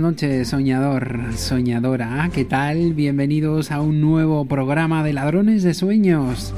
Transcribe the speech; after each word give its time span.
Noches, 0.00 0.48
soñador, 0.48 1.34
soñadora. 1.36 2.30
¿Qué 2.32 2.46
tal? 2.46 2.94
Bienvenidos 2.94 3.70
a 3.70 3.82
un 3.82 4.00
nuevo 4.00 4.46
programa 4.46 5.04
de 5.04 5.12
Ladrones 5.12 5.62
de 5.62 5.74
Sueños. 5.74 6.54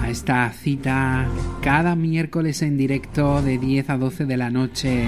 A 0.00 0.08
esta 0.08 0.50
cita 0.52 1.28
cada 1.60 1.94
miércoles 1.96 2.62
en 2.62 2.78
directo 2.78 3.42
de 3.42 3.58
10 3.58 3.90
a 3.90 3.98
12 3.98 4.24
de 4.24 4.36
la 4.38 4.50
noche. 4.50 5.04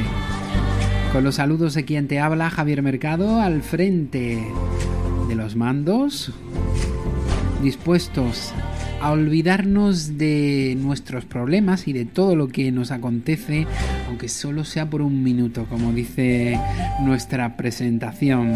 Con 1.12 1.24
los 1.24 1.36
saludos 1.36 1.72
de 1.74 1.86
quien 1.86 2.06
te 2.06 2.20
habla, 2.20 2.50
Javier 2.50 2.82
Mercado, 2.82 3.40
al 3.40 3.62
frente 3.62 4.38
de 5.28 5.34
los 5.34 5.56
mandos, 5.56 6.32
dispuestos 7.62 8.52
a 9.00 9.12
olvidarnos 9.12 10.18
de 10.18 10.76
nuestros 10.80 11.24
problemas 11.24 11.86
y 11.86 11.92
de 11.92 12.04
todo 12.04 12.34
lo 12.36 12.48
que 12.48 12.72
nos 12.72 12.90
acontece, 12.90 13.66
aunque 14.08 14.28
solo 14.28 14.64
sea 14.64 14.90
por 14.90 15.02
un 15.02 15.22
minuto, 15.22 15.66
como 15.68 15.92
dice 15.92 16.58
nuestra 17.00 17.56
presentación. 17.56 18.54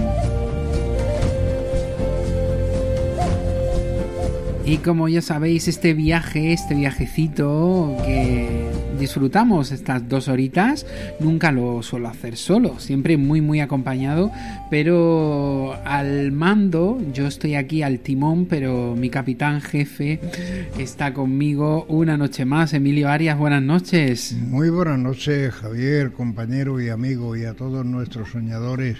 Y 4.64 4.78
como 4.78 5.08
ya 5.08 5.22
sabéis, 5.22 5.68
este 5.68 5.92
viaje, 5.92 6.52
este 6.52 6.74
viajecito 6.74 7.96
que 8.04 8.71
disfrutamos 9.02 9.72
estas 9.72 10.08
dos 10.08 10.28
horitas, 10.28 10.86
nunca 11.18 11.50
lo 11.50 11.82
suelo 11.82 12.06
hacer 12.06 12.36
solo, 12.36 12.78
siempre 12.78 13.16
muy 13.16 13.40
muy 13.40 13.58
acompañado, 13.58 14.30
pero 14.70 15.76
al 15.84 16.30
mando, 16.30 17.00
yo 17.12 17.26
estoy 17.26 17.56
aquí 17.56 17.82
al 17.82 17.98
timón, 17.98 18.46
pero 18.46 18.94
mi 18.96 19.10
capitán 19.10 19.60
jefe 19.60 20.20
está 20.78 21.12
conmigo 21.12 21.84
una 21.88 22.16
noche 22.16 22.44
más. 22.44 22.74
Emilio 22.74 23.08
Arias, 23.08 23.36
buenas 23.36 23.62
noches. 23.62 24.36
Muy 24.40 24.70
buenas 24.70 25.00
noches, 25.00 25.52
Javier, 25.52 26.12
compañero 26.12 26.80
y 26.80 26.88
amigo, 26.88 27.34
y 27.34 27.44
a 27.44 27.54
todos 27.54 27.84
nuestros 27.84 28.30
soñadores, 28.30 28.98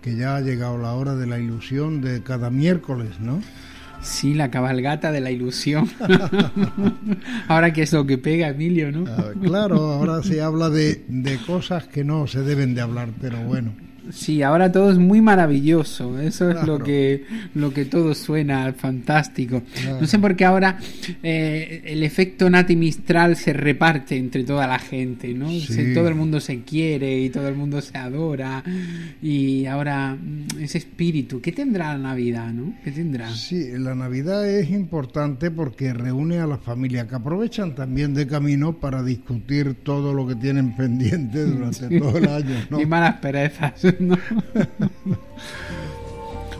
que 0.00 0.14
ya 0.14 0.36
ha 0.36 0.42
llegado 0.42 0.78
la 0.78 0.92
hora 0.92 1.16
de 1.16 1.26
la 1.26 1.40
ilusión 1.40 2.00
de 2.00 2.22
cada 2.22 2.50
miércoles, 2.50 3.18
¿no? 3.18 3.40
Sí, 4.04 4.34
la 4.34 4.50
cabalgata 4.50 5.10
de 5.10 5.20
la 5.20 5.30
ilusión. 5.30 5.90
ahora 7.48 7.72
que 7.72 7.82
es 7.82 7.92
lo 7.92 8.06
que 8.06 8.18
pega, 8.18 8.48
Emilio, 8.48 8.92
¿no? 8.92 9.04
Ah, 9.10 9.32
claro, 9.42 9.92
ahora 9.92 10.22
se 10.22 10.42
habla 10.42 10.68
de, 10.68 11.04
de 11.08 11.38
cosas 11.38 11.88
que 11.88 12.04
no 12.04 12.26
se 12.26 12.42
deben 12.42 12.74
de 12.74 12.82
hablar, 12.82 13.08
pero 13.20 13.40
bueno. 13.40 13.72
Sí, 14.10 14.42
ahora 14.42 14.70
todo 14.70 14.90
es 14.90 14.98
muy 14.98 15.20
maravilloso. 15.20 16.18
Eso 16.20 16.50
es 16.50 16.66
lo 16.66 16.78
que 16.78 17.24
lo 17.54 17.72
que 17.72 17.84
todo 17.84 18.14
suena 18.14 18.72
fantástico. 18.72 19.62
No 20.00 20.06
sé 20.06 20.18
por 20.18 20.36
qué 20.36 20.44
ahora 20.44 20.78
eh, 21.22 21.82
el 21.84 22.02
efecto 22.02 22.48
Nati 22.50 22.76
Mistral 22.76 23.36
se 23.36 23.52
reparte 23.52 24.16
entre 24.16 24.44
toda 24.44 24.66
la 24.66 24.78
gente, 24.78 25.32
¿no? 25.34 25.48
todo 25.94 26.08
el 26.08 26.14
mundo 26.14 26.40
se 26.40 26.62
quiere 26.62 27.20
y 27.20 27.30
todo 27.30 27.48
el 27.48 27.54
mundo 27.54 27.80
se 27.80 27.96
adora. 27.98 28.62
Y 29.22 29.66
ahora 29.66 30.14
mm, 30.14 30.60
ese 30.60 30.78
espíritu, 30.78 31.40
¿qué 31.40 31.52
tendrá 31.52 31.92
la 31.92 31.98
Navidad, 31.98 32.52
no? 32.52 32.74
¿Qué 32.84 32.90
tendrá? 32.90 33.30
Sí, 33.34 33.70
la 33.78 33.94
Navidad 33.94 34.48
es 34.48 34.70
importante 34.70 35.50
porque 35.50 35.92
reúne 35.92 36.38
a 36.38 36.46
la 36.46 36.58
familia 36.58 37.06
que 37.06 37.14
aprovechan 37.14 37.74
también 37.74 38.14
de 38.14 38.26
camino 38.26 38.78
para 38.78 39.02
discutir 39.02 39.74
todo 39.82 40.12
lo 40.14 40.26
que 40.26 40.34
tienen 40.34 40.72
pendiente 40.76 41.44
durante 41.44 41.98
todo 41.98 42.18
el 42.18 42.28
año, 42.28 42.56
¿no? 42.70 42.80
Y 42.80 42.86
malas 42.86 43.16
perezas. 43.16 43.72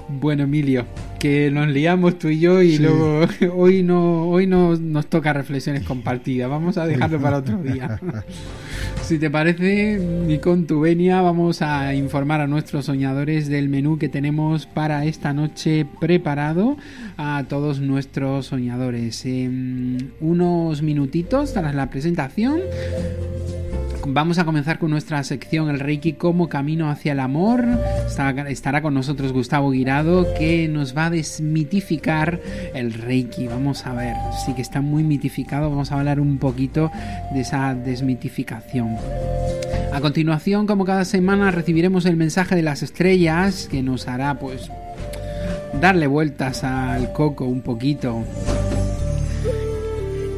Bueno, 0.09 0.45
Emilio, 0.45 0.87
que 1.19 1.50
nos 1.50 1.69
liamos 1.69 2.19
tú 2.19 2.28
y 2.28 2.39
yo 2.39 2.61
y 2.61 2.78
luego 2.78 3.27
hoy 3.56 3.83
no 3.83 4.28
hoy 4.28 4.47
no 4.47 4.77
nos 4.77 5.06
toca 5.06 5.33
reflexiones 5.33 5.84
compartidas. 5.84 6.50
Vamos 6.50 6.77
a 6.77 6.87
dejarlo 6.87 7.21
para 7.21 7.39
otro 7.39 7.59
día. 7.62 7.99
si 9.03 9.19
te 9.19 9.31
parece, 9.31 10.00
y 10.28 10.39
con 10.39 10.67
tu 10.67 10.81
venia, 10.81 11.21
vamos 11.22 11.62
a 11.62 11.95
informar 11.95 12.41
a 12.41 12.47
nuestros 12.47 12.87
soñadores 12.87 13.49
del 13.49 13.69
menú 13.69 13.99
que 13.99 14.09
tenemos 14.09 14.66
para 14.66 15.05
esta 15.06 15.33
noche 15.33 15.87
preparado 16.01 16.77
a 17.16 17.45
todos 17.49 17.81
nuestros 17.81 18.47
soñadores. 18.47 19.25
En 19.25 20.12
unos 20.21 20.83
minutitos 20.83 21.55
tras 21.55 21.75
la 21.75 21.91
presentación 21.91 22.61
Vamos 24.06 24.38
a 24.38 24.44
comenzar 24.44 24.78
con 24.78 24.91
nuestra 24.91 25.22
sección 25.25 25.70
El 25.70 25.81
Reiki 25.81 26.12
como 26.12 26.48
camino 26.48 26.91
hacia 26.91 27.12
el 27.12 27.20
amor. 27.20 27.65
Estará 28.48 28.82
con 28.82 28.92
nosotros 28.92 29.32
Gustavo 29.32 29.70
Guirado 29.70 30.26
que 30.34 30.69
nos 30.69 30.97
va 30.97 31.06
a 31.06 31.10
desmitificar 31.10 32.41
el 32.75 32.92
Reiki. 32.92 33.48
Vamos 33.48 33.87
a 33.87 33.94
ver, 33.94 34.15
sí 34.44 34.53
que 34.54 34.62
está 34.62 34.82
muy 34.82 35.03
mitificado. 35.04 35.70
Vamos 35.70 35.91
a 35.91 35.98
hablar 35.98 36.20
un 36.20 36.38
poquito 36.38 36.91
de 37.32 37.41
esa 37.41 37.75
desmitificación. 37.75 38.97
A 39.92 40.00
continuación, 40.00 40.66
como 40.66 40.84
cada 40.84 41.04
semana, 41.04 41.51
recibiremos 41.51 42.04
el 42.04 42.16
mensaje 42.16 42.56
de 42.56 42.62
las 42.62 42.83
estrellas 42.83 43.68
que 43.71 43.83
nos 43.83 44.06
hará 44.06 44.39
pues 44.39 44.71
darle 45.80 46.06
vueltas 46.06 46.62
al 46.62 47.12
coco 47.12 47.47
un 47.47 47.62
poquito. 47.62 48.24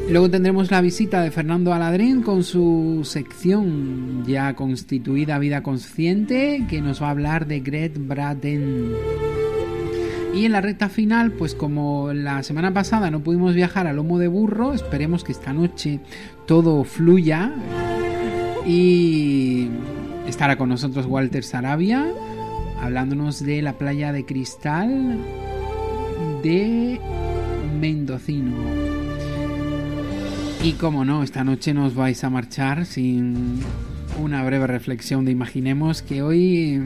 Luego 0.08 0.30
tendremos 0.30 0.70
la 0.70 0.80
visita 0.80 1.20
de 1.20 1.32
Fernando 1.32 1.74
Aladrín 1.74 2.22
con 2.22 2.44
su 2.44 3.00
sección 3.02 4.24
ya 4.24 4.54
constituida 4.54 5.38
Vida 5.40 5.64
Consciente, 5.64 6.64
que 6.68 6.80
nos 6.80 7.02
va 7.02 7.08
a 7.08 7.10
hablar 7.10 7.46
de 7.48 7.58
Gret 7.58 7.98
Braden. 7.98 8.92
Y 10.32 10.44
en 10.44 10.52
la 10.52 10.60
recta 10.60 10.88
final, 10.88 11.32
pues 11.32 11.56
como 11.56 12.12
la 12.12 12.44
semana 12.44 12.72
pasada 12.72 13.10
no 13.10 13.20
pudimos 13.20 13.54
viajar 13.54 13.88
a 13.88 13.92
lomo 13.92 14.20
de 14.20 14.28
burro, 14.28 14.74
esperemos 14.74 15.24
que 15.24 15.32
esta 15.32 15.52
noche 15.52 15.98
todo 16.46 16.84
fluya. 16.84 17.52
Y 18.64 19.68
estará 20.28 20.56
con 20.56 20.68
nosotros 20.68 21.06
Walter 21.06 21.42
Sarabia, 21.42 22.06
hablándonos 22.80 23.44
de 23.44 23.60
la 23.60 23.72
playa 23.72 24.12
de 24.12 24.24
cristal 24.24 25.18
de 26.44 27.00
Mendocino. 27.80 28.95
Y 30.62 30.72
como 30.72 31.04
no, 31.04 31.22
esta 31.22 31.44
noche 31.44 31.74
nos 31.74 31.94
vais 31.94 32.22
a 32.24 32.30
marchar 32.30 32.86
sin 32.86 33.60
una 34.20 34.42
breve 34.44 34.66
reflexión 34.66 35.24
de 35.24 35.30
imaginemos 35.30 36.02
que 36.02 36.22
hoy 36.22 36.80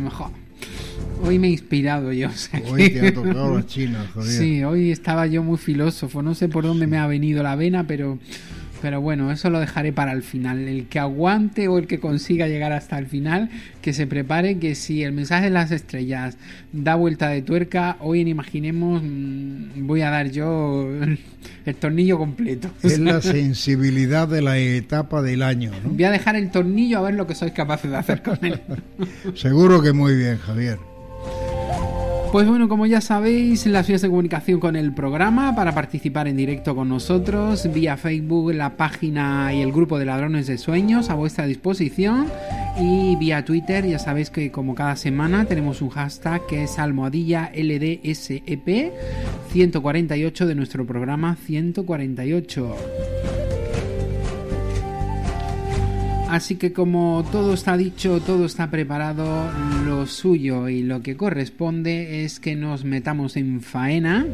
hoy 1.22 1.38
me 1.38 1.48
he 1.48 1.50
inspirado 1.50 2.12
yo. 2.12 2.28
hoy 2.70 2.90
te 2.90 3.08
ha 3.08 3.14
tocado 3.14 3.56
la 3.56 3.66
China, 3.66 4.06
Javier. 4.14 4.32
Sí, 4.32 4.64
hoy 4.64 4.90
estaba 4.90 5.26
yo 5.26 5.42
muy 5.42 5.58
filósofo. 5.58 6.22
No 6.22 6.34
sé 6.34 6.48
por 6.48 6.64
dónde 6.64 6.86
me 6.86 6.98
ha 6.98 7.06
venido 7.06 7.42
la 7.42 7.56
vena, 7.56 7.86
pero 7.86 8.18
pero 8.80 9.00
bueno, 9.00 9.30
eso 9.30 9.50
lo 9.50 9.60
dejaré 9.60 9.92
para 9.92 10.12
el 10.12 10.22
final. 10.22 10.68
El 10.68 10.86
que 10.86 10.98
aguante 10.98 11.68
o 11.68 11.78
el 11.78 11.86
que 11.86 12.00
consiga 12.00 12.48
llegar 12.48 12.72
hasta 12.72 12.98
el 12.98 13.06
final, 13.06 13.50
que 13.82 13.92
se 13.92 14.06
prepare 14.06 14.58
que 14.58 14.74
si 14.74 15.02
el 15.02 15.12
mensaje 15.12 15.44
de 15.44 15.50
las 15.50 15.70
estrellas 15.70 16.36
da 16.72 16.94
vuelta 16.94 17.28
de 17.28 17.42
tuerca, 17.42 17.96
hoy 18.00 18.20
en 18.20 18.28
Imaginemos 18.28 19.02
mm, 19.02 19.86
voy 19.86 20.02
a 20.02 20.10
dar 20.10 20.30
yo 20.30 20.88
el 21.66 21.74
tornillo 21.76 22.18
completo. 22.18 22.70
Es 22.82 22.98
la 22.98 23.20
sensibilidad 23.20 24.28
de 24.28 24.42
la 24.42 24.58
etapa 24.58 25.22
del 25.22 25.42
año. 25.42 25.72
¿no? 25.82 25.90
Voy 25.90 26.04
a 26.04 26.10
dejar 26.10 26.36
el 26.36 26.50
tornillo 26.50 26.98
a 26.98 27.02
ver 27.02 27.14
lo 27.14 27.26
que 27.26 27.34
sois 27.34 27.52
capaces 27.52 27.90
de 27.90 27.96
hacer 27.96 28.22
con 28.22 28.38
él. 28.44 28.60
Seguro 29.34 29.82
que 29.82 29.92
muy 29.92 30.16
bien, 30.16 30.38
Javier. 30.38 30.89
Pues 32.32 32.46
bueno, 32.46 32.68
como 32.68 32.86
ya 32.86 33.00
sabéis, 33.00 33.66
las 33.66 33.88
vías 33.88 34.02
de 34.02 34.08
comunicación 34.08 34.60
con 34.60 34.76
el 34.76 34.94
programa 34.94 35.56
para 35.56 35.74
participar 35.74 36.28
en 36.28 36.36
directo 36.36 36.76
con 36.76 36.88
nosotros, 36.88 37.68
vía 37.74 37.96
Facebook, 37.96 38.54
la 38.54 38.76
página 38.76 39.52
y 39.52 39.62
el 39.62 39.72
grupo 39.72 39.98
de 39.98 40.04
ladrones 40.04 40.46
de 40.46 40.56
sueños 40.56 41.10
a 41.10 41.14
vuestra 41.14 41.46
disposición 41.46 42.28
y 42.78 43.16
vía 43.16 43.44
Twitter, 43.44 43.84
ya 43.84 43.98
sabéis 43.98 44.30
que 44.30 44.52
como 44.52 44.76
cada 44.76 44.94
semana 44.94 45.46
tenemos 45.46 45.82
un 45.82 45.88
hashtag 45.88 46.46
que 46.46 46.62
es 46.62 46.78
almohadilla 46.78 47.50
LDSEP 47.52 48.92
148 49.50 50.46
de 50.46 50.54
nuestro 50.54 50.86
programa 50.86 51.34
148. 51.34 53.39
Así 56.30 56.54
que 56.54 56.72
como 56.72 57.24
todo 57.32 57.54
está 57.54 57.76
dicho, 57.76 58.20
todo 58.20 58.46
está 58.46 58.70
preparado, 58.70 59.50
lo 59.84 60.06
suyo 60.06 60.68
y 60.68 60.84
lo 60.84 61.02
que 61.02 61.16
corresponde 61.16 62.24
es 62.24 62.38
que 62.38 62.54
nos 62.54 62.84
metamos 62.84 63.36
en 63.36 63.60
faena 63.60 64.26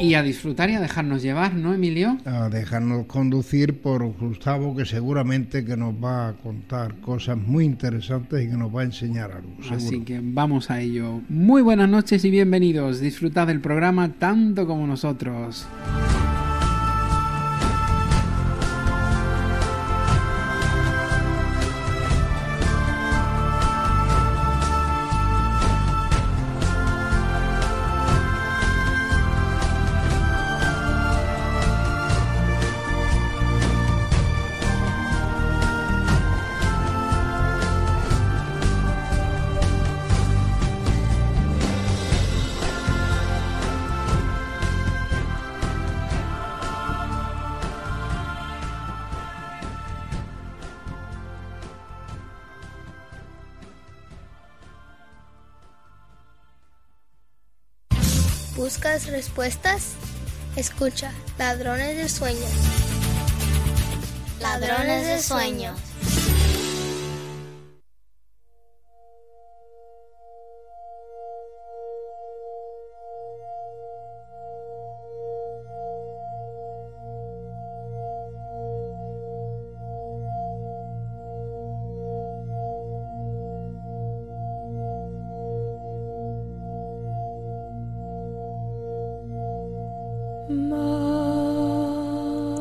y 0.00 0.14
a 0.14 0.22
disfrutar 0.22 0.70
y 0.70 0.74
a 0.74 0.80
dejarnos 0.80 1.22
llevar, 1.22 1.54
¿no, 1.54 1.74
Emilio? 1.74 2.16
A 2.24 2.48
dejarnos 2.48 3.04
conducir 3.04 3.82
por 3.82 4.04
Gustavo, 4.04 4.74
que 4.74 4.86
seguramente 4.86 5.66
que 5.66 5.76
nos 5.76 5.94
va 5.94 6.28
a 6.28 6.32
contar 6.32 6.96
cosas 6.96 7.36
muy 7.36 7.66
interesantes 7.66 8.42
y 8.42 8.48
que 8.48 8.56
nos 8.56 8.74
va 8.74 8.80
a 8.80 8.84
enseñar 8.84 9.32
algo. 9.32 9.52
Así 9.70 10.00
que 10.00 10.18
vamos 10.22 10.70
a 10.70 10.80
ello. 10.80 11.20
Muy 11.28 11.60
buenas 11.60 11.90
noches 11.90 12.24
y 12.24 12.30
bienvenidos. 12.30 13.00
Disfrutad 13.00 13.48
del 13.48 13.60
programa 13.60 14.14
tanto 14.14 14.66
como 14.66 14.86
nosotros. 14.86 15.66
¿Buscas 58.92 59.10
respuestas? 59.10 59.92
Escucha, 60.54 61.12
Ladrones 61.38 61.96
de 61.96 62.10
Sueños. 62.10 62.50
Ladrones 64.38 65.06
de 65.06 65.22
Sueños. 65.22 65.80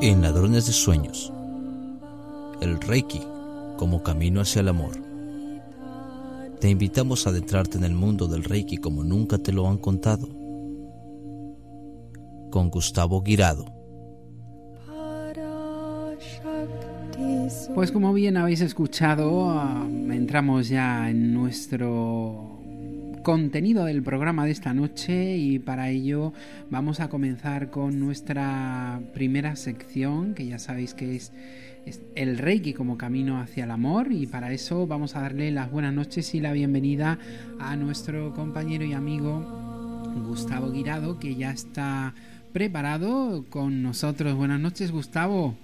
En 0.04 0.24
Ladrones 0.24 0.66
de 0.66 0.74
Sueños, 0.74 1.32
el 2.60 2.82
Reiki 2.82 3.22
como 3.78 4.02
camino 4.02 4.42
hacia 4.42 4.62
el 4.62 4.70
amor. 4.70 4.94
Te 6.60 6.72
invitamos 6.72 7.28
a 7.28 7.30
adentrarte 7.30 7.78
en 7.78 7.84
el 7.84 7.94
mundo 7.94 8.28
del 8.28 8.44
Reiki 8.44 8.78
como 8.78 9.04
nunca 9.04 9.38
te 9.38 9.54
lo 9.54 9.68
han 9.68 9.78
contado. 9.78 10.28
Con 12.50 12.72
Gustavo 12.72 13.22
Guirado. 13.22 13.66
Pues 17.76 17.92
como 17.92 18.12
bien 18.12 18.38
habéis 18.38 18.62
escuchado, 18.62 19.52
ah, 19.52 19.88
entramos 19.88 20.68
ya 20.68 21.12
en 21.12 21.32
nuestro 21.32 22.61
contenido 23.24 23.86
del 23.86 24.04
programa 24.04 24.46
de 24.46 24.52
esta 24.52 24.74
noche 24.74 25.38
y 25.38 25.60
para 25.60 25.90
ello 25.90 26.34
vamos 26.70 27.00
a 27.00 27.10
comenzar 27.10 27.70
con 27.70 28.00
nuestra 28.00 29.02
primera 29.14 29.56
sección 29.56 30.34
que 30.34 30.46
ya 30.46 30.60
sabéis 30.60 30.94
que 30.94 31.16
es, 31.16 31.32
el 32.16 32.38
Reiki 32.38 32.74
como 32.74 32.98
camino 32.98 33.40
hacia 33.40 33.64
el 33.64 33.72
amor 33.72 34.12
y 34.12 34.28
para 34.28 34.52
eso 34.54 34.86
vamos 34.86 35.16
a 35.16 35.22
darle 35.22 35.52
las 35.52 35.72
buenas 35.72 35.94
noches 35.94 36.34
y 36.36 36.40
la 36.40 36.52
bienvenida 36.54 37.18
a 37.60 37.76
nuestro 37.76 38.34
compañero 38.34 38.86
y 38.86 38.94
amigo 38.94 40.04
Gustavo 40.28 40.72
Guirado 40.72 41.18
que 41.18 41.36
ya 41.36 41.52
está 41.52 42.14
preparado 42.54 43.46
con 43.50 43.82
nosotros. 43.82 44.36
Buenas 44.36 44.60
noches 44.60 44.92
Gustavo. 44.92 45.56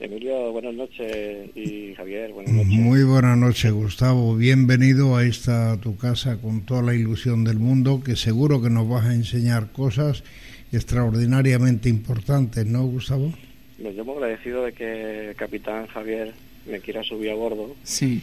Emilio, 0.00 0.50
buenas 0.52 0.72
noches 0.72 1.54
y 1.54 1.92
Javier, 1.94 2.32
buenas 2.32 2.54
noches. 2.54 2.70
Muy 2.70 3.04
buenas 3.04 3.36
noches, 3.36 3.70
Gustavo. 3.70 4.34
Bienvenido 4.34 5.14
a 5.14 5.26
esta 5.26 5.78
tu 5.78 5.98
casa 5.98 6.40
con 6.40 6.64
toda 6.64 6.80
la 6.80 6.94
ilusión 6.94 7.44
del 7.44 7.58
mundo, 7.58 8.00
que 8.02 8.16
seguro 8.16 8.62
que 8.62 8.70
nos 8.70 8.88
vas 8.88 9.04
a 9.04 9.14
enseñar 9.14 9.72
cosas 9.72 10.24
extraordinariamente 10.72 11.90
importantes, 11.90 12.64
¿no, 12.64 12.86
Gustavo? 12.86 13.30
Me 13.76 13.92
llamo 13.92 14.14
agradecido 14.14 14.64
de 14.64 14.72
que 14.72 15.28
el 15.28 15.36
capitán 15.36 15.86
Javier 15.88 16.32
me 16.64 16.80
quiera 16.80 17.02
subir 17.04 17.32
a 17.32 17.34
bordo. 17.34 17.76
Sí. 17.84 18.22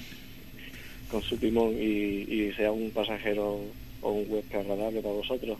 Con 1.12 1.22
su 1.22 1.38
timón 1.38 1.75
y, 1.80 2.24
y 2.24 2.54
sea 2.54 2.72
un 2.72 2.90
pasajero 2.90 3.62
o 4.02 4.12
un 4.12 4.25
huésped 4.28 4.62
agradable 4.62 5.02
para 5.02 5.13
vosotros. 5.13 5.60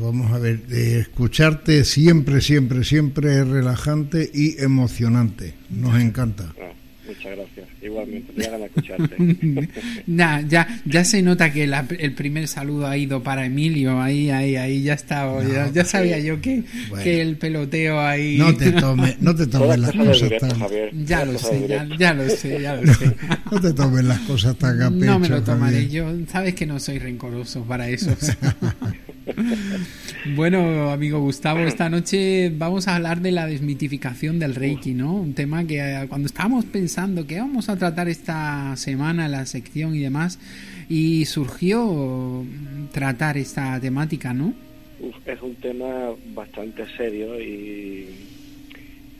Vamos 0.00 0.32
a 0.32 0.38
ver, 0.38 0.60
eh, 0.70 0.98
escucharte 1.00 1.84
siempre, 1.84 2.40
siempre, 2.40 2.84
siempre 2.84 3.40
es 3.40 3.46
relajante 3.46 4.30
y 4.32 4.60
emocionante. 4.60 5.54
Nos 5.70 6.00
encanta. 6.00 6.52
Ah, 6.60 6.72
muchas 7.06 7.36
gracias. 7.36 7.68
Igualmente, 7.80 8.32
me 8.34 8.44
hagan 8.44 8.62
escucharte. 8.62 9.16
nah, 10.06 10.40
ya, 10.40 10.80
ya 10.84 11.04
se 11.04 11.22
nota 11.22 11.52
que 11.52 11.66
la, 11.66 11.86
el 11.98 12.12
primer 12.14 12.48
saludo 12.48 12.88
ha 12.88 12.96
ido 12.96 13.22
para 13.22 13.46
Emilio. 13.46 14.00
Ahí, 14.00 14.30
ahí, 14.30 14.56
ahí 14.56 14.82
ya 14.82 14.94
estaba. 14.94 15.42
No, 15.42 15.48
ya, 15.48 15.70
ya, 15.70 15.84
sabía 15.84 16.18
yo 16.18 16.40
que, 16.40 16.64
bueno. 16.88 17.04
que, 17.04 17.20
el 17.20 17.36
peloteo 17.36 18.00
ahí. 18.00 18.36
No 18.36 18.56
te 18.56 18.72
tomes, 18.72 19.20
no 19.20 19.34
te 19.34 19.46
tomes 19.46 19.78
las 19.78 19.92
cosas 19.92 20.22
directo, 20.22 20.48
tan. 20.48 20.58
Javier, 20.58 20.90
Ya 21.04 21.24
lo 21.24 21.38
sé, 21.38 21.68
ya, 21.68 21.88
ya, 21.98 22.14
lo 22.14 22.28
sé, 22.28 22.60
ya 22.60 22.74
lo 22.76 22.94
sé. 22.94 23.14
no 23.50 23.60
te 23.60 23.72
tomes 23.72 24.04
las 24.04 24.18
cosas 24.20 24.56
tan 24.56 24.82
a 24.82 24.90
pecho, 24.90 25.04
No 25.04 25.18
me 25.18 25.28
lo 25.28 25.42
tomaré. 25.42 25.82
Javier. 25.82 25.90
Yo, 25.90 26.26
sabes 26.32 26.54
que 26.54 26.66
no 26.66 26.80
soy 26.80 26.98
rencoroso 26.98 27.62
para 27.62 27.88
eso. 27.88 28.16
Bueno, 30.34 30.90
amigo 30.90 31.20
Gustavo, 31.20 31.60
esta 31.60 31.88
noche 31.88 32.50
vamos 32.54 32.88
a 32.88 32.96
hablar 32.96 33.20
de 33.20 33.32
la 33.32 33.46
desmitificación 33.46 34.38
del 34.38 34.54
Reiki, 34.54 34.94
¿no? 34.94 35.14
Un 35.14 35.34
tema 35.34 35.64
que 35.66 35.78
eh, 35.78 36.06
cuando 36.08 36.26
estábamos 36.26 36.64
pensando 36.66 37.26
que 37.26 37.38
vamos 37.38 37.68
a 37.68 37.76
tratar 37.76 38.08
esta 38.08 38.76
semana 38.76 39.28
la 39.28 39.46
sección 39.46 39.94
y 39.94 40.00
demás, 40.00 40.38
y 40.88 41.24
surgió 41.26 42.44
tratar 42.92 43.36
esta 43.38 43.78
temática, 43.80 44.34
¿no? 44.34 44.54
Uf, 45.00 45.16
es 45.26 45.40
un 45.42 45.54
tema 45.56 46.10
bastante 46.34 46.84
serio 46.96 47.40
y, 47.40 48.08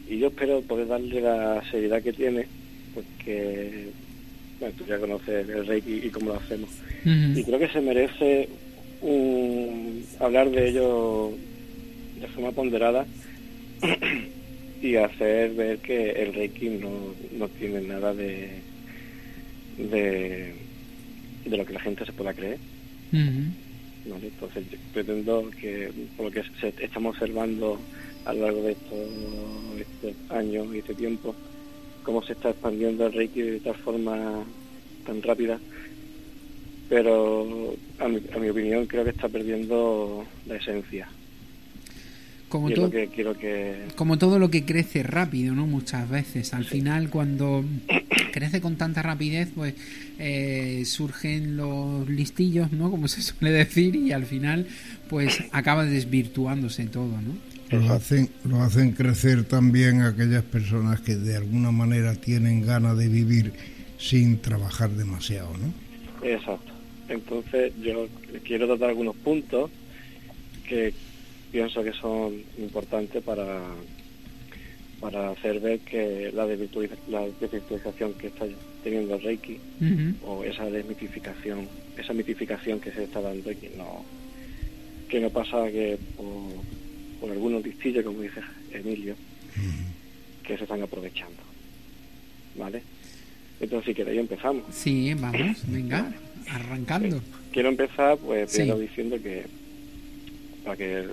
y 0.09 0.19
yo 0.19 0.29
espero 0.29 0.61
poder 0.63 0.89
darle 0.89 1.21
la 1.21 1.63
seriedad 1.71 2.03
que 2.03 2.13
tiene, 2.13 2.47
porque 2.95 3.89
bueno, 4.59 4.75
tú 4.77 4.85
ya 4.87 4.99
conoces 4.99 5.49
el 5.49 5.67
Reiki 5.67 6.01
y 6.05 6.11
cómo 6.11 6.33
lo 6.33 6.37
hacemos. 6.37 6.71
Uh 7.05 7.09
-huh. 7.09 7.39
Y 7.39 7.45
creo 7.45 7.59
que 7.59 7.69
se 7.69 7.81
merece 7.81 8.49
un, 9.03 10.05
hablar 10.21 10.51
de 10.51 10.69
ello 10.69 11.33
de 12.21 12.29
forma 12.29 12.53
ponderada 12.53 13.07
y 14.83 14.97
hacer 14.97 15.55
ver 15.55 15.79
que 15.79 16.11
el 16.11 16.35
Reiki 16.35 16.69
no, 16.69 17.15
no 17.33 17.49
tiene 17.49 17.81
nada 17.81 18.15
de, 18.15 18.51
de 19.77 20.69
de 21.49 21.57
lo 21.57 21.65
que 21.65 21.73
la 21.73 21.81
gente 21.81 22.05
se 22.05 22.13
pueda 22.13 22.35
creer. 22.35 22.59
¿vale? 23.13 24.27
Entonces 24.27 24.65
yo 24.71 24.79
pretendo 24.93 25.51
que, 25.61 25.91
por 26.17 26.27
lo 26.27 26.33
que 26.33 26.43
se, 26.61 26.73
estamos 26.83 27.15
observando 27.15 27.79
a 28.25 28.33
lo 28.33 28.43
largo 28.43 28.63
de 28.63 28.73
estos, 28.73 29.09
estos 29.79 30.31
años 30.31 30.67
y 30.75 30.79
este 30.79 30.95
tiempo, 30.95 31.35
cómo 32.03 32.23
se 32.23 32.33
está 32.33 32.51
expandiendo 32.51 33.07
el 33.07 33.13
Reiki 33.13 33.43
de 33.43 33.61
tal 33.61 33.75
forma 33.77 34.45
tan 35.07 35.23
rápida, 35.23 35.59
pero 36.89 37.75
a 37.99 38.09
mi, 38.09 38.21
a 38.35 38.39
mi 38.39 38.49
opinión 38.49 38.87
creo 38.87 39.05
que 39.05 39.11
está 39.11 39.29
perdiendo 39.29 40.25
la 40.47 40.57
esencia. 40.57 41.09
Como 42.49 42.71
todo, 42.71 42.87
lo 42.87 42.91
que 42.91 43.09
quiero 43.09 43.37
que... 43.37 43.89
como 43.95 44.17
todo 44.17 44.39
lo 44.39 44.51
que 44.51 44.65
crece 44.65 45.03
rápido, 45.03 45.55
¿no? 45.55 45.67
Muchas 45.67 46.09
veces. 46.09 46.55
Al 46.55 46.65
final, 46.65 47.11
cuando 47.11 47.63
crece 48.33 48.61
con 48.63 48.77
tanta 48.77 49.03
rapidez, 49.03 49.51
pues 49.55 49.75
eh, 50.19 50.83
surgen 50.87 51.59
los 51.59 52.09
listillos, 52.09 52.73
¿no? 52.73 52.91
Como 52.91 53.07
se 53.07 53.21
suele 53.21 53.51
decir, 53.51 53.97
y 53.97 54.13
al 54.13 54.25
final, 54.25 54.67
pues 55.11 55.45
acaba 55.53 55.85
desvirtuándose 55.85 56.87
todo, 56.87 57.21
¿no? 57.21 57.37
Lo 57.71 57.93
hacen, 57.93 58.31
lo 58.45 58.63
hacen 58.63 58.93
crecer 58.93 59.45
también 59.45 60.01
aquellas 60.01 60.43
personas 60.43 61.01
que 61.01 61.17
de 61.17 61.37
alguna 61.37 61.71
manera 61.71 62.15
tienen 62.15 62.65
ganas 62.65 62.97
de 62.97 63.09
vivir 63.09 63.53
sin 63.99 64.39
trabajar 64.39 64.89
demasiado, 64.91 65.51
¿no? 65.59 66.27
Exacto. 66.27 66.68
Entonces 67.09 67.73
yo 67.81 68.09
quiero 68.45 68.67
tratar 68.67 68.91
algunos 68.91 69.17
puntos 69.17 69.71
que 70.69 70.93
pienso 71.51 71.83
que 71.83 71.93
son 71.93 72.45
importantes 72.59 73.23
para 73.23 73.75
para 75.01 75.31
hacer 75.31 75.61
ver 75.61 75.79
que 75.81 76.31
la 76.33 76.45
desvirtualiza- 76.45 76.99
la 77.07 77.21
desvirtualización 77.41 78.15
que 78.15 78.27
está 78.29 78.47
teniendo 78.83 79.15
el 79.15 79.23
Reiki 79.23 79.59
o 80.23 80.43
esa 80.43 80.65
desmitificación, 80.69 81.69
esa 81.97 82.13
mitificación 82.13 82.81
que 82.81 82.91
se 82.91 83.05
está 83.05 83.21
dando 83.21 83.51
y 83.53 83.57
que 83.57 83.71
no 83.71 84.05
que 85.09 85.21
no 85.21 85.31
pasa 85.31 85.71
que 85.71 85.99
por, 86.17 86.65
por 87.21 87.31
algunos 87.31 87.65
listillos, 87.65 88.05
como 88.05 88.21
dice 88.21 88.41
Emilio, 88.73 89.17
que 90.43 90.57
se 90.59 90.65
están 90.65 90.83
aprovechando. 90.83 91.43
¿Vale? 92.57 92.83
Entonces 93.61 93.87
si 93.89 93.95
queréis 93.95 94.21
empezamos. 94.21 94.65
Sí, 94.71 95.15
vamos, 95.15 95.63
venga, 95.67 96.13
arrancando. 96.51 97.21
Quiero 97.53 97.69
empezar, 97.71 98.17
pues, 98.19 98.51
Sí. 98.51 98.59
primero 98.59 98.79
diciendo 98.79 99.17
que, 99.23 99.45
para 100.65 100.77
que 100.77 100.95
el- 100.99 101.11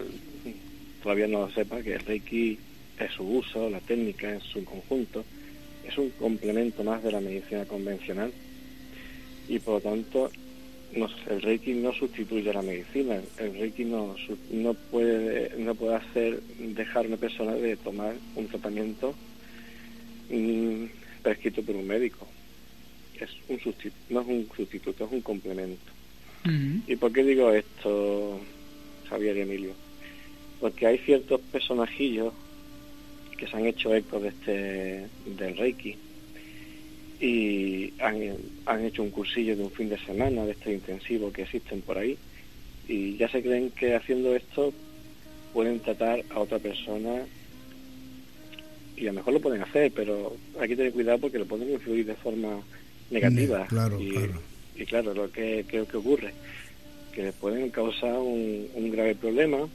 todavía 1.01 1.27
no 1.27 1.41
lo 1.41 1.49
sepa, 1.51 1.81
que 1.81 1.93
el 1.95 1.99
Reiki 2.01 2.57
es 2.99 3.11
su 3.11 3.23
uso, 3.23 3.69
la 3.69 3.79
técnica 3.79 4.31
en 4.33 4.41
su 4.41 4.63
conjunto, 4.63 5.23
es 5.87 5.97
un 5.97 6.09
complemento 6.11 6.83
más 6.83 7.03
de 7.03 7.11
la 7.11 7.19
medicina 7.21 7.65
convencional 7.65 8.31
y 9.47 9.59
por 9.59 9.75
lo 9.75 9.81
tanto 9.91 10.31
no- 10.95 11.09
el 11.29 11.41
Reiki 11.41 11.73
no 11.73 11.93
sustituye 11.93 12.49
a 12.49 12.53
la 12.53 12.61
medicina, 12.61 13.19
el 13.39 13.53
Reiki 13.59 13.85
no, 13.85 14.15
no 14.51 14.73
puede 14.73 15.51
no 15.59 15.75
puede 15.75 15.95
hacer 15.95 16.41
dejar 16.75 17.05
a 17.05 17.07
una 17.09 17.17
persona 17.17 17.53
de 17.53 17.75
tomar 17.75 18.15
un 18.35 18.47
tratamiento 18.47 19.13
mm, 20.29 20.85
prescrito 21.21 21.61
por 21.63 21.75
un 21.75 21.85
médico. 21.87 22.27
Es 23.19 23.29
un 23.47 23.59
sustitu- 23.59 23.93
no 24.09 24.21
es 24.21 24.27
un 24.27 24.49
sustituto, 24.55 25.05
es 25.05 25.11
un 25.11 25.21
complemento. 25.21 25.91
¿Y 26.87 26.95
por 26.97 27.11
qué 27.11 27.23
digo 27.23 27.51
esto, 27.51 28.39
Javier 29.09 29.37
y 29.37 29.41
Emilio? 29.41 29.73
Porque 30.59 30.85
hay 30.87 30.97
ciertos 30.99 31.41
personajillos 31.51 32.33
que 33.37 33.47
se 33.47 33.57
han 33.57 33.65
hecho 33.65 33.93
eco 33.93 34.19
de 34.19 34.29
este 34.29 35.07
del 35.37 35.57
Reiki 35.57 35.97
y 37.19 37.93
han, 37.99 38.37
han 38.65 38.85
hecho 38.85 39.03
un 39.03 39.09
cursillo 39.09 39.55
de 39.55 39.63
un 39.63 39.71
fin 39.71 39.89
de 39.89 39.97
semana 39.99 40.45
de 40.45 40.51
este 40.51 40.73
intensivo 40.73 41.31
que 41.31 41.43
existen 41.43 41.81
por 41.81 41.97
ahí 41.97 42.17
y 42.87 43.17
ya 43.17 43.27
se 43.29 43.41
creen 43.41 43.71
que 43.71 43.95
haciendo 43.95 44.35
esto 44.35 44.73
pueden 45.53 45.79
tratar 45.79 46.23
a 46.29 46.39
otra 46.39 46.59
persona 46.59 47.25
y 48.97 49.03
a 49.07 49.11
lo 49.11 49.13
mejor 49.13 49.33
lo 49.33 49.41
pueden 49.41 49.61
hacer, 49.61 49.91
pero 49.93 50.37
hay 50.59 50.69
que 50.69 50.75
tener 50.75 50.93
cuidado 50.93 51.19
porque 51.19 51.39
lo 51.39 51.45
pueden 51.45 51.71
influir 51.71 52.05
de 52.05 52.15
forma 52.15 52.63
negativa. 53.09 53.59
Ne- 53.59 53.67
claro, 53.67 53.99
y, 53.99 54.09
claro. 54.11 54.41
y 54.75 54.85
claro, 54.85 55.13
lo 55.13 55.31
que 55.31 55.65
creo 55.67 55.87
que 55.87 55.97
ocurre, 55.97 56.33
que 57.13 57.23
les 57.23 57.33
pueden 57.33 57.69
causar 57.69 58.13
un, 58.13 58.67
un 58.73 58.91
grave 58.91 59.15
problema, 59.15 59.67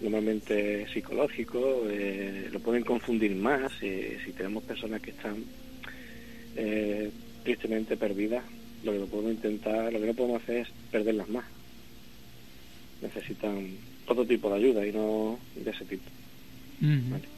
normalmente 0.00 0.86
psicológico, 0.92 1.84
eh, 1.88 2.48
lo 2.52 2.60
pueden 2.60 2.84
confundir 2.84 3.34
más 3.34 3.72
eh, 3.82 4.18
si 4.24 4.32
tenemos 4.32 4.64
personas 4.64 5.00
que 5.00 5.10
están 5.12 5.44
eh, 6.56 7.10
tristemente 7.44 7.96
perdidas, 7.96 8.44
lo 8.84 8.92
que 8.92 8.98
no 8.98 9.06
podemos 9.06 9.32
intentar, 9.32 9.92
lo 9.92 10.00
que 10.00 10.06
no 10.06 10.14
podemos 10.14 10.42
hacer 10.42 10.56
es 10.58 10.68
perderlas 10.90 11.28
más. 11.28 11.44
Necesitan 13.00 13.68
otro 14.06 14.24
tipo 14.26 14.50
de 14.50 14.56
ayuda 14.56 14.86
y 14.86 14.92
no 14.92 15.38
de 15.54 15.70
ese 15.70 15.84
tipo. 15.84 16.10
Vale. 17.10 17.31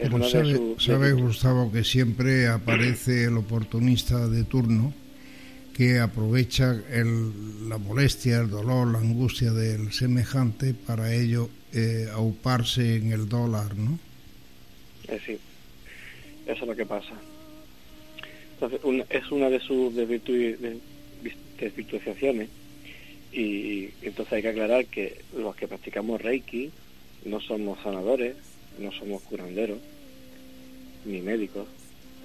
Es 0.00 0.04
Pero 0.08 0.16
una 0.16 0.24
de 0.26 0.32
sabe, 0.32 0.56
sus- 0.56 0.82
sabe, 0.84 1.06
de- 1.08 1.12
Gustavo, 1.12 1.70
que 1.70 1.84
siempre 1.84 2.48
aparece 2.48 3.24
el 3.24 3.36
oportunista 3.36 4.28
de 4.28 4.44
turno 4.44 4.94
que 5.76 5.98
aprovecha 5.98 6.74
el- 6.90 7.68
la 7.68 7.76
molestia, 7.76 8.38
el 8.38 8.48
dolor, 8.50 8.88
la 8.88 8.98
angustia 8.98 9.52
del 9.52 9.92
semejante 9.92 10.72
para 10.74 11.12
ello 11.14 11.50
eh, 11.72 12.08
auparse 12.12 12.96
en 12.96 13.12
el 13.12 13.28
dólar, 13.28 13.76
¿no? 13.76 13.98
Eh, 15.06 15.20
sí, 15.24 15.38
eso 16.46 16.62
es 16.62 16.66
lo 16.66 16.74
que 16.74 16.84
pasa. 16.86 17.12
Entonces, 18.54 18.80
una- 18.82 19.04
es 19.10 19.30
una 19.30 19.48
de 19.50 19.60
sus 19.60 19.94
desvirtu- 19.94 20.56
de- 20.58 20.80
desvirtualizaciones 21.58 22.48
y 23.32 23.90
entonces 24.02 24.32
hay 24.32 24.42
que 24.42 24.48
aclarar 24.48 24.86
que 24.86 25.20
los 25.36 25.54
que 25.54 25.68
practicamos 25.68 26.20
Reiki 26.20 26.70
no 27.26 27.40
somos 27.40 27.78
sanadores, 27.82 28.34
no 28.78 28.92
somos 28.92 29.22
curanderos, 29.22 29.78
ni 31.04 31.20
médicos, 31.20 31.66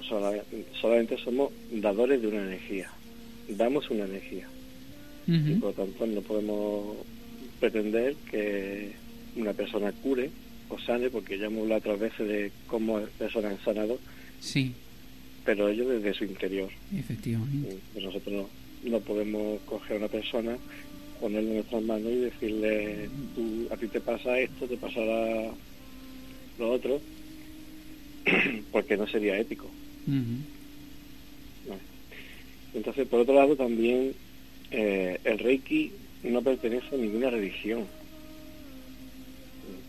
sola- 0.08 0.44
solamente 0.80 1.18
somos 1.18 1.52
dadores 1.72 2.22
de 2.22 2.28
una 2.28 2.44
energía, 2.44 2.92
damos 3.50 3.90
una 3.90 4.06
energía. 4.06 4.48
Y 5.28 5.56
por 5.56 5.70
lo 5.76 5.86
tanto 5.86 6.06
no 6.06 6.22
podemos 6.22 6.98
pretender 7.60 8.16
que 8.30 8.92
una 9.36 9.54
persona 9.54 9.92
cure 9.92 10.30
o 10.70 10.78
sane, 10.80 11.10
porque 11.10 11.38
ya 11.40 11.46
hemos 11.48 11.64
hablado 11.64 11.80
otras 11.80 12.00
veces 12.00 12.28
de 12.28 12.52
cómo 12.68 13.00
personas 13.18 13.54
han 13.54 13.64
sanado, 13.66 13.98
Sí, 14.40 14.74
pero 15.44 15.70
ellos 15.70 15.88
desde 15.90 16.14
su 16.14 16.26
interior. 16.26 16.70
efectivamente. 16.96 17.78
Pues 17.94 18.06
nosotros 18.06 18.34
no, 18.84 18.90
no 18.92 19.00
podemos 19.00 19.60
coger 19.62 19.96
a 19.96 20.00
una 20.00 20.08
persona, 20.10 20.58
ponerle 21.20 21.50
en 21.50 21.56
nuestras 21.56 21.82
manos 21.84 22.12
y 22.12 22.16
decirle, 22.18 23.10
tú, 23.36 23.68
a 23.72 23.78
ti 23.78 23.88
te 23.88 24.02
pasa 24.02 24.38
esto, 24.40 24.68
te 24.68 24.78
pasará 24.78 25.52
lo 26.60 26.72
otro, 26.72 27.02
porque 28.72 28.98
no 28.98 29.08
sería 29.08 29.38
ético. 29.40 29.70
Entonces, 32.74 33.08
por 33.08 33.22
otro 33.22 33.34
lado, 33.36 33.56
también 33.56 34.14
eh, 34.72 35.18
el 35.24 35.40
Reiki 35.40 35.92
no 36.24 36.42
pertenece 36.42 36.94
a 36.94 36.98
ninguna 36.98 37.30
religión. 37.30 37.86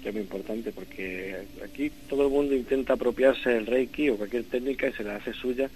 Que 0.03 0.09
es 0.11 0.15
muy 0.15 0.23
importante 0.23 0.71
porque 0.73 1.35
aquí 1.65 1.91
todo 2.09 2.27
el 2.27 2.33
mundo 2.33 2.55
intenta 2.55 2.93
apropiarse 2.95 3.51
del 3.51 3.67
Reiki 3.67 4.09
o 4.11 4.17
cualquier 4.17 4.45
técnica 4.45 4.89
y 4.89 4.93
se 4.93 5.03
la 5.05 5.17
hace 5.17 5.33
suya 5.33 5.69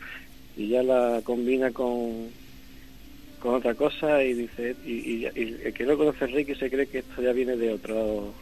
y 0.56 0.68
ya 0.68 0.82
la 0.84 1.20
combina 1.24 1.72
con, 1.72 2.28
con 3.40 3.54
otra 3.56 3.74
cosa 3.74 4.22
y 4.22 4.34
dice 4.34 4.76
y, 4.86 4.92
y- 4.92 5.22
y 5.34 5.56
el 5.64 5.72
que 5.74 5.84
no 5.84 5.96
conoce 5.96 6.24
el 6.26 6.32
Reiki 6.32 6.54
se 6.54 6.70
cree 6.70 6.86
que 6.86 6.98
esto 7.00 7.20
ya 7.22 7.32
viene 7.32 7.56
de 7.56 7.72
otro 7.72 8.32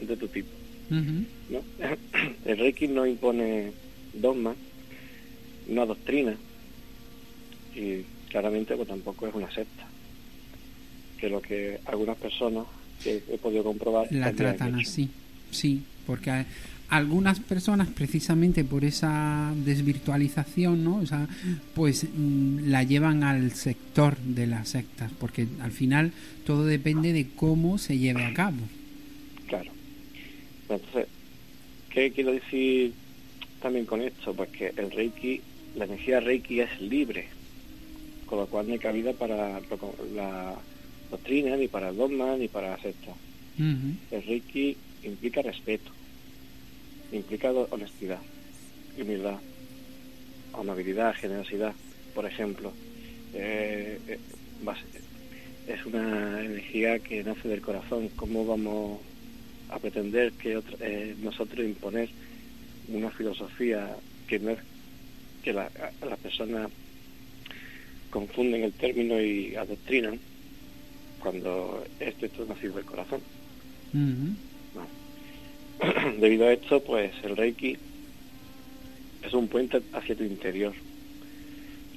de 0.00 0.12
otro 0.14 0.28
tipo. 0.28 0.48
¿No? 0.90 1.62
El 2.44 2.58
Reiki 2.58 2.88
no 2.88 3.06
impone 3.06 3.72
dogmas, 4.14 4.56
no 5.68 5.82
adoctrina 5.82 6.36
y 7.74 8.04
claramente 8.28 8.76
pues 8.76 8.88
tampoco 8.88 9.26
es 9.26 9.34
una 9.34 9.50
secta, 9.50 9.86
que 11.18 11.28
lo 11.28 11.40
que 11.40 11.80
algunas 11.86 12.16
personas 12.16 12.66
que 13.02 13.22
he 13.28 13.38
podido 13.38 13.64
comprobar 13.64 14.10
La 14.10 14.32
tratan 14.32 14.74
así, 14.76 15.08
sí, 15.50 15.82
porque 16.06 16.46
algunas 16.88 17.40
personas 17.40 17.88
precisamente 17.88 18.64
por 18.64 18.84
esa 18.84 19.52
desvirtualización, 19.64 20.84
¿no? 20.84 20.96
O 20.96 21.06
sea, 21.06 21.26
pues 21.74 22.04
mm, 22.04 22.68
la 22.68 22.84
llevan 22.84 23.24
al 23.24 23.52
sector 23.52 24.16
de 24.18 24.46
las 24.46 24.68
sectas, 24.70 25.10
porque 25.18 25.48
al 25.60 25.72
final 25.72 26.12
todo 26.44 26.64
depende 26.64 27.12
de 27.12 27.28
cómo 27.34 27.78
se 27.78 27.98
lleve 27.98 28.24
a 28.24 28.34
cabo. 28.34 28.58
Entonces, 30.68 31.06
¿qué 31.90 32.12
quiero 32.12 32.32
decir 32.32 32.92
también 33.60 33.86
con 33.86 34.00
esto? 34.00 34.34
Pues 34.34 34.50
que 34.50 34.72
el 34.76 34.90
Reiki, 34.90 35.40
la 35.76 35.84
energía 35.84 36.20
Reiki 36.20 36.60
es 36.60 36.80
libre, 36.80 37.28
con 38.26 38.38
lo 38.38 38.46
cual 38.46 38.66
no 38.66 38.72
hay 38.72 38.78
cabida 38.78 39.12
para 39.12 39.60
la 40.14 40.54
doctrina, 41.10 41.56
ni 41.56 41.68
para 41.68 41.90
el 41.90 41.96
dogma, 41.96 42.36
ni 42.36 42.48
para 42.48 42.70
la 42.70 42.78
secta. 42.78 43.12
El 43.58 44.22
Reiki 44.22 44.76
implica 45.04 45.40
respeto, 45.40 45.90
implica 47.12 47.52
honestidad, 47.52 48.20
humildad, 49.00 49.38
amabilidad, 50.52 51.14
generosidad. 51.14 51.74
Por 52.14 52.26
ejemplo, 52.26 52.72
eh, 53.34 53.98
eh, 54.08 54.18
es 55.68 55.86
una 55.86 56.44
energía 56.44 56.98
que 56.98 57.22
nace 57.22 57.48
del 57.48 57.60
corazón. 57.60 58.08
¿Cómo 58.16 58.44
vamos 58.44 59.00
a 59.70 59.78
pretender 59.78 60.32
que 60.32 60.62
eh, 60.80 61.14
nosotros 61.20 61.64
imponer 61.64 62.08
una 62.88 63.10
filosofía 63.10 63.96
que 64.28 64.38
no 64.38 64.50
es 64.50 64.58
que 65.42 65.52
la, 65.52 65.70
las 66.08 66.18
personas 66.18 66.70
confunden 68.10 68.62
el 68.62 68.72
término 68.72 69.20
y 69.20 69.56
adoctrinan 69.56 70.18
cuando 71.20 71.84
esto, 72.00 72.26
esto 72.26 72.46
nacido 72.46 72.74
del 72.74 72.84
corazón. 72.84 73.20
Debido 76.20 76.46
a 76.46 76.52
esto, 76.52 76.82
pues 76.82 77.12
el 77.22 77.36
Reiki 77.36 77.76
es 79.22 79.32
un 79.32 79.48
puente 79.48 79.82
hacia 79.92 80.16
tu 80.16 80.24
interior, 80.24 80.74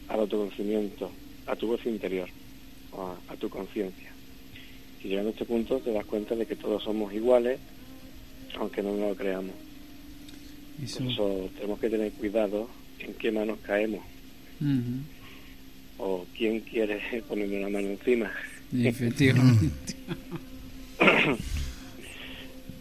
al 0.08 0.22
autoconocimiento, 0.22 1.12
a 1.46 1.56
tu 1.56 1.68
voz 1.68 1.86
interior, 1.86 2.30
a, 3.28 3.36
tu 3.36 3.50
conciencia. 3.50 4.09
Y 5.04 5.08
llegando 5.08 5.30
a 5.30 5.34
este 5.34 5.46
punto 5.46 5.80
te 5.80 5.92
das 5.92 6.06
cuenta 6.06 6.36
de 6.36 6.46
que 6.46 6.56
todos 6.56 6.84
somos 6.84 7.14
iguales, 7.14 7.60
aunque 8.58 8.84
no 8.84 8.92
nos 8.96 9.10
lo 9.10 9.16
creamos. 9.16 9.56
Por 10.98 11.08
eso 11.08 11.50
tenemos 11.56 11.80
que 11.80 11.90
tener 11.90 12.12
cuidado 12.14 12.70
en 13.00 13.14
qué 13.14 13.32
manos 13.32 13.60
caemos. 13.64 14.02
O 15.98 16.26
quién 16.38 16.62
quiere 16.62 17.00
ponerme 17.28 17.58
una 17.60 17.70
mano 17.70 17.90
encima. 17.90 18.32
Efectivamente. 18.74 19.96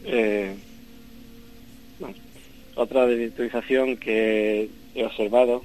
eh, 0.04 0.54
otra 2.74 3.06
desvirtualización 3.06 3.96
que 3.96 4.68
he 4.94 5.04
observado, 5.04 5.64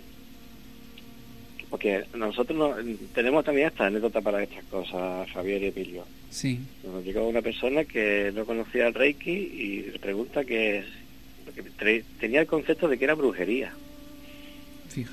porque 1.73 2.03
nosotros 2.15 2.85
tenemos 3.15 3.43
también 3.43 3.65
esta 3.65 3.87
anécdota 3.87 4.21
para 4.21 4.43
estas 4.43 4.63
cosas, 4.65 5.27
Javier 5.31 5.63
y 5.63 5.65
Emilio. 5.69 6.05
Sí. 6.29 6.59
Nos 6.83 7.03
llegó 7.03 7.27
una 7.27 7.41
persona 7.41 7.83
que 7.83 8.31
no 8.35 8.45
conocía 8.45 8.85
el 8.85 8.93
Reiki 8.93 9.31
y 9.31 9.81
le 9.91 9.97
pregunta 9.97 10.45
que 10.45 10.83
tenía 12.19 12.41
el 12.41 12.45
concepto 12.45 12.87
de 12.87 12.99
que 12.99 13.05
era 13.05 13.15
brujería. 13.15 13.73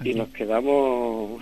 Y 0.04 0.12
nos 0.12 0.28
quedamos, 0.28 1.40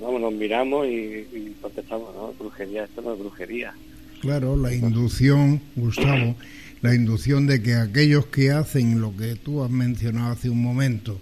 vamos, 0.00 0.20
nos 0.22 0.32
miramos 0.32 0.86
y, 0.88 1.54
contestamos, 1.60 2.14
no, 2.14 2.32
brujería, 2.32 2.84
esto 2.84 3.02
no 3.02 3.12
es 3.12 3.18
brujería. 3.18 3.74
Claro, 4.22 4.56
la 4.56 4.72
inducción, 4.72 5.60
Gustavo, 5.76 6.36
la 6.80 6.94
inducción 6.94 7.46
de 7.46 7.62
que 7.62 7.74
aquellos 7.74 8.24
que 8.28 8.50
hacen 8.50 9.02
lo 9.02 9.14
que 9.14 9.34
tú 9.34 9.62
has 9.62 9.70
mencionado 9.70 10.32
hace 10.32 10.48
un 10.48 10.62
momento, 10.62 11.20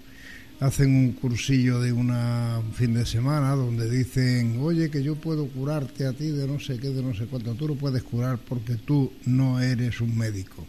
hacen 0.63 0.95
un 0.95 1.11
cursillo 1.11 1.81
de 1.81 1.91
una 1.91 2.61
fin 2.73 2.93
de 2.93 3.05
semana 3.05 3.51
donde 3.51 3.89
dicen, 3.89 4.59
oye, 4.61 4.89
que 4.89 5.03
yo 5.03 5.15
puedo 5.15 5.45
curarte 5.47 6.05
a 6.05 6.13
ti 6.13 6.27
de 6.27 6.47
no 6.47 6.57
sé 6.57 6.79
qué, 6.79 6.87
de 6.87 7.03
no 7.03 7.13
sé 7.13 7.25
cuánto, 7.25 7.53
tú 7.55 7.67
lo 7.67 7.75
puedes 7.75 8.01
curar 8.03 8.37
porque 8.37 8.75
tú 8.75 9.11
no 9.25 9.59
eres 9.59 9.99
un 9.99 10.17
médico. 10.17 10.65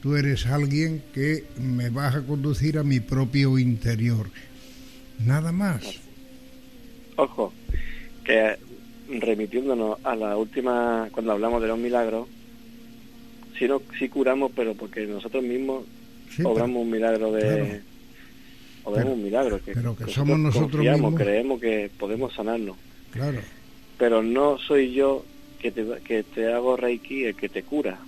Tú 0.00 0.16
eres 0.16 0.46
alguien 0.46 1.02
que 1.12 1.44
me 1.60 1.90
vas 1.90 2.14
a 2.14 2.22
conducir 2.22 2.78
a 2.78 2.82
mi 2.82 3.00
propio 3.00 3.58
interior. 3.58 4.30
Nada 5.18 5.52
más. 5.52 6.00
Ojo, 7.16 7.52
que 8.24 8.56
remitiéndonos 9.20 9.98
a 10.02 10.16
la 10.16 10.34
última, 10.38 11.10
cuando 11.12 11.32
hablamos 11.32 11.60
de 11.60 11.68
los 11.68 11.78
milagros, 11.78 12.26
si 13.58 13.68
no 13.68 13.82
si 13.98 14.08
curamos 14.08 14.50
pero 14.56 14.74
porque 14.74 15.06
nosotros 15.06 15.42
mismos 15.42 15.84
obramos 16.42 16.82
un 16.82 16.90
milagro 16.90 17.32
de 17.32 17.82
obramos 18.86 19.14
un 19.14 19.22
milagro 19.24 19.60
que, 19.62 19.72
pero 19.72 19.96
que, 19.96 20.06
somos 20.10 20.38
nosotros 20.38 20.84
mismos. 20.84 21.14
creemos 21.14 21.60
que 21.60 21.90
podemos 21.98 22.32
sanarnos. 22.32 22.76
Claro. 23.10 23.40
Pero 23.98 24.22
no 24.22 24.58
soy 24.58 24.92
yo 24.92 25.24
que 25.58 25.72
te, 25.72 25.84
que 26.04 26.22
te 26.22 26.52
hago 26.52 26.76
reiki 26.76 27.24
el 27.24 27.34
que 27.34 27.48
te 27.48 27.62
cura. 27.62 27.98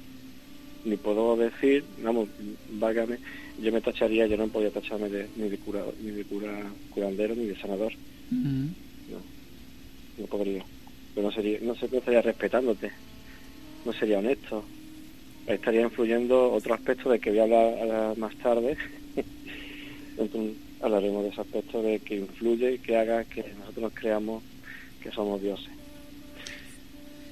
Ni 0.85 0.97
puedo 0.97 1.37
decir 1.37 1.85
vamos 2.03 2.29
vágame 2.73 3.19
yo 3.61 3.73
me 3.73 3.81
tacharía 3.81 4.27
yo 4.29 4.37
no 4.37 4.47
podía 4.49 4.71
tacharme 4.71 5.09
de, 5.09 5.27
ni 5.37 5.49
de 5.49 5.59
cura 5.59 5.83
ni 6.01 6.13
de 6.13 6.25
cura 6.25 6.63
curandero 6.95 7.35
ni 7.35 7.47
de 7.47 7.57
sanador. 7.57 7.93
No 8.31 9.19
no 10.19 10.27
podría. 10.27 10.65
Pero 11.15 11.27
no 11.27 11.33
sería 11.33 11.59
no 11.61 11.75
se 11.75 11.87
estaría 11.87 12.23
respetándote. 12.23 12.93
No 13.85 13.93
sería 13.93 14.21
honesto. 14.21 14.65
Estaría 15.47 15.81
influyendo 15.81 16.53
otro 16.53 16.75
aspecto 16.75 17.11
de 17.11 17.19
que 17.19 17.31
voy 17.31 17.39
a 17.41 17.43
hablar 17.43 18.19
más 18.19 18.37
tarde. 18.37 18.77
Entonces, 20.19 20.57
hablaremos 20.81 21.25
de 21.25 21.31
ese 21.31 21.41
aspecto 21.41 21.83
de 21.83 21.99
que 22.01 22.17
influye 22.17 22.75
y 22.75 22.79
que 22.79 22.97
haga 22.97 23.25
que 23.25 23.45
nosotros 23.59 23.93
creamos 23.95 24.43
que 25.03 25.11
somos 25.11 25.41
dioses. 25.41 25.69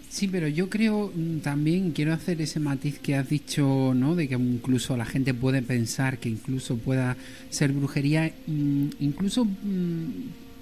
Sí, 0.08 0.28
pero 0.28 0.48
yo 0.48 0.70
creo 0.70 1.12
mm, 1.14 1.40
también, 1.40 1.90
quiero 1.90 2.14
hacer 2.14 2.40
ese 2.40 2.58
matiz 2.58 2.98
que 2.98 3.16
has 3.16 3.28
dicho, 3.28 3.92
¿no? 3.94 4.14
De 4.14 4.28
que 4.28 4.34
incluso 4.34 4.96
la 4.96 5.04
gente 5.04 5.34
puede 5.34 5.60
pensar 5.60 6.18
que 6.18 6.30
incluso 6.30 6.78
pueda 6.78 7.16
ser 7.50 7.72
brujería, 7.72 8.32
mm, 8.46 8.88
incluso 9.00 9.44
mm, 9.44 10.06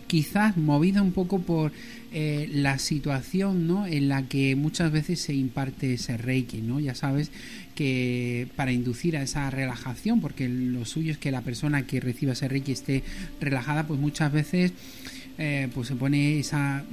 quizás 0.07 0.57
movida 0.57 1.03
un 1.03 1.13
poco 1.13 1.41
por 1.41 1.73
eh, 2.13 2.49
la 2.53 2.79
situación 2.79 3.67
¿no? 3.67 3.87
en 3.87 4.09
la 4.09 4.29
que 4.29 4.55
muchas 4.55 4.93
veces 4.93 5.21
se 5.21 5.35
imparte 5.35 5.95
ese 5.95 6.17
reiki, 6.17 6.59
¿no? 6.59 6.79
Ya 6.79 6.95
sabes 6.95 7.31
que 7.75 8.49
para 8.57 8.73
inducir 8.73 9.17
a 9.17 9.23
esa 9.23 9.51
relajación, 9.51 10.21
porque 10.21 10.49
lo 10.49 10.85
suyo 10.85 11.13
es 11.13 11.19
que 11.19 11.31
la 11.31 11.43
persona 11.43 11.87
que 11.87 12.01
reciba 12.01 12.33
ese 12.33 12.49
reiki 12.49 12.73
esté 12.73 13.03
relajada, 13.41 13.87
pues 13.87 14.01
muchas 14.01 14.33
veces 14.33 14.73
eh, 15.37 15.69
pues 15.75 15.89
se 15.89 15.97
pone 15.97 16.39
esa 16.39 16.85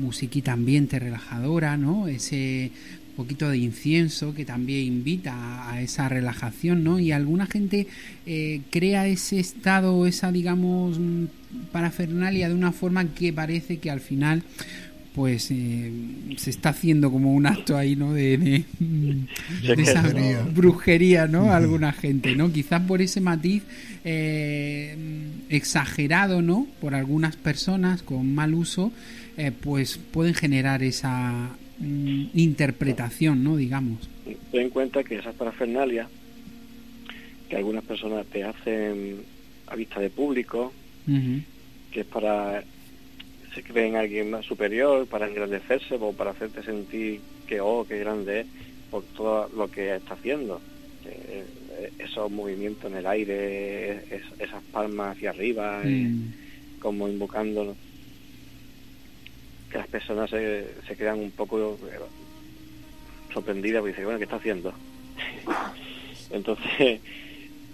musiquita 0.00 0.52
ambiente 0.52 0.98
relajadora, 0.98 1.76
¿no? 1.76 2.08
Ese 2.08 2.70
poquito 3.20 3.50
de 3.50 3.58
incienso 3.58 4.32
que 4.34 4.46
también 4.46 4.86
invita 4.86 5.70
a, 5.70 5.82
esa 5.82 6.08
relajación, 6.08 6.82
¿no? 6.82 6.98
Y 6.98 7.12
alguna 7.12 7.46
gente 7.46 7.86
eh, 8.24 8.62
crea 8.70 9.06
ese 9.06 9.38
estado, 9.38 10.06
esa, 10.06 10.32
digamos, 10.32 10.98
parafernalia 11.70 12.48
de 12.48 12.54
una 12.54 12.72
forma 12.72 13.04
que 13.12 13.32
parece 13.32 13.76
que 13.78 13.90
al 13.90 14.00
final 14.00 14.42
pues 15.14 15.50
eh, 15.50 15.92
se 16.36 16.50
está 16.50 16.70
haciendo 16.70 17.10
como 17.10 17.34
un 17.34 17.46
acto 17.46 17.76
ahí, 17.76 17.96
¿no? 17.96 18.12
De, 18.12 18.36
de, 18.38 19.82
esa 19.82 20.02
brujería, 20.52 21.26
¿no? 21.26 21.52
Alguna 21.52 21.92
gente, 21.92 22.34
¿no? 22.36 22.52
Quizás 22.52 22.82
por 22.82 23.02
ese 23.02 23.20
matiz 23.20 23.62
eh, 24.04 24.96
exagerado, 25.48 26.42
¿no? 26.42 26.66
Por 26.80 26.94
algunas 26.94 27.36
personas 27.36 28.02
con 28.02 28.34
mal 28.34 28.54
uso, 28.54 28.92
pues 29.62 29.98
pueden 29.98 30.34
generar 30.34 30.82
esa 30.82 31.50
Mm, 31.80 32.26
interpretación, 32.34 33.42
¿no? 33.42 33.56
Digamos. 33.56 34.08
Ten 34.52 34.60
en 34.60 34.70
cuenta 34.70 35.02
que 35.02 35.16
esas 35.16 35.34
parafernalias 35.34 36.08
que 37.48 37.56
algunas 37.56 37.82
personas 37.82 38.26
te 38.26 38.44
hacen 38.44 39.22
a 39.66 39.74
vista 39.74 39.98
de 39.98 40.10
público, 40.10 40.72
que 41.90 42.00
es 42.00 42.06
para 42.06 42.62
se 43.54 43.62
creen 43.62 43.96
alguien 43.96 44.30
más 44.30 44.46
superior, 44.46 45.06
para 45.06 45.28
engrandecerse 45.28 45.96
o 46.00 46.12
para 46.12 46.30
hacerte 46.30 46.62
sentir 46.62 47.20
que, 47.46 47.60
oh, 47.60 47.84
qué 47.86 47.98
grande 47.98 48.40
es 48.40 48.46
por 48.90 49.02
todo 49.16 49.48
lo 49.56 49.70
que 49.70 49.96
está 49.96 50.14
haciendo. 50.14 50.60
Eh, 51.04 51.44
esos 51.98 52.30
movimientos 52.30 52.90
en 52.90 52.98
el 52.98 53.06
aire, 53.06 54.04
esas 54.38 54.62
palmas 54.72 55.16
hacia 55.16 55.30
arriba, 55.30 55.80
eh, 55.84 55.88
mm. 55.88 56.32
como 56.80 57.08
invocando 57.08 57.74
que 59.70 59.78
las 59.78 59.86
personas 59.86 60.28
se, 60.30 60.66
se 60.86 60.96
quedan 60.96 61.20
un 61.20 61.30
poco 61.30 61.78
eh, 61.90 61.98
sorprendidas 63.32 63.80
porque 63.80 63.92
dicen, 63.92 64.04
bueno, 64.04 64.18
¿qué 64.18 64.24
está 64.24 64.36
haciendo? 64.36 64.74
Entonces, 66.30 67.00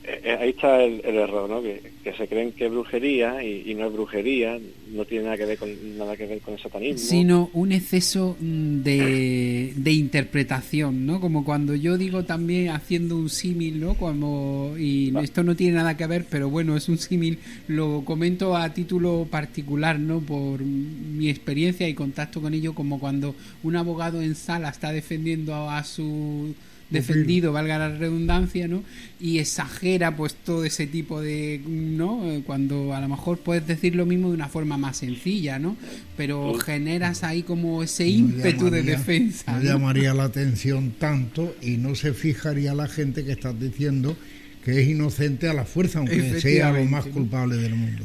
eh, 0.08 0.20
eh, 0.22 0.36
ahí 0.40 0.50
está 0.50 0.84
el, 0.84 1.00
error, 1.04 1.50
¿no? 1.50 1.60
Que, 1.60 1.96
se 2.16 2.28
creen 2.28 2.52
que 2.52 2.66
es 2.66 2.70
brujería 2.70 3.42
y, 3.42 3.74
no 3.74 3.86
es 3.86 3.92
brujería, 3.92 4.56
no 4.92 5.04
tiene 5.04 5.24
nada 5.24 5.36
que 5.36 5.44
ver 5.44 5.58
con 5.58 5.98
nada 5.98 6.16
que 6.16 6.26
ver 6.26 6.40
con 6.40 6.54
el 6.54 6.60
satanismo. 6.60 6.98
Sino 6.98 7.50
un 7.52 7.72
exceso 7.72 8.36
mm, 8.38 8.82
de, 8.82 9.72
de 9.74 9.92
interpretación, 9.92 11.06
¿no? 11.06 11.20
Como 11.20 11.44
cuando 11.44 11.74
yo 11.74 11.98
digo 11.98 12.24
también 12.24 12.68
haciendo 12.68 13.16
un 13.16 13.28
símil, 13.28 13.80
¿no? 13.80 13.94
Como, 13.94 14.74
y 14.78 15.12
esto 15.20 15.42
no 15.42 15.56
tiene 15.56 15.74
nada 15.74 15.96
que 15.96 16.06
ver, 16.06 16.24
pero 16.30 16.48
bueno, 16.48 16.76
es 16.76 16.88
un 16.88 16.98
símil, 16.98 17.40
lo 17.66 18.04
comento 18.04 18.56
a 18.56 18.72
título 18.72 19.26
particular, 19.28 19.98
¿no? 19.98 20.20
Por 20.20 20.60
mi 20.60 21.28
experiencia 21.28 21.88
y 21.88 21.94
contacto 21.94 22.40
con 22.40 22.54
ello, 22.54 22.74
como 22.74 23.00
cuando 23.00 23.34
un 23.64 23.74
abogado 23.74 24.22
en 24.22 24.36
sala 24.36 24.68
está 24.68 24.92
defendiendo 24.92 25.68
a 25.68 25.82
su 25.82 26.54
defendido, 26.90 27.52
valga 27.52 27.78
la 27.78 27.88
redundancia, 27.88 28.68
¿no? 28.68 28.84
Y 29.20 29.38
exagera 29.38 30.16
pues 30.16 30.34
todo 30.34 30.64
ese 30.64 30.86
tipo 30.86 31.20
de, 31.20 31.60
¿no? 31.66 32.22
Cuando 32.46 32.94
a 32.94 33.00
lo 33.00 33.08
mejor 33.08 33.38
puedes 33.38 33.66
decir 33.66 33.96
lo 33.96 34.06
mismo 34.06 34.28
de 34.28 34.34
una 34.34 34.48
forma 34.48 34.76
más 34.76 34.98
sencilla, 34.98 35.58
¿no? 35.58 35.76
Pero 36.16 36.54
generas 36.54 37.24
ahí 37.24 37.42
como 37.42 37.82
ese 37.82 38.06
ímpetu 38.06 38.70
de 38.70 38.82
defensa. 38.82 39.52
No, 39.52 39.62
llamaría 39.62 40.14
la 40.14 40.24
atención 40.24 40.92
tanto 40.98 41.54
y 41.60 41.76
no 41.76 41.94
se 41.94 42.12
fijaría 42.12 42.74
la 42.74 42.88
gente 42.88 43.24
que 43.24 43.32
estás 43.32 43.58
diciendo 43.58 44.16
que 44.64 44.82
es 44.82 44.88
inocente 44.88 45.48
a 45.48 45.54
la 45.54 45.64
fuerza, 45.64 46.00
aunque 46.00 46.40
sea 46.40 46.72
lo 46.72 46.84
más 46.86 47.06
culpable 47.06 47.56
del 47.56 47.76
mundo. 47.76 48.04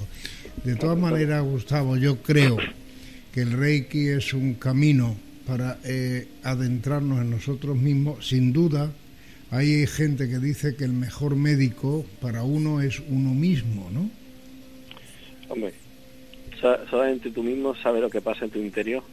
De 0.64 0.76
todas 0.76 0.98
maneras, 0.98 1.44
Gustavo, 1.44 1.98
yo 1.98 2.22
creo 2.22 2.58
que 3.34 3.42
el 3.42 3.54
Reiki 3.54 4.10
es 4.10 4.34
un 4.34 4.54
camino 4.54 5.16
para 5.46 5.80
eh, 5.84 6.28
adentrarnos 6.44 7.22
en 7.22 7.32
nosotros 7.32 7.76
mismos. 7.78 8.28
Sin 8.28 8.54
duda, 8.54 8.92
hay 9.50 9.86
gente 9.88 10.30
que 10.30 10.40
dice 10.40 10.76
que 10.76 10.84
el 10.84 10.94
mejor 10.94 11.36
médico 11.36 12.06
para 12.22 12.44
uno 12.44 12.82
es 12.82 13.02
uno 13.10 13.34
mismo, 13.34 13.90
¿no? 13.92 14.10
Hombre, 15.50 15.74
solamente 16.90 17.32
tú 17.32 17.44
mismo 17.44 17.76
sabes 17.76 18.02
lo 18.02 18.10
que 18.10 18.22
pasa 18.22 18.46
en 18.46 18.52
tu 18.52 18.60
interior. 18.60 19.04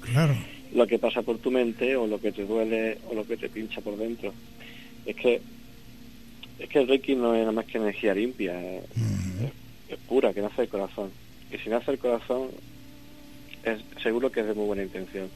Claro. 0.00 0.36
lo 0.74 0.86
que 0.86 0.98
pasa 0.98 1.22
por 1.22 1.38
tu 1.38 1.50
mente 1.50 1.96
o 1.96 2.06
lo 2.06 2.20
que 2.20 2.32
te 2.32 2.44
duele 2.44 2.98
o 3.10 3.14
lo 3.14 3.26
que 3.26 3.36
te 3.36 3.48
pincha 3.48 3.80
por 3.80 3.96
dentro. 3.96 4.32
Es 5.06 5.16
que 5.16 5.40
es 6.58 6.68
que 6.68 6.80
el 6.80 6.88
Reiki 6.88 7.14
no 7.14 7.34
es 7.34 7.40
nada 7.40 7.52
más 7.52 7.66
que 7.66 7.78
energía 7.78 8.14
limpia, 8.14 8.60
es, 8.60 8.82
pura, 10.08 10.34
que 10.34 10.40
nace 10.40 10.62
del 10.62 10.70
corazón. 10.70 11.10
Y 11.52 11.58
si 11.58 11.70
nace 11.70 11.92
el 11.92 11.98
corazón, 11.98 12.48
es 13.64 13.80
seguro 14.02 14.30
que 14.30 14.40
es 14.40 14.46
de 14.46 14.54
muy 14.54 14.66
buena 14.66 14.82
intención. 14.82 15.28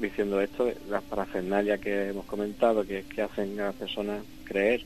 diciendo 0.00 0.40
esto, 0.40 0.72
las 0.88 1.02
parafernalias 1.02 1.80
que 1.80 2.08
hemos 2.08 2.24
comentado, 2.26 2.86
que, 2.86 3.04
que 3.04 3.22
hacen 3.22 3.58
a 3.60 3.66
las 3.66 3.74
personas 3.74 4.22
creer 4.44 4.82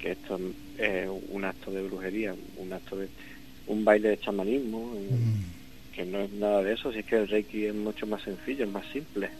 que 0.00 0.12
esto 0.12 0.40
es 0.78 1.08
un 1.28 1.44
acto 1.44 1.70
de 1.70 1.82
brujería, 1.82 2.34
un 2.56 2.72
acto 2.72 2.96
de 2.96 3.08
un 3.66 3.84
baile 3.84 4.08
de 4.08 4.20
chamanismo, 4.20 4.92
que 5.94 6.04
no 6.04 6.20
es 6.20 6.32
nada 6.32 6.62
de 6.62 6.72
eso, 6.72 6.92
si 6.92 7.00
es 7.00 7.04
que 7.04 7.16
el 7.16 7.28
Reiki 7.28 7.66
es 7.66 7.74
mucho 7.74 8.06
más 8.06 8.22
sencillo, 8.22 8.64
es 8.64 8.70
más 8.70 8.86
simple. 8.92 9.30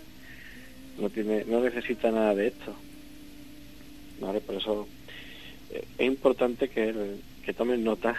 No 0.99 1.09
tiene 1.09 1.45
no 1.47 1.61
necesita 1.61 2.11
nada 2.11 2.35
de 2.35 2.49
esto. 2.49 2.75
¿Vale? 4.21 4.41
Por 4.41 4.57
eso 4.57 4.87
eh, 5.73 5.83
es 5.99 6.07
importante 6.07 6.69
que, 6.69 7.17
que 7.45 7.55
tomen 7.55 7.83
nota 7.83 8.15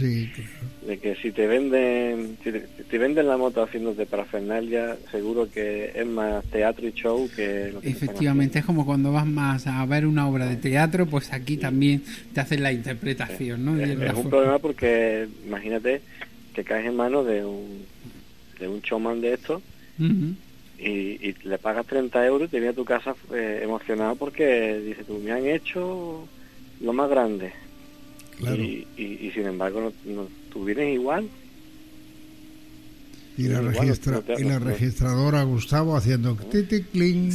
de 0.00 0.98
que 0.98 1.16
si 1.16 1.32
te 1.32 1.46
venden 1.46 2.38
si 2.42 2.52
te, 2.52 2.98
venden 2.98 3.26
la 3.26 3.36
moto 3.36 3.62
haciéndote 3.62 4.06
parafernalia 4.06 4.96
seguro 5.10 5.50
que 5.50 5.92
es 5.94 6.06
más 6.06 6.44
teatro 6.46 6.86
y 6.86 6.92
show 6.92 7.28
que 7.34 7.74
efectivamente 7.82 8.60
es 8.60 8.64
como 8.64 8.86
cuando 8.86 9.12
vas 9.12 9.26
más 9.26 9.66
a 9.66 9.84
ver 9.86 10.06
una 10.06 10.28
obra 10.28 10.46
de 10.46 10.56
teatro 10.56 11.06
pues 11.06 11.32
aquí 11.32 11.56
también 11.56 12.02
te 12.32 12.40
hacen 12.40 12.62
la 12.62 12.72
interpretación 12.72 13.64
¿no? 13.64 13.80
es, 13.80 14.14
un 14.14 14.30
problema 14.30 14.58
porque 14.58 15.28
imagínate 15.46 16.00
que 16.54 16.64
caes 16.64 16.86
en 16.86 16.96
manos 16.96 17.26
de 17.26 17.44
un 17.44 17.84
de 18.60 18.68
un 18.68 18.80
showman 18.80 19.20
de 19.20 19.34
esto 19.34 19.62
y, 20.78 21.34
le 21.42 21.58
pagas 21.58 21.86
30 21.86 22.24
euros 22.24 22.48
y 22.48 22.50
te 22.52 22.58
viene 22.58 22.70
a 22.70 22.76
tu 22.76 22.84
casa 22.84 23.16
eh, 23.34 23.60
emocionado 23.64 24.14
porque 24.14 24.80
dice 24.80 25.02
tú 25.04 25.18
me 25.18 25.32
han 25.32 25.46
hecho 25.46 26.28
lo 26.80 26.92
más 26.92 27.10
grande 27.10 27.52
y, 28.40 28.86
y, 28.96 29.30
sin 29.32 29.46
embargo, 29.46 29.92
no, 30.04 30.28
tú 30.50 30.64
vienes 30.64 30.94
igual. 30.94 31.28
Y 33.36 33.44
la, 33.44 33.60
registra 33.60 34.20
y 34.36 34.42
la 34.42 34.58
registradora 34.58 35.44
Gustavo 35.44 35.96
haciendo 35.96 36.36
cling. 36.36 37.30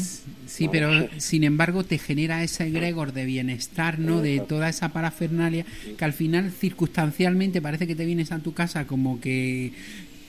Sí, 0.46 0.68
pero 0.70 0.90
sin 1.18 1.46
embargo 1.46 1.86
te 1.86 1.98
genera 1.98 2.44
ese 2.44 2.68
egregor 2.68 3.14
de 3.14 3.24
bienestar, 3.24 4.00
¿no? 4.00 4.22
De 4.22 4.42
toda 4.42 4.68
esa 4.68 4.90
parafernalia 4.90 5.66
que 5.98 6.04
al 6.04 6.12
final 6.12 6.52
circunstancialmente 6.52 7.62
parece 7.62 7.88
que 7.88 7.96
te 7.96 8.06
vienes 8.06 8.34
a 8.34 8.40
tu 8.40 8.54
casa 8.54 8.86
como 8.86 9.22
que 9.22 9.72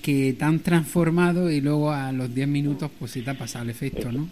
que 0.00 0.34
tan 0.34 0.60
transformado 0.60 1.50
y 1.50 1.62
luego 1.62 1.90
a 1.90 2.12
los 2.12 2.32
10 2.32 2.46
minutos 2.46 2.90
pues 2.98 3.10
se 3.10 3.22
te 3.22 3.30
ha 3.30 3.38
pasado 3.38 3.64
el 3.64 3.70
efecto, 3.70 4.12
¿no? 4.12 4.28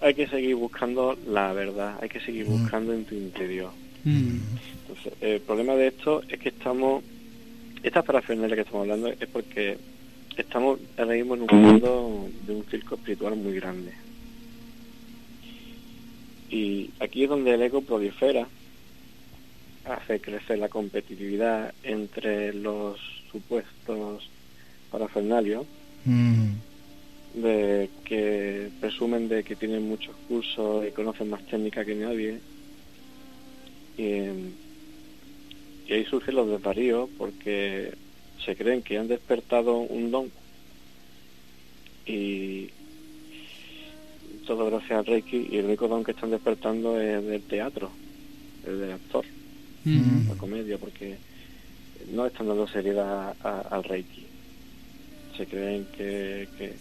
Hay 0.00 0.14
que 0.14 0.28
seguir 0.28 0.54
buscando 0.54 1.18
la 1.28 1.52
verdad, 1.52 1.98
hay 2.00 2.08
que 2.08 2.20
seguir 2.20 2.46
mm. 2.46 2.48
buscando 2.48 2.94
en 2.94 3.04
tu 3.04 3.16
interior. 3.16 3.70
Mm 4.04 4.38
el 5.20 5.40
problema 5.40 5.74
de 5.74 5.88
esto 5.88 6.22
es 6.28 6.38
que 6.38 6.50
estamos, 6.50 7.02
estas 7.82 8.04
parafernalias 8.04 8.56
que 8.56 8.62
estamos 8.62 8.82
hablando 8.82 9.08
es 9.08 9.26
porque 9.32 9.78
estamos 10.36 10.78
ahora 10.96 11.14
mismo 11.14 11.34
en 11.34 11.42
un 11.42 11.62
mundo 11.62 12.28
de 12.46 12.54
un 12.54 12.64
circo 12.64 12.94
espiritual 12.96 13.36
muy 13.36 13.54
grande. 13.54 13.92
Y 16.50 16.90
aquí 16.98 17.24
es 17.24 17.30
donde 17.30 17.54
el 17.54 17.62
ego 17.62 17.82
prolifera, 17.82 18.48
hace 19.84 20.20
crecer 20.20 20.58
la 20.58 20.68
competitividad 20.68 21.72
entre 21.82 22.52
los 22.52 22.98
supuestos 23.30 24.28
parafernalios, 24.90 25.66
de 27.34 27.88
que 28.04 28.70
presumen 28.80 29.28
de 29.28 29.44
que 29.44 29.54
tienen 29.54 29.88
muchos 29.88 30.16
cursos 30.26 30.86
y 30.86 30.90
conocen 30.90 31.30
más 31.30 31.46
técnica 31.46 31.84
que 31.84 31.94
nadie. 31.94 32.40
Y, 34.00 35.90
y 35.90 35.92
ahí 35.92 36.04
surgen 36.04 36.36
los 36.36 36.48
desvaríos 36.48 37.08
porque 37.18 37.92
se 38.44 38.56
creen 38.56 38.82
que 38.82 38.96
han 38.96 39.08
despertado 39.08 39.76
un 39.78 40.10
don 40.10 40.30
y 42.06 42.70
todo 44.46 44.66
gracias 44.66 44.98
al 44.98 45.06
Reiki 45.06 45.48
y 45.50 45.58
el 45.58 45.66
único 45.66 45.86
don 45.86 46.02
que 46.02 46.12
están 46.12 46.30
despertando 46.30 47.00
es 47.00 47.24
del 47.24 47.42
teatro, 47.42 47.90
el 48.66 48.80
del 48.80 48.92
actor, 48.92 49.24
mm. 49.84 50.28
la 50.28 50.34
comedia, 50.34 50.78
porque 50.78 51.16
no 52.12 52.26
están 52.26 52.48
dando 52.48 52.66
seriedad 52.66 53.36
al 53.42 53.84
Reiki. 53.84 54.26
Se 55.36 55.46
creen 55.46 55.86
que, 55.96 56.48
que, 56.58 56.74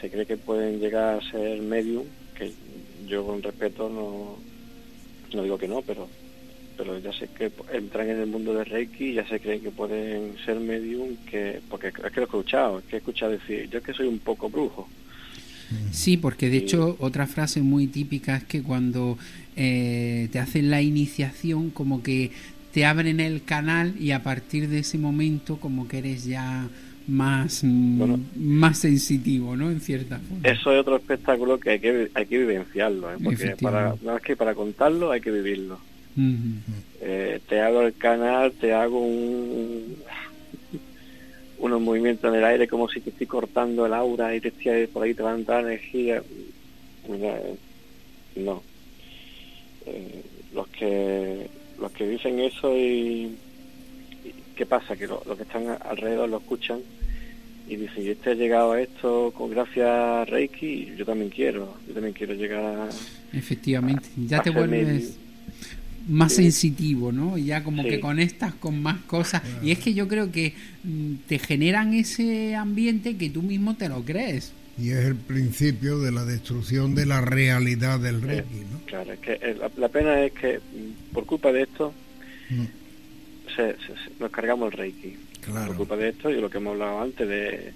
se 0.00 0.10
cree 0.10 0.26
que 0.26 0.36
pueden 0.36 0.78
llegar 0.78 1.18
a 1.18 1.30
ser 1.30 1.60
medium, 1.60 2.04
que 2.36 2.52
yo 3.08 3.26
con 3.26 3.42
respeto 3.42 3.88
no, 3.88 4.36
no 5.34 5.42
digo 5.42 5.58
que 5.58 5.68
no, 5.68 5.82
pero 5.82 6.08
pero 6.76 6.98
ya 6.98 7.12
sé 7.12 7.28
que 7.28 7.50
entran 7.72 8.10
en 8.10 8.20
el 8.20 8.26
mundo 8.26 8.54
de 8.54 8.64
Reiki 8.64 9.10
y 9.10 9.14
ya 9.14 9.26
se 9.28 9.40
creen 9.40 9.60
que 9.60 9.70
pueden 9.70 10.34
ser 10.44 10.58
medium, 10.60 11.16
que 11.30 11.60
porque 11.68 11.88
es 11.88 11.94
que 11.94 12.16
lo 12.16 12.22
he 12.22 12.24
escuchado, 12.24 12.78
es 12.78 12.84
que 12.84 12.96
he 12.96 12.98
escuchado 12.98 13.32
decir, 13.32 13.68
yo 13.70 13.78
es 13.78 13.84
que 13.84 13.92
soy 13.92 14.06
un 14.06 14.18
poco 14.18 14.48
brujo. 14.48 14.88
Sí, 15.90 16.16
porque 16.16 16.48
de 16.48 16.58
hecho 16.58 16.96
otra 17.00 17.26
frase 17.26 17.60
muy 17.60 17.88
típica 17.88 18.36
es 18.36 18.44
que 18.44 18.62
cuando 18.62 19.18
eh, 19.56 20.28
te 20.30 20.38
hacen 20.38 20.70
la 20.70 20.80
iniciación 20.80 21.70
como 21.70 22.02
que 22.02 22.30
te 22.72 22.84
abren 22.84 23.18
el 23.20 23.42
canal 23.42 23.94
y 23.98 24.12
a 24.12 24.22
partir 24.22 24.68
de 24.68 24.80
ese 24.80 24.98
momento 24.98 25.56
como 25.56 25.88
que 25.88 25.98
eres 25.98 26.24
ya 26.24 26.68
más 27.08 27.62
mm, 27.64 28.14
más 28.36 28.78
sensitivo, 28.78 29.56
¿no? 29.56 29.70
En 29.70 29.80
cierta 29.80 30.18
forma. 30.18 30.48
Eso 30.48 30.72
es 30.72 30.80
otro 30.80 30.96
espectáculo 30.96 31.58
que 31.58 31.70
hay 31.70 31.80
que, 31.80 32.10
hay 32.14 32.26
que 32.26 32.38
vivenciarlo, 32.38 33.12
¿eh? 33.12 33.16
porque 33.22 33.56
para, 33.60 33.94
más 34.04 34.20
que 34.22 34.36
para 34.36 34.54
contarlo 34.54 35.10
hay 35.10 35.20
que 35.20 35.30
vivirlo. 35.30 35.78
Eh, 37.00 37.40
te 37.48 37.60
hago 37.60 37.82
el 37.82 37.94
canal, 37.96 38.52
te 38.52 38.72
hago 38.72 39.00
un, 39.00 39.96
unos 41.58 41.80
movimientos 41.80 42.32
en 42.32 42.38
el 42.38 42.44
aire 42.44 42.68
como 42.68 42.88
si 42.88 43.00
te 43.00 43.10
estoy 43.10 43.26
cortando 43.26 43.86
el 43.86 43.94
aura 43.94 44.34
y 44.34 44.40
te 44.40 44.48
estoy 44.48 44.86
por 44.86 45.02
ahí 45.02 45.14
te 45.14 45.22
va 45.22 45.32
a 45.32 45.36
entrar 45.36 45.64
energía. 45.64 46.22
no. 48.36 48.62
Eh, 49.86 50.22
los 50.54 50.66
que 50.68 51.48
los 51.78 51.92
que 51.92 52.08
dicen 52.08 52.40
eso 52.40 52.76
y, 52.76 53.36
qué 54.56 54.66
pasa 54.66 54.96
que 54.96 55.06
los 55.06 55.22
que 55.22 55.42
están 55.42 55.76
alrededor 55.84 56.28
lo 56.28 56.38
escuchan 56.38 56.80
y 57.68 57.76
dicen 57.76 58.04
yo 58.04 58.12
este 58.12 58.32
he 58.32 58.34
llegado 58.36 58.72
a 58.72 58.80
esto 58.80 59.32
con 59.36 59.50
gracias 59.50 59.86
a 59.86 60.24
Reiki 60.24 60.94
yo 60.96 61.04
también 61.04 61.30
quiero 61.30 61.74
yo 61.86 61.92
también 61.92 62.14
quiero 62.14 62.34
llegar 62.34 62.64
a 62.64 62.88
efectivamente 63.32 64.08
ya 64.16 64.42
te 64.42 64.50
vuelves 64.50 65.18
más 66.08 66.34
sensitivo, 66.34 67.12
¿no? 67.12 67.36
Y 67.36 67.46
ya 67.46 67.64
como 67.64 67.82
que 67.82 68.00
conectas 68.00 68.54
con 68.54 68.82
más 68.82 68.98
cosas. 69.02 69.42
Y 69.62 69.70
es 69.72 69.78
que 69.78 69.94
yo 69.94 70.06
creo 70.08 70.30
que 70.30 70.54
mm, 70.84 71.14
te 71.26 71.38
generan 71.38 71.94
ese 71.94 72.54
ambiente 72.54 73.16
que 73.16 73.30
tú 73.30 73.42
mismo 73.42 73.76
te 73.76 73.88
lo 73.88 74.04
crees. 74.04 74.52
Y 74.78 74.90
es 74.90 75.04
el 75.04 75.16
principio 75.16 75.98
de 75.98 76.12
la 76.12 76.24
destrucción 76.24 76.94
de 76.94 77.06
la 77.06 77.20
realidad 77.22 77.98
del 77.98 78.20
Reiki, 78.20 78.60
¿no? 78.70 78.80
Claro, 78.86 79.12
es 79.12 79.18
que 79.20 79.32
eh, 79.32 79.56
la, 79.76 79.88
pena 79.88 80.22
es 80.22 80.32
que 80.32 80.58
mm, 80.58 81.14
por 81.14 81.26
culpa 81.26 81.50
de 81.50 81.62
esto 81.62 81.92
mm. 82.50 82.64
se, 83.56 83.76
nos 84.20 84.30
cargamos 84.30 84.72
el 84.72 84.78
Reiki. 84.78 85.16
Claro. 85.40 85.68
Por 85.68 85.76
culpa 85.76 85.96
de 85.96 86.10
esto 86.10 86.30
y 86.30 86.40
lo 86.40 86.50
que 86.50 86.58
hemos 86.58 86.72
hablado 86.72 87.02
antes 87.02 87.28
de 87.28 87.72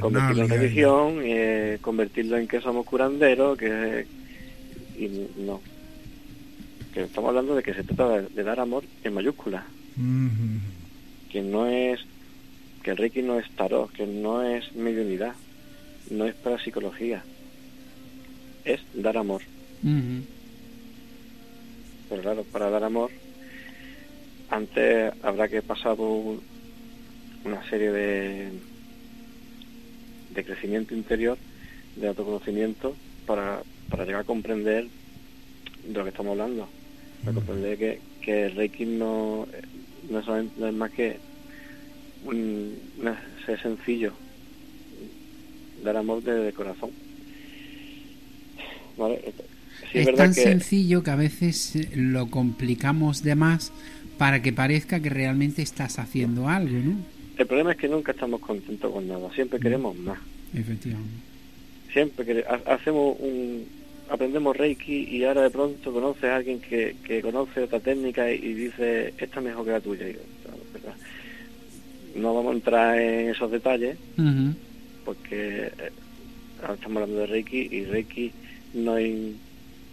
convertirlo 0.00 0.44
en 0.44 0.48
religión, 0.48 1.26
y, 1.26 1.32
eh, 1.32 1.78
convertirlo 1.80 2.36
en 2.38 2.46
que 2.46 2.60
somos 2.60 2.86
curanderos, 2.86 3.58
que 3.58 4.06
y 4.96 5.28
no, 5.40 5.60
que 6.94 7.02
estamos 7.02 7.28
hablando 7.30 7.56
de 7.56 7.62
que 7.64 7.74
se 7.74 7.82
trata 7.82 8.22
de, 8.22 8.42
dar 8.44 8.60
amor 8.60 8.84
en 9.02 9.12
mayúscula. 9.12 9.66
Que 11.28 11.42
no 11.42 11.66
es, 11.66 12.00
que 12.84 12.92
el 12.92 12.96
Reiki 12.96 13.20
no 13.20 13.40
es 13.40 13.50
tarot, 13.56 13.90
que 13.92 14.06
no 14.06 14.42
es 14.42 14.72
mediunidad, 14.76 15.34
no 16.10 16.24
es 16.24 16.36
para 16.36 16.62
psicología, 16.62 17.24
es 18.64 18.80
dar 18.94 19.16
amor. 19.16 19.42
Pero 22.08 22.22
claro, 22.22 22.44
para 22.44 22.70
dar 22.70 22.84
amor, 22.84 23.10
antes 24.48 25.12
habrá 25.24 25.48
que 25.48 25.62
pasar 25.62 25.96
por 25.96 26.38
una 27.44 27.68
serie 27.68 27.90
de, 27.90 28.52
de 30.32 30.44
crecimiento 30.44 30.94
interior, 30.94 31.38
de 31.96 32.06
autoconocimiento, 32.06 32.94
para, 33.26 33.62
para 33.90 34.04
llegar 34.04 34.20
a 34.20 34.24
comprender 34.24 34.86
de 35.88 35.92
lo 35.92 36.04
que 36.04 36.10
estamos 36.10 36.30
hablando 36.30 36.68
para 37.24 37.34
comprender 37.34 37.78
que, 37.78 38.00
que 38.22 38.46
el 38.46 38.54
Reiki 38.56 38.84
no, 38.86 39.46
no, 40.10 40.18
es, 40.20 40.74
más 40.74 40.90
que 40.92 41.16
un, 42.24 42.74
ser 43.46 43.60
sencillo, 43.60 44.12
dar 45.82 45.96
amor 45.96 46.22
desde 46.22 46.48
el 46.48 46.54
corazón. 46.54 46.90
¿Vale? 48.96 49.20
Sí, 49.92 49.98
es 49.98 50.14
tan 50.16 50.34
que- 50.34 50.42
sencillo 50.42 51.02
que 51.02 51.10
a 51.10 51.16
veces 51.16 51.76
eh, 51.76 51.88
lo 51.94 52.28
complicamos 52.30 53.22
de 53.22 53.34
más 53.34 53.72
para 54.18 54.40
que 54.40 54.52
parezca 54.52 55.00
que 55.00 55.10
realmente 55.10 55.62
estás 55.62 55.98
haciendo 55.98 56.48
algo, 56.48 56.78
¿no? 56.78 56.96
El 57.36 57.46
problema 57.46 57.72
es 57.72 57.78
que 57.78 57.88
nunca 57.88 58.12
estamos 58.12 58.40
contentos 58.40 58.92
con 58.92 59.08
nada, 59.08 59.28
siempre 59.34 59.58
queremos 59.58 59.96
más. 59.96 60.18
Efectivamente. 60.54 61.10
Siempre 61.92 62.44
ha- 62.48 62.72
hacemos 62.74 63.16
un 63.18 63.66
aprendemos 64.08 64.56
Reiki 64.56 65.08
y 65.10 65.24
ahora 65.24 65.42
de 65.42 65.50
pronto 65.50 65.92
conoces 65.92 66.24
a 66.24 66.36
alguien 66.36 66.60
que, 66.60 66.96
que 67.04 67.22
conoce 67.22 67.62
otra 67.62 67.80
técnica 67.80 68.30
y, 68.32 68.36
y 68.36 68.52
dice 68.54 69.14
esta 69.18 69.38
es 69.40 69.44
mejor 69.44 69.64
que 69.64 69.70
la 69.70 69.80
tuya. 69.80 70.08
Y 70.08 70.14
yo, 70.14 70.20
claro. 70.80 70.96
No 72.14 72.34
vamos 72.34 72.52
a 72.52 72.56
entrar 72.56 72.98
en 72.98 73.30
esos 73.30 73.50
detalles 73.50 73.96
porque 75.04 75.66
eh, 75.66 75.92
ahora 76.62 76.74
estamos 76.74 77.02
hablando 77.02 77.20
de 77.20 77.26
Reiki 77.26 77.68
y 77.70 77.84
Reiki 77.84 78.32
no 78.74 78.94
hay 78.94 79.36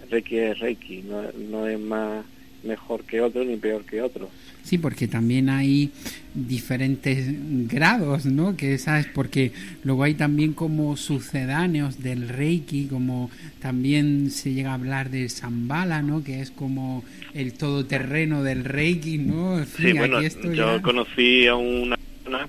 Reiki 0.09 0.37
es 0.37 0.59
Reiki, 0.59 1.03
no, 1.03 1.23
no 1.49 1.67
es 1.67 1.79
más 1.79 2.25
mejor 2.63 3.03
que 3.03 3.21
otro 3.21 3.43
ni 3.43 3.55
peor 3.57 3.83
que 3.85 4.01
otro. 4.01 4.29
Sí, 4.63 4.77
porque 4.77 5.07
también 5.07 5.49
hay 5.49 5.91
diferentes 6.33 7.25
grados, 7.67 8.25
¿no? 8.25 8.55
Que 8.55 8.77
sabes, 8.77 9.05
porque 9.07 9.51
luego 9.83 10.03
hay 10.03 10.13
también 10.13 10.53
como 10.53 10.95
sucedáneos 10.97 12.01
del 12.01 12.29
Reiki, 12.29 12.85
como 12.87 13.29
también 13.59 14.29
se 14.31 14.53
llega 14.53 14.71
a 14.71 14.75
hablar 14.75 15.09
del 15.09 15.29
Zambala, 15.29 16.01
¿no? 16.01 16.23
Que 16.23 16.39
es 16.41 16.51
como 16.51 17.03
el 17.33 17.53
todoterreno 17.53 18.43
del 18.43 18.63
Reiki, 18.63 19.17
¿no? 19.17 19.59
En 19.59 19.65
fin, 19.67 19.87
Sí, 19.91 19.97
bueno, 19.97 20.17
aquí 20.17 20.27
esto 20.27 20.53
yo 20.53 20.77
ya- 20.77 20.81
conocí 20.81 21.47
a 21.47 21.55
una 21.55 21.97
persona, 21.97 22.47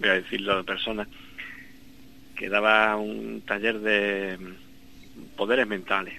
voy 0.00 0.08
a 0.08 0.12
decirlo 0.14 0.56
de 0.58 0.64
persona, 0.64 1.08
que 2.36 2.48
daba 2.50 2.96
un 2.96 3.42
taller 3.46 3.78
de 3.80 4.36
poderes 5.36 5.66
mentales 5.66 6.14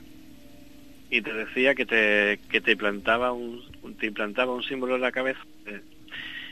y 1.10 1.22
te 1.22 1.34
decía 1.34 1.74
que 1.76 1.86
te, 1.86 2.40
que 2.50 2.62
te 2.62 2.72
implantaba 2.74 3.32
un, 3.32 3.62
te 4.00 4.08
implantaba 4.08 4.54
un 4.54 4.64
símbolo 4.64 4.96
en 4.96 5.02
la 5.02 5.12
cabeza, 5.12 5.40
eh, 5.66 5.82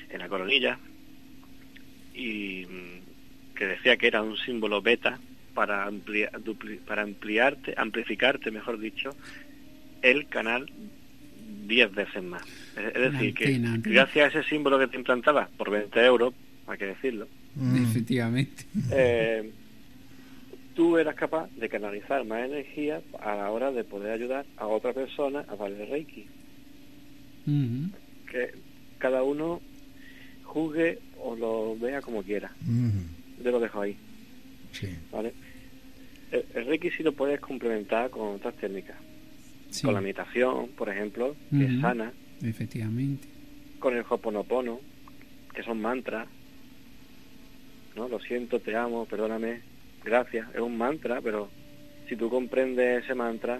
en 0.09 0.19
la 0.19 0.29
coronilla, 0.29 0.79
y 2.13 2.65
mm, 2.65 3.55
que 3.55 3.67
decía 3.67 3.97
que 3.97 4.07
era 4.07 4.21
un 4.21 4.37
símbolo 4.37 4.81
beta 4.81 5.19
para 5.53 5.85
ampliar, 5.85 6.31
dupli- 6.41 6.79
para 6.85 7.01
ampliarte, 7.03 7.73
amplificarte, 7.77 8.51
mejor 8.51 8.79
dicho, 8.79 9.15
el 10.01 10.27
canal 10.27 10.69
10 11.67 11.93
veces 11.93 12.23
más. 12.23 12.43
Es, 12.75 12.93
decir, 12.93 13.33
que 13.33 13.45
gracias 13.93 14.35
a 14.35 14.39
ese 14.39 14.49
símbolo 14.49 14.77
que 14.77 14.87
te 14.87 14.97
implantaba, 14.97 15.49
por 15.57 15.69
20 15.69 16.03
euros, 16.05 16.33
hay 16.67 16.77
que 16.77 16.85
decirlo, 16.87 17.27
Mm. 17.55 17.83
Efectivamente. 17.85 18.65
eh, 18.91 19.53
tú 20.75 20.97
eras 20.97 21.15
capaz 21.15 21.49
de 21.55 21.69
canalizar 21.69 22.23
más 22.25 22.45
energía 22.45 23.01
a 23.19 23.35
la 23.35 23.49
hora 23.51 23.71
de 23.71 23.83
poder 23.83 24.11
ayudar 24.11 24.45
a 24.57 24.67
otra 24.67 24.93
persona 24.93 25.45
a 25.47 25.55
darle 25.55 25.85
Reiki. 25.85 26.27
Que 27.45 28.53
cada 28.97 29.23
uno 29.23 29.61
juzgue 30.43 30.99
o 31.19 31.35
lo 31.35 31.77
vea 31.77 32.01
como 32.01 32.23
quiera. 32.23 32.51
Yo 33.43 33.51
lo 33.51 33.59
dejo 33.59 33.81
ahí, 33.81 33.95
Sí. 34.71 34.87
¿vale? 35.11 35.33
El, 36.31 36.43
el 36.55 36.65
Reiki 36.65 36.89
sí 36.91 37.03
lo 37.03 37.13
puedes 37.13 37.39
complementar 37.39 38.09
con 38.09 38.35
otras 38.35 38.55
técnicas. 38.55 38.97
Sí, 39.69 39.83
Con 39.83 39.93
la 39.93 40.01
meditación, 40.01 40.69
por 40.69 40.89
ejemplo, 40.89 41.35
que 41.51 41.65
es 41.65 41.81
sana. 41.81 42.11
efectivamente. 42.43 43.27
Con 43.79 43.95
el 43.95 44.03
Hoponopono, 44.07 44.79
que 45.53 45.63
son 45.63 45.81
mantras. 45.81 46.27
¿no? 47.95 48.07
Lo 48.09 48.19
siento, 48.19 48.59
te 48.59 48.75
amo, 48.75 49.05
perdóname, 49.05 49.61
gracias. 50.05 50.47
Es 50.53 50.61
un 50.61 50.77
mantra, 50.77 51.19
pero 51.21 51.49
si 52.07 52.15
tú 52.15 52.29
comprendes 52.29 53.03
ese 53.03 53.15
mantra, 53.15 53.59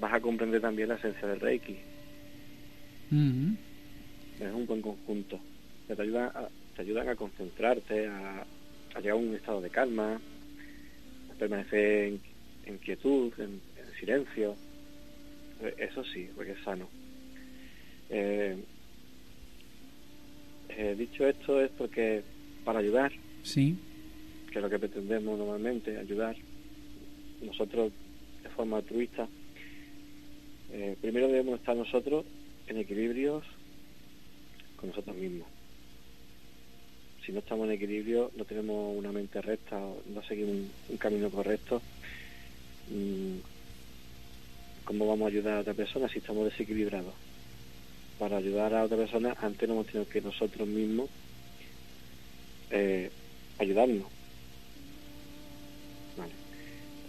vas 0.00 0.12
a 0.14 0.20
comprender 0.20 0.60
también 0.60 0.88
la 0.88 0.94
esencia 0.94 1.26
del 1.28 1.40
Reiki. 1.40 1.76
Es 4.40 4.52
un 4.54 4.66
buen 4.66 4.80
conjunto. 4.80 5.38
que 5.86 5.94
Te 5.96 6.02
ayudan 6.02 6.30
a, 6.34 6.48
te 6.76 6.82
ayudan 6.82 7.08
a 7.08 7.16
concentrarte, 7.16 8.06
a, 8.08 8.44
a 8.94 9.00
llegar 9.00 9.12
a 9.12 9.16
un 9.16 9.34
estado 9.34 9.60
de 9.60 9.70
calma, 9.70 10.20
a 11.30 11.34
permanecer 11.38 12.04
en, 12.08 12.20
en 12.66 12.78
quietud, 12.78 13.32
en, 13.38 13.60
en 13.76 13.98
silencio. 13.98 14.54
Eh, 15.62 15.74
Eso 15.90 16.04
sí, 16.04 16.28
porque 16.34 16.52
es 16.52 16.60
sano. 16.64 16.88
Eh, 18.08 18.56
eh, 20.70 20.94
dicho 20.96 21.26
esto 21.26 21.60
es 21.60 21.70
porque 21.76 22.22
para 22.64 22.78
ayudar, 22.78 23.12
Sí, 23.42 23.76
que 24.50 24.58
es 24.58 24.62
lo 24.62 24.70
que 24.70 24.78
pretendemos 24.78 25.38
normalmente, 25.38 25.96
ayudar, 25.96 26.36
nosotros 27.42 27.92
de 28.42 28.48
forma 28.50 28.78
altruista, 28.78 29.28
eh, 30.72 30.96
primero 31.00 31.28
debemos 31.28 31.60
estar 31.60 31.76
nosotros 31.76 32.24
en 32.66 32.78
equilibrios 32.78 33.44
con 34.76 34.90
nosotros 34.90 35.16
mismos. 35.16 35.48
Si 37.24 37.32
no 37.32 37.40
estamos 37.40 37.66
en 37.66 37.72
equilibrio, 37.72 38.30
no 38.36 38.44
tenemos 38.44 38.96
una 38.96 39.12
mente 39.12 39.40
recta, 39.40 39.78
no 39.78 40.22
seguimos 40.22 40.52
un, 40.52 40.70
un 40.88 40.96
camino 40.96 41.30
correcto, 41.30 41.82
mm, 42.90 43.36
¿cómo 44.84 45.06
vamos 45.06 45.26
a 45.26 45.28
ayudar 45.28 45.58
a 45.58 45.60
otra 45.60 45.74
persona 45.74 46.08
si 46.08 46.18
estamos 46.18 46.44
desequilibrados? 46.44 47.14
Para 48.18 48.38
ayudar 48.38 48.74
a 48.74 48.84
otra 48.84 48.96
persona, 48.96 49.36
antes 49.40 49.68
no 49.68 49.74
hemos 49.74 49.86
tenido 49.86 50.08
que 50.08 50.20
nosotros 50.20 50.66
mismos 50.66 51.08
eh, 52.70 53.10
ayudarnos. 53.58 54.19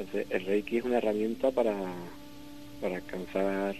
Entonces, 0.01 0.25
el 0.31 0.45
Reiki 0.47 0.77
es 0.77 0.83
una 0.83 0.97
herramienta 0.97 1.51
para, 1.51 1.93
para 2.81 2.95
alcanzar 2.95 3.75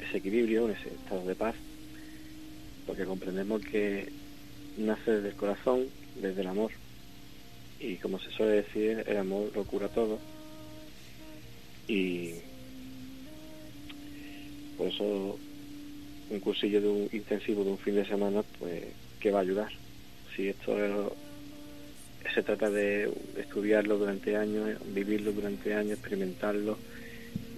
ese 0.00 0.18
equilibrio, 0.18 0.68
ese 0.70 0.88
estado 0.88 1.24
de 1.24 1.36
paz, 1.36 1.54
porque 2.84 3.04
comprendemos 3.04 3.62
que 3.62 4.08
nace 4.76 5.12
desde 5.12 5.28
el 5.28 5.36
corazón, 5.36 5.88
desde 6.16 6.40
el 6.40 6.48
amor, 6.48 6.72
y 7.78 7.96
como 7.98 8.18
se 8.18 8.32
suele 8.32 8.62
decir, 8.62 9.04
el 9.06 9.18
amor 9.18 9.52
lo 9.54 9.64
cura 9.64 9.88
todo, 9.88 10.18
y 11.86 12.32
por 14.76 14.88
eso 14.88 15.38
un 16.28 16.40
cursillo 16.40 16.80
de 16.80 16.88
un 16.88 17.08
intensivo 17.12 17.62
de 17.62 17.70
un 17.70 17.78
fin 17.78 17.94
de 17.94 18.04
semana, 18.04 18.42
pues, 18.58 18.82
¿qué 19.20 19.30
va 19.30 19.38
a 19.38 19.42
ayudar? 19.42 19.70
Si 20.34 20.48
esto 20.48 20.76
es- 20.76 21.27
se 22.34 22.42
trata 22.42 22.70
de 22.70 23.10
estudiarlo 23.36 23.98
durante 23.98 24.36
años, 24.36 24.78
vivirlo 24.94 25.32
durante 25.32 25.74
años, 25.74 25.92
experimentarlo, 25.92 26.78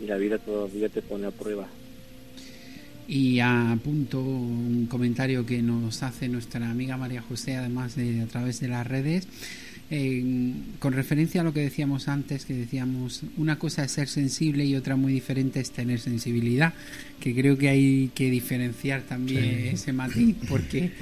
y 0.02 0.06
la 0.06 0.16
vida 0.16 0.38
días 0.72 0.92
te 0.92 1.02
pone 1.02 1.26
a 1.26 1.30
prueba. 1.30 1.68
Y 3.08 3.40
apunto 3.40 4.20
un 4.20 4.86
comentario 4.88 5.44
que 5.44 5.62
nos 5.62 6.02
hace 6.02 6.28
nuestra 6.28 6.70
amiga 6.70 6.96
María 6.96 7.22
José, 7.22 7.56
además 7.56 7.96
de 7.96 8.22
a 8.22 8.26
través 8.26 8.60
de 8.60 8.68
las 8.68 8.86
redes, 8.86 9.26
eh, 9.92 10.52
con 10.78 10.92
referencia 10.92 11.40
a 11.40 11.44
lo 11.44 11.52
que 11.52 11.60
decíamos 11.60 12.06
antes, 12.06 12.44
que 12.44 12.54
decíamos 12.54 13.22
una 13.36 13.58
cosa 13.58 13.82
es 13.84 13.90
ser 13.90 14.06
sensible 14.08 14.64
y 14.64 14.76
otra 14.76 14.94
muy 14.94 15.12
diferente 15.12 15.58
es 15.58 15.72
tener 15.72 15.98
sensibilidad, 15.98 16.74
que 17.18 17.34
creo 17.34 17.58
que 17.58 17.68
hay 17.68 18.10
que 18.14 18.30
diferenciar 18.30 19.02
también 19.02 19.40
Sí. 19.62 19.68
ese 19.74 19.92
matiz, 19.92 20.36
porque 20.48 20.92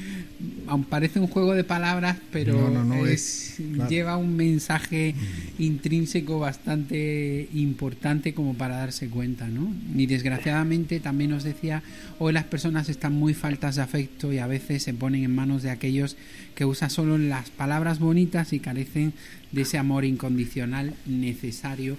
aun 0.66 0.84
parece 0.84 1.20
un 1.20 1.26
juego 1.26 1.52
de 1.54 1.64
palabras, 1.64 2.16
pero 2.32 2.54
No, 2.58 2.70
no, 2.70 2.84
no, 2.84 3.06
es- 3.06 3.58
es- 3.60 3.66
claro. 3.74 3.90
lleva 3.90 4.16
un 4.16 4.34
mensaje 4.36 5.14
intrínseco 5.58 6.38
bastante 6.38 7.48
importante 7.54 8.32
como 8.32 8.54
para 8.54 8.76
darse 8.76 9.08
cuenta, 9.08 9.48
¿no? 9.48 9.70
Y 9.96 10.06
desgraciadamente 10.06 10.98
también 11.00 11.30
nos 11.30 11.44
decía, 11.44 11.82
hoy 12.18 12.32
las 12.32 12.44
personas 12.44 12.88
están 12.88 13.12
muy 13.12 13.34
faltas 13.34 13.76
de 13.76 13.82
afecto 13.82 14.32
y 14.32 14.38
a 14.38 14.46
veces 14.46 14.82
se 14.82 14.94
ponen 14.94 15.24
en 15.24 15.34
manos 15.34 15.62
de 15.62 15.70
aquellos 15.70 16.16
que 16.54 16.64
usan 16.64 16.90
solo 16.90 17.18
las 17.18 17.50
palabras 17.50 17.98
bonitas 17.98 18.52
y 18.52 18.60
carecen 18.60 18.77
de 18.84 19.62
ese 19.62 19.78
amor 19.78 20.04
incondicional 20.04 20.94
necesario 21.06 21.96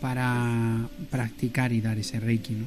para 0.00 0.88
practicar 1.10 1.72
y 1.72 1.80
dar 1.80 1.98
ese 1.98 2.20
reiki, 2.20 2.54
¿no? 2.54 2.64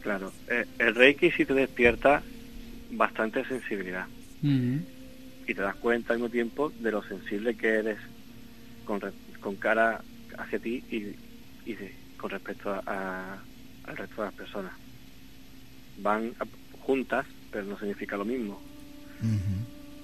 Claro, 0.00 0.32
eh, 0.48 0.64
el 0.78 0.94
Reiki 0.94 1.30
sí 1.30 1.44
te 1.44 1.54
despierta 1.54 2.22
bastante 2.92 3.44
sensibilidad 3.44 4.06
y 5.46 5.54
te 5.54 5.60
das 5.62 5.76
cuenta 5.76 6.12
al 6.12 6.18
mismo 6.18 6.30
tiempo 6.30 6.72
de 6.80 6.90
lo 6.90 7.02
sensible 7.04 7.54
que 7.54 7.68
eres 7.68 7.98
con, 8.84 9.00
re- 9.00 9.12
con 9.40 9.56
cara 9.56 10.02
hacia 10.38 10.58
ti 10.58 10.82
y, 10.90 11.14
y 11.70 11.74
de- 11.74 11.94
con 12.16 12.30
respecto 12.30 12.72
a, 12.72 12.82
a- 12.86 13.42
al 13.84 13.96
resto 13.96 14.22
de 14.22 14.26
las 14.28 14.34
personas. 14.34 14.72
Van 16.02 16.34
a- 16.40 16.46
juntas, 16.78 17.26
pero 17.52 17.64
no 17.66 17.78
significa 17.78 18.16
lo 18.16 18.24
mismo. 18.24 18.60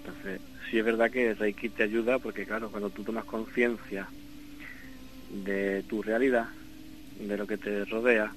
Entonces, 0.04 0.40
sí 0.70 0.78
es 0.78 0.84
verdad 0.84 1.10
que 1.10 1.34
Reiki 1.34 1.68
te 1.68 1.84
ayuda 1.84 2.18
porque, 2.18 2.46
claro, 2.46 2.70
cuando 2.70 2.90
tú 2.90 3.04
tomas 3.04 3.24
conciencia 3.24 4.08
de 5.30 5.82
tu 5.84 6.02
realidad, 6.02 6.48
de 7.18 7.36
lo 7.36 7.46
que 7.46 7.58
te 7.58 7.84
rodea, 7.84 8.32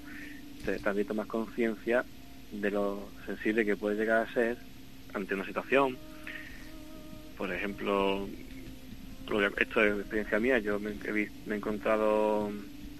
te- 0.65 0.79
también 0.79 1.07
tomas 1.07 1.27
conciencia 1.27 2.05
de 2.51 2.71
lo 2.71 3.09
sensible 3.25 3.65
que 3.65 3.77
puedes 3.77 3.99
llegar 3.99 4.25
a 4.25 4.33
ser 4.33 4.57
ante 5.13 5.35
una 5.35 5.45
situación. 5.45 5.97
Por 7.37 7.51
ejemplo, 7.53 8.27
esto 9.57 9.83
es 9.83 9.99
experiencia 9.99 10.39
mía, 10.39 10.59
yo 10.59 10.79
me, 10.79 10.91
he, 10.91 11.29
encontrado 11.53 12.51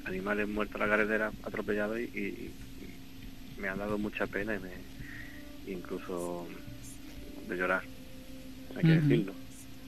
animales 0.05 0.47
muertos 0.47 0.75
en 0.75 0.81
la 0.81 0.95
carretera, 0.95 1.31
atropellados 1.43 1.99
y, 1.99 2.51
me 3.57 3.67
han 3.67 3.77
dado 3.77 3.97
mucha 3.97 4.25
pena 4.25 4.55
y 4.55 4.59
me, 4.59 5.73
incluso 5.73 6.47
de 7.47 7.57
llorar, 7.57 7.83
hay 8.75 8.81
que 8.83 8.87
decirlo, 9.01 9.33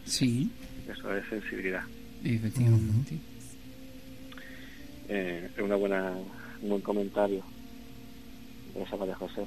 Sí, 0.05 0.49
eso 0.91 1.15
es 1.15 1.23
sensibilidad. 1.29 1.83
efectivamente. 2.23 3.15
Eh, 5.09 5.49
es 5.55 5.61
una 5.63 5.75
buena, 5.75 6.13
un 6.61 6.69
buen 6.69 6.81
comentario 6.81 7.43
de 8.73 8.83
esa 8.83 8.95
María 8.97 9.15
José. 9.15 9.41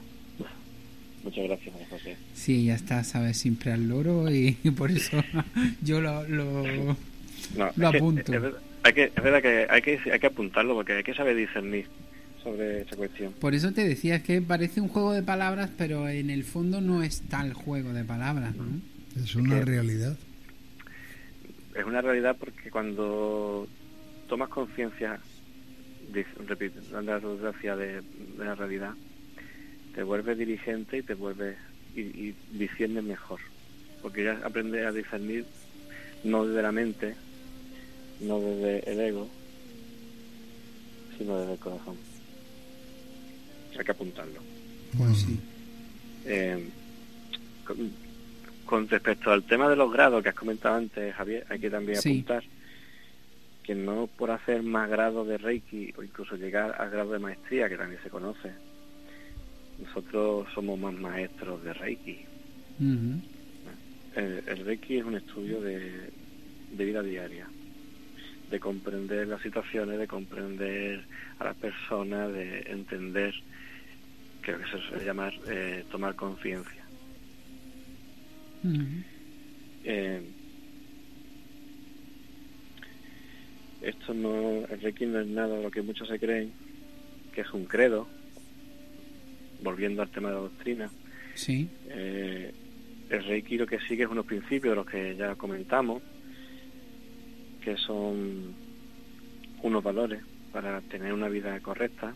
Muchas 1.22 1.44
gracias, 1.44 1.72
María 1.72 1.88
José. 1.88 2.16
Sí, 2.34 2.66
ya 2.66 2.74
está, 2.74 3.02
sabes, 3.02 3.38
siempre 3.38 3.72
al 3.72 3.88
loro 3.88 4.30
y 4.30 4.52
por 4.76 4.90
eso 4.90 5.22
yo 5.82 6.00
lo... 6.00 6.26
lo... 6.28 6.96
No, 7.56 7.70
Lo 7.76 7.86
es 7.88 7.92
que- 7.92 7.96
apunto. 7.98 8.32
es, 8.34 8.40
verdad, 8.42 8.60
hay 8.82 8.92
que, 8.92 9.04
es 9.04 9.14
verdad 9.22 9.42
que 9.42 9.66
hay, 9.70 9.82
que 9.82 9.98
hay 10.12 10.18
que 10.20 10.26
apuntarlo 10.26 10.74
porque 10.74 10.94
hay 10.94 11.02
que 11.02 11.14
saber 11.14 11.36
discernir 11.36 11.86
sobre 12.42 12.82
esa 12.82 12.96
cuestión. 12.96 13.32
Por 13.34 13.54
eso 13.54 13.72
te 13.72 13.86
decía, 13.86 14.16
es 14.16 14.22
que 14.22 14.40
parece 14.42 14.80
un 14.80 14.88
juego 14.88 15.12
de 15.12 15.22
palabras, 15.22 15.70
pero 15.78 16.08
en 16.08 16.28
el 16.30 16.44
fondo 16.44 16.80
no 16.80 17.02
es 17.02 17.22
tal 17.22 17.52
juego 17.54 17.92
de 17.94 18.04
palabras, 18.04 18.54
¿no? 18.56 18.64
Es 19.22 19.34
una 19.36 19.58
que- 19.60 19.64
realidad. 19.64 20.16
Es 21.74 21.84
una 21.84 22.00
realidad 22.00 22.36
porque 22.38 22.70
cuando 22.70 23.66
tomas 24.28 24.48
conciencia, 24.48 25.18
repito, 26.46 26.80
dando 26.92 27.12
la 27.12 27.18
redundancia 27.18 27.74
de, 27.76 28.00
de 28.00 28.44
la 28.44 28.54
realidad, 28.54 28.94
te 29.94 30.02
vuelves 30.04 30.38
dirigente 30.38 30.98
y 30.98 31.02
te 31.02 31.14
vuelves 31.14 31.56
y, 31.96 32.00
y 32.00 32.34
discernes 32.52 33.02
mejor. 33.04 33.40
Porque 34.02 34.22
ya 34.24 34.40
aprendes 34.44 34.86
a 34.86 34.92
discernir 34.92 35.46
no 36.22 36.46
desde 36.46 36.62
la 36.62 36.72
mente, 36.72 37.14
no 38.20 38.38
desde 38.40 38.90
el 38.92 39.00
ego, 39.00 39.28
sino 41.18 41.38
desde 41.40 41.52
el 41.54 41.58
corazón. 41.58 41.96
Hay 43.76 43.84
que 43.84 43.90
apuntarlo. 43.90 44.40
Pues 44.96 45.18
sí. 45.18 45.40
Eh, 46.26 46.68
con, 48.64 48.88
respecto 48.88 49.30
al 49.32 49.44
tema 49.44 49.68
de 49.68 49.76
los 49.76 49.92
grados 49.92 50.22
que 50.22 50.28
has 50.30 50.34
comentado 50.34 50.76
antes, 50.76 51.14
Javier, 51.14 51.46
hay 51.48 51.58
que 51.60 51.70
también 51.70 51.98
Sí. 52.00 52.10
apuntar 52.10 52.44
que 53.62 53.74
no 53.74 54.06
por 54.06 54.30
hacer 54.30 54.62
más 54.62 54.90
grados 54.90 55.26
de 55.26 55.38
Reiki 55.38 55.94
o 55.96 56.02
incluso 56.02 56.36
llegar 56.36 56.74
al 56.78 56.90
grado 56.90 57.12
de 57.12 57.18
maestría, 57.18 57.68
que 57.68 57.78
también 57.78 58.02
se 58.02 58.10
conoce, 58.10 58.52
nosotros 59.82 60.46
somos 60.54 60.78
más 60.78 60.92
maestros 60.94 61.64
de 61.64 61.72
Reiki. 61.72 62.26
El, 64.16 64.42
el 64.46 64.64
Reiki 64.66 64.98
es 64.98 65.04
un 65.04 65.16
estudio 65.16 65.60
de, 65.62 66.10
de 66.72 66.84
vida 66.84 67.02
diaria, 67.02 67.48
de 68.50 68.60
comprender 68.60 69.26
las 69.28 69.40
situaciones, 69.42 69.98
de 69.98 70.06
comprender 70.06 71.04
a 71.38 71.44
las 71.44 71.56
personas, 71.56 72.32
de 72.32 72.60
entender, 72.66 73.34
creo 74.42 74.58
que 74.58 74.66
se 74.66 74.78
suele 74.88 75.04
llamar 75.04 75.32
eh, 75.48 75.84
tomar 75.90 76.14
conciencia. 76.14 76.83
Eh, 79.84 80.22
esto 83.82 84.14
no, 84.14 84.64
el 84.66 84.80
Reiki 84.80 85.04
no 85.06 85.20
es 85.20 85.26
nada 85.26 85.56
de 85.56 85.62
lo 85.62 85.70
que 85.70 85.82
muchos 85.82 86.08
se 86.08 86.18
creen, 86.18 86.52
que 87.34 87.42
es 87.42 87.52
un 87.52 87.66
credo, 87.66 88.08
volviendo 89.62 90.02
al 90.02 90.10
tema 90.10 90.28
de 90.28 90.34
la 90.34 90.40
doctrina. 90.40 90.90
Sí. 91.34 91.68
Eh, 91.88 92.52
el 93.10 93.24
Reiki 93.24 93.58
lo 93.58 93.66
que 93.66 93.80
sigue 93.80 94.04
es 94.04 94.10
unos 94.10 94.24
principios 94.24 94.72
de 94.72 94.76
los 94.76 94.86
que 94.86 95.16
ya 95.16 95.34
comentamos, 95.34 96.02
que 97.62 97.76
son 97.76 98.54
unos 99.62 99.82
valores 99.82 100.22
para 100.52 100.80
tener 100.82 101.12
una 101.12 101.28
vida 101.28 101.58
correcta. 101.60 102.14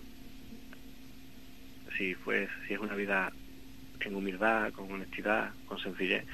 Si, 1.97 2.15
pues, 2.25 2.49
si 2.67 2.75
es 2.75 2.81
una 2.81 2.95
vida 2.95 3.33
en 4.01 4.17
humildad, 4.17 4.73
con 4.73 4.91
honestidad, 4.91 5.55
con 5.67 5.79
sencillez, 5.79 6.25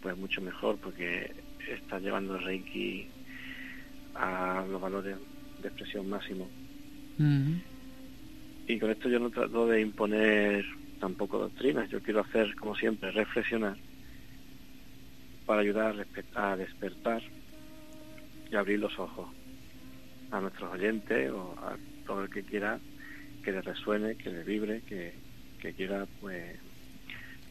pues 0.00 0.16
mucho 0.16 0.40
mejor 0.40 0.78
porque 0.78 1.34
está 1.68 1.98
llevando 1.98 2.36
el 2.36 2.44
Reiki 2.44 3.08
a 4.14 4.64
los 4.68 4.80
valores 4.80 5.18
de 5.58 5.68
expresión 5.68 6.08
máximo. 6.08 6.50
Ujú. 7.18 7.60
Y 8.66 8.78
con 8.78 8.90
esto 8.90 9.08
yo 9.08 9.18
no 9.18 9.30
trato 9.30 9.66
de 9.66 9.80
imponer 9.80 10.66
tampoco 10.98 11.38
doctrinas, 11.38 11.90
yo 11.90 12.00
quiero 12.00 12.20
hacer, 12.20 12.54
como 12.56 12.74
siempre, 12.74 13.10
reflexionar 13.10 13.78
para 15.44 15.60
ayudar 15.60 16.06
a 16.34 16.56
despertar 16.56 17.22
y 18.50 18.56
abrir 18.56 18.78
los 18.78 18.98
ojos 18.98 19.28
a 20.30 20.40
nuestros 20.40 20.72
oyentes 20.72 21.30
o 21.30 21.52
a 21.58 21.78
todo 22.06 22.22
el 22.22 22.30
que 22.30 22.44
quiera 22.44 22.80
que 23.42 23.52
le 23.52 23.60
resuene, 23.60 24.16
que 24.16 24.30
le 24.30 24.42
vibre, 24.42 24.82
que, 24.82 25.20
que 25.58 25.74
quiera 25.74 26.06
pues 26.20 26.58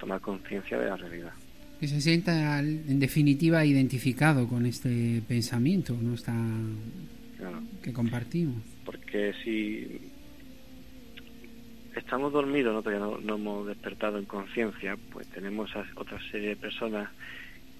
tomar 0.04 0.20
conciencia 0.20 0.78
de 0.78 0.88
la 0.89 0.98
realidad. 0.98 1.32
Que 1.80 1.88
se 1.88 2.02
sienta, 2.02 2.60
en 2.60 3.00
definitiva, 3.00 3.63
identificado 3.66 4.48
con 4.50 4.66
este 4.66 5.22
pensamiento 5.28 5.98
¿no? 6.02 6.13
Está, 6.13 6.34
Claro. 7.38 7.62
que 7.82 7.92
compartimos. 7.94 8.56
porque 8.86 9.34
si 9.44 10.00
estamos 11.96 12.32
dormidos, 12.34 12.74
¿no? 12.74 12.82
todavía 12.82 13.06
no, 13.06 13.18
no 13.20 13.36
hemos 13.36 13.68
despertado 13.68 14.18
en 14.18 14.26
conciencia, 14.26 14.98
pues 15.12 15.28
tenemos 15.28 15.74
a 15.76 15.86
otra 15.96 16.20
serie 16.32 16.50
de 16.50 16.56
personas 16.58 17.10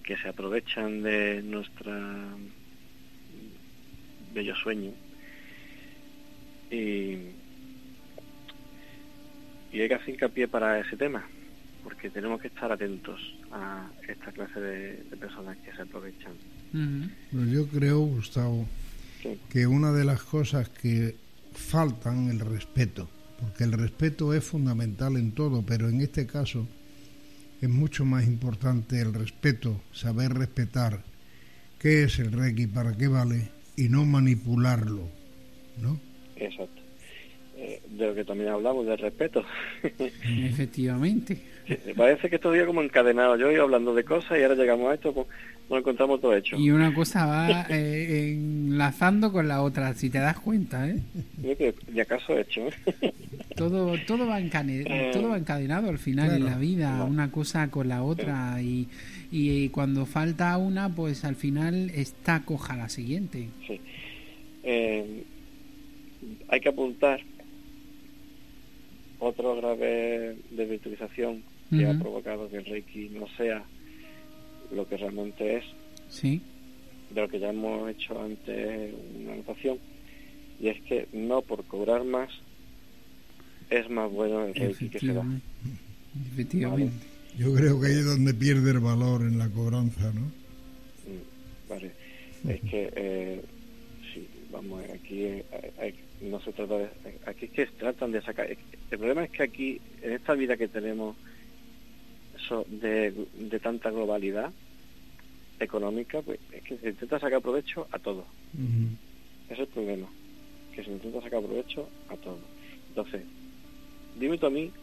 que 0.04 0.16
se 0.18 0.28
aprovechan 0.30 1.02
de 1.04 1.42
nuestra 1.44 2.26
bello 4.34 4.56
sueño 4.56 4.92
y, 6.72 7.18
y 9.72 9.82
hay 9.82 9.88
que 9.88 9.94
hacer 9.94 10.10
hincapié 10.10 10.48
para 10.48 10.80
ese 10.80 10.98
tema, 10.98 11.26
porque 11.84 12.10
tenemos 12.10 12.41
que 12.41 12.48
estar 12.48 12.72
atentos 12.72 13.19
a 13.52 13.89
esta 14.08 14.32
clase 14.32 14.60
de, 14.60 15.04
de 15.10 15.17
personas 15.17 15.58
que 15.58 15.74
se 15.76 15.82
aprovechan. 15.82 16.34
Ujú. 16.74 17.10
Pues 17.32 17.52
yo 17.52 17.67
creo, 17.67 18.00
Gustavo, 18.00 18.65
Sí. 19.22 19.39
que 19.50 19.67
una 19.67 19.91
de 19.93 20.04
las 20.04 20.22
cosas 20.24 20.67
que 20.69 21.15
faltan 21.54 22.30
el 22.30 22.39
respeto, 22.41 23.10
porque 23.39 23.63
el 23.63 23.72
respeto 23.72 24.34
es 24.34 24.43
fundamental 24.43 25.15
en 25.17 25.32
todo, 25.32 25.63
pero 25.65 25.88
en 25.88 26.02
este 26.02 26.26
caso 26.28 26.67
es 27.62 27.69
mucho 27.69 28.04
más 28.04 28.26
importante 28.28 29.00
el 29.00 29.13
respeto, 29.13 29.82
saber 29.93 30.34
respetar 30.34 31.04
qué 31.80 32.04
es 32.04 32.19
el 32.19 32.32
Reiki, 32.34 32.67
para 32.67 32.98
qué 32.98 33.08
vale 33.08 33.50
y 33.78 33.88
no 33.88 34.04
manipularlo, 34.06 35.08
¿no? 35.82 36.00
Exacto. 36.36 36.82
Eh, 37.94 37.98
de 37.98 38.08
lo 38.08 38.16
que 38.16 38.26
también 38.26 38.50
hablamos, 38.50 38.86
del 38.86 38.98
respeto. 38.98 39.44
Efectivamente. 40.24 41.38
Me 41.86 41.94
parece 41.94 42.30
que 42.30 42.36
estos 42.36 42.54
días 42.54 42.66
como 42.66 42.82
encadenado. 42.82 43.38
Yo 43.38 43.52
iba 43.52 43.64
hablando 43.64 43.94
de 43.96 44.04
cosas 44.04 44.38
y 44.38 44.44
ahora 44.44 44.56
llegamos 44.56 44.92
a 44.92 44.96
esto, 44.96 45.14
pues 45.14 45.28
nos 45.70 45.80
encontramos 45.80 46.20
todo 46.20 46.36
hecho. 46.36 46.58
Y 46.58 46.72
una 46.72 46.94
cosa 46.94 47.26
va 47.26 47.66
eh, 47.70 48.34
enlazando 48.34 49.32
con 49.32 49.48
la 49.48 49.62
otra, 49.62 49.94
si 49.94 50.10
te 50.10 50.18
das 50.20 50.38
cuenta, 50.40 50.90
¿eh? 50.90 51.00
Ni 51.92 52.00
acaso 52.02 52.38
hecho. 52.38 52.68
¿eh? 53.02 53.14
Todo, 53.56 53.96
todo, 54.06 54.28
va 54.28 54.42
encane- 54.42 55.12
todo 55.14 55.30
va 55.30 55.38
encadenado 55.38 55.90
al 55.90 56.00
final 56.00 56.36
en 56.36 56.44
la 56.46 56.58
vida, 56.58 57.04
una 57.06 57.32
cosa 57.32 57.70
con 57.70 57.88
la 57.88 58.04
otra. 58.04 58.62
Y, 58.62 58.90
y 59.32 59.70
cuando 59.70 60.06
falta 60.06 60.58
una, 60.58 60.90
pues 60.90 61.24
al 61.24 61.36
final 61.38 61.92
está 61.96 62.42
coja 62.44 62.76
la 62.76 62.90
siguiente. 62.90 63.48
Sí. 63.66 63.80
Eh, 64.64 65.24
hay 66.50 66.60
que 66.60 66.70
apuntar 66.70 67.22
otro 69.24 69.55
grave 69.55 70.38
desvirtualización 70.51 71.43
que 71.69 71.86
ha 71.88 71.97
provocado 71.97 72.49
que 72.49 72.57
el 72.57 72.65
Reiki 72.65 73.09
no 73.09 73.28
sea 73.36 73.63
lo 74.71 74.88
que 74.88 74.97
realmente 74.97 75.57
es, 75.57 75.63
Sí, 76.09 76.41
de 77.09 77.21
lo 77.21 77.28
que 77.28 77.39
ya 77.39 77.49
hemos 77.49 77.89
hecho 77.89 78.21
antes 78.21 78.93
una 79.19 79.34
anotación, 79.34 79.78
y 80.59 80.67
es 80.69 80.80
que 80.82 81.07
no 81.13 81.41
por 81.41 81.63
cobrar 81.65 82.03
más 82.03 82.30
es 83.69 83.89
más 83.89 84.11
bueno 84.11 84.45
el 84.45 84.53
Reiki 84.53 84.89
que 84.89 84.99
se 84.99 85.13
da. 85.13 85.26
efectivamente. 86.34 86.93
Yo 87.38 87.53
creo 87.55 87.82
que 87.82 87.88
ahí 87.88 87.93
es 87.93 88.05
donde 88.05 88.34
pierde 88.36 88.69
el 88.71 88.80
valor 88.80 89.21
en 89.21 89.39
la 89.39 89.49
cobranza, 89.49 90.11
¿no? 90.13 90.21
Mm, 90.21 91.69
Vale. 91.69 91.91
Es 92.47 92.61
que, 92.69 92.93
eh, 92.95 93.41
sí, 94.13 94.28
vamos, 94.51 94.84
aquí 94.93 95.24
eh, 95.24 95.43
hay- 95.80 95.95
no 96.24 96.39
se 96.39 96.53
trata 96.53 96.78
de... 96.78 96.89
Aquí 97.26 97.45
es 97.45 97.51
que 97.51 97.65
tratan 97.78 98.11
de 98.11 98.21
sacar... 98.21 98.49
El 98.49 98.97
problema 98.97 99.24
es 99.26 99.32
que 99.32 99.43
aquí, 99.43 99.82
en 100.01 100.13
esta 100.13 100.34
vida 100.34 100.57
que 100.57 100.67
tenemos 100.67 101.17
so- 102.47 102.65
de, 102.67 103.28
de 103.34 103.59
tanta 103.59 103.89
globalidad 103.91 104.53
económica, 105.59 106.21
pues 106.21 106.39
es 106.51 106.63
que 106.63 106.78
se 106.78 106.89
intenta 106.89 107.19
sacar 107.19 107.41
provecho 107.41 107.88
a 107.91 107.99
todo. 107.99 108.28
Ujú. 108.53 108.97
Ese 109.45 109.53
es 109.53 109.59
el 109.59 109.67
problema. 109.67 110.11
Que 110.71 110.84
se 110.84 110.91
intenta 110.91 111.21
sacar 111.21 111.41
provecho 111.41 111.91
a 112.07 112.17
todo. 112.17 112.41
Entonces, 112.89 113.26
dime 114.15 114.38
tú 114.38 114.45
a 114.47 114.49
mí, 114.49 114.74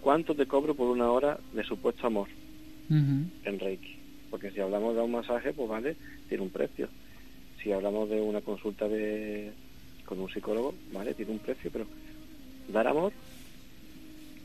¿cuánto 0.00 0.34
te 0.34 0.46
cobro 0.46 0.74
por 0.74 0.88
una 0.88 1.10
hora 1.10 1.40
de 1.52 1.64
supuesto 1.64 2.06
amor 2.06 2.28
en 3.44 3.58
Reiki? 3.58 3.90
porque 4.30 4.50
si 4.50 4.60
hablamos 4.60 4.96
de 4.96 5.00
un 5.00 5.12
masaje, 5.12 5.52
pues 5.54 5.68
vale, 5.68 5.96
tiene 6.28 6.42
un 6.42 6.50
precio. 6.50 6.90
Si 7.62 7.70
hablamos 7.70 8.10
de 8.10 8.20
una 8.20 8.40
consulta 8.42 8.88
de 8.88 9.54
con 10.04 10.20
un 10.20 10.28
psicólogo, 10.30 10.74
vale, 10.92 11.14
tiene 11.14 11.32
un 11.32 11.38
precio, 11.38 11.70
pero 11.72 11.86
dar 12.72 12.86
amor, 12.86 13.12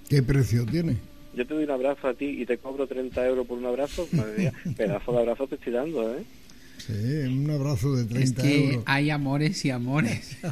¿Qué 0.10 0.24
precio 0.24 0.66
tiene? 0.66 0.98
yo 1.36 1.46
te 1.46 1.54
doy 1.54 1.64
un 1.66 1.72
abrazo 1.72 2.08
a 2.08 2.14
ti 2.16 2.26
y 2.42 2.46
te 2.46 2.58
cobro 2.58 2.88
30 2.88 3.28
euros 3.28 3.46
por 3.46 3.58
un 3.60 3.66
abrazo, 3.66 4.08
madre 4.14 4.38
mía, 4.38 4.54
pedazo 4.78 5.12
de 5.14 5.20
abrazo 5.20 5.48
te 5.48 5.56
estoy 5.56 5.74
dando, 5.74 6.14
¿eh? 6.18 6.24
Sí, 6.78 6.94
un 6.94 7.50
abrazo 7.52 7.94
de 7.96 8.06
30 8.06 8.24
Es 8.42 8.48
que 8.48 8.66
euros. 8.72 8.84
hay 8.88 9.10
amores 9.10 9.64
y 9.66 9.70
amores. 9.70 10.38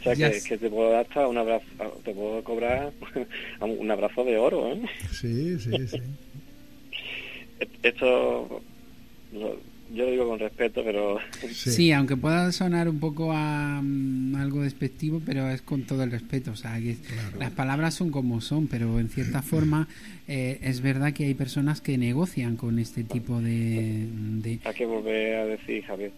O 0.00 0.02
sea, 0.14 0.14
que, 0.30 0.40
que 0.42 0.56
te 0.58 0.70
puedo 0.70 0.90
dar 0.90 1.04
hasta 1.06 1.26
un 1.28 1.36
abrazo, 1.36 1.66
te 2.04 2.14
puedo 2.14 2.42
cobrar 2.44 2.92
un 3.60 3.90
abrazo 3.90 4.24
de 4.24 4.38
oro, 4.38 4.72
¿eh? 4.72 4.80
Sí, 5.12 5.58
sí, 5.58 5.70
sí. 5.88 5.98
Esto, 7.82 8.62
yo 9.94 10.04
lo 10.04 10.10
digo 10.10 10.28
con 10.28 10.38
respeto, 10.38 10.82
pero 10.84 11.18
Sí. 11.52 11.70
Sí, 11.70 11.92
aunque 11.92 12.16
pueda 12.16 12.50
sonar 12.52 12.88
un 12.88 13.00
poco 13.00 13.32
a 13.32 13.80
mm, 13.82 14.34
algo 14.36 14.62
despectivo, 14.62 15.20
pero 15.24 15.48
es 15.50 15.62
con 15.62 15.82
todo 15.84 16.02
el 16.02 16.10
respeto. 16.10 16.50
O 16.52 16.56
sea, 16.56 16.78
que 16.78 16.96
las 17.38 17.50
palabras 17.52 17.94
son 17.94 18.10
como 18.10 18.40
son, 18.40 18.66
pero 18.66 18.98
en 19.00 19.08
cierta 19.08 19.42
forma 19.42 19.88
eh, 20.28 20.58
es 20.62 20.80
verdad 20.82 21.12
que 21.12 21.24
hay 21.24 21.34
personas 21.34 21.80
que 21.80 21.96
negocian 21.98 22.56
con 22.56 22.78
este 22.78 23.04
tipo 23.04 23.40
de... 23.40 24.06
de 24.42 24.58
hay 24.64 24.74
que 24.74 24.86
volver 24.86 25.36
a 25.36 25.46
decir, 25.46 25.82
Javier, 25.84 26.12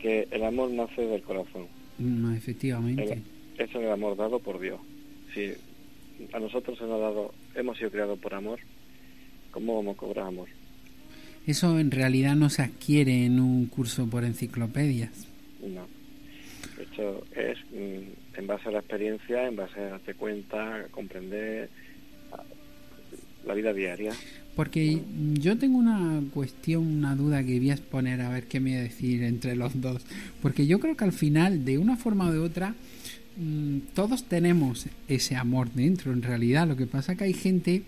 que 0.00 0.26
el 0.30 0.44
amor 0.44 0.70
nace 0.70 1.02
del 1.02 1.22
corazón. 1.22 1.66
mm, 1.98 2.34
efectivamente. 2.34 3.02
El- 3.04 3.22
eso 3.64 3.78
es 3.78 3.84
el 3.84 3.92
amor 3.92 4.16
dado 4.16 4.38
por 4.38 4.58
Dios. 4.58 4.80
Si 5.34 5.52
a 6.32 6.38
nosotros 6.38 6.78
se 6.78 6.84
nos 6.84 6.94
ha 6.94 6.98
dado, 6.98 7.34
hemos 7.54 7.76
sido 7.76 7.90
creados 7.90 8.18
por 8.18 8.32
amor, 8.34 8.58
¿cómo 9.50 9.76
vamos 9.76 9.96
a 9.96 9.98
cobrar 9.98 10.26
amor? 10.28 10.48
Eso 11.50 11.78
en 11.78 11.90
realidad 11.90 12.36
no 12.36 12.48
se 12.50 12.62
adquiere 12.62 13.24
en 13.26 13.40
un 13.40 13.66
curso 13.66 14.06
por 14.06 14.24
enciclopedias. 14.24 15.10
No. 15.66 15.86
Esto 16.80 17.24
es 17.36 17.58
mm, 17.72 18.38
en 18.38 18.46
base 18.46 18.68
a 18.68 18.72
la 18.72 18.78
experiencia, 18.78 19.46
en 19.46 19.56
base 19.56 19.80
a 19.80 19.88
darte 19.90 20.14
cuenta, 20.14 20.86
comprender 20.90 21.68
a- 22.32 22.42
la 23.46 23.54
vida 23.54 23.72
diaria. 23.72 24.12
Porque 24.56 25.00
yo 25.34 25.56
tengo 25.58 25.78
una 25.78 26.20
cuestión, 26.34 26.86
una 26.86 27.14
duda 27.16 27.42
que 27.44 27.58
voy 27.58 27.70
a 27.70 27.74
exponer 27.74 28.20
a 28.20 28.28
ver 28.28 28.44
qué 28.44 28.60
me 28.60 28.70
voy 28.70 28.78
a 28.80 28.82
decir 28.82 29.22
entre 29.22 29.56
los 29.56 29.80
dos. 29.80 30.02
Porque 30.42 30.66
yo 30.66 30.78
creo 30.80 30.96
que 30.96 31.04
al 31.04 31.12
final, 31.12 31.64
de 31.64 31.78
una 31.78 31.96
forma 31.96 32.28
o 32.28 32.32
de 32.32 32.38
otra, 32.38 32.74
mm, 33.36 33.78
todos 33.94 34.24
tenemos 34.24 34.86
ese 35.08 35.36
amor 35.36 35.70
dentro, 35.72 36.12
en 36.12 36.22
realidad. 36.22 36.68
Lo 36.68 36.76
que 36.76 36.86
pasa 36.86 37.14
que 37.16 37.24
hay 37.24 37.32
gente 37.34 37.82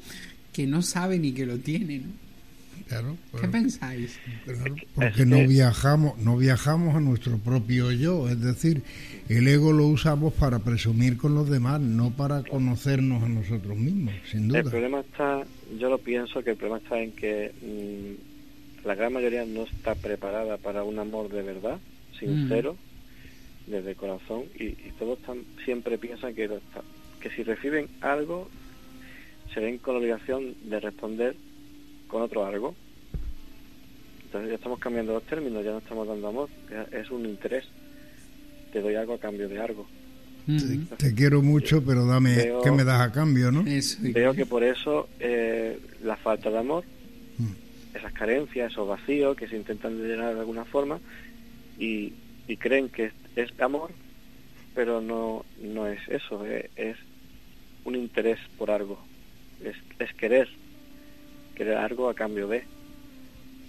que 0.53 0.67
no 0.67 0.83
sabe 0.83 1.19
ni 1.19 1.33
que 1.33 1.47
lo 1.47 1.59
tiene, 1.59 1.99
¿no? 1.99 2.32
Claro, 2.93 3.17
¿Qué 3.41 3.49
pensáis? 3.49 4.21
claro, 4.45 4.77
porque 4.95 5.25
no 5.25 5.47
viajamos, 5.47 6.19
no 6.19 6.37
viajamos 6.37 6.95
a 6.95 7.01
nuestro 7.01 7.39
propio 7.39 7.91
yo, 7.91 8.29
es 8.29 8.39
decir, 8.39 8.83
el 9.31 9.49
ego 9.49 9.73
lo 9.73 9.87
usamos 9.87 10.35
para 10.35 10.59
presumir 10.59 11.17
con 11.17 11.35
los 11.35 11.49
demás, 11.49 11.81
no 11.81 12.11
para 12.11 12.43
conocernos 12.43 13.23
a 13.23 13.29
nosotros 13.31 13.79
mismos, 13.79 14.13
sin 14.31 14.43
El 14.43 14.49
duda. 14.49 14.71
problema 14.71 15.01
está, 15.01 15.43
yo 15.79 15.89
lo 15.89 15.97
pienso 15.97 16.45
que 16.45 16.51
el 16.51 16.57
problema 16.57 16.79
está 16.83 17.01
en 17.01 17.13
que 17.13 17.53
mm, 17.63 18.87
la 18.87 18.95
gran 18.95 19.15
mayoría 19.15 19.47
no 19.47 19.63
está 19.65 19.95
preparada 19.95 20.59
para 20.59 20.85
un 20.85 20.99
amor 20.99 21.31
de 21.31 21.41
verdad, 21.43 21.79
sincero, 22.21 22.77
desde 23.67 23.91
el 23.93 23.97
corazón, 23.97 24.43
y, 24.59 24.65
y 24.65 24.93
todos 24.99 25.19
están, 25.19 25.39
siempre 25.65 25.97
piensan 25.97 26.35
que, 26.35 26.47
lo 26.47 26.57
está- 26.59 26.83
que 27.21 27.31
si 27.31 27.43
reciben 27.43 27.89
algo, 28.03 28.51
se 29.55 29.61
ven 29.61 29.79
con 29.79 29.95
la 29.95 30.01
obligación 30.01 30.55
de 30.69 30.79
responder 30.79 31.37
con 32.09 32.21
otro 32.21 32.45
algo. 32.45 32.75
Entonces 34.33 34.49
ya 34.49 34.55
estamos 34.57 34.79
cambiando 34.79 35.13
los 35.13 35.25
términos, 35.27 35.63
ya 35.63 35.73
no 35.73 35.79
estamos 35.79 36.09
dando 36.09 36.27
amor, 36.29 36.49
es 36.91 37.11
un 37.11 37.27
interés. 37.27 37.67
Te 38.73 38.81
doy 38.81 38.95
algo 38.95 39.13
a 39.13 39.19
cambio 39.19 39.47
de 39.47 39.61
algo. 39.61 39.87
Te 40.97 41.15
quiero 41.15 41.43
mucho, 41.43 41.85
pero 41.85 42.07
dame, 42.07 42.37
Veo- 42.37 42.63
¿qué 42.63 42.71
me 42.71 42.83
das 42.83 43.03
a 43.03 43.13
cambio, 43.13 43.53
no? 43.53 43.61
Eso. 43.67 43.99
Veo 44.01 44.33
que 44.33 44.47
por 44.47 44.65
eso 44.65 45.07
eh, 45.21 45.79
la 46.03 46.17
falta 46.17 46.49
de 46.51 46.59
amor, 46.59 46.83
Mm. 47.37 47.53
esas 47.95 48.13
carencias, 48.15 48.73
esos 48.73 48.89
vacíos 48.89 49.37
que 49.37 49.49
se 49.49 49.57
intentan 49.57 49.99
llenar 50.03 50.33
de 50.33 50.41
alguna 50.41 50.65
forma 50.65 50.99
y, 51.79 52.15
y 52.49 52.57
creen 52.57 52.89
que 52.89 53.05
es, 53.07 53.13
es 53.37 53.61
amor, 53.61 53.91
pero 54.75 55.03
no, 55.03 55.45
no 55.61 55.87
es 55.89 56.01
eso, 56.09 56.47
eh, 56.47 56.71
es 56.77 56.97
un 57.85 57.97
interés 57.97 58.39
por 58.57 58.71
algo, 58.71 58.99
es, 59.63 59.77
es 59.99 60.11
querer, 60.15 60.49
querer 61.55 61.77
algo 61.77 62.09
a 62.09 62.15
cambio 62.15 62.49
de. 62.49 62.65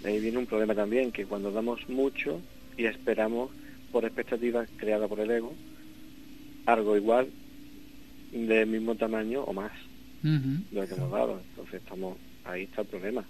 De 0.03 0.09
ahí 0.09 0.19
viene 0.19 0.37
un 0.37 0.45
problema 0.45 0.75
también, 0.75 1.11
que 1.11 1.25
cuando 1.25 1.51
damos 1.51 1.79
mucho 1.87 2.41
y 2.77 2.85
esperamos 2.85 3.51
por 3.91 4.03
expectativas 4.05 4.67
creadas 4.77 5.07
por 5.07 5.19
el 5.19 5.31
ego, 5.31 5.53
algo 6.65 6.95
igual, 6.97 7.31
del 8.31 8.67
mismo 8.67 8.95
tamaño 8.95 9.43
o 9.43 9.53
más 9.53 9.71
de 10.71 10.81
lo 10.81 10.87
que 10.87 10.93
hemos 10.95 11.11
dado. 11.11 11.39
Entonces 11.49 11.75
estamos, 11.81 12.17
ahí 12.43 12.63
está 12.63 12.81
el 12.81 12.87
problema, 12.87 13.25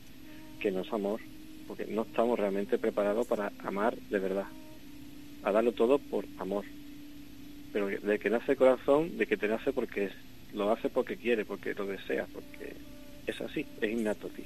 que 0.60 0.72
no 0.72 0.82
es 0.82 0.94
amor, 0.94 1.22
porque 1.68 1.86
no 1.86 2.04
estamos 2.04 2.40
realmente 2.40 2.78
preparados 2.78 3.28
para 3.28 3.52
amar 3.60 3.96
de 4.10 4.20
verdad, 4.20 4.48
a 5.44 5.52
darlo 5.52 5.74
todo 5.74 6.00
por 6.00 6.26
amor. 6.38 6.66
Pero 7.72 7.88
de 7.88 8.20
que 8.20 8.30
nace 8.30 8.54
el 8.54 8.58
corazón, 8.58 9.18
de 9.18 9.26
que 9.28 9.38
te 9.38 9.48
nace 9.48 9.74
porque 9.74 10.06
es- 10.06 10.14
lo 10.54 10.72
hace 10.72 10.90
porque 10.90 11.18
quiere, 11.18 11.44
porque 11.46 11.74
lo 11.74 11.86
desea, 11.86 12.28
porque 12.32 12.76
es 13.26 13.42
así, 13.42 13.66
es 13.82 13.92
innato 13.92 14.28
a 14.28 14.30
ti. 14.30 14.44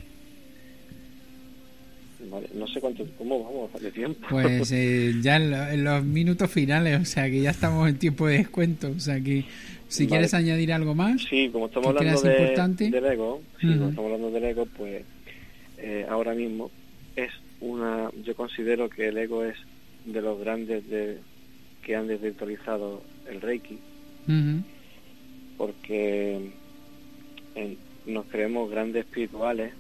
No 2.54 2.68
sé 2.68 2.80
cuánto, 2.82 3.06
cómo 3.18 3.44
vamos 3.44 3.82
de 3.82 3.92
tiempo. 3.92 4.28
Pues 4.30 4.72
eh, 4.76 5.14
ya 5.22 5.38
en, 5.38 5.52
lo- 5.52 5.68
en 5.70 5.84
los 5.84 6.04
minutos 6.04 6.50
finales, 6.52 7.02
o 7.02 7.06
sea 7.06 7.30
que 7.30 7.42
ya 7.42 7.52
estamos 7.52 7.88
en 7.90 7.98
tiempo 7.98 8.28
de 8.28 8.38
descuento. 8.40 8.90
O 8.96 9.00
sea 9.00 9.20
que 9.22 9.46
si 9.88 10.04
Vale. 10.04 10.10
quieres 10.10 10.34
añadir 10.34 10.74
algo 10.74 10.94
más. 10.96 11.24
Sí, 11.30 11.50
como 11.52 11.68
estamos 11.68 11.94
¿Qué 11.94 12.00
hablando 12.00 12.22
de, 12.22 12.38
importante? 12.38 12.90
del 12.92 13.06
ego, 13.06 13.42
sí, 13.62 13.68
Ujú. 13.68 13.78
como 13.78 13.90
estamos 13.90 14.12
hablando 14.14 14.32
del 14.32 14.44
ego, 14.44 14.66
pues 14.78 15.04
eh, 15.78 16.06
ahora 16.10 16.34
mismo 16.34 16.70
es 17.16 17.32
una, 17.62 18.10
yo 18.26 18.36
considero 18.36 18.90
que 18.90 19.08
el 19.08 19.18
ego 19.18 19.44
es 19.44 19.56
de 20.06 20.22
los 20.22 20.40
grandes 20.40 20.88
de, 20.90 21.18
que 21.84 21.96
han 21.96 22.08
desvirtualizado 22.08 23.02
el 23.30 23.42
Reiki, 23.42 23.78
porque 25.58 26.52
en- 27.56 27.78
nos 28.06 28.26
creemos 28.28 28.70
grandes 28.70 29.06
espirituales 29.06 29.74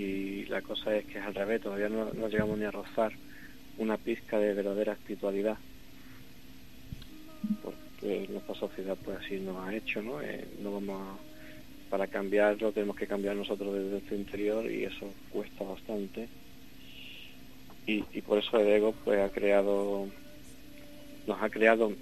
y 0.00 0.46
la 0.46 0.62
cosa 0.62 0.96
es 0.96 1.04
que 1.04 1.18
es 1.18 1.24
al 1.24 1.34
revés, 1.34 1.60
todavía 1.60 1.88
no, 1.90 2.10
llegamos 2.28 2.58
ni 2.58 2.64
a 2.64 2.70
rozar 2.70 3.12
una 3.76 3.98
pizca 3.98 4.38
de 4.38 4.54
verdadera 4.54 4.94
espiritualidad, 4.94 5.58
porque 7.62 8.26
nuestra 8.28 8.54
sociedad 8.54 8.96
pues 9.04 9.18
así 9.18 9.38
nos 9.40 9.58
ha 9.58 9.74
hecho, 9.74 10.00
¿no? 10.00 10.22
Eh, 10.22 10.46
no 10.60 10.72
vamos 10.72 11.02
a- 11.02 11.18
para 11.90 12.06
cambiarlo 12.06 12.72
tenemos 12.72 12.96
que 12.96 13.08
cambiar 13.08 13.34
nosotros 13.34 13.74
desde 13.74 13.90
nuestro 13.90 14.16
interior 14.16 14.70
y 14.70 14.84
eso 14.84 15.12
cuesta 15.28 15.64
bastante 15.64 16.28
y, 17.84 18.02
por 18.22 18.38
eso 18.38 18.58
el 18.60 18.68
ego 18.68 18.94
pues 19.04 19.18
ha 19.20 19.28
creado 19.28 20.08
nos 21.26 21.42
ha 21.42 21.50
creado 21.50 21.92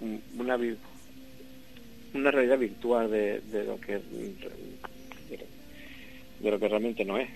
un- 0.00 0.22
una 0.38 0.56
una 2.14 2.30
realidad 2.30 2.58
virtual 2.58 3.10
de 3.10 3.64
lo 3.64 3.80
que 3.80 4.00
de 6.40 6.50
lo 6.50 6.58
que 6.58 6.68
realmente 6.68 7.04
no 7.04 7.18
es 7.18 7.28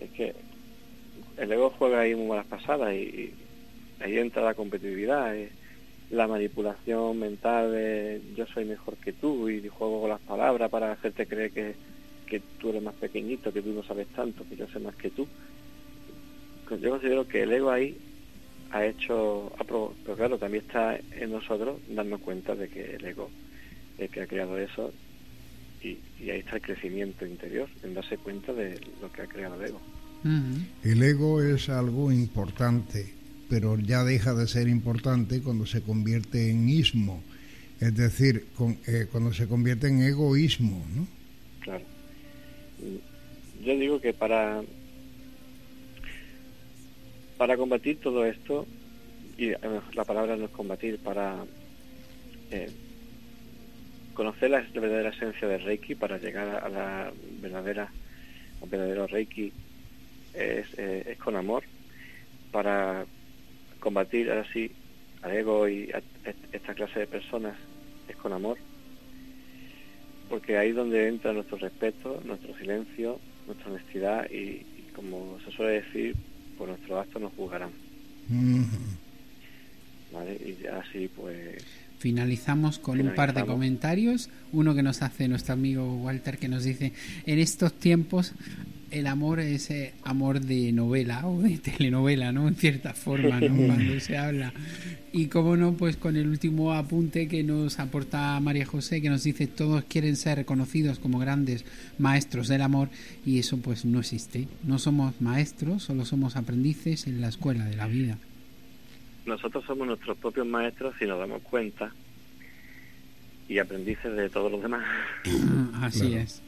es 0.00 0.10
que 0.10 0.34
el 1.36 1.52
ego 1.52 1.70
juega 1.78 2.00
ahí 2.00 2.14
muy 2.14 2.26
malas 2.26 2.46
pasadas 2.46 2.94
y, 2.94 3.32
ahí 4.00 4.18
entra 4.18 4.42
la 4.42 4.54
competitividad 4.54 5.36
eh, 5.36 5.50
la 6.10 6.26
manipulación 6.26 7.18
mental 7.18 7.72
de 7.72 8.20
yo 8.36 8.46
soy 8.46 8.64
mejor 8.64 8.96
que 8.96 9.12
tú 9.12 9.48
y 9.48 9.66
juego 9.68 10.02
con 10.02 10.10
las 10.10 10.20
palabras 10.20 10.70
para 10.70 10.92
hacerte 10.92 11.26
creer 11.26 11.52
que, 11.52 11.74
que 12.26 12.40
tú 12.58 12.68
eres 12.68 12.82
más 12.82 12.94
pequeñito, 12.94 13.52
que 13.52 13.62
tú 13.62 13.70
no 13.70 13.82
sabes 13.82 14.08
tanto, 14.08 14.44
que 14.46 14.56
yo 14.56 14.68
sé 14.68 14.78
más 14.78 14.94
que 14.96 15.10
tú. 15.10 15.26
Yo 16.80 16.90
considero 16.90 17.26
que 17.26 17.42
el 17.42 17.52
ego 17.52 17.70
ahí 17.70 17.96
ha 18.72 18.84
hecho, 18.84 19.52
ha 19.58 19.64
pero 19.64 19.94
claro, 20.16 20.38
también 20.38 20.64
está 20.64 20.96
en 20.96 21.30
nosotros 21.30 21.80
darnos 21.88 22.20
cuenta 22.20 22.54
de 22.54 22.68
que 22.68 22.96
el 22.96 23.04
ego 23.04 23.30
el 23.98 24.08
que 24.10 24.22
ha 24.22 24.26
creado 24.26 24.58
eso 24.58 24.92
y, 25.82 25.98
y 26.20 26.30
ahí 26.30 26.40
está 26.40 26.56
el 26.56 26.62
crecimiento 26.62 27.26
interior, 27.26 27.68
en 27.82 27.94
darse 27.94 28.16
cuenta 28.18 28.52
de 28.52 28.80
lo 29.00 29.10
que 29.12 29.22
ha 29.22 29.26
creado 29.26 29.60
el 29.60 29.68
ego. 29.68 29.80
El 30.84 31.02
ego 31.02 31.42
es 31.42 31.68
algo 31.68 32.12
importante, 32.12 33.12
pero 33.48 33.76
ya 33.78 34.04
deja 34.04 34.34
de 34.34 34.46
ser 34.46 34.68
importante 34.68 35.42
cuando 35.42 35.66
se 35.66 35.82
convierte 35.82 36.50
en 36.50 36.68
ismo, 36.68 37.22
es 37.80 37.94
decir, 37.96 38.46
con- 38.56 38.78
eh, 38.86 39.06
cuando 39.10 39.32
se 39.32 39.48
convierte 39.48 39.88
en 39.88 40.00
egoísmo, 40.02 40.86
¿no? 40.94 41.06
Claro. 41.60 41.84
Yo 43.64 43.76
digo 43.76 44.00
que 44.00 44.12
para 44.12 44.62
para 47.36 47.56
combatir 47.56 47.98
todo 47.98 48.24
esto 48.24 48.66
y 49.36 49.50
la 49.94 50.04
palabra 50.04 50.36
no 50.36 50.44
es 50.44 50.50
combatir 50.50 50.98
para 50.98 51.44
eh, 52.50 52.70
conocer 54.14 54.50
la, 54.50 54.60
la 54.60 54.80
verdadera 54.80 55.10
esencia 55.10 55.48
del 55.48 55.62
Reiki 55.62 55.94
para 55.94 56.18
llegar 56.18 56.62
a 56.64 56.68
la 56.68 57.12
verdadera 57.40 57.90
al 58.62 58.68
verdadero 58.68 59.06
Reiki 59.06 59.52
es, 60.34 60.66
eh, 60.76 61.04
es 61.06 61.18
con 61.18 61.36
amor 61.36 61.64
para 62.50 63.04
combatir 63.80 64.30
así 64.30 64.70
al 65.22 65.32
ego 65.32 65.68
y 65.68 65.90
a 65.92 66.02
esta 66.52 66.74
clase 66.74 67.00
de 67.00 67.06
personas 67.06 67.56
es 68.08 68.16
con 68.16 68.32
amor 68.32 68.58
porque 70.32 70.56
ahí 70.56 70.70
es 70.70 70.76
donde 70.76 71.08
entra 71.08 71.34
nuestro 71.34 71.58
respeto, 71.58 72.22
nuestro 72.24 72.56
silencio, 72.56 73.20
nuestra 73.46 73.70
honestidad 73.70 74.30
y, 74.30 74.64
como 74.94 75.38
se 75.44 75.52
suele 75.52 75.82
decir, 75.82 76.16
por 76.56 76.68
nuestros 76.68 77.00
actos 77.00 77.20
nos 77.20 77.34
juzgarán. 77.34 77.70
¿Vale? 80.10 80.32
Y 80.42 80.66
así 80.68 81.08
pues... 81.14 81.62
Finalizamos 82.02 82.80
con 82.80 83.00
un 83.00 83.14
par 83.14 83.32
de 83.32 83.46
comentarios. 83.46 84.28
Uno 84.50 84.74
que 84.74 84.82
nos 84.82 85.02
hace 85.02 85.28
nuestro 85.28 85.54
amigo 85.54 85.98
Walter 85.98 86.36
que 86.36 86.48
nos 86.48 86.64
dice, 86.64 86.92
en 87.26 87.38
estos 87.38 87.74
tiempos 87.74 88.32
el 88.90 89.06
amor 89.06 89.38
es 89.38 89.70
eh, 89.70 89.92
amor 90.02 90.40
de 90.40 90.72
novela 90.72 91.24
o 91.28 91.40
de 91.40 91.58
telenovela, 91.58 92.32
¿no? 92.32 92.48
En 92.48 92.56
cierta 92.56 92.92
forma, 92.92 93.38
¿no? 93.38 93.54
Cuando 93.68 94.00
se 94.00 94.18
habla. 94.18 94.52
Y 95.12 95.26
como 95.26 95.56
no, 95.56 95.74
pues 95.74 95.96
con 95.96 96.16
el 96.16 96.26
último 96.26 96.72
apunte 96.72 97.28
que 97.28 97.44
nos 97.44 97.78
aporta 97.78 98.40
María 98.40 98.66
José, 98.66 99.00
que 99.00 99.08
nos 99.08 99.22
dice 99.22 99.46
todos 99.46 99.84
quieren 99.84 100.16
ser 100.16 100.38
reconocidos 100.38 100.98
como 100.98 101.20
grandes 101.20 101.64
maestros 101.98 102.48
del 102.48 102.62
amor 102.62 102.88
y 103.24 103.38
eso 103.38 103.58
pues 103.58 103.84
no 103.84 104.00
existe. 104.00 104.48
No 104.64 104.80
somos 104.80 105.20
maestros, 105.20 105.84
solo 105.84 106.04
somos 106.04 106.34
aprendices 106.34 107.06
en 107.06 107.20
la 107.20 107.28
escuela 107.28 107.64
de 107.64 107.76
la 107.76 107.86
vida. 107.86 108.18
Nosotros 109.26 109.64
somos 109.64 109.86
nuestros 109.86 110.16
propios 110.18 110.46
maestros 110.46 110.94
si 110.98 111.06
nos 111.06 111.18
damos 111.18 111.42
cuenta 111.42 111.92
y 113.48 113.58
aprendices 113.58 114.16
de 114.16 114.28
todos 114.28 114.50
los 114.50 114.62
demás. 114.62 114.84
Así 115.80 116.14
es. 116.14 116.42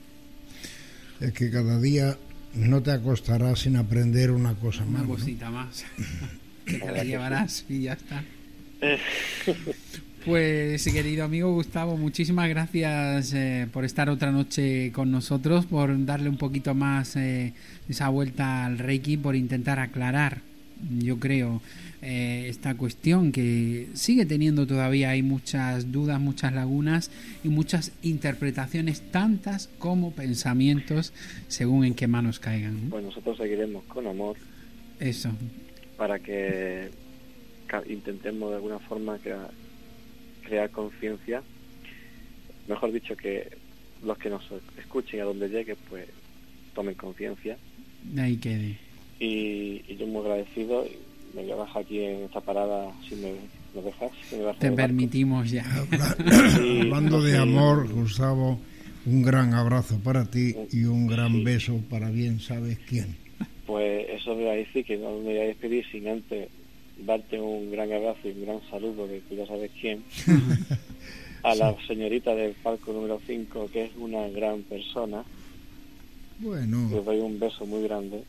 Es 1.20 1.32
que 1.32 1.50
cada 1.50 1.80
día 1.80 2.16
no 2.54 2.82
te 2.82 2.92
acostarás 2.92 3.60
sin 3.60 3.76
aprender 3.76 4.30
una 4.30 4.54
cosa 4.54 4.84
más. 4.84 5.02
Una 5.02 5.14
cosita 5.14 5.50
más. 5.50 5.84
que 6.64 6.78
te 6.78 6.92
la 6.92 7.04
llevarás 7.04 7.64
y 7.68 7.82
ya 7.82 7.92
está. 7.94 8.24
Pues 10.24 10.82
querido 10.84 11.22
amigo 11.22 11.52
Gustavo, 11.52 11.98
muchísimas 11.98 12.48
gracias 12.48 13.34
eh, 13.34 13.68
por 13.70 13.84
estar 13.84 14.08
otra 14.08 14.32
noche 14.32 14.90
con 14.90 15.10
nosotros, 15.10 15.66
por 15.66 16.02
darle 16.06 16.30
un 16.30 16.38
poquito 16.38 16.74
más 16.74 17.14
eh, 17.16 17.52
esa 17.90 18.08
vuelta 18.08 18.64
al 18.64 18.78
Reiki, 18.78 19.18
por 19.18 19.36
intentar 19.36 19.78
aclarar, 19.78 20.40
yo 20.98 21.18
creo, 21.18 21.62
eh, 22.02 22.46
esta 22.48 22.76
cuestión 22.76 23.32
que 23.32 23.88
sigue 23.94 24.26
teniendo 24.26 24.66
todavía 24.66 25.10
hay 25.10 25.22
muchas 25.22 25.90
dudas, 25.90 26.20
muchas 26.20 26.52
lagunas 26.52 27.10
y 27.42 27.48
muchas 27.48 27.92
interpretaciones, 28.02 29.00
tantas 29.10 29.68
como 29.78 30.12
pensamientos, 30.12 31.12
según 31.48 31.84
en 31.84 31.94
qué 31.94 32.06
manos 32.06 32.38
caigan. 32.38 32.88
Pues 32.90 33.04
nosotros 33.04 33.38
seguiremos 33.38 33.84
con 33.84 34.06
amor. 34.06 34.36
Eso. 35.00 35.30
Para 35.96 36.18
que 36.18 36.90
intentemos 37.88 38.50
de 38.50 38.56
alguna 38.56 38.78
forma 38.78 39.18
crear, 39.18 39.50
crear 40.44 40.70
conciencia. 40.70 41.42
Mejor 42.68 42.92
dicho, 42.92 43.16
que 43.16 43.48
los 44.02 44.18
que 44.18 44.30
nos 44.30 44.42
escuchen 44.78 45.20
a 45.20 45.24
donde 45.24 45.48
llegue, 45.48 45.76
pues 45.88 46.06
tomen 46.74 46.94
conciencia. 46.94 47.56
Ahí 48.18 48.36
quede. 48.36 48.83
Y, 49.24 49.82
y 49.88 49.96
yo 49.96 50.06
muy 50.06 50.20
agradecido 50.22 50.84
me 51.34 51.42
voy 51.42 51.52
a 51.52 51.56
bajar 51.56 51.82
aquí 51.82 52.00
en 52.00 52.24
esta 52.24 52.40
parada 52.40 52.92
si 53.08 53.16
me, 53.16 53.34
dejas. 53.82 54.12
Te 54.58 54.70
permitimos 54.70 55.50
ya. 55.50 55.64
Hablando 56.56 57.20
de 57.22 57.36
amor, 57.36 57.92
Gustavo, 57.92 58.58
un 59.06 59.22
gran 59.22 59.52
abrazo 59.52 59.98
para 59.98 60.24
ti 60.24 60.54
y 60.70 60.84
un 60.84 61.06
gran 61.06 61.42
beso 61.42 61.80
para 61.90 62.10
bien 62.10 62.40
sabes 62.40 62.78
quién. 62.88 63.16
Pues 63.66 64.06
eso 64.10 64.36
me 64.36 64.44
va 64.44 64.52
a 64.52 64.56
decir 64.56 64.84
que 64.84 64.96
no 64.96 65.10
me 65.18 65.24
voy 65.24 65.38
a 65.38 65.44
despedir 65.44 65.84
sin 65.90 66.06
antes 66.06 66.48
darte 67.04 67.40
un 67.40 67.72
gran 67.72 67.92
abrazo 67.92 68.28
y 68.28 68.30
un 68.30 68.42
gran 68.42 68.60
saludo 68.70 69.08
de 69.08 69.20
que 69.28 69.36
ya 69.36 69.46
sabes 69.46 69.70
quién. 69.80 70.04
a 71.42 71.54
la 71.56 71.74
señorita 71.86 72.34
del 72.34 72.52
palco 72.52 72.92
número 72.92 73.20
5, 73.26 73.70
que 73.72 73.86
es 73.86 73.90
una 73.98 74.28
gran 74.28 74.62
persona. 74.62 75.24
Bueno. 76.38 76.88
Les 76.92 77.04
doy 77.04 77.18
un 77.18 77.40
beso 77.40 77.66
muy 77.66 77.82
grande 77.82 78.22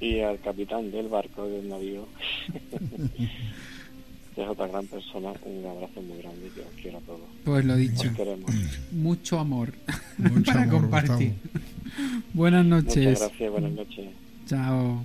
y 0.00 0.20
al 0.20 0.38
capitán 0.40 0.90
del 0.90 1.08
barco 1.08 1.46
del 1.46 1.68
navío, 1.68 2.06
que 4.34 4.42
es 4.42 4.48
otra 4.48 4.68
gran 4.68 4.86
persona, 4.86 5.32
un 5.44 5.66
abrazo 5.66 6.00
muy 6.02 6.18
grande 6.18 6.50
que 6.54 6.60
os 6.60 6.72
quiero 6.80 6.98
a 6.98 7.00
todos. 7.02 7.20
Pues 7.44 7.64
lo 7.64 7.76
dicho, 7.76 8.10
mucho 8.92 9.38
amor 9.38 9.72
para 10.46 10.68
compartir. 10.68 11.34
Buenas 12.32 12.64
noches. 12.64 13.06
Muchas 13.06 13.20
gracias, 13.20 13.50
buenas 13.50 13.72
noches. 13.72 14.08
Chao. 14.46 15.04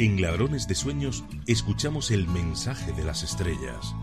En 0.00 0.22
Ladrones 0.22 0.66
de 0.66 0.74
Sueños 0.74 1.24
escuchamos 1.46 2.10
el 2.10 2.26
mensaje 2.26 2.90
de 2.92 3.04
las 3.04 3.22
estrellas. 3.22 3.94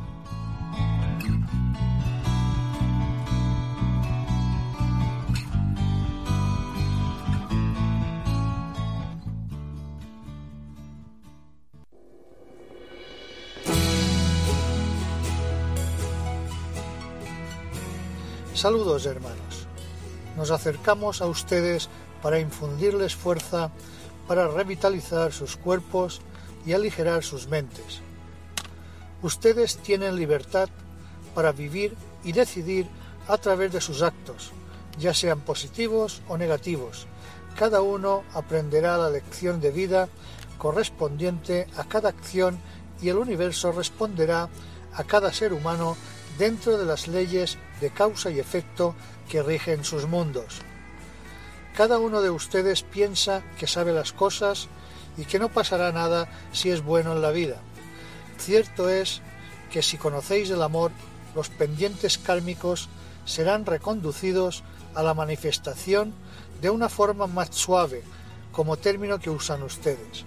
Saludos 18.54 19.08
hermanos. 19.08 19.66
Nos 20.36 20.52
acercamos 20.52 21.24
a 21.24 21.26
ustedes 21.26 21.89
para 22.22 22.39
infundirles 22.39 23.16
fuerza 23.16 23.72
para 24.28 24.47
revitalizar 24.47 25.32
sus 25.32 25.57
cuerpos 25.57 26.21
y 26.65 26.73
aligerar 26.73 27.23
sus 27.23 27.47
mentes. 27.47 28.01
Ustedes 29.21 29.78
tienen 29.78 30.15
libertad 30.15 30.69
para 31.34 31.51
vivir 31.51 31.95
y 32.23 32.34
decidir 32.34 32.88
a 33.28 33.38
través 33.38 33.71
de 33.71 33.82
sus 33.82 34.01
actos, 34.01 34.51
ya 34.99 35.13
sean 35.13 35.39
positivos 35.41 36.21
o 36.28 36.38
negativos. 36.38 37.07
Cada 37.57 37.82
uno 37.82 38.23
aprenderá 38.34 38.97
la 38.97 39.09
lección 39.09 39.59
de 39.59 39.71
vida 39.71 40.09
correspondiente 40.57 41.67
a 41.78 41.84
cada 41.84 42.09
acción 42.09 42.59
y 43.01 43.09
el 43.09 43.17
universo 43.17 43.71
responderá 43.71 44.49
a 44.93 45.03
cada 45.03 45.32
ser 45.32 45.53
humano 45.53 45.95
dentro 46.38 46.78
de 46.78 46.86
las 46.86 47.07
leyes 47.07 47.57
de 47.82 47.89
causa 47.89 48.30
y 48.30 48.39
efecto 48.39 48.95
que 49.30 49.43
rigen 49.43 49.84
sus 49.84 50.07
mundos. 50.07 50.61
Cada 51.78 51.99
uno 51.99 52.23
de 52.23 52.32
ustedes 52.32 52.82
piensa 52.82 53.43
que 53.59 53.67
sabe 53.67 53.93
las 53.93 54.11
cosas 54.11 54.67
y 55.15 55.25
que 55.25 55.38
no 55.38 55.49
pasará 55.49 55.91
nada 55.91 56.28
si 56.51 56.71
es 56.71 56.82
bueno 56.82 57.11
en 57.11 57.21
la 57.21 57.30
vida. 57.30 57.57
Cierto 58.39 58.89
es 58.89 59.21
que 59.69 59.84
si 59.84 59.97
conocéis 59.97 60.49
el 60.49 60.63
amor, 60.63 60.91
los 61.36 61.49
pendientes 61.49 62.17
kármicos 62.17 62.89
serán 63.25 63.67
reconducidos 63.67 64.63
a 64.95 65.03
la 65.03 65.13
manifestación 65.13 66.15
de 66.63 66.71
una 66.71 66.89
forma 66.89 67.28
más 67.28 67.49
suave, 67.51 68.01
como 68.51 68.78
término 68.78 69.19
que 69.19 69.30
usan 69.30 69.61
ustedes. 69.61 70.25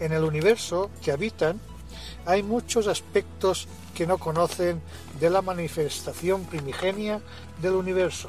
En 0.00 0.12
el 0.12 0.24
universo 0.24 0.90
que 1.04 1.12
habitan 1.12 1.60
hay 2.26 2.42
muchos 2.42 2.88
aspectos 2.88 3.68
que 3.94 4.08
no 4.08 4.18
conocen 4.18 4.82
de 5.20 5.30
la 5.30 5.40
manifestación 5.40 6.46
primigenia 6.46 7.20
del 7.62 7.74
universo, 7.74 8.28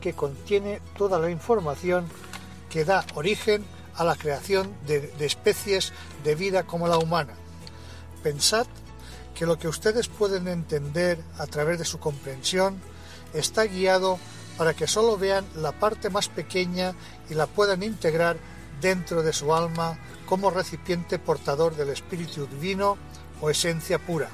que 0.00 0.12
contiene 0.12 0.80
toda 0.96 1.18
la 1.18 1.30
información 1.30 2.06
que 2.70 2.84
da 2.84 3.04
origen 3.14 3.64
a 3.94 4.04
la 4.04 4.16
creación 4.16 4.72
de, 4.86 5.12
especies 5.20 5.92
de 6.24 6.34
vida 6.34 6.62
como 6.64 6.88
la 6.88 6.98
humana. 6.98 7.34
Pensad 8.22 8.66
que 9.34 9.46
lo 9.46 9.58
que 9.58 9.68
ustedes 9.68 10.08
pueden 10.08 10.48
entender 10.48 11.18
a 11.38 11.46
través 11.46 11.78
de 11.78 11.84
su 11.84 11.98
comprensión 11.98 12.80
está 13.34 13.64
guiado 13.64 14.18
para 14.56 14.74
que 14.74 14.86
solo 14.86 15.16
vean 15.16 15.44
la 15.56 15.72
parte 15.72 16.10
más 16.10 16.28
pequeña 16.28 16.94
y 17.28 17.34
la 17.34 17.46
puedan 17.46 17.82
integrar 17.82 18.36
dentro 18.80 19.22
de 19.22 19.32
su 19.32 19.54
alma 19.54 19.98
como 20.26 20.50
recipiente 20.50 21.18
portador 21.18 21.76
del 21.76 21.88
Espíritu 21.90 22.46
Divino 22.46 22.96
o 23.40 23.50
esencia 23.50 23.98
pura. 23.98 24.28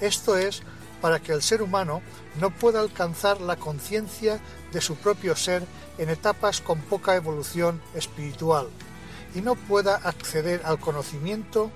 Esto 0.00 0.36
es 0.36 0.62
para 1.00 1.20
que 1.20 1.32
el 1.32 1.42
ser 1.42 1.62
humano 1.62 2.02
no 2.40 2.50
pueda 2.50 2.80
alcanzar 2.80 3.40
la 3.40 3.56
conciencia 3.56 4.40
de 4.72 4.80
su 4.80 4.96
propio 4.96 5.36
ser 5.36 5.64
en 5.98 6.10
etapas 6.10 6.60
con 6.60 6.80
poca 6.80 7.16
evolución 7.16 7.80
espiritual 7.94 8.68
y 9.34 9.40
no 9.40 9.54
pueda 9.54 9.96
acceder 9.96 10.62
al 10.64 10.78
conocimiento 10.78 11.70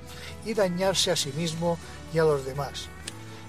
y 0.44 0.54
dañarse 0.54 1.10
a 1.10 1.16
sí 1.16 1.32
mismo 1.32 1.78
y 2.12 2.18
a 2.18 2.24
los 2.24 2.44
demás. 2.44 2.88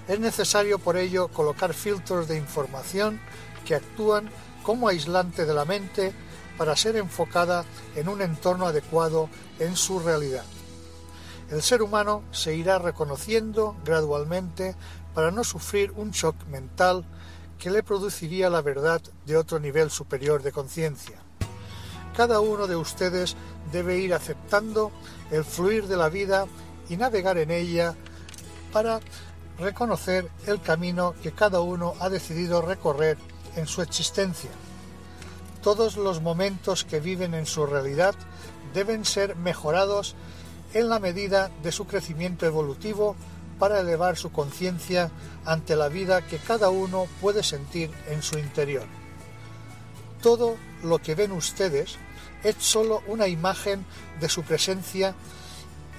Es 0.08 0.20
necesario 0.20 0.78
por 0.78 0.96
ello 0.96 1.28
colocar 1.28 1.72
filtros 1.72 2.28
de 2.28 2.36
información 2.36 3.20
que 3.64 3.74
actúan 3.74 4.28
como 4.62 4.88
aislante 4.88 5.46
de 5.46 5.54
la 5.54 5.64
mente 5.64 6.12
para 6.58 6.76
ser 6.76 6.96
enfocada 6.96 7.64
en 7.96 8.08
un 8.08 8.22
entorno 8.22 8.66
adecuado 8.66 9.28
en 9.58 9.76
su 9.76 10.00
realidad. 10.00 10.44
El 11.50 11.62
ser 11.62 11.82
humano 11.82 12.22
se 12.32 12.54
irá 12.54 12.78
reconociendo 12.78 13.76
gradualmente 13.84 14.74
para 15.14 15.30
no 15.30 15.44
sufrir 15.44 15.92
un 15.92 16.10
shock 16.10 16.36
mental 16.46 17.04
que 17.64 17.70
le 17.70 17.82
produciría 17.82 18.50
la 18.50 18.60
verdad 18.60 19.00
de 19.24 19.38
otro 19.38 19.58
nivel 19.58 19.90
superior 19.90 20.42
de 20.42 20.52
conciencia. 20.52 21.16
Cada 22.14 22.40
uno 22.40 22.66
de 22.66 22.76
ustedes 22.76 23.36
debe 23.72 23.96
ir 23.96 24.12
aceptando 24.12 24.92
el 25.30 25.46
fluir 25.46 25.86
de 25.86 25.96
la 25.96 26.10
vida 26.10 26.44
y 26.90 26.98
navegar 26.98 27.38
en 27.38 27.50
ella 27.50 27.94
para 28.70 29.00
reconocer 29.58 30.30
el 30.46 30.60
camino 30.60 31.14
que 31.22 31.32
cada 31.32 31.60
uno 31.60 31.94
ha 32.00 32.10
decidido 32.10 32.60
recorrer 32.60 33.16
en 33.56 33.66
su 33.66 33.80
existencia. 33.80 34.50
Todos 35.62 35.96
los 35.96 36.20
momentos 36.20 36.84
que 36.84 37.00
viven 37.00 37.32
en 37.32 37.46
su 37.46 37.64
realidad 37.64 38.14
deben 38.74 39.06
ser 39.06 39.36
mejorados 39.36 40.16
en 40.74 40.90
la 40.90 40.98
medida 40.98 41.50
de 41.62 41.72
su 41.72 41.86
crecimiento 41.86 42.44
evolutivo 42.44 43.16
para 43.64 43.80
elevar 43.80 44.18
su 44.18 44.30
conciencia 44.30 45.10
ante 45.46 45.74
la 45.74 45.88
vida 45.88 46.20
que 46.20 46.36
cada 46.36 46.68
uno 46.68 47.06
puede 47.22 47.42
sentir 47.42 47.90
en 48.08 48.22
su 48.22 48.38
interior. 48.38 48.84
Todo 50.20 50.58
lo 50.82 50.98
que 50.98 51.14
ven 51.14 51.32
ustedes 51.32 51.96
es 52.42 52.56
sólo 52.58 53.02
una 53.06 53.26
imagen 53.26 53.86
de 54.20 54.28
su 54.28 54.42
presencia 54.42 55.14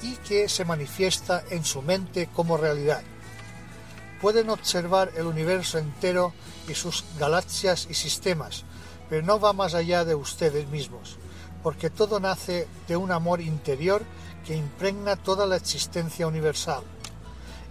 y 0.04 0.14
que 0.18 0.48
se 0.48 0.64
manifiesta 0.64 1.44
en 1.50 1.66
su 1.66 1.82
mente 1.82 2.30
como 2.36 2.56
realidad. 2.56 3.02
Pueden 4.22 4.52
observar 4.52 5.12
el 5.18 5.26
universo 5.26 5.80
entero 5.80 6.34
y 6.68 6.76
sus 6.76 7.04
galaxias 7.18 7.88
y 7.90 7.96
sistemas, 7.96 8.64
pero 9.10 9.26
no 9.26 9.40
va 9.40 9.54
más 9.54 9.74
allá 9.74 10.06
de 10.06 10.14
ustedes 10.14 10.68
mismos, 10.68 11.18
porque 11.64 11.90
todo 11.90 12.20
nace 12.20 12.68
de 12.88 12.96
un 12.96 13.12
amor 13.12 13.42
interior 13.42 14.04
que 14.46 14.56
impregna 14.56 15.16
toda 15.16 15.48
la 15.48 15.56
existencia 15.56 16.28
universal. 16.28 16.84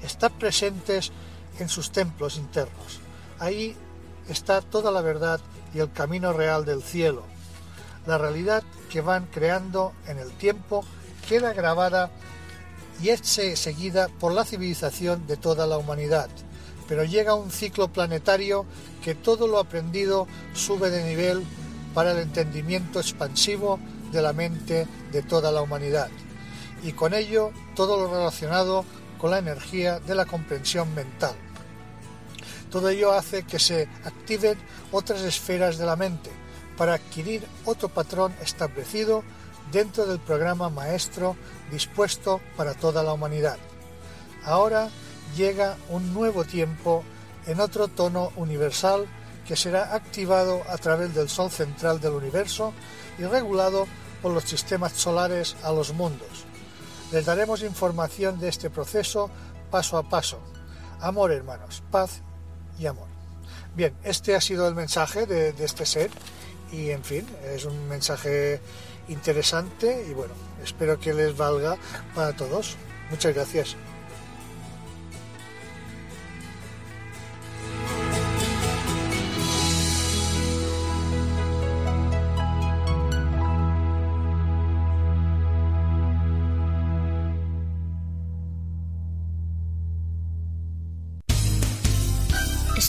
Están 0.05 0.33
presentes 0.33 1.13
en 1.59 1.69
sus 1.69 1.91
templos 1.91 2.37
internos. 2.37 3.01
Ahí 3.39 3.75
está 4.29 4.61
toda 4.61 4.91
la 4.91 5.01
verdad 5.01 5.41
y 5.75 5.79
el 5.79 5.91
camino 5.93 6.33
real 6.33 6.65
del 6.65 6.83
cielo. 6.83 7.23
La 8.07 8.19
realidad 8.19 8.63
que 8.91 9.01
van 9.01 9.27
creando 9.27 9.93
en 10.07 10.19
el 10.19 10.31
tiempo 10.33 10.85
queda 11.29 11.53
grabada 11.55 12.11
y 13.03 13.09
es 13.09 13.21
seguida 13.21 14.09
por 14.21 14.33
la 14.33 14.45
civilización 14.45 15.27
de 15.27 15.37
toda 15.37 15.67
la 15.67 15.79
humanidad. 15.79 16.29
Pero 16.87 17.05
llega 17.05 17.35
un 17.35 17.51
ciclo 17.51 17.89
planetario 17.89 18.67
que 19.03 19.15
todo 19.15 19.49
lo 19.49 19.59
aprendido 19.59 20.29
sube 20.53 20.91
de 20.91 21.03
nivel 21.03 21.43
para 21.95 22.13
el 22.13 22.19
entendimiento 22.19 23.01
expansivo 23.01 23.79
de 24.13 24.21
la 24.21 24.35
mente 24.35 24.87
de 25.13 25.23
toda 25.23 25.51
la 25.51 25.63
humanidad 25.63 26.11
y 26.85 26.93
con 26.93 27.15
ello 27.15 27.51
todo 27.75 27.97
lo 27.97 28.13
relacionado 28.13 28.85
con 29.19 29.31
la 29.31 29.39
energía 29.39 30.01
de 30.01 30.15
la 30.15 30.27
comprensión 30.27 30.95
mental. 30.95 31.35
Todo 32.71 32.89
ello 32.89 33.12
hace 33.12 33.45
que 33.45 33.59
se 33.59 33.89
activen 34.05 34.59
otras 34.91 35.21
esferas 35.23 35.79
de 35.79 35.87
la 35.87 35.97
mente 35.97 36.31
para 36.77 36.95
adquirir 36.95 37.47
otro 37.65 37.89
patrón 37.89 38.35
establecido 38.43 39.23
dentro 39.71 40.07
del 40.07 40.19
programa 40.19 40.69
maestro 40.69 41.37
dispuesto 41.71 42.41
para 42.57 42.75
toda 42.75 43.03
la 43.03 43.12
humanidad. 43.12 43.59
Ahora 44.45 44.89
llega 45.37 45.77
un 45.89 46.12
nuevo 46.12 46.45
tiempo 46.45 47.05
en 47.47 47.61
otro 47.61 47.89
tono 47.89 48.33
universal 48.37 49.07
que 49.47 49.57
será 49.57 49.95
activado 49.95 50.62
a 50.69 50.79
través 50.79 51.15
del 51.15 51.29
Sol 51.29 51.51
central 51.51 52.01
del 52.01 52.12
universo 52.12 52.73
y 53.19 53.25
regulado 53.25 53.87
por 54.23 54.33
los 54.33 54.45
sistemas 54.45 54.93
solares 54.93 55.57
a 55.62 55.73
los 55.73 55.93
mundos. 55.93 56.43
Les 57.13 57.25
daremos 57.25 57.63
información 57.63 58.39
de 58.41 58.49
este 58.49 58.71
proceso 58.71 59.31
paso 59.71 59.99
a 59.99 60.09
paso. 60.09 60.39
Amor, 61.01 61.33
hermanos, 61.33 61.83
paz 61.91 62.23
y 62.79 62.87
amor. 62.87 63.09
Bien, 63.75 63.95
este 64.05 64.37
ha 64.37 64.41
sido 64.41 64.69
el 64.69 64.75
mensaje 64.75 65.27
de, 65.27 65.55
este 65.59 65.85
ser 65.85 66.11
y, 66.73 66.91
en 66.91 67.05
fin, 67.05 67.27
es 67.45 67.65
un 67.65 67.89
mensaje 67.89 68.61
interesante 69.09 70.07
y 70.09 70.15
bueno, 70.15 70.35
espero 70.63 70.99
que 70.99 71.13
les 71.13 71.37
valga 71.37 71.77
para 72.15 72.35
todos. 72.35 72.77
Muchas 73.11 73.35
gracias. 73.35 73.77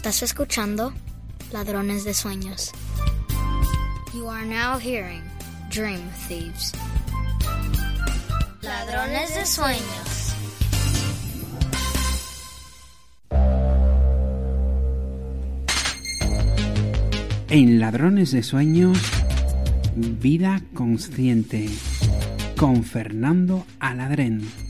Estás 0.05 0.21
escuchando 0.21 0.93
Ladrones 1.51 2.03
de 2.03 2.13
Sueños. 2.13 2.71
You 4.13 4.29
are 4.29 4.45
now 4.45 4.77
hearing 4.77 5.23
Dream 5.71 5.99
Thieves. 6.27 6.73
Ladrones 8.61 9.33
de 9.33 9.45
Sueños. 9.47 10.35
En 17.49 17.79
Ladrones 17.79 18.29
de 18.29 18.43
Sueños, 18.43 18.99
Vida 19.95 20.61
Consciente, 20.75 21.67
con 22.55 22.83
Fernando 22.83 23.65
Aladrén. 23.79 24.64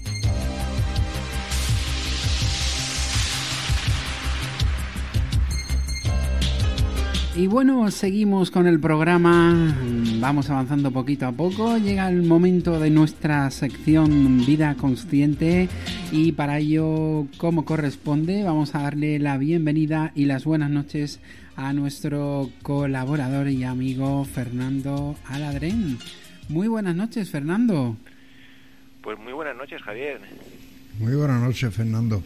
Y 7.38 7.48
bueno, 7.48 7.92
seguimos 7.92 8.50
con 8.50 8.66
el 8.66 8.80
programa, 8.80 9.76
vamos 10.20 10.50
avanzando 10.50 10.92
poquito 10.92 11.26
a 11.26 11.34
poco, 11.34 11.78
llega 11.78 12.08
el 12.08 12.24
momento 12.24 12.80
de 12.80 12.90
nuestra 12.90 13.52
sección 13.52 14.46
Vida 14.46 14.76
Consciente 14.76 15.68
y 16.14 16.32
para 16.32 16.60
ello, 16.60 17.28
como 17.38 17.66
corresponde, 17.66 18.44
vamos 18.44 18.74
a 18.74 18.84
darle 18.84 19.20
la 19.20 19.38
bienvenida 19.38 20.14
y 20.16 20.26
las 20.26 20.46
buenas 20.46 20.70
noches 20.70 21.20
a 21.58 21.74
nuestro 21.74 22.52
colaborador 22.64 23.50
y 23.50 23.66
amigo 23.66 24.24
Fernando 24.24 25.18
Aladrén. 25.26 25.98
Muy 26.48 26.70
buenas 26.70 26.96
noches, 26.96 27.30
Fernando. 27.30 27.98
Pues 29.02 29.20
muy 29.20 29.34
buenas 29.34 29.58
noches, 29.58 29.82
Javier. 29.82 30.22
Muy 31.00 31.16
buenas 31.16 31.42
noches, 31.42 31.76
Fernando. 31.76 32.24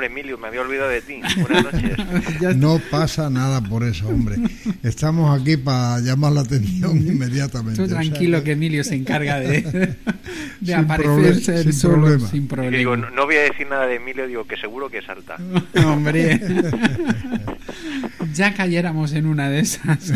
Hombre, 0.00 0.18
Emilio, 0.18 0.38
me 0.38 0.48
había 0.48 0.62
olvidado 0.62 0.88
de 0.88 1.02
ti. 1.02 1.20
Buenas 1.42 1.74
noches. 1.74 2.56
no 2.56 2.80
pasa 2.90 3.28
nada 3.28 3.60
por 3.60 3.84
eso, 3.84 4.08
hombre. 4.08 4.36
Estamos 4.82 5.38
aquí 5.38 5.58
para 5.58 6.00
llamar 6.00 6.32
la 6.32 6.40
atención 6.40 6.96
inmediatamente. 6.96 7.82
Tú 7.82 7.86
tranquilo 7.86 8.42
que 8.42 8.52
Emilio 8.52 8.82
se 8.82 8.94
encarga 8.94 9.38
de, 9.40 9.60
de 10.60 10.74
aparecerse 10.74 11.64
sin 11.64 11.72
solo 11.74 11.94
problema. 11.96 12.28
sin 12.28 12.48
problema. 12.48 12.78
Digo, 12.78 12.96
no, 12.96 13.10
no 13.10 13.26
voy 13.26 13.36
a 13.36 13.42
decir 13.42 13.66
nada 13.68 13.86
de 13.86 13.96
Emilio, 13.96 14.26
digo 14.26 14.46
que 14.46 14.56
seguro 14.56 14.88
que 14.88 15.02
salta. 15.02 15.36
Hombre, 15.84 16.40
ya 18.32 18.54
cayéramos 18.54 19.12
en 19.12 19.26
una 19.26 19.50
de 19.50 19.60
esas. 19.60 20.14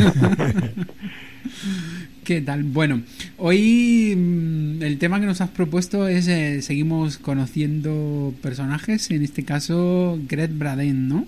¿Qué 2.25 2.41
tal? 2.41 2.63
Bueno, 2.63 3.03
hoy 3.37 4.15
mm, 4.17 4.81
el 4.81 4.97
tema 4.97 5.19
que 5.19 5.27
nos 5.27 5.41
has 5.41 5.49
propuesto 5.51 6.07
es 6.07 6.27
eh, 6.27 6.61
seguimos 6.63 7.17
conociendo 7.19 8.33
personajes, 8.41 9.11
en 9.11 9.23
este 9.23 9.45
caso 9.45 10.19
Gret 10.27 10.51
Braden, 10.57 11.07
¿no? 11.07 11.27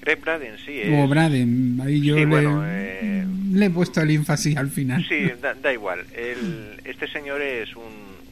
Greg 0.00 0.20
Braden, 0.20 0.56
sí. 0.64 0.80
O 0.94 1.06
Braden, 1.06 1.78
ahí 1.84 2.00
yo 2.00 2.14
Sí, 2.14 2.20
le, 2.20 2.26
bueno, 2.26 2.62
eh, 2.66 3.24
le 3.52 3.66
he 3.66 3.70
puesto 3.70 4.00
el 4.00 4.10
énfasis 4.10 4.56
al 4.56 4.70
final. 4.70 5.06
Sí, 5.08 5.30
da, 5.40 5.54
da 5.54 5.72
igual. 5.72 6.00
El- 6.16 6.80
este 6.84 7.06
señor 7.06 7.40
es 7.42 7.76
un, 7.76 7.84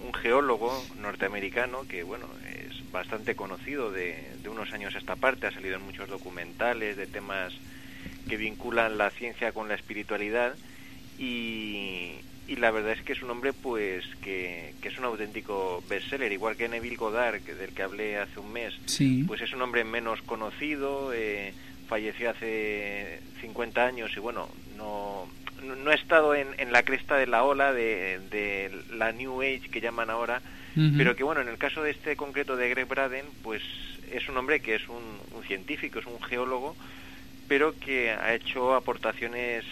un 0.06 0.12
geólogo 0.14 0.72
norteamericano 1.00 1.82
que, 1.88 2.02
bueno, 2.02 2.26
es 2.50 2.90
bastante 2.90 3.36
conocido 3.36 3.92
de, 3.92 4.16
de 4.42 4.48
unos 4.48 4.72
años 4.72 4.94
a 4.96 4.98
esta 4.98 5.14
parte, 5.14 5.46
ha 5.46 5.52
salido 5.52 5.76
en 5.76 5.82
muchos 5.82 6.08
documentales 6.08 6.96
de 6.96 7.06
temas 7.06 7.52
que 8.28 8.36
vinculan 8.36 8.96
la 8.98 9.10
ciencia 9.10 9.52
con 9.52 9.68
la 9.68 9.74
espiritualidad 9.74 10.54
y, 11.20 12.12
y 12.48 12.56
la 12.56 12.70
verdad 12.70 12.92
es 12.92 13.02
que 13.02 13.12
es 13.12 13.22
un 13.22 13.30
hombre 13.30 13.52
pues 13.52 14.04
que, 14.22 14.74
que, 14.80 14.88
es 14.88 14.98
un 14.98 15.04
auténtico 15.04 15.84
bestseller, 15.88 16.32
igual 16.32 16.56
que 16.56 16.68
Neville 16.68 16.96
Goddard, 16.96 17.40
que, 17.42 17.54
del 17.54 17.72
que 17.74 17.82
hablé 17.82 18.16
hace 18.18 18.40
un 18.40 18.52
mes, 18.52 18.74
Sí. 18.86 19.22
pues 19.26 19.40
es 19.42 19.52
un 19.52 19.62
hombre 19.62 19.84
menos 19.84 20.22
conocido, 20.22 21.12
eh, 21.12 21.52
falleció 21.88 22.30
hace 22.30 23.20
50 23.42 23.84
años 23.86 24.10
y 24.16 24.20
bueno, 24.20 24.48
no, 24.76 25.28
no, 25.62 25.76
no 25.76 25.90
ha 25.90 25.94
estado 25.94 26.34
en, 26.34 26.48
en 26.58 26.72
la 26.72 26.82
cresta 26.84 27.16
de 27.16 27.26
la 27.26 27.44
ola 27.44 27.72
de, 27.72 28.18
de 28.30 28.70
la 28.94 29.12
New 29.12 29.42
Age 29.42 29.68
que 29.70 29.80
llaman 29.80 30.08
ahora, 30.10 30.40
pero 30.96 31.16
que 31.16 31.24
bueno, 31.24 31.40
en 31.40 31.48
el 31.48 31.58
caso 31.58 31.82
de 31.82 31.90
este 31.90 32.14
concreto 32.16 32.56
de 32.56 32.70
Greg 32.70 32.86
Braden, 32.86 33.26
pues 33.42 33.60
es 34.12 34.28
un 34.28 34.36
hombre 34.36 34.60
que 34.60 34.76
es 34.76 34.88
un, 34.88 35.02
un 35.36 35.42
científico, 35.42 35.98
es 35.98 36.06
un 36.06 36.22
geólogo, 36.22 36.76
pero 37.48 37.74
que 37.78 38.10
ha 38.12 38.32
hecho 38.34 38.74
aportaciones 38.76 39.64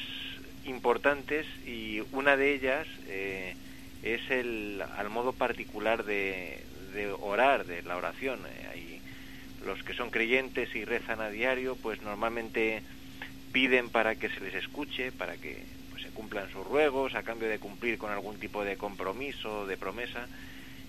importantes 0.68 1.46
y 1.66 2.02
una 2.12 2.36
de 2.36 2.54
ellas 2.54 2.86
eh, 3.08 3.54
es 4.02 4.30
el 4.30 4.82
al 4.96 5.10
modo 5.10 5.32
particular 5.32 6.04
de, 6.04 6.62
de 6.94 7.10
orar, 7.10 7.66
de 7.66 7.82
la 7.82 7.96
oración. 7.96 8.40
Eh, 8.46 8.68
los 9.64 9.82
que 9.82 9.94
son 9.94 10.10
creyentes 10.10 10.74
y 10.74 10.84
rezan 10.84 11.20
a 11.20 11.30
diario, 11.30 11.76
pues 11.76 12.00
normalmente 12.02 12.82
piden 13.52 13.90
para 13.90 14.14
que 14.14 14.28
se 14.28 14.40
les 14.40 14.54
escuche, 14.54 15.12
para 15.12 15.36
que 15.36 15.62
pues, 15.90 16.02
se 16.02 16.10
cumplan 16.10 16.50
sus 16.50 16.66
ruegos, 16.66 17.14
a 17.14 17.22
cambio 17.22 17.48
de 17.48 17.58
cumplir 17.58 17.98
con 17.98 18.10
algún 18.10 18.38
tipo 18.38 18.64
de 18.64 18.76
compromiso, 18.76 19.66
de 19.66 19.76
promesa. 19.76 20.26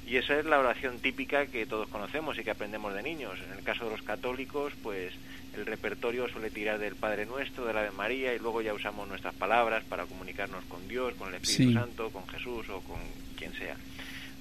Y 0.07 0.17
esa 0.17 0.39
es 0.39 0.45
la 0.45 0.59
oración 0.59 0.99
típica 0.99 1.47
que 1.47 1.65
todos 1.65 1.87
conocemos 1.89 2.37
y 2.37 2.43
que 2.43 2.51
aprendemos 2.51 2.93
de 2.93 3.03
niños. 3.03 3.37
En 3.45 3.57
el 3.57 3.63
caso 3.63 3.85
de 3.85 3.91
los 3.91 4.01
católicos, 4.01 4.73
pues 4.81 5.13
el 5.59 5.65
repertorio 5.65 6.27
suele 6.29 6.49
tirar 6.49 6.79
del 6.79 6.95
Padre 6.95 7.25
Nuestro, 7.25 7.65
del 7.65 7.77
Ave 7.77 7.91
María, 7.91 8.33
y 8.33 8.39
luego 8.39 8.61
ya 8.61 8.73
usamos 8.73 9.07
nuestras 9.07 9.33
palabras 9.35 9.83
para 9.83 10.05
comunicarnos 10.05 10.63
con 10.65 10.87
Dios, 10.87 11.13
con 11.15 11.29
el 11.29 11.35
Espíritu 11.35 11.71
Sí. 11.71 11.73
Santo, 11.73 12.09
con 12.11 12.27
Jesús 12.27 12.69
o 12.69 12.81
con 12.81 12.99
quien 13.37 13.53
sea. 13.53 13.75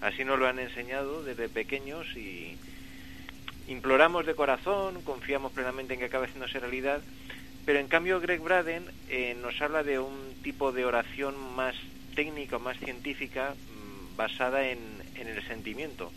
Así 0.00 0.24
nos 0.24 0.38
lo 0.38 0.46
han 0.46 0.58
enseñado 0.58 1.22
desde 1.24 1.48
pequeños 1.48 2.06
y 2.16 2.56
imploramos 3.66 4.26
de 4.26 4.34
corazón, 4.34 5.02
confiamos 5.02 5.52
plenamente 5.52 5.94
en 5.94 6.00
que 6.00 6.06
acabe 6.06 6.26
haciéndose 6.26 6.60
realidad, 6.60 7.00
pero 7.66 7.80
en 7.80 7.88
cambio 7.88 8.20
Greg 8.20 8.40
Braden 8.40 8.84
eh, 9.08 9.36
nos 9.42 9.60
habla 9.60 9.82
de 9.82 9.98
un 9.98 10.34
tipo 10.42 10.72
de 10.72 10.84
oración 10.84 11.34
más 11.54 11.74
técnica, 12.14 12.58
más 12.58 12.78
científica, 12.78 13.54
mm, 13.54 14.16
basada 14.16 14.68
en, 14.68 14.78
en 15.16 15.28
el 15.28 15.46
sentimiento, 15.46 16.10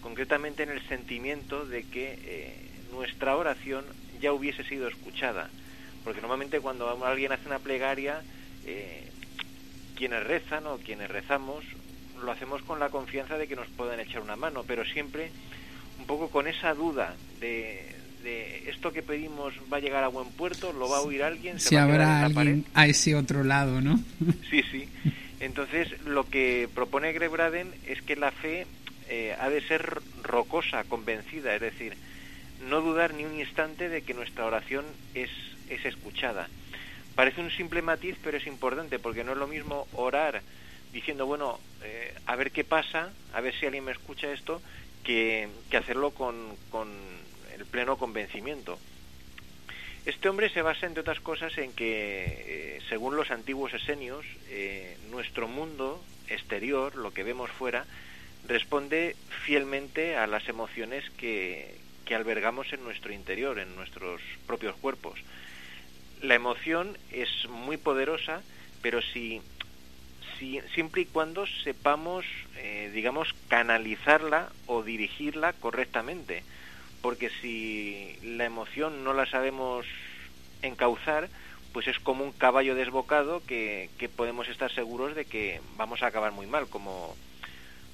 concretamente 0.00 0.62
en 0.64 0.70
el 0.70 0.86
sentimiento 0.88 1.66
de 1.66 1.84
que 1.84 2.18
eh, 2.24 2.54
nuestra 2.92 3.36
oración 3.36 3.84
ya 4.20 4.32
hubiese 4.32 4.64
sido 4.64 4.88
escuchada, 4.88 5.50
porque 6.04 6.20
normalmente 6.20 6.60
cuando 6.60 7.04
alguien 7.04 7.32
hace 7.32 7.46
una 7.46 7.58
plegaria, 7.58 8.22
eh, 8.66 9.04
quienes 9.96 10.24
rezan 10.24 10.66
o 10.66 10.78
quienes 10.78 11.08
rezamos, 11.10 11.64
lo 12.22 12.32
hacemos 12.32 12.62
con 12.62 12.80
la 12.80 12.88
confianza 12.88 13.38
de 13.38 13.46
que 13.46 13.56
nos 13.56 13.68
puedan 13.68 14.00
echar 14.00 14.20
una 14.22 14.36
mano, 14.36 14.64
pero 14.66 14.84
siempre 14.84 15.30
un 15.98 16.06
poco 16.06 16.30
con 16.30 16.46
esa 16.48 16.74
duda 16.74 17.14
de, 17.40 17.84
de 18.22 18.68
esto 18.70 18.92
que 18.92 19.02
pedimos 19.02 19.54
va 19.72 19.76
a 19.78 19.80
llegar 19.80 20.04
a 20.04 20.08
buen 20.08 20.28
puerto, 20.30 20.72
lo 20.72 20.88
va 20.88 20.98
a 20.98 21.00
oír 21.02 21.22
alguien, 21.22 21.58
se 21.60 21.70
Si 21.70 21.76
a 21.76 21.82
habrá 21.84 21.94
en 22.16 22.28
la 22.28 22.34
pared. 22.34 22.48
alguien 22.50 22.64
a 22.74 22.86
ese 22.86 23.14
otro 23.14 23.44
lado, 23.44 23.80
¿no? 23.80 23.98
Sí, 24.50 24.62
sí. 24.70 24.88
Entonces, 25.40 25.88
lo 26.04 26.24
que 26.28 26.68
propone 26.74 27.12
Greg 27.12 27.30
Braden 27.30 27.72
es 27.86 28.02
que 28.02 28.16
la 28.16 28.32
fe 28.32 28.66
eh, 29.08 29.36
ha 29.40 29.48
de 29.48 29.60
ser 29.60 30.00
rocosa, 30.24 30.82
convencida, 30.84 31.54
es 31.54 31.60
decir, 31.60 31.94
no 32.62 32.80
dudar 32.80 33.14
ni 33.14 33.24
un 33.24 33.38
instante 33.38 33.88
de 33.88 34.02
que 34.02 34.14
nuestra 34.14 34.46
oración 34.46 34.84
es, 35.14 35.30
es 35.68 35.84
escuchada. 35.84 36.48
Parece 37.14 37.40
un 37.40 37.50
simple 37.50 37.82
matiz, 37.82 38.16
pero 38.22 38.36
es 38.36 38.46
importante, 38.46 38.98
porque 38.98 39.24
no 39.24 39.32
es 39.32 39.38
lo 39.38 39.46
mismo 39.46 39.88
orar 39.92 40.42
diciendo, 40.92 41.26
bueno, 41.26 41.58
eh, 41.82 42.14
a 42.26 42.36
ver 42.36 42.50
qué 42.50 42.64
pasa, 42.64 43.12
a 43.32 43.40
ver 43.40 43.54
si 43.54 43.66
alguien 43.66 43.84
me 43.84 43.92
escucha 43.92 44.32
esto, 44.32 44.62
que, 45.04 45.48
que 45.70 45.76
hacerlo 45.76 46.12
con, 46.12 46.56
con 46.70 46.88
el 47.54 47.66
pleno 47.66 47.96
convencimiento. 47.98 48.78
Este 50.06 50.28
hombre 50.28 50.48
se 50.48 50.62
basa, 50.62 50.86
entre 50.86 51.02
otras 51.02 51.20
cosas, 51.20 51.58
en 51.58 51.72
que, 51.72 52.76
eh, 52.76 52.80
según 52.88 53.16
los 53.16 53.30
antiguos 53.30 53.74
esenios, 53.74 54.24
eh, 54.48 54.96
nuestro 55.10 55.48
mundo 55.48 56.02
exterior, 56.28 56.96
lo 56.96 57.12
que 57.12 57.24
vemos 57.24 57.50
fuera, 57.50 57.84
responde 58.46 59.16
fielmente 59.44 60.16
a 60.16 60.26
las 60.26 60.48
emociones 60.48 61.04
que, 61.18 61.76
que 62.08 62.14
albergamos 62.14 62.72
en 62.72 62.82
nuestro 62.82 63.12
interior, 63.12 63.58
en 63.58 63.76
nuestros 63.76 64.22
propios 64.46 64.74
cuerpos. 64.76 65.20
La 66.22 66.34
emoción 66.34 66.96
es 67.12 67.28
muy 67.50 67.76
poderosa, 67.76 68.40
pero 68.80 69.02
si, 69.02 69.42
si 70.38 70.58
siempre 70.74 71.02
y 71.02 71.04
cuando 71.06 71.46
sepamos, 71.46 72.24
eh, 72.56 72.90
digamos, 72.94 73.34
canalizarla 73.48 74.50
o 74.66 74.82
dirigirla 74.82 75.52
correctamente 75.52 76.42
porque 77.02 77.30
si 77.40 78.16
la 78.22 78.44
emoción 78.44 79.04
no 79.04 79.12
la 79.12 79.26
sabemos 79.26 79.86
encauzar, 80.62 81.28
pues 81.72 81.86
es 81.86 81.98
como 82.00 82.24
un 82.24 82.32
caballo 82.32 82.74
desbocado 82.74 83.42
que, 83.46 83.90
que, 83.98 84.08
podemos 84.08 84.48
estar 84.48 84.72
seguros 84.72 85.14
de 85.14 85.24
que 85.24 85.60
vamos 85.76 86.02
a 86.02 86.06
acabar 86.06 86.32
muy 86.32 86.46
mal, 86.46 86.66
como 86.68 87.14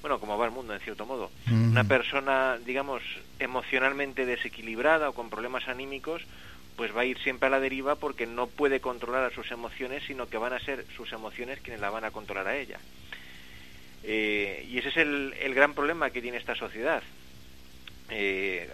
bueno, 0.05 0.19
como 0.19 0.37
va 0.37 0.45
el 0.45 0.51
mundo 0.51 0.71
en 0.71 0.79
cierto 0.81 1.07
modo. 1.07 1.31
Mm. 1.47 1.71
Una 1.71 1.83
persona, 1.83 2.59
digamos, 2.63 3.01
emocionalmente 3.39 4.27
desequilibrada 4.27 5.09
o 5.09 5.13
con 5.13 5.31
problemas 5.31 5.67
anímicos, 5.67 6.21
pues 6.75 6.95
va 6.95 7.01
a 7.01 7.05
ir 7.05 7.17
siempre 7.17 7.47
a 7.47 7.49
la 7.49 7.59
deriva 7.59 7.95
porque 7.95 8.27
no 8.27 8.45
puede 8.45 8.81
controlar 8.81 9.23
a 9.23 9.33
sus 9.33 9.49
emociones, 9.49 10.03
sino 10.05 10.27
que 10.27 10.37
van 10.37 10.53
a 10.53 10.59
ser 10.59 10.85
sus 10.95 11.11
emociones 11.11 11.59
quienes 11.59 11.81
la 11.81 11.89
van 11.89 12.03
a 12.03 12.11
controlar 12.11 12.47
a 12.47 12.55
ella. 12.55 12.77
Eh, 14.03 14.67
y 14.69 14.77
ese 14.77 14.89
es 14.89 14.97
el, 14.97 15.33
el 15.41 15.55
gran 15.55 15.73
problema 15.73 16.11
que 16.11 16.21
tiene 16.21 16.37
esta 16.37 16.53
sociedad. 16.53 17.01
Eh, 18.11 18.69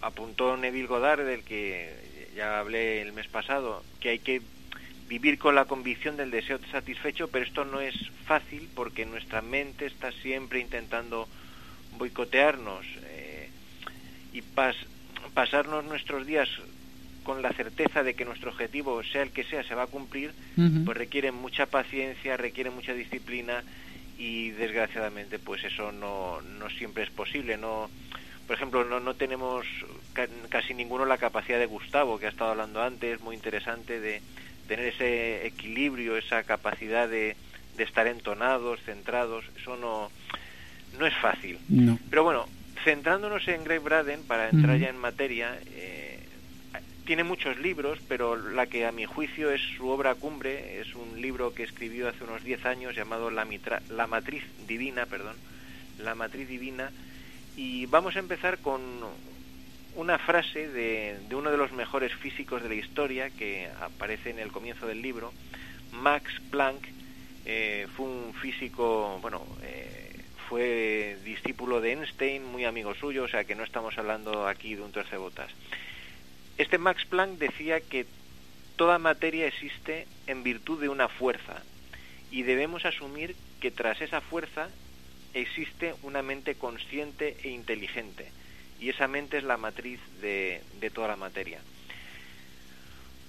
apuntó 0.00 0.56
Neville 0.56 0.88
Goddard, 0.88 1.24
del 1.24 1.44
que 1.44 1.94
ya 2.34 2.58
hablé 2.58 3.00
el 3.00 3.12
mes 3.12 3.28
pasado, 3.28 3.84
que 4.00 4.08
hay 4.08 4.18
que 4.18 4.42
vivir 5.08 5.38
con 5.38 5.54
la 5.54 5.66
convicción 5.66 6.16
del 6.16 6.30
deseo 6.30 6.58
satisfecho, 6.70 7.28
pero 7.28 7.44
esto 7.44 7.64
no 7.64 7.80
es 7.80 7.94
fácil 8.24 8.68
porque 8.74 9.04
nuestra 9.04 9.42
mente 9.42 9.86
está 9.86 10.12
siempre 10.12 10.60
intentando 10.60 11.28
boicotearnos 11.98 12.84
eh, 13.04 13.50
y 14.32 14.42
pas 14.42 14.76
pasarnos 15.34 15.84
nuestros 15.84 16.26
días 16.26 16.48
con 17.22 17.40
la 17.42 17.52
certeza 17.52 18.02
de 18.02 18.14
que 18.14 18.24
nuestro 18.24 18.50
objetivo, 18.50 19.02
sea 19.02 19.22
el 19.22 19.30
que 19.30 19.44
sea, 19.44 19.64
se 19.64 19.74
va 19.74 19.84
a 19.84 19.86
cumplir, 19.86 20.32
uh 20.56 20.60
-huh. 20.60 20.84
pues 20.84 20.96
requiere 20.96 21.32
mucha 21.32 21.66
paciencia, 21.66 22.36
requiere 22.36 22.70
mucha 22.70 22.92
disciplina 22.92 23.64
y 24.18 24.50
desgraciadamente 24.50 25.38
pues 25.38 25.64
eso 25.64 25.90
no, 25.90 26.40
no 26.42 26.68
siempre 26.70 27.04
es 27.04 27.10
posible, 27.10 27.56
no 27.56 27.88
por 28.46 28.56
ejemplo, 28.56 28.84
no, 28.84 29.00
no 29.00 29.14
tenemos 29.14 29.64
ca 30.12 30.28
casi 30.50 30.74
ninguno 30.74 31.06
la 31.06 31.18
capacidad 31.18 31.58
de 31.58 31.66
Gustavo, 31.66 32.18
que 32.18 32.26
ha 32.26 32.28
estado 32.28 32.50
hablando 32.50 32.82
antes, 32.82 33.20
muy 33.20 33.34
interesante, 33.34 34.00
de 34.00 34.20
tener 34.66 34.86
ese 34.86 35.46
equilibrio, 35.46 36.16
esa 36.16 36.42
capacidad 36.42 37.08
de, 37.08 37.36
de 37.76 37.84
estar 37.84 38.06
entonados, 38.06 38.80
centrados, 38.82 39.44
eso 39.60 39.76
no, 39.76 40.10
no 40.98 41.06
es 41.06 41.14
fácil. 41.14 41.58
No. 41.68 41.98
Pero 42.10 42.24
bueno, 42.24 42.46
centrándonos 42.84 43.46
en 43.48 43.64
Greg 43.64 43.80
Braden, 43.80 44.22
para 44.22 44.48
entrar 44.48 44.78
ya 44.78 44.88
en 44.88 44.98
materia, 44.98 45.58
eh, 45.74 46.20
tiene 47.04 47.24
muchos 47.24 47.58
libros, 47.58 47.98
pero 48.08 48.36
la 48.36 48.66
que 48.66 48.86
a 48.86 48.92
mi 48.92 49.04
juicio 49.04 49.50
es 49.50 49.60
su 49.76 49.88
obra 49.88 50.14
cumbre, 50.14 50.80
es 50.80 50.94
un 50.94 51.20
libro 51.20 51.54
que 51.54 51.62
escribió 51.62 52.08
hace 52.08 52.24
unos 52.24 52.42
10 52.44 52.64
años 52.66 52.94
llamado 52.94 53.30
La, 53.30 53.44
Mitra 53.44 53.82
la 53.90 54.06
Matriz 54.06 54.44
Divina, 54.66 55.06
perdón, 55.06 55.36
La 55.98 56.14
Matriz 56.14 56.48
Divina, 56.48 56.90
y 57.56 57.86
vamos 57.86 58.16
a 58.16 58.20
empezar 58.20 58.58
con 58.58 58.80
una 59.96 60.18
frase 60.18 60.68
de, 60.68 61.18
uno 61.32 61.50
de 61.50 61.56
los 61.56 61.72
mejores 61.72 62.12
físicos 62.14 62.62
de 62.62 62.68
la 62.68 62.74
historia 62.74 63.30
que 63.30 63.68
aparece 63.80 64.30
en 64.30 64.38
el 64.38 64.50
comienzo 64.50 64.86
del 64.86 65.02
libro. 65.02 65.32
Max 65.92 66.32
Planck 66.50 66.84
eh, 67.44 67.86
fue 67.96 68.06
un 68.06 68.34
físico, 68.34 69.18
bueno, 69.22 69.44
eh, 69.62 70.20
fue 70.48 71.16
discípulo 71.24 71.80
de 71.80 71.92
Einstein, 71.92 72.44
muy 72.44 72.64
amigo 72.64 72.94
suyo, 72.94 73.24
o 73.24 73.28
sea 73.28 73.44
que 73.44 73.54
no 73.54 73.62
estamos 73.62 73.96
hablando 73.96 74.48
aquí 74.48 74.74
de 74.74 74.82
un 74.82 74.92
torcebotas. 74.92 75.50
Este 76.58 76.78
Max 76.78 77.04
Planck 77.04 77.38
decía 77.38 77.80
que 77.80 78.06
toda 78.76 78.98
materia 78.98 79.46
existe 79.46 80.06
en 80.26 80.42
virtud 80.42 80.80
de 80.80 80.88
una 80.88 81.08
fuerza 81.08 81.62
y 82.30 82.42
debemos 82.42 82.84
asumir 82.84 83.36
que 83.60 83.70
tras 83.70 84.00
esa 84.00 84.20
fuerza 84.20 84.68
existe 85.34 85.94
una 86.02 86.22
mente 86.22 86.56
consciente 86.56 87.36
e 87.42 87.50
inteligente 87.50 88.30
y 88.84 88.90
esa 88.90 89.08
mente 89.08 89.38
es 89.38 89.44
la 89.44 89.56
matriz 89.56 89.98
de, 90.20 90.60
toda 90.92 91.08
la 91.08 91.16
materia. 91.16 91.58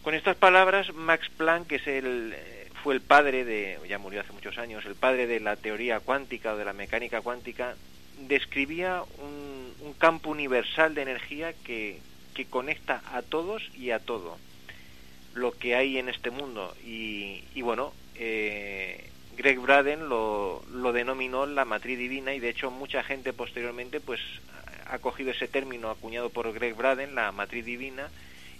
Con 0.04 0.14
estas 0.14 0.36
palabras, 0.36 0.94
Max 0.94 1.30
Planck, 1.38 1.68
que 1.68 1.76
es 1.78 1.88
el, 1.88 2.36
fue 2.84 2.94
el 2.94 3.00
padre 3.00 3.46
de, 3.46 3.80
ya 3.88 3.98
murió 3.98 4.20
hace 4.20 4.34
muchos 4.34 4.58
años, 4.58 4.86
el 4.86 4.96
padre 4.96 5.28
de 5.28 5.40
la 5.40 5.56
teoría 5.56 6.02
cuántica 6.02 6.54
o 6.54 6.58
de 6.58 6.66
la 6.66 6.74
mecánica 6.74 7.22
cuántica, 7.22 7.76
describía 8.28 9.04
un, 9.20 9.74
un 9.80 9.94
campo 9.94 10.30
universal 10.30 10.94
de 10.94 11.04
energía 11.04 11.54
que, 11.64 12.00
que 12.34 12.46
conecta 12.46 13.02
a 13.14 13.22
todos 13.22 13.64
y 13.78 13.92
a 13.92 14.00
todo 14.00 14.38
lo 15.36 15.54
que 15.54 15.76
hay 15.76 15.98
en 15.98 16.10
este 16.10 16.32
mundo. 16.32 16.76
Y, 16.84 17.46
y 17.56 17.62
bueno, 17.62 17.94
eh, 18.16 19.10
Greg 19.38 19.60
Braden 19.60 20.10
lo, 20.10 20.64
lo 20.70 20.92
denominó 20.92 21.46
la 21.46 21.64
matriz 21.64 21.98
divina 21.98 22.34
y 22.34 22.42
de 22.42 22.50
hecho 22.50 22.72
mucha 22.72 23.04
gente 23.04 23.32
posteriormente 23.32 24.02
pues 24.02 24.20
ha 24.86 25.00
cogido 25.00 25.32
ese 25.32 25.48
término 25.48 25.90
acuñado 25.90 26.30
por 26.30 26.52
Greg 26.54 26.76
Braden, 26.76 27.16
la 27.16 27.32
matriz 27.32 27.66
divina, 27.66 28.10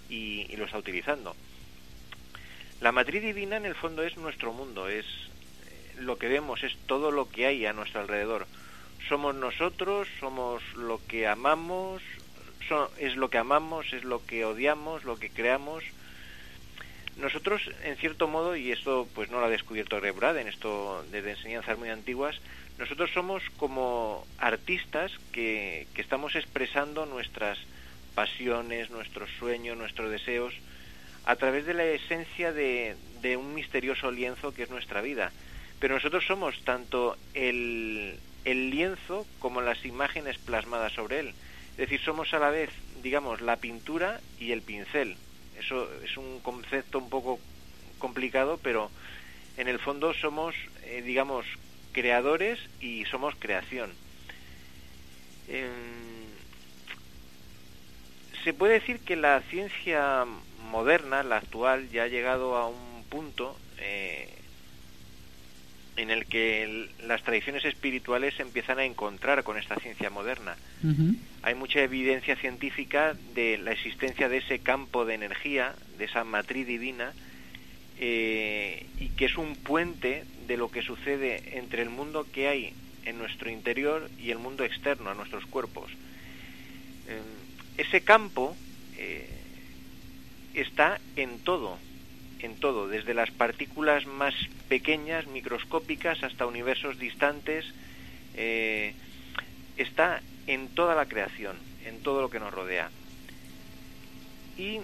y, 0.08 0.54
lo 0.56 0.64
está 0.64 0.78
utilizando. 0.78 1.34
La 2.80 2.92
matriz 2.92 3.22
divina 3.22 3.56
en 3.56 3.66
el 3.66 3.74
fondo 3.74 4.02
es 4.02 4.16
nuestro 4.16 4.52
mundo, 4.52 4.88
es 4.88 5.04
eh, 5.06 5.94
lo 6.00 6.18
que 6.18 6.28
vemos, 6.28 6.62
es 6.62 6.76
todo 6.86 7.10
lo 7.10 7.28
que 7.30 7.46
hay 7.46 7.66
a 7.66 7.72
nuestro 7.72 8.00
alrededor. 8.00 8.46
Somos 9.08 9.34
nosotros, 9.34 10.08
somos 10.20 10.62
lo 10.74 11.00
que 11.06 11.26
amamos, 11.26 12.02
es 12.98 13.16
lo 13.16 13.30
que 13.30 13.38
amamos, 13.38 13.92
es 13.92 14.04
lo 14.04 14.24
que 14.26 14.44
odiamos, 14.44 15.04
lo 15.04 15.18
que 15.18 15.30
creamos, 15.30 15.84
nosotros, 17.16 17.70
en 17.82 17.96
cierto 17.96 18.28
modo, 18.28 18.56
y 18.56 18.72
esto 18.72 19.08
pues 19.14 19.30
no 19.30 19.40
lo 19.40 19.46
ha 19.46 19.50
descubierto 19.50 19.98
Greg 20.00 20.14
Braden, 20.14 20.48
esto 20.48 21.02
desde 21.10 21.30
enseñanzas 21.30 21.78
muy 21.78 21.88
antiguas, 21.88 22.36
nosotros 22.78 23.10
somos 23.12 23.42
como 23.56 24.26
artistas 24.38 25.12
que, 25.32 25.86
que 25.94 26.02
estamos 26.02 26.34
expresando 26.36 27.06
nuestras 27.06 27.58
pasiones, 28.14 28.90
nuestros 28.90 29.30
sueños, 29.38 29.78
nuestros 29.78 30.10
deseos, 30.10 30.54
a 31.24 31.36
través 31.36 31.66
de 31.66 31.74
la 31.74 31.84
esencia 31.84 32.52
de, 32.52 32.96
de 33.22 33.36
un 33.36 33.54
misterioso 33.54 34.10
lienzo 34.10 34.52
que 34.52 34.62
es 34.62 34.70
nuestra 34.70 35.00
vida. 35.00 35.32
Pero 35.80 35.94
nosotros 35.94 36.24
somos 36.26 36.62
tanto 36.64 37.16
el, 37.34 38.18
el 38.44 38.70
lienzo 38.70 39.26
como 39.38 39.60
las 39.60 39.84
imágenes 39.84 40.38
plasmadas 40.38 40.92
sobre 40.92 41.20
él. 41.20 41.34
Es 41.72 41.76
decir, 41.76 42.00
somos 42.00 42.32
a 42.32 42.38
la 42.38 42.50
vez, 42.50 42.70
digamos, 43.02 43.40
la 43.40 43.56
pintura 43.56 44.20
y 44.38 44.52
el 44.52 44.62
pincel. 44.62 45.16
Eso 45.58 45.88
es 46.02 46.16
un 46.16 46.40
concepto 46.40 46.98
un 46.98 47.10
poco 47.10 47.38
complicado, 47.98 48.58
pero 48.62 48.90
en 49.56 49.68
el 49.68 49.78
fondo 49.78 50.14
somos, 50.14 50.54
eh, 50.84 51.02
digamos, 51.02 51.44
creadores 51.96 52.58
y 52.78 53.06
somos 53.06 53.34
creación. 53.38 53.90
se 58.44 58.52
puede 58.52 58.74
decir 58.74 59.00
que 59.00 59.16
la 59.16 59.40
ciencia 59.48 60.26
moderna, 60.70 61.22
la 61.22 61.38
actual, 61.38 61.88
ya 61.88 62.02
ha 62.02 62.08
llegado 62.08 62.56
a 62.56 62.68
un 62.68 63.02
punto 63.08 63.56
eh, 63.78 64.28
en 65.96 66.10
el 66.10 66.26
que 66.26 66.90
las 67.06 67.22
tradiciones 67.22 67.64
espirituales 67.64 68.34
se 68.34 68.42
empiezan 68.42 68.78
a 68.78 68.84
encontrar 68.84 69.42
con 69.42 69.56
esta 69.56 69.76
ciencia 69.76 70.10
moderna. 70.10 70.54
Hay 71.42 71.54
mucha 71.54 71.80
evidencia 71.80 72.36
científica 72.36 73.16
de 73.34 73.56
la 73.56 73.72
existencia 73.72 74.28
de 74.28 74.36
ese 74.36 74.58
campo 74.58 75.06
de 75.06 75.14
energía, 75.14 75.74
de 75.96 76.04
esa 76.04 76.24
matriz 76.24 76.66
divina, 76.66 77.14
eh, 77.98 78.86
y 79.00 79.08
que 79.10 79.24
es 79.24 79.36
un 79.36 79.56
puente 79.56 80.24
de 80.46 80.56
lo 80.56 80.70
que 80.70 80.82
sucede 80.82 81.58
entre 81.58 81.82
el 81.82 81.90
mundo 81.90 82.26
que 82.30 82.48
hay 82.48 82.72
en 83.04 83.18
nuestro 83.18 83.50
interior 83.50 84.10
y 84.18 84.30
el 84.30 84.38
mundo 84.38 84.64
externo, 84.64 85.10
a 85.10 85.14
nuestros 85.14 85.46
cuerpos. 85.46 85.90
Eh, 87.08 87.20
ese 87.78 88.02
campo 88.02 88.56
eh, 88.98 89.28
está 90.54 91.00
en 91.16 91.38
todo, 91.38 91.78
en 92.40 92.56
todo, 92.56 92.88
desde 92.88 93.14
las 93.14 93.30
partículas 93.30 94.06
más 94.06 94.34
pequeñas, 94.68 95.26
microscópicas, 95.26 96.22
hasta 96.22 96.46
universos 96.46 96.98
distantes, 96.98 97.64
está 99.78 100.20
en 100.46 100.68
toda 100.68 100.94
la 100.94 101.06
creación, 101.06 101.56
en 101.86 102.02
todo 102.02 102.20
lo 102.20 102.28
que 102.28 102.38
nos 102.38 102.52
rodea. 102.52 102.90
Y 104.58 104.80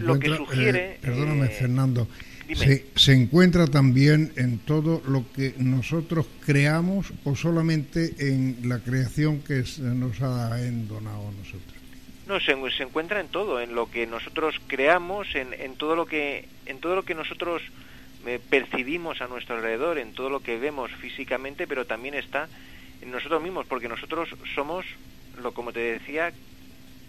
lo 0.00 0.18
que 0.18 0.36
sugiere... 0.36 0.92
Eh, 0.92 0.98
perdóname, 1.00 1.46
eh, 1.46 1.50
Fernando. 1.50 2.08
Se, 2.54 2.86
se, 2.94 3.12
encuentra 3.14 3.66
también 3.66 4.32
en 4.36 4.58
todo 4.58 5.02
lo 5.08 5.24
que 5.32 5.54
nosotros 5.56 6.26
creamos 6.44 7.12
o 7.24 7.34
solamente 7.34 8.14
en 8.18 8.58
la 8.68 8.80
creación 8.80 9.40
que 9.40 9.64
nos 9.78 10.20
ha 10.20 10.58
donado 10.58 11.28
a 11.28 11.32
nosotros. 11.32 11.74
No, 12.26 12.38
se, 12.40 12.54
se, 12.76 12.82
encuentra 12.82 13.20
en 13.20 13.28
todo, 13.28 13.60
en 13.60 13.74
lo 13.74 13.90
que 13.90 14.06
nosotros 14.06 14.60
creamos, 14.66 15.34
en, 15.34 15.54
en 15.54 15.76
todo 15.76 15.96
lo 15.96 16.04
que 16.04 16.46
en 16.66 16.80
todo 16.80 16.94
lo 16.96 17.02
que 17.02 17.14
nosotros 17.14 17.62
eh, 18.26 18.40
percibimos 18.48 19.20
a 19.20 19.26
nuestro 19.26 19.56
alrededor, 19.56 19.98
en 19.98 20.14
todo 20.14 20.30
lo 20.30 20.40
que 20.40 20.58
vemos 20.58 20.90
físicamente, 20.92 21.66
pero 21.66 21.84
también 21.84 22.14
está 22.14 22.48
en 23.02 23.10
nosotros 23.10 23.42
mismos, 23.42 23.66
porque 23.66 23.88
nosotros 23.88 24.30
somos, 24.54 24.86
lo 25.42 25.52
como 25.52 25.72
te 25.72 25.80
decía, 25.80 26.32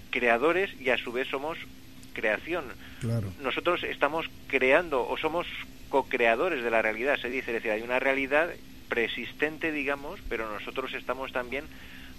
creadores 0.10 0.70
y 0.80 0.90
a 0.90 0.98
su 0.98 1.14
vez 1.14 1.30
somos 1.30 1.58
creación. 2.16 2.66
Claro. 3.02 3.32
Nosotros 3.44 3.84
estamos 3.84 4.26
creando 4.48 5.08
o 5.08 5.16
somos 5.18 5.46
co-creadores 5.90 6.64
de 6.64 6.72
la 6.72 6.82
realidad, 6.82 7.18
se 7.22 7.30
dice, 7.30 7.52
es 7.52 7.62
decir, 7.62 7.72
hay 7.72 7.84
una 7.84 8.00
realidad 8.00 8.50
preexistente, 8.90 9.72
digamos, 9.72 10.20
pero 10.30 10.52
nosotros 10.52 10.94
estamos 10.94 11.32
también 11.32 11.66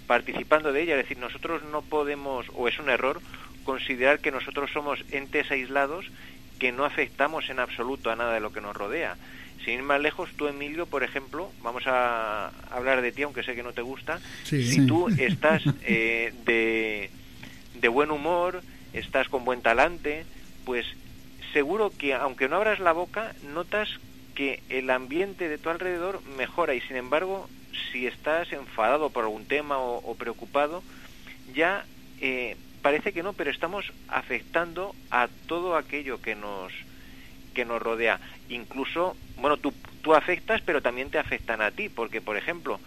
participando 0.07 0.71
de 0.71 0.83
ella, 0.83 0.95
es 0.95 1.03
decir, 1.03 1.17
nosotros 1.17 1.61
no 1.71 1.81
podemos, 1.81 2.45
o 2.55 2.67
es 2.67 2.79
un 2.79 2.89
error, 2.89 3.21
considerar 3.65 4.19
que 4.19 4.31
nosotros 4.31 4.71
somos 4.71 5.03
entes 5.11 5.51
aislados 5.51 6.05
que 6.59 6.71
no 6.71 6.85
afectamos 6.85 7.49
en 7.49 7.59
absoluto 7.59 8.09
a 8.09 8.15
nada 8.15 8.33
de 8.33 8.39
lo 8.39 8.51
que 8.51 8.61
nos 8.61 8.75
rodea. 8.75 9.17
Sin 9.63 9.75
ir 9.75 9.83
más 9.83 9.99
lejos, 9.99 10.29
tú, 10.37 10.47
Emilio, 10.47 10.85
por 10.85 11.03
ejemplo, 11.03 11.51
vamos 11.61 11.83
a 11.87 12.51
hablar 12.71 13.01
de 13.01 13.11
ti, 13.11 13.23
aunque 13.23 13.43
sé 13.43 13.53
que 13.53 13.63
no 13.63 13.73
te 13.73 13.81
gusta, 13.81 14.19
si 14.43 14.85
tú 14.87 15.09
estás 15.09 15.63
eh, 15.83 16.33
de, 16.45 17.09
de 17.79 17.87
buen 17.89 18.11
humor, 18.11 18.61
estás 18.99 19.29
con 19.29 19.45
buen 19.45 19.61
talante, 19.61 20.25
pues 20.65 20.85
seguro 21.53 21.91
que 21.97 22.13
aunque 22.13 22.49
no 22.49 22.57
abras 22.57 22.79
la 22.79 22.91
boca, 22.91 23.33
notas 23.43 23.89
que 24.35 24.61
el 24.69 24.89
ambiente 24.89 25.49
de 25.49 25.57
tu 25.57 25.69
alrededor 25.69 26.21
mejora 26.37 26.75
y 26.75 26.81
sin 26.81 26.97
embargo 26.97 27.49
si 27.91 28.05
estás 28.07 28.51
enfadado 28.51 29.09
por 29.09 29.23
algún 29.23 29.45
tema 29.45 29.79
o, 29.79 30.15
preocupado, 30.15 30.83
ya 31.53 31.85
eh, 32.19 32.55
parece 32.81 33.13
que 33.13 33.23
no, 33.23 33.33
pero 33.33 33.51
estamos 33.51 33.91
afectando 34.07 34.95
a 35.09 35.29
todo 35.47 35.75
aquello 35.75 36.21
que 36.21 36.35
nos 36.35 36.73
que 37.53 37.65
nos 37.65 37.81
rodea. 37.81 38.19
Incluso, 38.49 39.17
bueno, 39.37 39.57
tú, 39.57 39.73
tú 40.03 40.13
afectas, 40.13 40.61
pero 40.61 40.83
también 40.83 41.09
te 41.09 41.17
afectan 41.17 41.59
a 41.59 41.71
ti, 41.71 41.89
porque, 41.89 42.21
por 42.21 42.37
ejemplo, 42.37 42.79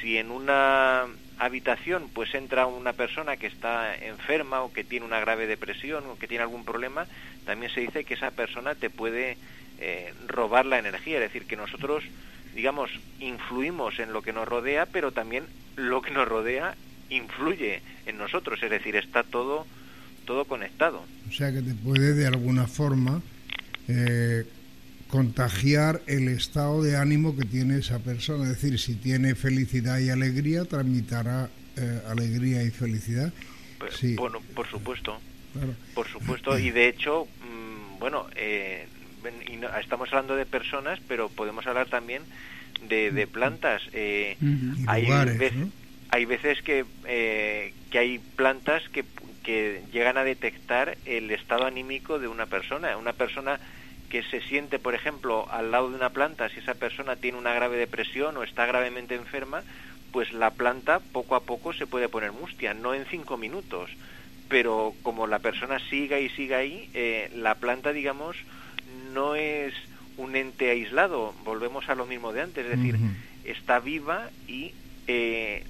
si 0.00 0.18
en 0.18 0.32
una 0.32 1.06
habitación 1.38 2.08
pues 2.12 2.34
entra 2.34 2.66
una 2.66 2.92
persona 2.92 3.36
que 3.36 3.46
está 3.46 3.94
enferma 3.94 4.62
o 4.62 4.72
que 4.72 4.84
tiene 4.84 5.06
una 5.06 5.20
grave 5.20 5.46
depresión 5.46 6.04
o 6.06 6.18
que 6.18 6.28
tiene 6.28 6.42
algún 6.42 6.64
problema, 6.64 7.06
también 7.44 7.72
se 7.72 7.80
dice 7.80 8.04
que 8.04 8.14
esa 8.14 8.30
persona 8.30 8.74
te 8.74 8.90
puede 8.90 9.36
eh, 9.78 10.14
robar 10.26 10.66
la 10.66 10.78
energía, 10.78 11.16
es 11.16 11.22
decir, 11.22 11.46
que 11.46 11.56
nosotros 11.56 12.04
digamos, 12.56 12.90
influimos 13.20 14.00
en 14.00 14.12
lo 14.12 14.22
que 14.22 14.32
nos 14.32 14.48
rodea, 14.48 14.86
pero 14.86 15.12
también 15.12 15.44
lo 15.76 16.00
que 16.00 16.10
nos 16.10 16.26
rodea 16.26 16.74
influye 17.10 17.82
en 18.06 18.16
nosotros, 18.16 18.60
es 18.62 18.70
decir, 18.70 18.96
está 18.96 19.22
todo, 19.22 19.66
todo 20.24 20.46
conectado. 20.46 21.04
O 21.28 21.32
sea 21.32 21.52
que 21.52 21.60
te 21.60 21.74
puede 21.74 22.14
de 22.14 22.26
alguna 22.26 22.66
forma 22.66 23.20
eh, 23.88 24.44
contagiar 25.16 26.02
el 26.06 26.28
estado 26.28 26.82
de 26.82 26.98
ánimo 26.98 27.34
que 27.34 27.46
tiene 27.46 27.78
esa 27.78 28.00
persona, 28.00 28.44
es 28.44 28.60
decir, 28.60 28.78
si 28.78 28.96
tiene 28.96 29.34
felicidad 29.34 29.98
y 29.98 30.10
alegría, 30.10 30.66
transmitirá 30.66 31.48
eh, 31.74 32.02
alegría 32.06 32.62
y 32.62 32.70
felicidad. 32.70 33.32
Pues, 33.78 34.14
bueno, 34.14 34.42
por 34.54 34.66
supuesto, 34.66 35.18
por 35.94 36.06
supuesto, 36.06 36.58
y 36.58 36.70
de 36.70 36.88
hecho, 36.88 37.26
mm, 37.40 37.98
bueno, 37.98 38.26
eh, 38.36 38.88
y 39.46 39.58
estamos 39.80 40.10
hablando 40.10 40.36
de 40.36 40.44
personas, 40.44 41.00
pero 41.08 41.30
podemos 41.30 41.66
hablar 41.66 41.88
también 41.88 42.20
de, 42.86 43.10
de 43.10 43.26
plantas. 43.26 43.88
Eh, 43.94 44.36
hay, 44.86 45.08
hay 46.10 46.24
veces 46.26 46.60
que, 46.60 46.84
eh, 47.06 47.72
que 47.90 47.98
hay 47.98 48.18
plantas 48.18 48.86
que, 48.90 49.02
que 49.42 49.80
llegan 49.94 50.18
a 50.18 50.24
detectar 50.24 50.98
el 51.06 51.30
estado 51.30 51.64
anímico 51.64 52.18
de 52.18 52.28
una 52.28 52.44
persona. 52.44 52.98
Una 52.98 53.14
persona 53.14 53.58
que 54.08 54.22
se 54.22 54.40
siente, 54.40 54.78
por 54.78 54.94
ejemplo, 54.94 55.46
al 55.50 55.70
lado 55.70 55.90
de 55.90 55.96
una 55.96 56.10
planta, 56.10 56.48
si 56.48 56.60
esa 56.60 56.74
persona 56.74 57.16
tiene 57.16 57.38
una 57.38 57.54
grave 57.54 57.76
depresión 57.76 58.36
o 58.36 58.42
está 58.42 58.66
gravemente 58.66 59.14
enferma, 59.14 59.62
pues 60.12 60.32
la 60.32 60.50
planta 60.50 61.00
poco 61.00 61.34
a 61.34 61.40
poco 61.40 61.72
se 61.72 61.86
puede 61.86 62.08
poner 62.08 62.32
mustia, 62.32 62.74
no 62.74 62.94
en 62.94 63.04
cinco 63.06 63.36
minutos, 63.36 63.90
pero 64.48 64.94
como 65.02 65.26
la 65.26 65.40
persona 65.40 65.78
siga 65.78 66.18
y 66.20 66.28
siga 66.30 66.58
ahí, 66.58 66.88
eh, 66.94 67.30
la 67.34 67.56
planta, 67.56 67.92
digamos, 67.92 68.36
no 69.12 69.34
es 69.34 69.74
un 70.16 70.36
ente 70.36 70.70
aislado, 70.70 71.34
volvemos 71.44 71.88
a 71.88 71.94
lo 71.94 72.06
mismo 72.06 72.32
de 72.32 72.42
antes, 72.42 72.64
es 72.64 72.78
decir, 72.78 72.96
está 73.44 73.80
viva 73.80 74.30
y 74.46 74.72
eh, 75.08 75.64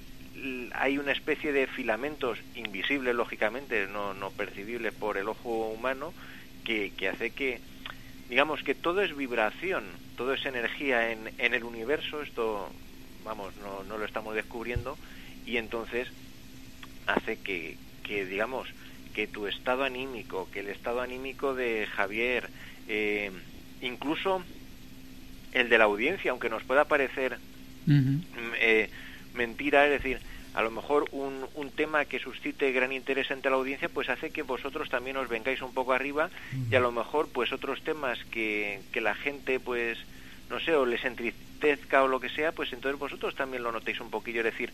hay 0.73 0.97
una 0.97 1.11
especie 1.11 1.51
de 1.51 1.67
filamentos 1.67 2.39
invisibles, 2.55 3.15
lógicamente, 3.15 3.87
no, 3.87 4.13
no 4.13 4.29
percibibles 4.31 4.93
por 4.93 5.17
el 5.17 5.27
ojo 5.27 5.69
humano, 5.69 6.13
que, 6.63 6.91
que, 6.95 7.09
hace 7.09 7.31
que, 7.31 7.59
digamos, 8.29 8.63
que 8.63 8.75
todo 8.75 9.01
es 9.01 9.15
vibración, 9.15 9.85
todo 10.15 10.33
es 10.33 10.45
energía 10.45 11.11
en, 11.11 11.31
en 11.37 11.53
el 11.53 11.63
universo, 11.63 12.21
esto, 12.21 12.69
vamos, 13.23 13.53
no, 13.57 13.83
no 13.83 13.97
lo 13.97 14.05
estamos 14.05 14.35
descubriendo, 14.35 14.97
y 15.45 15.57
entonces 15.57 16.07
hace 17.07 17.37
que, 17.37 17.77
que 18.03 18.25
digamos 18.25 18.67
que 19.13 19.25
tu 19.27 19.47
estado 19.47 19.83
anímico 19.83 20.47
que 20.51 20.59
el 20.59 20.67
estado 20.67 21.01
anímico 21.01 21.55
de 21.55 21.87
Javier 21.87 22.49
eh, 22.87 23.31
incluso 23.81 24.43
el 25.53 25.69
de 25.69 25.77
la 25.77 25.85
audiencia 25.85 26.31
aunque 26.31 26.49
nos 26.49 26.63
pueda 26.63 26.85
parecer 26.85 27.39
mm, 27.87 28.17
eh, 28.59 28.89
mentira 29.33 29.85
es 29.85 30.03
decir 30.03 30.19
a 30.57 30.63
lo 30.63 30.71
mejor 30.71 31.07
un, 31.11 31.45
un, 31.53 31.69
tema 31.69 32.05
que 32.05 32.17
suscite 32.17 32.71
gran 32.71 32.91
interés 32.91 33.29
entre 33.29 33.51
la 33.51 33.57
audiencia, 33.57 33.89
pues 33.89 34.09
hace 34.09 34.31
que 34.31 34.41
vosotros 34.41 34.89
también 34.89 35.15
os 35.17 35.29
vengáis 35.29 35.61
un 35.61 35.71
poco 35.71 35.93
arriba 35.93 36.31
y 36.71 36.73
a 36.73 36.79
lo 36.79 36.91
mejor 36.91 37.29
pues 37.31 37.53
otros 37.53 37.83
temas 37.83 38.17
que, 38.31 38.81
que 38.91 38.99
la 38.99 39.13
gente 39.13 39.59
pues 39.59 39.99
no 40.49 40.59
sé, 40.59 40.73
o 40.73 40.83
les 40.87 41.05
entristezca 41.05 42.01
o 42.01 42.07
lo 42.07 42.19
que 42.19 42.29
sea, 42.29 42.53
pues 42.53 42.73
entonces 42.73 42.99
vosotros 42.99 43.35
también 43.35 43.61
lo 43.61 43.71
notéis 43.71 43.99
un 43.99 44.09
poquillo. 44.09 44.39
Es 44.39 44.45
decir, 44.45 44.73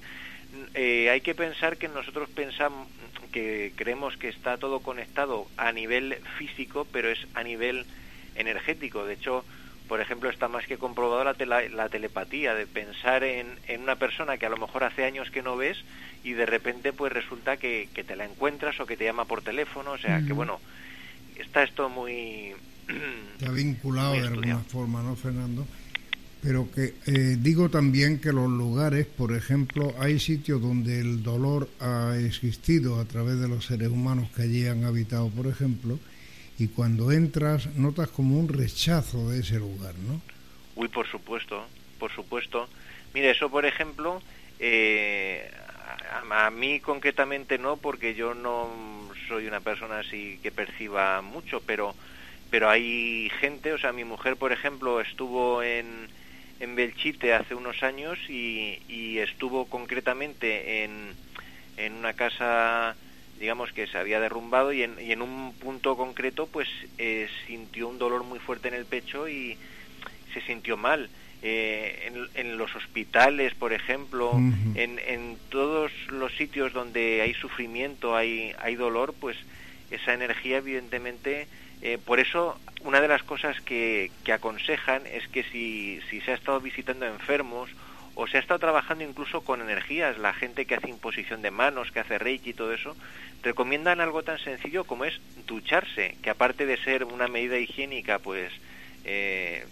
eh, 0.73 1.09
hay 1.09 1.19
que 1.19 1.35
pensar 1.35 1.75
que 1.75 1.89
nosotros 1.89 2.29
pensamos, 2.29 2.87
que 3.33 3.73
creemos 3.75 4.15
que 4.15 4.29
está 4.29 4.57
todo 4.57 4.79
conectado 4.79 5.47
a 5.57 5.73
nivel 5.73 6.15
físico, 6.37 6.87
pero 6.93 7.09
es 7.09 7.27
a 7.33 7.43
nivel 7.43 7.85
energético. 8.35 9.03
De 9.03 9.15
hecho, 9.15 9.43
por 9.87 10.01
ejemplo, 10.01 10.29
está 10.29 10.47
más 10.47 10.65
que 10.65 10.77
comprobado 10.77 11.23
la, 11.23 11.67
la 11.69 11.89
telepatía, 11.89 12.55
de 12.55 12.65
pensar 12.65 13.23
en, 13.23 13.47
en, 13.67 13.81
una 13.81 13.95
persona 13.95 14.37
que 14.37 14.45
a 14.45 14.49
lo 14.49 14.57
mejor 14.57 14.83
hace 14.83 15.03
años 15.03 15.29
que 15.29 15.41
no 15.41 15.57
ves 15.57 15.77
y 16.23 16.33
de 16.33 16.45
repente 16.45 16.93
pues 16.93 17.11
resulta 17.11 17.57
que, 17.57 17.89
que 17.93 18.03
te 18.03 18.15
la 18.15 18.25
encuentras 18.25 18.79
o 18.79 18.85
que 18.85 18.97
te 18.97 19.03
llama 19.03 19.25
por 19.25 19.41
teléfono, 19.41 19.91
o 19.91 19.97
sea, 19.97 20.21
que 20.25 20.33
bueno, 20.33 20.59
está 21.37 21.63
esto 21.63 21.89
muy... 21.89 22.53
Está 23.39 23.51
vinculado 23.51 24.13
de 24.13 24.27
alguna 24.27 24.59
forma, 24.59 25.01
¿no, 25.01 25.15
Fernando? 25.15 25.65
Pero 26.41 26.69
que 26.69 26.95
eh, 27.05 27.37
digo 27.39 27.69
también 27.69 28.19
que 28.19 28.33
los 28.33 28.49
lugares, 28.49 29.05
por 29.05 29.33
ejemplo, 29.33 29.95
hay 29.99 30.19
sitios 30.19 30.61
donde 30.61 30.99
el 30.99 31.23
dolor 31.23 31.69
ha 31.79 32.17
existido 32.17 32.99
a 32.99 33.05
través 33.05 33.39
de 33.39 33.47
los 33.47 33.65
seres 33.65 33.87
humanos 33.87 34.29
que 34.35 34.41
allí 34.41 34.67
han 34.67 34.83
habitado, 34.83 35.29
por 35.29 35.47
ejemplo, 35.47 35.97
y 36.59 36.67
cuando 36.67 37.11
entras 37.11 37.73
notas 37.75 38.09
como 38.09 38.39
un 38.39 38.47
rechazo 38.47 39.29
de 39.29 39.39
ese 39.39 39.59
lugar, 39.59 39.95
¿no? 40.07 40.21
Uy, 40.75 40.87
por 40.87 41.07
supuesto, 41.07 41.65
por 41.99 42.11
supuesto. 42.11 42.67
Mire, 43.13 43.31
eso 43.31 43.49
por 43.49 43.65
ejemplo, 43.65 44.21
eh, 44.59 45.49
a, 46.29 46.45
a, 46.45 46.49
mí 46.51 46.79
concretamente 46.79 47.57
no, 47.57 47.77
porque 47.77 48.15
yo 48.15 48.33
no 48.33 48.69
soy 49.27 49.47
una 49.47 49.61
persona 49.61 49.99
así 49.99 50.39
que 50.41 50.51
perciba 50.51 51.21
mucho, 51.21 51.61
pero, 51.65 51.95
pero 52.49 52.69
hay 52.69 53.31
gente, 53.39 53.73
o 53.73 53.77
sea, 53.77 53.91
mi 53.93 54.03
mujer 54.03 54.35
por 54.35 54.51
ejemplo 54.51 55.01
estuvo 55.01 55.63
en, 55.63 56.07
en 56.59 56.75
Belchite 56.75 57.33
hace 57.33 57.55
unos 57.55 57.81
años 57.83 58.17
y, 58.29 58.79
y 58.87 59.19
estuvo 59.19 59.65
concretamente 59.65 60.83
en, 60.83 61.13
en 61.77 61.93
una 61.93 62.13
casa 62.13 62.95
digamos 63.39 63.71
que 63.73 63.87
se 63.87 63.97
había 63.97 64.19
derrumbado 64.19 64.71
y 64.73 64.83
en, 64.83 64.95
y 64.99 65.11
en 65.11 65.21
un 65.21 65.53
punto 65.53 65.97
concreto 65.97 66.47
pues 66.47 66.67
eh, 66.97 67.27
sintió 67.47 67.87
un 67.87 67.97
dolor 67.97 68.23
muy 68.23 68.39
fuerte 68.39 68.67
en 68.67 68.73
el 68.73 68.85
pecho 68.85 69.27
y 69.27 69.57
se 70.33 70.41
sintió 70.41 70.77
mal. 70.77 71.09
Eh, 71.45 72.07
en, 72.07 72.29
en, 72.35 72.57
los 72.57 72.73
hospitales, 72.73 73.53
por 73.53 73.73
ejemplo, 73.73 74.31
uh 74.31 74.39
-huh. 74.39 74.77
en, 74.77 74.97
en, 74.97 75.37
todos 75.49 75.91
los 76.07 76.33
sitios 76.37 76.71
donde 76.71 77.21
hay 77.21 77.33
sufrimiento, 77.33 78.15
hay, 78.15 78.53
hay 78.59 78.75
dolor, 78.75 79.13
pues 79.19 79.35
esa 79.91 80.13
energía 80.13 80.59
evidentemente, 80.59 81.47
eh, 81.81 81.97
por 81.97 82.21
eso 82.21 82.57
una 82.83 83.01
de 83.01 83.09
las 83.09 83.23
cosas 83.23 83.59
que, 83.59 84.09
que 84.23 84.31
aconsejan 84.31 85.05
es 85.05 85.27
que 85.27 85.43
si, 85.43 85.99
si 86.09 86.21
se 86.21 86.31
ha 86.31 86.35
estado 86.35 86.61
visitando 86.61 87.05
enfermos 87.05 87.69
o 88.15 88.27
se 88.27 88.37
ha 88.37 88.39
estado 88.39 88.59
trabajando 88.59 89.03
incluso 89.03 89.41
con 89.41 89.61
energías, 89.61 90.17
la 90.17 90.33
gente 90.33 90.65
que 90.65 90.75
hace 90.75 90.89
imposición 90.89 91.41
de 91.41 91.51
manos, 91.51 91.91
que 91.91 91.99
hace 91.99 92.19
reiki 92.19 92.51
y 92.51 92.53
todo 92.53 92.73
eso, 92.73 92.95
recomiendan 93.41 94.01
algo 94.01 94.23
tan 94.23 94.39
sencillo 94.39 94.83
como 94.83 95.05
es 95.05 95.19
ducharse, 95.47 96.15
que 96.21 96.29
aparte 96.29 96.65
de 96.65 96.77
ser 96.77 97.03
una 97.03 97.27
medida 97.27 97.57
higiénica, 97.57 98.19
pues 98.19 98.51
eh, 99.03 99.65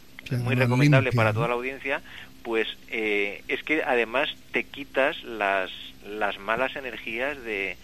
muy 0.43 0.55
recomendable 0.55 1.09
limpia, 1.09 1.17
para 1.17 1.33
toda 1.33 1.47
la 1.47 1.53
audiencia, 1.53 2.01
pues 2.43 2.67
eh, 2.89 3.43
es 3.47 3.63
que 3.63 3.83
además 3.83 4.35
te 4.51 4.63
quitas 4.63 5.23
las, 5.23 5.71
las 6.05 6.39
malas 6.39 6.75
energías 6.75 7.41
de, 7.43 7.77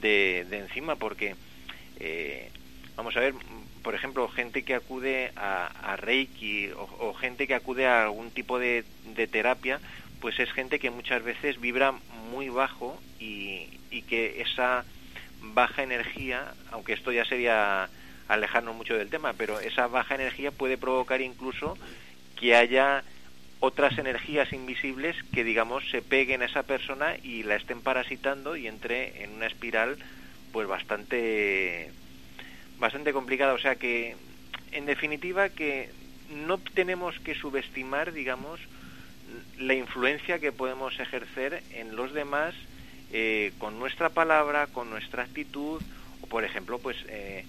de, 0.00 0.46
de 0.48 0.58
encima, 0.58 0.96
porque 0.96 1.34
eh, 1.98 2.50
vamos 2.96 3.16
a 3.16 3.20
ver, 3.20 3.34
por 3.82 3.94
ejemplo, 3.94 4.28
gente 4.28 4.62
que 4.62 4.74
acude 4.74 5.32
a, 5.36 5.66
a 5.92 5.96
Reiki 5.96 6.70
o, 6.70 6.88
o, 7.00 7.14
gente 7.14 7.46
que 7.46 7.54
acude 7.54 7.86
a 7.86 8.04
algún 8.04 8.30
tipo 8.30 8.58
de, 8.58 8.84
de 9.14 9.26
terapia, 9.26 9.80
pues 10.24 10.40
es 10.40 10.50
gente 10.52 10.78
que 10.78 10.88
muchas 10.88 11.22
veces 11.22 11.60
vibra 11.60 11.92
muy 12.30 12.48
bajo 12.48 12.98
y, 13.20 13.68
y 13.90 14.00
que 14.08 14.40
esa 14.40 14.82
baja 15.52 15.82
energía, 15.82 16.54
aunque 16.70 16.94
esto 16.94 17.12
ya 17.12 17.26
sería 17.26 17.90
alejarnos 18.26 18.74
mucho 18.74 18.94
del 18.96 19.10
tema, 19.10 19.34
pero 19.34 19.60
esa 19.60 19.86
baja 19.86 20.14
energía 20.14 20.50
puede 20.50 20.78
provocar 20.78 21.20
incluso 21.20 21.76
que 22.40 22.56
haya 22.56 23.04
otras 23.60 23.98
energías 23.98 24.50
invisibles 24.54 25.14
que 25.30 25.44
digamos 25.44 25.90
se 25.90 26.00
peguen 26.00 26.40
a 26.40 26.46
esa 26.46 26.62
persona 26.62 27.16
y 27.22 27.42
la 27.42 27.56
estén 27.56 27.82
parasitando 27.82 28.56
y 28.56 28.66
entre 28.66 29.24
en 29.24 29.34
una 29.34 29.46
espiral 29.46 29.98
pues 30.52 30.66
bastante 30.66 31.92
bastante 32.78 33.12
complicada, 33.12 33.52
o 33.52 33.58
sea 33.58 33.76
que 33.76 34.16
en 34.72 34.86
definitiva 34.86 35.50
que 35.50 35.90
no 36.30 36.56
tenemos 36.56 37.20
que 37.20 37.34
subestimar 37.34 38.14
digamos 38.14 38.58
la 39.58 39.74
influencia 39.74 40.38
que 40.38 40.52
podemos 40.52 40.98
ejercer 40.98 41.62
en 41.72 41.96
los 41.96 42.12
demás 42.12 42.54
eh, 43.12 43.52
con 43.58 43.78
nuestra 43.78 44.08
palabra, 44.10 44.66
con 44.66 44.90
nuestra 44.90 45.22
actitud, 45.22 45.80
o 46.20 46.26
por 46.26 46.44
ejemplo, 46.44 46.78
pues 46.78 46.96
eh, 47.08 47.44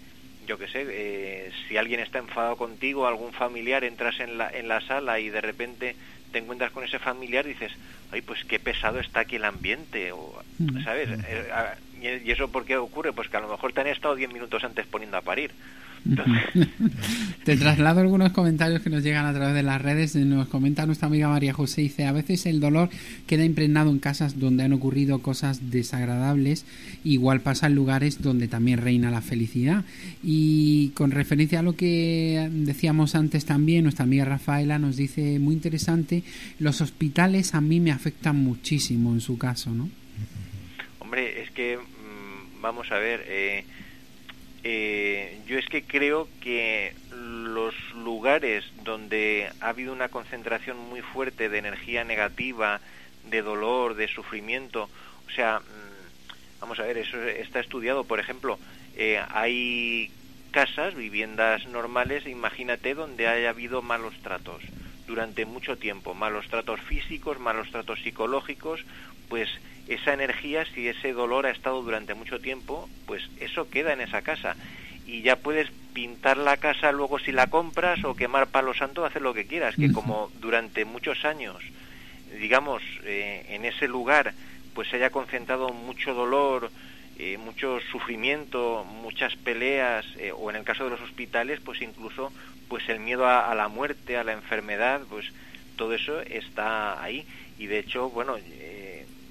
yo 0.48 0.58
qué 0.58 0.68
sé, 0.68 0.86
eh, 0.88 1.52
si 1.68 1.78
alguien 1.78 2.00
está 2.00 2.20
enfadado 2.20 2.56
contigo, 2.56 3.08
algún 3.08 3.34
familiar, 3.34 3.84
entras 3.84 4.20
en 4.20 4.38
la, 4.38 4.50
en 4.50 4.68
la 4.68 4.82
sala 4.82 5.20
y 5.20 5.30
de 5.30 5.42
repente 5.42 5.96
te 6.32 6.40
encuentras 6.40 6.72
con 6.72 6.84
ese 6.84 7.00
familiar 7.00 7.46
y 7.46 7.50
dices, 7.50 7.72
ay, 8.12 8.22
pues 8.22 8.44
qué 8.46 8.60
pesado 8.60 9.00
está 9.00 9.22
aquí 9.22 9.38
el 9.38 9.46
ambiente, 9.46 10.12
o, 10.12 10.44
¿sabes? 10.84 11.10
¿Y 12.02 12.32
eso 12.32 12.50
por 12.50 12.66
qué 12.66 12.78
ocurre? 12.78 13.14
Pues 13.14 13.30
que 13.30 13.38
a 13.38 13.42
lo 13.42 13.50
mejor 13.50 13.74
te 13.74 13.82
han 13.82 13.88
estado 13.88 14.16
10 14.16 14.32
minutos 14.32 14.64
antes 14.64 14.86
poniendo 14.86 15.18
a 15.18 15.22
parir. 15.22 15.52
Te 17.44 17.58
traslado 17.58 18.02
algunos 18.02 18.32
comentarios 18.32 18.82
que 18.82 18.90
nos 18.90 19.04
llegan 19.04 19.26
a 19.26 19.34
través 19.34 19.56
de 19.56 19.64
las 19.64 19.82
redes. 19.82 20.16
Nos 20.16 20.48
comenta 20.48 20.86
nuestra 20.86 21.08
amiga 21.08 21.30
María 21.30 21.54
José, 21.54 21.82
dice, 21.82 22.06
a 22.06 22.12
veces 22.12 22.46
el 22.46 22.60
dolor 22.60 22.90
queda 23.26 23.44
impregnado 23.44 23.90
en 23.90 24.00
casas 24.00 24.40
donde 24.40 24.64
han 24.64 24.74
ocurrido 24.74 25.20
cosas 25.20 25.72
desagradables, 25.72 26.66
igual 27.04 27.42
pasa 27.42 27.68
en 27.68 27.76
lugares 27.76 28.22
donde 28.22 28.48
también 28.48 28.80
reina 28.80 29.10
la 29.10 29.22
felicidad. 29.22 29.84
Y 30.24 30.90
con 30.90 31.12
referencia 31.12 31.60
a 31.60 31.64
lo 31.64 31.76
que 31.76 32.50
decíamos 32.52 33.16
antes 33.16 33.46
también, 33.46 33.84
nuestra 33.84 34.04
amiga 34.04 34.26
Rafaela 34.26 34.78
nos 34.78 34.98
dice, 34.98 35.40
muy 35.40 35.56
interesante, 35.56 36.24
los 36.60 36.82
hospitales 36.82 37.56
a 37.56 37.62
mí 37.62 37.80
me 37.80 37.92
afectan 37.92 38.38
muchísimo 38.38 39.12
en 39.12 39.22
su 39.22 39.38
caso, 39.38 39.72
¿no? 39.72 39.90
Que, 41.56 41.78
mmm, 41.78 42.62
vamos 42.62 42.92
a 42.92 43.00
ver, 43.00 43.24
eh, 43.28 43.64
eh, 44.64 45.40
yo 45.48 45.58
es 45.58 45.68
que 45.68 45.84
creo 45.84 46.28
que 46.42 46.94
los 47.12 47.74
lugares 47.94 48.66
donde 48.84 49.50
ha 49.62 49.70
habido 49.70 49.94
una 49.94 50.10
concentración 50.10 50.78
muy 50.78 51.02
fuerte 51.02 51.50
de 51.50 51.58
energía 51.58 52.04
negativa, 52.04 52.82
de 53.30 53.42
dolor, 53.42 53.96
de 53.96 54.08
sufrimiento, 54.08 54.90
o 55.28 55.32
sea, 55.32 55.60
mm, 55.60 56.60
vamos 56.60 56.80
a 56.80 56.84
ver, 56.84 56.98
eso 56.98 57.22
está 57.24 57.60
estudiado, 57.60 58.04
por 58.04 58.20
ejemplo, 58.20 58.60
eh, 58.96 59.22
hay 59.30 60.12
casas, 60.52 60.96
viviendas 60.96 61.66
normales, 61.68 62.26
imagínate 62.28 62.96
donde 62.96 63.28
haya 63.28 63.50
habido 63.50 63.82
malos 63.82 64.14
tratos 64.22 64.64
durante 65.08 65.46
mucho 65.46 65.78
tiempo, 65.78 66.14
malos 66.14 66.48
tratos 66.48 66.82
físicos, 66.82 67.40
malos 67.40 67.70
tratos 67.72 68.02
psicológicos, 68.02 68.84
pues 69.30 69.50
esa 69.88 70.14
energía, 70.14 70.66
si 70.74 70.88
ese 70.88 71.14
dolor 71.14 71.46
ha 71.46 71.52
estado 71.52 71.82
durante 71.82 72.14
mucho 72.14 72.40
tiempo, 72.40 72.90
pues 73.06 73.24
eso 73.40 73.70
queda 73.70 73.94
en 73.94 74.02
esa 74.02 74.22
casa. 74.22 74.56
Y 75.06 75.22
ya 75.22 75.36
puedes 75.36 75.70
pintar 75.94 76.38
la 76.38 76.58
casa 76.58 76.92
luego 76.92 77.20
si 77.20 77.32
la 77.32 77.48
compras 77.48 78.04
o 78.04 78.16
quemar 78.16 78.48
palo 78.48 78.74
santo, 78.74 79.06
hacer 79.06 79.22
lo 79.22 79.34
que 79.34 79.46
quieras, 79.46 79.76
que 79.76 79.92
como 79.92 80.32
durante 80.42 80.84
muchos 80.86 81.24
años, 81.26 81.58
digamos, 82.40 82.82
eh, 83.04 83.46
en 83.50 83.66
ese 83.66 83.88
lugar, 83.88 84.34
pues 84.74 84.90
se 84.90 84.96
haya 84.96 85.12
concentrado 85.12 85.70
mucho 85.70 86.14
dolor, 86.16 86.72
eh, 87.18 87.38
mucho 87.38 87.80
sufrimiento, 87.92 88.84
muchas 88.84 89.36
peleas, 89.36 90.06
eh, 90.18 90.34
o 90.36 90.50
en 90.50 90.58
el 90.58 90.64
caso 90.64 90.84
de 90.84 90.90
los 90.90 91.02
hospitales, 91.02 91.60
pues 91.64 91.82
incluso 91.82 92.34
pues 92.68 92.90
el 92.90 93.00
miedo 93.00 93.28
a, 93.28 93.52
a 93.52 93.56
la 93.56 93.68
muerte, 93.68 94.18
a 94.18 94.24
la 94.24 94.34
enfermedad, 94.34 95.02
pues 95.08 95.32
todo 95.78 95.94
eso 95.94 96.20
está 96.22 97.02
ahí. 97.02 97.26
Y 97.58 97.68
de 97.68 97.80
hecho, 97.80 98.10
bueno, 98.10 98.36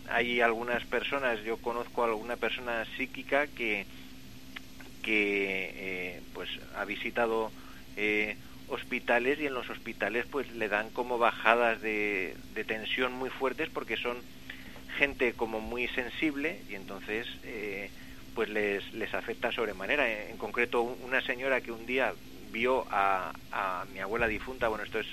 hay 0.08 0.40
algunas 0.40 0.84
personas, 0.84 1.42
yo 1.44 1.56
conozco 1.58 2.02
a 2.02 2.06
alguna 2.06 2.36
persona 2.36 2.84
psíquica 2.96 3.46
que, 3.46 3.86
que 5.02 5.72
eh, 5.74 6.20
pues 6.32 6.48
ha 6.76 6.84
visitado 6.84 7.50
eh, 7.96 8.36
hospitales 8.68 9.38
y 9.40 9.46
en 9.46 9.54
los 9.54 9.68
hospitales 9.70 10.26
pues 10.30 10.50
le 10.52 10.68
dan 10.68 10.90
como 10.90 11.18
bajadas 11.18 11.80
de, 11.80 12.36
tensión 12.66 13.12
muy 13.12 13.30
fuertes 13.30 13.68
porque 13.70 13.96
son 13.96 14.18
gente 14.98 15.32
como 15.32 15.60
muy 15.60 15.88
sensible 15.88 16.60
y 16.68 16.74
entonces 16.74 17.26
eh, 17.44 17.90
pues 18.34 18.48
les, 18.48 18.92
les 18.94 19.12
afecta 19.14 19.52
sobremanera. 19.52 20.10
En, 20.10 20.32
en, 20.32 20.36
concreto, 20.36 20.82
una 20.82 21.20
señora 21.20 21.60
que 21.60 21.72
un 21.72 21.86
día 21.86 22.14
vio 22.52 22.86
a, 22.90 23.32
a 23.52 23.84
mi 23.92 24.00
abuela 24.00 24.26
difunta, 24.28 24.68
bueno, 24.68 24.84
esto 24.84 25.00
es 25.00 25.06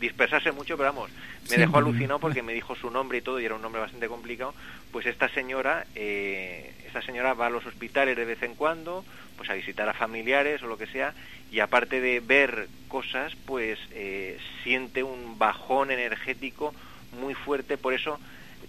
dispersarse 0.00 0.52
mucho, 0.52 0.76
pero 0.76 0.90
vamos, 0.92 1.10
me 1.44 1.48
Sí, 1.48 1.56
dejó 1.56 1.78
alucinado 1.78 2.18
porque 2.18 2.42
me 2.42 2.52
dijo 2.54 2.74
su 2.76 2.90
nombre 2.90 3.18
y 3.18 3.22
todo, 3.22 3.40
y 3.40 3.44
era 3.44 3.54
un 3.54 3.62
nombre 3.62 3.80
bastante 3.80 4.08
complicado. 4.08 4.54
Pues 4.92 5.06
esta 5.06 5.28
señora, 5.28 5.86
eh, 5.94 6.72
esta 6.86 7.02
señora 7.02 7.34
va 7.34 7.46
a 7.46 7.50
los 7.50 7.66
hospitales 7.66 8.16
de 8.16 8.24
vez 8.24 8.42
en 8.42 8.54
cuando, 8.54 9.04
pues 9.36 9.50
a 9.50 9.54
visitar 9.54 9.88
a 9.88 9.94
familiares 9.94 10.62
o 10.62 10.66
lo 10.66 10.78
que 10.78 10.86
sea, 10.86 11.14
y 11.52 11.60
aparte 11.60 12.00
de 12.00 12.20
ver 12.20 12.68
cosas, 12.88 13.34
pues 13.46 13.78
eh, 13.92 14.38
siente 14.62 15.02
un 15.02 15.38
bajón 15.38 15.90
energético 15.90 16.74
muy 17.20 17.34
fuerte. 17.34 17.78
Por 17.78 17.94
eso 17.94 18.18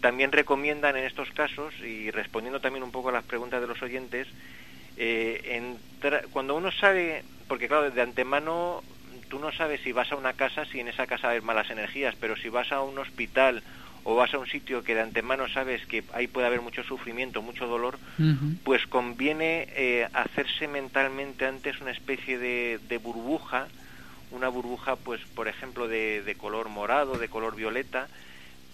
también 0.02 0.32
recomiendan 0.32 0.96
en 0.98 1.06
estos 1.06 1.32
casos, 1.32 1.74
y 1.82 2.12
respondiendo 2.12 2.60
también 2.62 2.84
un 2.84 2.92
poco 2.92 3.10
a 3.10 3.14
las 3.14 3.24
preguntas 3.24 3.62
de 3.62 3.68
los 3.68 3.82
oyentes, 3.82 4.28
eh, 4.98 5.62
entra- 6.02 6.24
cuando 6.32 6.56
uno 6.56 6.72
sabe, 6.72 7.24
porque 7.48 7.68
claro, 7.68 7.90
de 7.92 8.02
antemano 8.02 8.84
tú 9.30 9.40
no 9.40 9.52
sabes 9.52 9.82
si 9.82 9.92
vas 9.92 10.12
a 10.12 10.16
una 10.16 10.34
casa, 10.34 10.66
si 10.66 10.80
en 10.80 10.88
esa 10.88 11.08
casa 11.08 11.30
hay 11.30 11.42
malas 11.42 11.70
energías, 11.70 12.16
pero 12.20 12.36
si 12.36 12.50
vas 12.50 12.72
a 12.72 12.82
un 12.82 12.98
hospital 12.98 13.64
o 14.04 14.16
vas 14.16 14.34
a 14.34 14.40
un 14.40 14.48
sitio 14.48 14.84
que 14.84 14.96
de 14.96 15.02
antemano 15.02 15.48
sabes 15.50 15.86
que 15.86 16.04
ahí 16.14 16.28
puede 16.28 16.48
haber 16.48 16.62
mucho 16.62 16.84
sufrimiento, 16.84 17.42
mucho 17.42 17.68
dolor, 17.68 18.00
pues 18.64 18.88
conviene 18.88 19.68
eh, 19.76 20.08
hacerse 20.14 20.68
mentalmente 20.68 21.46
antes 21.46 21.82
una 21.82 21.92
especie 21.92 22.38
de, 22.38 22.80
de 22.88 22.98
burbuja, 23.00 23.68
una 24.32 24.48
burbuja, 24.48 24.96
pues 24.96 25.22
por 25.36 25.48
ejemplo, 25.48 25.88
de, 25.88 26.22
de 26.24 26.36
color 26.36 26.70
morado, 26.70 27.18
de 27.18 27.28
color 27.28 27.56
violeta, 27.56 28.08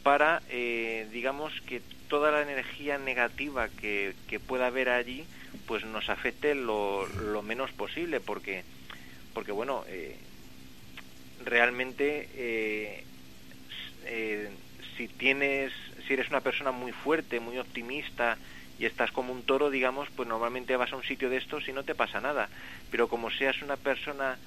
para, 0.04 0.44
eh, 0.50 1.08
digamos, 1.12 1.54
que 1.62 1.82
toda 2.10 2.30
la 2.32 2.42
energía 2.42 2.98
negativa 2.98 3.70
que, 3.70 4.14
que 4.28 4.40
pueda 4.40 4.68
haber 4.68 4.90
allí, 4.90 5.26
pues 5.66 5.84
nos 5.86 6.10
afecte 6.10 6.54
lo, 6.54 7.08
lo 7.08 7.42
menos 7.42 7.72
posible, 7.72 8.20
porque, 8.20 8.64
porque 9.34 9.52
bueno, 9.52 9.84
eh, 9.88 10.18
realmente 11.46 12.30
eh, 12.34 13.06
eh, 14.06 14.52
si 14.98 15.08
tienes, 15.08 15.72
si 16.08 16.14
eres 16.14 16.30
una 16.30 16.42
persona 16.42 16.72
muy 16.72 16.92
fuerte, 16.92 17.40
muy 17.40 17.58
optimista 17.58 18.38
y 18.80 18.86
estás 18.86 19.12
como 19.12 19.32
un 19.34 19.44
toro, 19.44 19.70
digamos, 19.70 20.10
pues 20.16 20.28
normalmente 20.28 20.76
vas 20.76 20.92
a 20.92 20.96
un 20.98 21.04
sitio 21.04 21.30
de 21.30 21.38
estos 21.38 21.68
y 21.68 21.74
no 21.74 21.84
te 21.84 21.96
pasa 21.96 22.20
nada. 22.22 22.50
Pero 22.90 23.08
como 23.08 23.30
seas 23.32 23.62
una 23.62 23.78
persona 23.78 24.38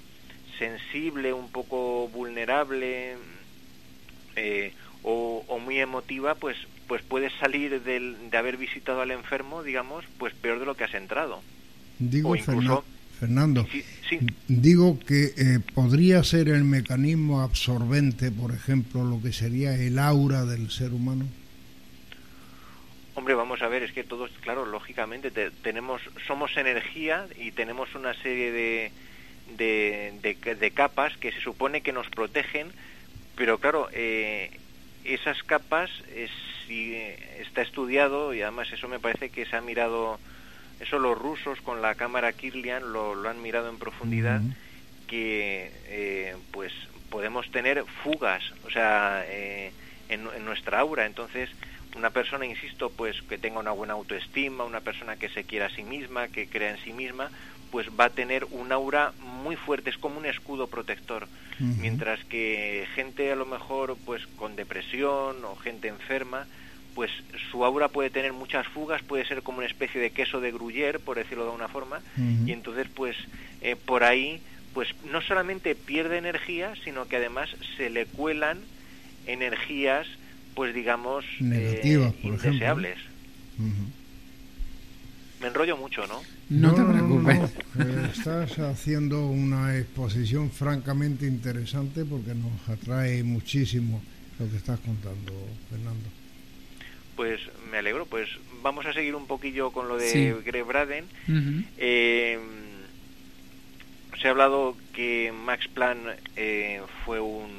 sensible, 0.59 1.33
un 1.33 1.51
poco 1.51 2.09
vulnerable 2.09 3.17
eh, 4.37 4.73
o, 5.03 5.45
o 5.49 5.59
muy 5.59 5.81
emotiva, 5.81 6.35
pues 6.37 6.57
pues 6.87 7.03
puedes 7.03 7.33
salir 7.41 7.83
del- 7.83 8.31
de 8.31 8.39
haber 8.39 8.57
visitado 8.57 9.01
al 9.01 9.11
enfermo, 9.11 9.65
digamos, 9.65 10.05
pues 10.19 10.33
peor 10.35 10.61
de 10.61 10.67
lo 10.67 10.77
que 10.77 10.85
has 10.85 10.95
entrado. 10.95 11.43
Digo, 11.99 12.31
O 12.31 12.37
incluso- 12.37 12.85
Fernando, 13.19 13.67
Sí, 13.73 13.83
sí. 14.09 14.19
digo 14.47 14.99
que 15.01 15.25
eh, 15.37 15.61
podría 15.75 16.23
ser 16.23 16.49
el 16.49 16.65
mecanismo 16.65 17.41
absorbente, 17.41 18.31
por 18.31 18.53
ejemplo, 18.53 19.05
lo 19.05 19.23
que 19.23 19.33
sería 19.33 19.75
el 19.75 19.99
aura 19.99 20.45
del 20.45 20.71
ser 20.71 20.93
humano. 20.93 21.27
Hombre, 23.15 23.35
vamos 23.35 23.63
a 23.63 23.69
ver, 23.69 23.83
es 23.83 23.93
que 23.93 24.05
todos, 24.05 24.31
claro, 24.43 24.67
lógicamente 24.67 25.31
te- 25.31 25.51
tenemos, 25.51 26.03
somos 26.27 26.55
energía 26.59 27.27
y 27.39 27.51
tenemos 27.53 27.95
una 27.95 28.13
serie 28.23 28.53
de, 28.53 28.93
de, 29.57 30.13
de- 30.21 30.55
de 30.55 30.71
capas 30.73 31.17
que 31.17 31.33
se 31.33 31.41
supone 31.41 31.81
que 31.81 31.93
nos 31.95 32.09
protegen, 32.11 32.73
pero 33.35 33.59
claro, 33.59 33.89
eh, 33.93 34.51
esas 35.05 35.43
capas, 35.45 35.89
eh, 36.09 36.29
si 36.67 36.93
eh, 36.95 37.17
está 37.41 37.63
estudiado 37.63 38.35
y 38.35 38.43
además 38.43 38.69
eso 38.73 38.87
me 38.89 39.01
parece 39.01 39.31
que 39.31 39.47
se 39.47 39.57
ha 39.57 39.63
mirado, 39.63 40.21
eso 40.81 40.99
los 40.99 41.19
rusos 41.19 41.61
con 41.63 41.83
la 41.83 41.95
cámara 41.95 42.33
Kirlian 42.33 42.93
lo, 42.93 43.15
lo 43.15 43.29
han 43.29 43.41
mirado 43.43 43.69
en 43.69 43.79
profundidad, 43.79 44.41
que 45.07 45.71
eh, 45.87 46.37
pues 46.53 46.73
podemos 47.11 47.51
tener 47.51 47.85
fugas, 48.03 48.43
o 48.67 48.71
sea, 48.71 49.25
eh, 49.27 49.73
en, 50.09 50.27
en 50.37 50.45
nuestra 50.45 50.81
aura. 50.81 51.07
Entonces, 51.07 51.49
una 51.97 52.11
persona, 52.11 52.45
insisto, 52.45 52.91
pues 52.91 53.23
que 53.23 53.39
tenga 53.39 53.61
una 53.61 53.71
buena 53.71 53.95
autoestima, 53.95 54.65
una 54.65 54.81
persona 54.81 55.17
que 55.17 55.29
se 55.29 55.45
quiera 55.45 55.67
a 55.67 55.71
sí 55.71 55.83
misma, 55.83 56.29
que 56.29 56.49
crea 56.49 56.71
en 56.71 56.79
sí 56.85 56.93
misma, 56.93 57.31
pues 57.71 57.89
va 57.99 58.07
a 58.07 58.11
tener 58.11 58.45
un 58.51 58.71
aura 58.73 59.13
muy 59.21 59.57
fuerte, 59.57 59.91
es 59.91 59.99
como 59.99 60.19
un 60.19 60.27
escudo 60.27 60.67
protector. 60.69 61.29
Mientras 61.59 62.23
que 62.25 62.87
gente 62.95 63.33
a 63.33 63.37
lo 63.37 63.47
mejor 63.47 63.97
pues 64.05 64.27
con 64.37 64.57
depresión 64.57 65.43
o 65.45 65.57
gente 65.57 65.89
enferma, 65.89 66.47
pues 66.97 67.11
su 67.53 67.63
aura 67.65 67.89
puede 67.89 68.09
tener 68.11 68.33
muchas 68.33 68.67
fugas, 68.67 69.03
puede 69.03 69.25
ser 69.27 69.43
como 69.43 69.59
una 69.59 69.67
especie 69.69 70.01
de 70.01 70.11
queso 70.11 70.41
de 70.41 70.51
gruyere, 70.51 70.99
por 70.99 71.17
decirlo 71.19 71.45
de 71.45 71.51
alguna 71.51 71.69
forma, 71.69 72.01
y 72.47 72.51
entonces 72.51 72.89
pues 72.93 73.15
eh, 73.61 73.77
por 73.77 74.03
ahí 74.03 74.41
pues 74.75 74.89
no 75.13 75.21
solamente 75.21 75.75
pierde 75.75 76.17
energía, 76.19 76.73
sino 76.85 77.07
que 77.07 77.17
además 77.17 77.51
se 77.77 77.91
le 77.91 78.07
cuelan 78.07 78.59
energías 79.27 80.07
pues 80.55 80.75
digamos 80.75 81.25
eh, 81.25 81.45
Negativas, 81.45 82.13
por 82.15 82.21
ejemplo. 82.35 82.49
indeseables. 82.49 82.99
Me 85.41 85.49
enrollo 85.49 85.77
mucho, 85.77 86.07
¿no? 86.07 86.23
No, 86.49 86.75
te 86.75 86.83
preocupes. 86.83 87.39
no. 87.75 87.85
Eh, 87.85 88.11
Estás 88.17 88.59
haciendo 88.59 89.27
una 89.29 89.77
exposición 89.77 90.51
francamente 90.51 91.27
interesante 91.27 92.07
porque 92.07 92.35
nos 92.35 92.67
atrae 92.71 93.23
muchísimo 93.23 94.01
lo 94.39 94.51
que 94.51 94.57
estás 94.57 94.81
contando, 94.81 95.33
Fernando. 95.69 96.09
Pues 97.17 97.41
me 97.71 97.79
alegro, 97.79 98.07
pues 98.07 98.29
vamos 98.63 98.85
a 98.87 98.93
seguir 98.93 99.15
un 99.15 99.27
poquillo 99.27 99.71
con 99.73 99.89
lo 99.89 99.97
de 99.97 100.09
Sí. 100.11 100.31
Greg 100.45 100.65
Braden. 100.65 101.07
Eh, 101.79 102.39
se 104.21 104.29
ha 104.29 104.31
hablado 104.31 104.77
que 104.95 105.33
Max 105.33 105.67
Planck 105.69 106.19
eh, 106.37 106.81
fue 107.05 107.21
un, 107.21 107.51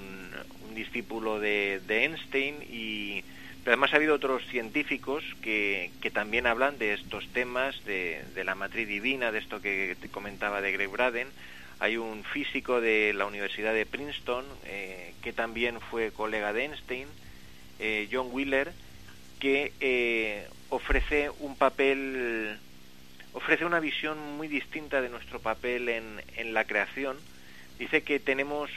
un 0.69 0.75
discípulo 0.75 1.39
de, 1.39 1.81
de 1.87 2.03
Einstein 2.05 2.55
y 2.69 3.23
pero 3.63 3.73
además 3.73 3.91
ha 3.91 3.97
habido 3.97 4.15
otros 4.15 4.43
científicos 4.47 5.25
que, 5.41 5.91
que 6.01 6.09
también 6.09 6.47
hablan 6.47 6.77
de 6.79 6.93
estos 6.93 7.27
temas 7.33 7.83
de, 7.83 8.21
de 8.33 8.43
la 8.45 8.55
matriz 8.55 8.87
divina, 8.87 9.33
de 9.33 9.39
esto 9.39 9.59
que 9.61 9.97
te 9.99 10.07
comentaba 10.07 10.61
de 10.61 10.71
Greg 10.71 10.87
Braden. 10.89 11.27
Hay 11.79 11.97
un 11.97 12.23
físico 12.23 12.79
de 12.79 13.13
la 13.13 13.25
Universidad 13.25 13.73
de 13.73 13.85
Princeton 13.85 14.45
eh, 14.65 15.11
que 15.21 15.33
también 15.33 15.81
fue 15.81 16.11
colega 16.11 16.53
de 16.53 16.63
Einstein, 16.63 17.07
eh, 17.79 18.07
John 18.09 18.29
Wheeler, 18.31 18.71
que 19.39 19.71
eh, 19.79 20.47
ofrece 20.69 21.29
un 21.39 21.55
papel 21.55 22.57
ofrece 23.33 23.65
una 23.65 23.79
visión 23.79 24.17
muy 24.37 24.47
distinta 24.47 24.99
de 25.01 25.09
nuestro 25.09 25.39
papel 25.39 25.89
en, 25.89 26.21
en 26.37 26.53
la 26.53 26.65
creación. 26.65 27.17
Dice 27.77 28.01
que 28.01 28.19
tenemos 28.19 28.71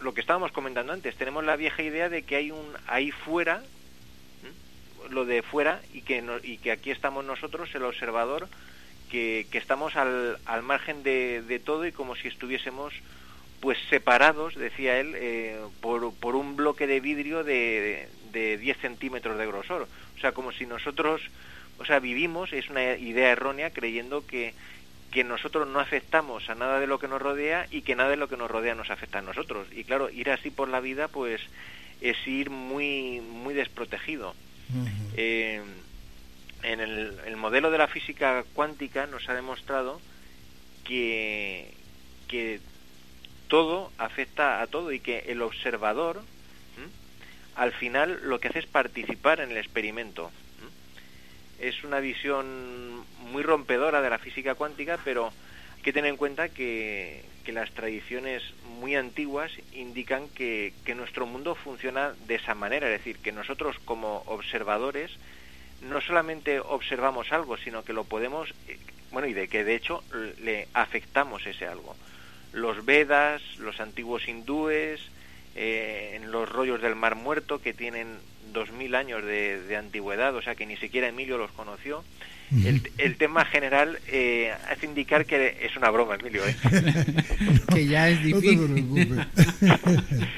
lo 0.00 0.12
que 0.12 0.20
estábamos 0.20 0.50
comentando 0.52 0.92
antes, 0.92 1.14
tenemos 1.16 1.44
la 1.44 1.56
vieja 1.56 1.82
idea 1.82 2.08
de 2.08 2.22
que 2.22 2.36
hay 2.36 2.50
un 2.50 2.66
ahí 2.88 3.12
fuera, 3.12 3.62
lo 5.10 5.24
de 5.24 5.42
fuera, 5.42 5.80
y 5.94 6.02
que, 6.02 6.20
no- 6.20 6.38
y 6.42 6.58
que 6.58 6.72
aquí 6.72 6.90
estamos 6.90 7.24
nosotros, 7.24 7.72
el 7.74 7.84
observador, 7.84 8.48
que, 9.08 9.46
que 9.52 9.58
estamos 9.58 9.94
al, 9.94 10.38
al 10.46 10.62
margen 10.64 11.04
de, 11.04 11.42
de 11.42 11.58
todo 11.60 11.86
y 11.86 11.92
como 11.92 12.16
si 12.16 12.26
estuviésemos 12.26 12.92
pues 13.60 13.78
separados, 13.88 14.54
decía 14.56 14.98
él, 14.98 15.12
eh, 15.14 15.58
por, 15.80 16.12
por 16.14 16.34
un 16.34 16.56
bloque 16.56 16.86
de 16.88 17.00
vidrio 17.00 17.44
de, 17.44 18.08
de 18.36 18.58
10 18.58 18.78
centímetros 18.78 19.38
de 19.38 19.46
grosor. 19.46 19.88
O 20.16 20.20
sea, 20.20 20.32
como 20.32 20.52
si 20.52 20.66
nosotros, 20.66 21.22
o 21.78 21.84
sea, 21.84 21.98
vivimos, 21.98 22.52
es 22.52 22.68
una 22.68 22.94
idea 22.96 23.30
errónea, 23.30 23.70
creyendo 23.70 24.26
que, 24.26 24.52
que 25.10 25.24
nosotros 25.24 25.66
no 25.66 25.80
afectamos 25.80 26.50
a 26.50 26.54
nada 26.54 26.78
de 26.78 26.86
lo 26.86 26.98
que 26.98 27.08
nos 27.08 27.22
rodea 27.22 27.66
y 27.70 27.82
que 27.82 27.96
nada 27.96 28.10
de 28.10 28.16
lo 28.16 28.28
que 28.28 28.36
nos 28.36 28.50
rodea 28.50 28.74
nos 28.74 28.90
afecta 28.90 29.20
a 29.20 29.22
nosotros. 29.22 29.68
Y 29.72 29.84
claro, 29.84 30.10
ir 30.10 30.30
así 30.30 30.50
por 30.50 30.68
la 30.68 30.80
vida, 30.80 31.08
pues 31.08 31.40
es 32.00 32.16
ir 32.26 32.50
muy, 32.50 33.20
muy 33.20 33.54
desprotegido. 33.54 34.34
Eh, 35.16 35.62
en 36.62 36.80
el, 36.80 37.16
el 37.24 37.36
modelo 37.36 37.70
de 37.70 37.78
la 37.78 37.86
física 37.86 38.44
cuántica 38.52 39.06
nos 39.06 39.28
ha 39.28 39.34
demostrado 39.34 40.00
que, 40.84 41.72
que 42.28 42.60
todo 43.48 43.92
afecta 43.98 44.60
a 44.60 44.66
todo 44.66 44.92
y 44.92 45.00
que 45.00 45.24
el 45.28 45.42
observador. 45.42 46.22
Al 47.56 47.72
final 47.72 48.20
lo 48.24 48.38
que 48.38 48.48
hace 48.48 48.60
es 48.60 48.66
participar 48.66 49.40
en 49.40 49.50
el 49.50 49.56
experimento. 49.56 50.30
Es 51.58 51.84
una 51.84 52.00
visión 52.00 53.04
muy 53.30 53.42
rompedora 53.42 54.02
de 54.02 54.10
la 54.10 54.18
física 54.18 54.54
cuántica, 54.54 54.98
pero 55.04 55.32
hay 55.76 55.82
que 55.82 55.92
tener 55.92 56.10
en 56.10 56.18
cuenta 56.18 56.50
que, 56.50 57.24
que 57.44 57.52
las 57.52 57.70
tradiciones 57.72 58.42
muy 58.78 58.94
antiguas 58.94 59.50
indican 59.72 60.28
que, 60.28 60.74
que 60.84 60.94
nuestro 60.94 61.26
mundo 61.26 61.54
funciona 61.54 62.12
de 62.26 62.34
esa 62.34 62.54
manera, 62.54 62.86
es 62.88 62.98
decir, 62.98 63.16
que 63.18 63.32
nosotros 63.32 63.78
como 63.86 64.22
observadores 64.26 65.12
no 65.80 66.00
solamente 66.02 66.60
observamos 66.60 67.32
algo, 67.32 67.56
sino 67.56 67.84
que 67.84 67.94
lo 67.94 68.04
podemos, 68.04 68.50
eh, 68.68 68.78
bueno, 69.12 69.28
y 69.28 69.32
de 69.32 69.48
que 69.48 69.64
de 69.64 69.76
hecho 69.76 70.02
le 70.42 70.68
afectamos 70.74 71.46
ese 71.46 71.66
algo. 71.66 71.96
Los 72.52 72.84
Vedas, 72.84 73.42
los 73.58 73.80
antiguos 73.80 74.28
hindúes, 74.28 75.00
eh, 75.56 76.12
en 76.14 76.30
los 76.30 76.48
rollos 76.48 76.82
del 76.82 76.94
Mar 76.94 77.14
Muerto, 77.14 77.60
que 77.60 77.72
tienen 77.72 78.18
2000 78.52 78.94
años 78.94 79.24
de, 79.24 79.62
de 79.62 79.76
antigüedad, 79.76 80.34
o 80.34 80.42
sea 80.42 80.54
que 80.54 80.66
ni 80.66 80.76
siquiera 80.76 81.08
Emilio 81.08 81.38
los 81.38 81.50
conoció. 81.52 82.04
El, 82.64 82.92
el, 82.98 83.16
tema 83.16 83.44
general 83.44 83.98
eh, 84.06 84.54
hace 84.70 84.86
indicar 84.86 85.26
que 85.26 85.56
es 85.62 85.76
una 85.76 85.90
broma, 85.90 86.14
Emilio. 86.14 86.46
¿eh? 86.46 86.54
que 87.74 87.86
ya 87.86 88.08
es 88.08 88.22
difícil. 88.22 88.60
No 88.60 88.94
te 88.94 89.06
preocupes. 89.06 89.60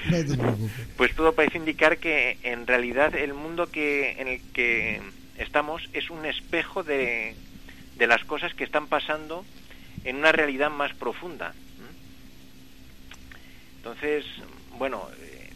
no 0.07 0.17
te 0.17 0.39
preocupes. 0.39 0.87
Pues 0.97 1.15
todo 1.15 1.35
parece 1.35 1.59
indicar 1.59 1.99
que 1.99 2.39
en 2.45 2.67
realidad 2.67 3.15
el 3.15 3.35
mundo 3.35 3.71
que 3.71 4.13
en 4.13 4.29
el 4.29 4.41
que 4.53 5.03
estamos 5.37 5.83
es 5.93 6.09
un 6.09 6.25
espejo 6.25 6.83
de, 6.83 7.35
de 7.97 8.07
las 8.07 8.25
cosas 8.25 8.55
que 8.55 8.65
están 8.65 8.87
pasando 8.87 9.45
en 10.05 10.17
una 10.17 10.33
realidad 10.33 10.71
más 10.71 10.95
profunda. 10.95 11.53
Entonces, 13.77 14.25
bueno, 14.79 15.09
eh, 15.21 15.51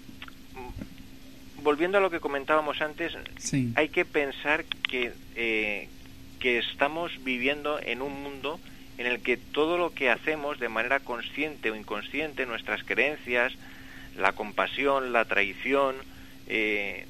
volviendo 1.62 1.99
a 1.99 2.01
lo 2.01 2.11
que 2.11 2.20
comentábamos 2.20 2.81
antes, 2.81 3.12
Sí. 3.39 3.73
hay 3.77 3.89
que 3.89 4.05
pensar 4.05 4.65
que, 4.65 5.12
eh, 5.36 5.89
que 6.40 6.59
estamos 6.59 7.12
viviendo 7.24 7.78
en 7.81 8.03
un 8.03 8.23
mundo 8.23 8.59
en 8.99 9.07
el 9.07 9.20
que 9.23 9.36
todo 9.36 9.78
lo 9.78 9.94
que 9.94 10.11
hacemos 10.11 10.59
de 10.59 10.69
manera 10.69 11.01
consciente 11.01 11.70
o 11.70 11.77
inconsciente, 11.77 12.47
nuestras 12.47 12.85
creencias, 12.85 13.53
la 14.16 14.32
compasión, 14.32 15.12
la 15.12 15.24
traición, 15.24 15.97
eh, 16.49 17.07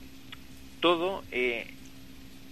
todo 0.80 1.24
eh, 1.32 1.66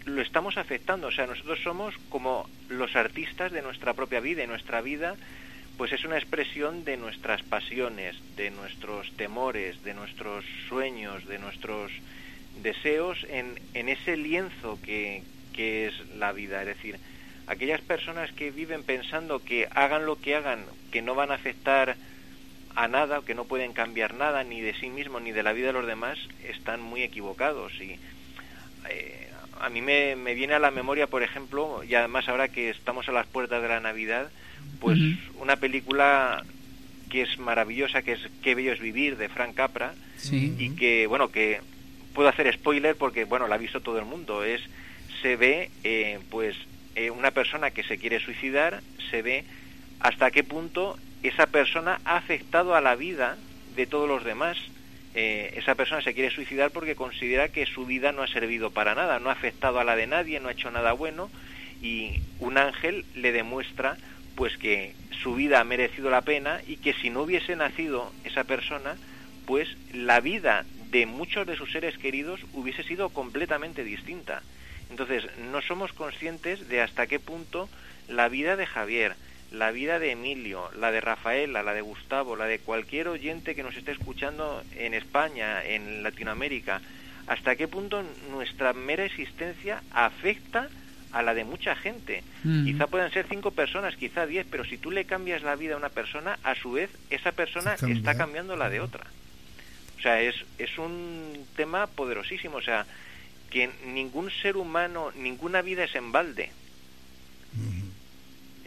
lo 0.06 0.22
estamos 0.22 0.56
afectando. 0.56 1.08
O 1.08 1.12
sea, 1.12 1.26
nosotros 1.26 1.60
somos 1.62 1.94
como 2.08 2.48
los 2.68 2.96
artistas 2.96 3.52
de 3.52 3.62
nuestra 3.62 3.94
propia 3.94 4.20
vida 4.20 4.42
y 4.42 4.46
nuestra 4.46 4.80
vida 4.80 5.14
pues 5.80 5.92
es 5.92 6.04
una 6.04 6.18
expresión 6.18 6.84
de 6.84 6.98
nuestras 6.98 7.42
pasiones, 7.42 8.14
de 8.36 8.50
nuestros 8.50 9.10
temores, 9.12 9.82
de 9.82 9.94
nuestros 9.94 10.44
sueños, 10.68 11.26
de 11.26 11.38
nuestros 11.38 11.90
deseos 12.60 13.24
en, 13.30 13.58
en 13.72 13.88
ese 13.88 14.18
lienzo 14.18 14.78
que, 14.82 15.22
que 15.54 15.86
es 15.86 15.94
la 16.18 16.32
vida. 16.32 16.60
Es 16.60 16.66
decir, 16.66 16.98
aquellas 17.46 17.80
personas 17.80 18.30
que 18.32 18.50
viven 18.50 18.82
pensando 18.82 19.42
que 19.42 19.68
hagan 19.70 20.04
lo 20.04 20.20
que 20.20 20.34
hagan, 20.34 20.66
que 20.92 21.00
no 21.00 21.14
van 21.14 21.30
a 21.30 21.36
afectar 21.36 21.96
a 22.74 22.86
nada, 22.86 23.22
que 23.24 23.34
no 23.34 23.46
pueden 23.46 23.72
cambiar 23.72 24.12
nada, 24.12 24.44
ni 24.44 24.60
de 24.60 24.74
sí 24.74 24.90
mismos, 24.90 25.22
ni 25.22 25.32
de 25.32 25.42
la 25.42 25.54
vida 25.54 25.68
de 25.68 25.72
los 25.72 25.86
demás, 25.86 26.18
están 26.44 26.82
muy 26.82 27.02
equivocados. 27.02 27.72
Y 27.80 27.98
eh, 28.86 29.29
a 29.60 29.68
mí 29.68 29.82
me, 29.82 30.16
me 30.16 30.34
viene 30.34 30.54
a 30.54 30.58
la 30.58 30.70
memoria, 30.70 31.06
por 31.06 31.22
ejemplo, 31.22 31.82
y 31.84 31.94
además 31.94 32.28
ahora 32.28 32.48
que 32.48 32.70
estamos 32.70 33.08
a 33.08 33.12
las 33.12 33.26
puertas 33.26 33.62
de 33.62 33.68
la 33.68 33.80
Navidad, 33.80 34.30
pues 34.80 34.98
una 35.38 35.56
película 35.56 36.44
que 37.10 37.22
es 37.22 37.38
maravillosa, 37.38 38.02
que 38.02 38.12
es 38.12 38.20
Qué 38.42 38.54
bello 38.54 38.72
es 38.72 38.80
vivir, 38.80 39.16
de 39.16 39.28
Frank 39.28 39.54
Capra, 39.54 39.94
Sí. 40.16 40.54
y 40.58 40.70
que, 40.76 41.06
bueno, 41.06 41.30
que 41.30 41.60
puedo 42.14 42.28
hacer 42.28 42.52
spoiler 42.52 42.96
porque, 42.96 43.24
bueno, 43.24 43.48
la 43.48 43.54
ha 43.56 43.58
visto 43.58 43.80
todo 43.80 43.98
el 43.98 44.04
mundo. 44.04 44.44
Es, 44.44 44.60
se 45.22 45.36
ve, 45.36 45.70
eh, 45.84 46.18
pues, 46.30 46.56
eh, 46.94 47.10
una 47.10 47.30
persona 47.30 47.70
que 47.70 47.82
se 47.82 47.98
quiere 47.98 48.20
suicidar, 48.20 48.82
se 49.10 49.22
ve 49.22 49.44
hasta 50.00 50.30
qué 50.30 50.44
punto 50.44 50.98
esa 51.22 51.46
persona 51.46 52.00
ha 52.04 52.16
afectado 52.16 52.74
a 52.74 52.80
la 52.80 52.94
vida 52.96 53.36
de 53.76 53.86
todos 53.86 54.08
los 54.08 54.24
demás. 54.24 54.56
Eh, 55.14 55.54
esa 55.56 55.74
persona 55.74 56.02
se 56.02 56.14
quiere 56.14 56.30
suicidar 56.30 56.70
porque 56.70 56.94
considera 56.94 57.48
que 57.48 57.66
su 57.66 57.84
vida 57.84 58.12
no 58.12 58.22
ha 58.22 58.28
servido 58.28 58.70
para 58.70 58.94
nada, 58.94 59.18
no 59.18 59.28
ha 59.28 59.32
afectado 59.32 59.80
a 59.80 59.84
la 59.84 59.96
de 59.96 60.06
nadie, 60.06 60.38
no 60.38 60.48
ha 60.48 60.52
hecho 60.52 60.70
nada 60.70 60.92
bueno 60.92 61.30
y 61.82 62.20
un 62.38 62.58
ángel 62.58 63.04
le 63.14 63.32
demuestra 63.32 63.96
pues 64.36 64.56
que 64.56 64.94
su 65.22 65.34
vida 65.34 65.60
ha 65.60 65.64
merecido 65.64 66.10
la 66.10 66.22
pena 66.22 66.60
y 66.66 66.76
que 66.76 66.94
si 66.94 67.10
no 67.10 67.22
hubiese 67.22 67.56
nacido 67.56 68.12
esa 68.24 68.44
persona, 68.44 68.96
pues 69.46 69.76
la 69.92 70.20
vida 70.20 70.64
de 70.90 71.06
muchos 71.06 71.46
de 71.46 71.56
sus 71.56 71.72
seres 71.72 71.98
queridos 71.98 72.40
hubiese 72.52 72.82
sido 72.82 73.10
completamente 73.10 73.84
distinta. 73.84 74.42
Entonces, 74.90 75.24
no 75.50 75.60
somos 75.62 75.92
conscientes 75.92 76.68
de 76.68 76.80
hasta 76.80 77.06
qué 77.06 77.20
punto 77.20 77.68
la 78.08 78.28
vida 78.28 78.56
de 78.56 78.66
Javier, 78.66 79.14
la 79.50 79.70
vida 79.72 79.98
de 79.98 80.12
Emilio, 80.12 80.70
la 80.78 80.92
de 80.92 81.00
Rafaela, 81.00 81.62
la 81.62 81.74
de 81.74 81.80
Gustavo, 81.80 82.36
la 82.36 82.46
de 82.46 82.60
cualquier 82.60 83.08
oyente 83.08 83.54
que 83.54 83.62
nos 83.62 83.76
esté 83.76 83.92
escuchando 83.92 84.62
en 84.76 84.94
España, 84.94 85.64
en 85.64 86.02
Latinoamérica, 86.02 86.80
hasta 87.26 87.56
qué 87.56 87.68
punto 87.68 88.02
nuestra 88.30 88.72
mera 88.72 89.04
existencia 89.04 89.82
afecta 89.92 90.68
a 91.12 91.22
la 91.22 91.34
de 91.34 91.44
mucha 91.44 91.74
gente. 91.74 92.22
Mm. 92.44 92.64
Quizá 92.64 92.86
puedan 92.86 93.10
ser 93.10 93.26
cinco 93.28 93.50
personas, 93.50 93.96
quizá 93.96 94.26
diez, 94.26 94.46
pero 94.50 94.64
si 94.64 94.78
tú 94.78 94.90
le 94.90 95.04
cambias 95.04 95.42
la 95.42 95.56
vida 95.56 95.74
a 95.74 95.78
una 95.78 95.88
persona, 95.88 96.38
a 96.44 96.54
su 96.54 96.72
vez 96.72 96.90
esa 97.10 97.32
persona 97.32 97.76
cambia. 97.76 97.96
está 97.96 98.16
cambiando 98.16 98.56
la 98.56 98.70
de 98.70 98.80
otra. 98.80 99.04
O 99.98 100.02
sea, 100.02 100.20
es, 100.20 100.34
es 100.58 100.78
un 100.78 101.46
tema 101.56 101.86
poderosísimo. 101.88 102.56
O 102.56 102.62
sea, 102.62 102.86
que 103.50 103.70
ningún 103.86 104.30
ser 104.30 104.56
humano, 104.56 105.10
ninguna 105.16 105.60
vida 105.60 105.84
es 105.84 105.94
en 105.94 106.12
balde. 106.12 106.50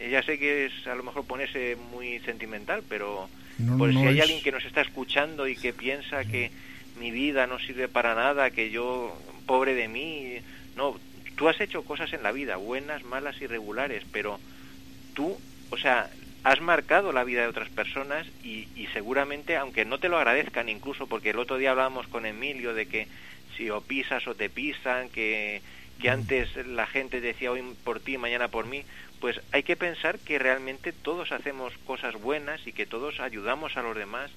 Eh, 0.04 0.10
Ya 0.10 0.22
sé 0.22 0.38
que 0.38 0.66
es 0.66 0.86
a 0.86 0.94
lo 0.94 1.02
mejor 1.02 1.24
ponerse 1.24 1.76
muy 1.76 2.18
sentimental, 2.20 2.82
pero 2.88 3.28
No, 3.58 3.78
pues 3.78 3.94
no 3.94 4.00
si 4.00 4.06
hay 4.06 4.16
es- 4.16 4.22
alguien 4.22 4.42
que 4.42 4.52
nos 4.52 4.64
está 4.64 4.80
escuchando 4.82 5.46
y 5.48 5.56
que 5.56 5.72
piensa 5.72 6.24
que 6.24 6.50
mi 6.96 7.10
vida 7.10 7.46
no 7.46 7.58
sirve 7.58 7.88
para 7.88 8.14
nada, 8.14 8.50
que 8.50 8.70
yo, 8.70 9.16
pobre 9.46 9.74
de 9.74 9.88
mí, 9.88 10.40
no, 10.76 10.98
tú 11.36 11.48
has 11.48 11.60
hecho 11.60 11.82
cosas 11.84 12.12
en 12.12 12.22
la 12.22 12.32
vida, 12.32 12.56
buenas, 12.56 13.02
malas, 13.04 13.40
irregulares, 13.40 14.04
pero 14.12 14.40
tú, 15.14 15.38
o 15.70 15.76
sea, 15.76 16.10
has 16.44 16.60
marcado 16.60 17.12
la 17.12 17.24
vida 17.24 17.42
de 17.42 17.48
otras 17.48 17.70
personas 17.70 18.26
y, 18.42 18.68
y 18.76 18.86
seguramente, 18.88 19.56
aunque 19.56 19.84
no 19.84 19.98
te 19.98 20.08
lo 20.08 20.18
agradezcan 20.18 20.68
incluso, 20.68 21.06
porque 21.06 21.30
el 21.30 21.38
otro 21.38 21.56
día 21.56 21.70
hablábamos 21.70 22.06
con 22.08 22.26
Emilio 22.26 22.74
de 22.74 22.86
que 22.86 23.08
si 23.56 23.70
o 23.70 23.80
pisas 23.80 24.26
o 24.28 24.34
te 24.34 24.50
pisan, 24.50 25.08
que, 25.08 25.62
que 25.98 26.10
antes 26.10 26.54
la 26.66 26.86
gente 26.86 27.20
decía 27.20 27.50
hoy 27.50 27.62
por 27.82 28.00
ti, 28.00 28.18
mañana 28.18 28.48
por 28.48 28.66
mí, 28.66 28.84
pues 29.24 29.40
hay 29.52 29.62
que 29.62 29.74
pensar 29.74 30.18
que 30.18 30.38
realmente 30.38 30.92
todos 30.92 31.32
hacemos 31.32 31.72
cosas 31.86 32.12
buenas 32.20 32.60
y 32.66 32.74
que 32.74 32.84
todos 32.84 33.20
ayudamos 33.20 33.78
a 33.78 33.82
los 33.82 33.96
demás 33.96 34.30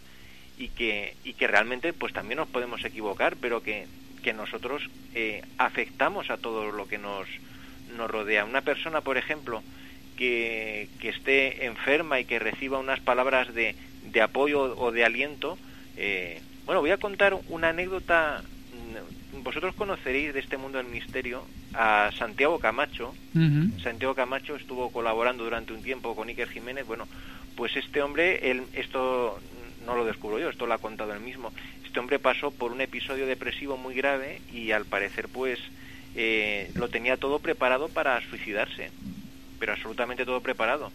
y 0.57 0.69
que, 0.69 1.13
y 1.25 1.33
que 1.33 1.45
realmente 1.45 1.91
pues 1.91 2.13
también 2.13 2.37
nos 2.37 2.47
podemos 2.47 2.85
equivocar, 2.85 3.35
pero 3.35 3.61
que, 3.61 3.85
que 4.23 4.31
nosotros 4.31 4.89
eh, 5.13 5.43
afectamos 5.57 6.29
a 6.29 6.37
todo 6.37 6.71
lo 6.71 6.87
que 6.87 6.97
nos, 6.99 7.27
nos 7.97 8.09
rodea. 8.09 8.45
Una 8.45 8.61
persona, 8.61 9.01
por 9.01 9.17
ejemplo, 9.17 9.61
que, 10.15 10.87
que 11.01 11.09
esté 11.09 11.65
enferma 11.65 12.21
y 12.21 12.23
que 12.23 12.39
reciba 12.39 12.79
unas 12.79 13.01
palabras 13.01 13.53
de, 13.53 13.75
de 14.03 14.21
apoyo 14.21 14.73
o 14.79 14.93
de 14.93 15.03
aliento, 15.03 15.57
eh, 15.97 16.41
bueno, 16.65 16.79
voy 16.79 16.91
a 16.91 16.97
contar 16.97 17.37
una 17.49 17.67
anécdota. 17.71 18.41
Vosotros 19.47 19.75
conoceréis 19.75 20.33
de 20.33 20.41
este 20.41 20.57
mundo 20.57 20.77
del 20.77 20.87
misterio 20.87 21.41
a 21.73 22.11
Santiago 22.17 22.59
Camacho. 22.59 23.15
Santiago 23.81 24.13
Camacho 24.13 24.57
estuvo 24.57 24.91
colaborando 24.91 25.45
durante 25.45 25.71
un 25.71 25.81
tiempo 25.81 26.17
con 26.17 26.27
Iker 26.27 26.49
Jiménez. 26.49 26.85
Bueno, 26.85 27.07
pues 27.55 27.73
este 27.77 28.01
hombre, 28.01 28.51
él, 28.51 28.63
esto 28.73 29.39
no 29.85 29.95
lo 29.95 30.03
descubro 30.03 30.37
yo, 30.37 30.49
esto 30.49 30.67
lo 30.67 30.73
ha 30.73 30.79
contado 30.79 31.13
él 31.13 31.21
mismo. 31.21 31.53
Este 31.85 31.97
hombre 31.97 32.19
pasó 32.19 32.51
por 32.51 32.73
un 32.73 32.81
episodio 32.81 33.25
depresivo 33.25 33.77
muy 33.77 33.95
grave 33.95 34.41
y 34.51 34.71
al 34.71 34.83
parecer 34.83 35.29
pues 35.29 35.59
eh, 36.13 36.69
lo 36.75 36.89
tenía 36.89 37.15
todo 37.15 37.39
preparado 37.39 37.87
para 37.87 38.19
suicidarse, 38.29 38.91
pero 39.61 39.71
absolutamente 39.71 40.25
todo 40.25 40.41
preparado. 40.41 40.91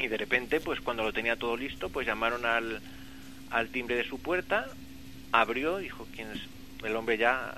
Y 0.00 0.08
de 0.08 0.16
repente, 0.16 0.58
pues 0.58 0.80
cuando 0.80 1.04
lo 1.04 1.12
tenía 1.12 1.36
todo 1.36 1.56
listo, 1.56 1.88
pues 1.88 2.04
llamaron 2.04 2.44
al, 2.46 2.80
al 3.48 3.68
timbre 3.68 3.94
de 3.94 4.02
su 4.02 4.18
puerta, 4.18 4.66
abrió, 5.30 5.78
dijo, 5.78 6.08
¿quién 6.16 6.32
es? 6.32 6.40
El 6.84 6.96
hombre 6.96 7.16
ya... 7.18 7.54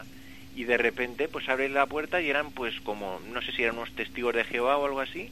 Y 0.55 0.65
de 0.65 0.77
repente, 0.77 1.28
pues 1.28 1.49
abre 1.49 1.70
la 1.70 1.86
puerta 1.86 2.20
y 2.20 2.28
eran 2.28 2.51
pues 2.51 2.78
como, 2.82 3.20
no 3.32 3.40
sé 3.40 3.53
si 3.53 3.62
eran 3.62 3.78
unos 3.78 3.90
testigos 3.93 4.35
de 4.35 4.44
Jehová 4.44 4.77
o 4.77 4.85
algo 4.85 5.01
así, 5.01 5.31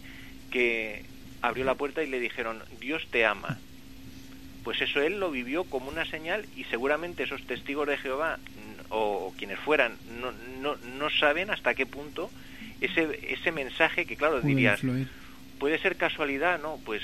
que 0.51 1.05
abrió 1.43 1.63
la 1.67 1.75
puerta 1.75 2.03
y 2.03 2.07
le 2.09 2.19
dijeron, 2.21 2.63
Dios 2.81 3.07
te 3.11 3.27
ama. 3.27 3.59
Pues 4.65 4.81
eso 4.81 5.03
él 5.03 5.21
lo 5.21 5.31
vivió 5.31 5.65
como 5.65 5.91
una 5.91 6.07
señal 6.07 6.47
y 6.57 6.65
seguramente 6.65 7.25
esos 7.25 7.47
testigos 7.47 7.87
de 7.87 7.99
Jehová 7.99 8.39
o, 8.89 8.97
o 9.27 9.35
quienes 9.37 9.59
fueran 9.59 9.93
no, 10.21 10.33
no, 10.63 10.77
no 10.99 11.11
saben 11.11 11.51
hasta 11.51 11.75
qué 11.75 11.85
punto 11.87 12.31
ese, 12.81 13.21
ese 13.31 13.53
mensaje 13.53 14.07
que 14.07 14.17
claro 14.17 14.41
Puede 14.41 14.55
dirías, 14.55 14.83
influir. 14.83 15.09
puede 15.59 15.79
ser 15.79 15.97
casualidad, 15.97 16.61
¿no? 16.61 16.79
Pues 16.85 17.03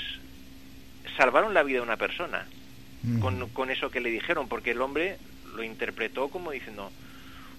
salvaron 1.18 1.52
la 1.52 1.62
vida 1.62 1.78
de 1.78 1.82
una 1.84 1.96
persona 1.98 2.46
con, 3.20 3.48
con 3.50 3.70
eso 3.70 3.90
que 3.90 4.00
le 4.00 4.10
dijeron, 4.10 4.48
porque 4.48 4.72
el 4.72 4.80
hombre 4.80 5.18
lo 5.56 5.64
interpretó 5.64 6.28
como 6.28 6.50
diciendo, 6.50 6.90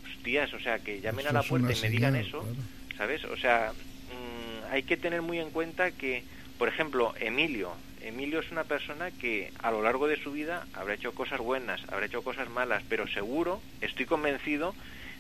hostias, 0.06 0.53
o 0.53 0.60
sea, 0.60 0.80
que 0.80 1.02
llamen 1.02 1.26
Eso 1.26 1.30
a 1.30 1.34
la 1.34 1.44
puerta 1.44 1.74
y 1.74 1.82
me 1.82 1.90
digan 1.90 2.15
eso, 2.15 2.41
claro. 2.41 2.56
¿sabes? 2.98 3.26
O 3.26 3.38
sea, 3.38 3.74
mm, 3.74 4.72
hay 4.72 4.84
que 4.84 4.98
tener 4.98 5.22
muy 5.22 5.40
en 5.40 5.49
cuenta 5.49 5.91
que, 5.91 6.24
por 6.57 6.68
ejemplo, 6.68 7.14
Emilio, 7.19 7.74
Emilio 8.02 8.40
es 8.40 8.52
una 8.52 8.64
persona 8.64 9.11
que 9.11 9.52
a 9.60 9.72
lo 9.72 9.82
largo 9.82 10.07
de 10.07 10.22
su 10.22 10.32
vida 10.32 10.65
habrá 10.74 10.94
hecho 10.94 11.14
cosas 11.14 11.40
buenas, 11.40 11.82
habrá 11.90 12.06
hecho 12.06 12.24
cosas 12.24 12.49
malas, 12.49 12.84
pero 12.88 13.07
seguro, 13.07 13.61
estoy 13.82 14.06
convencido 14.06 14.74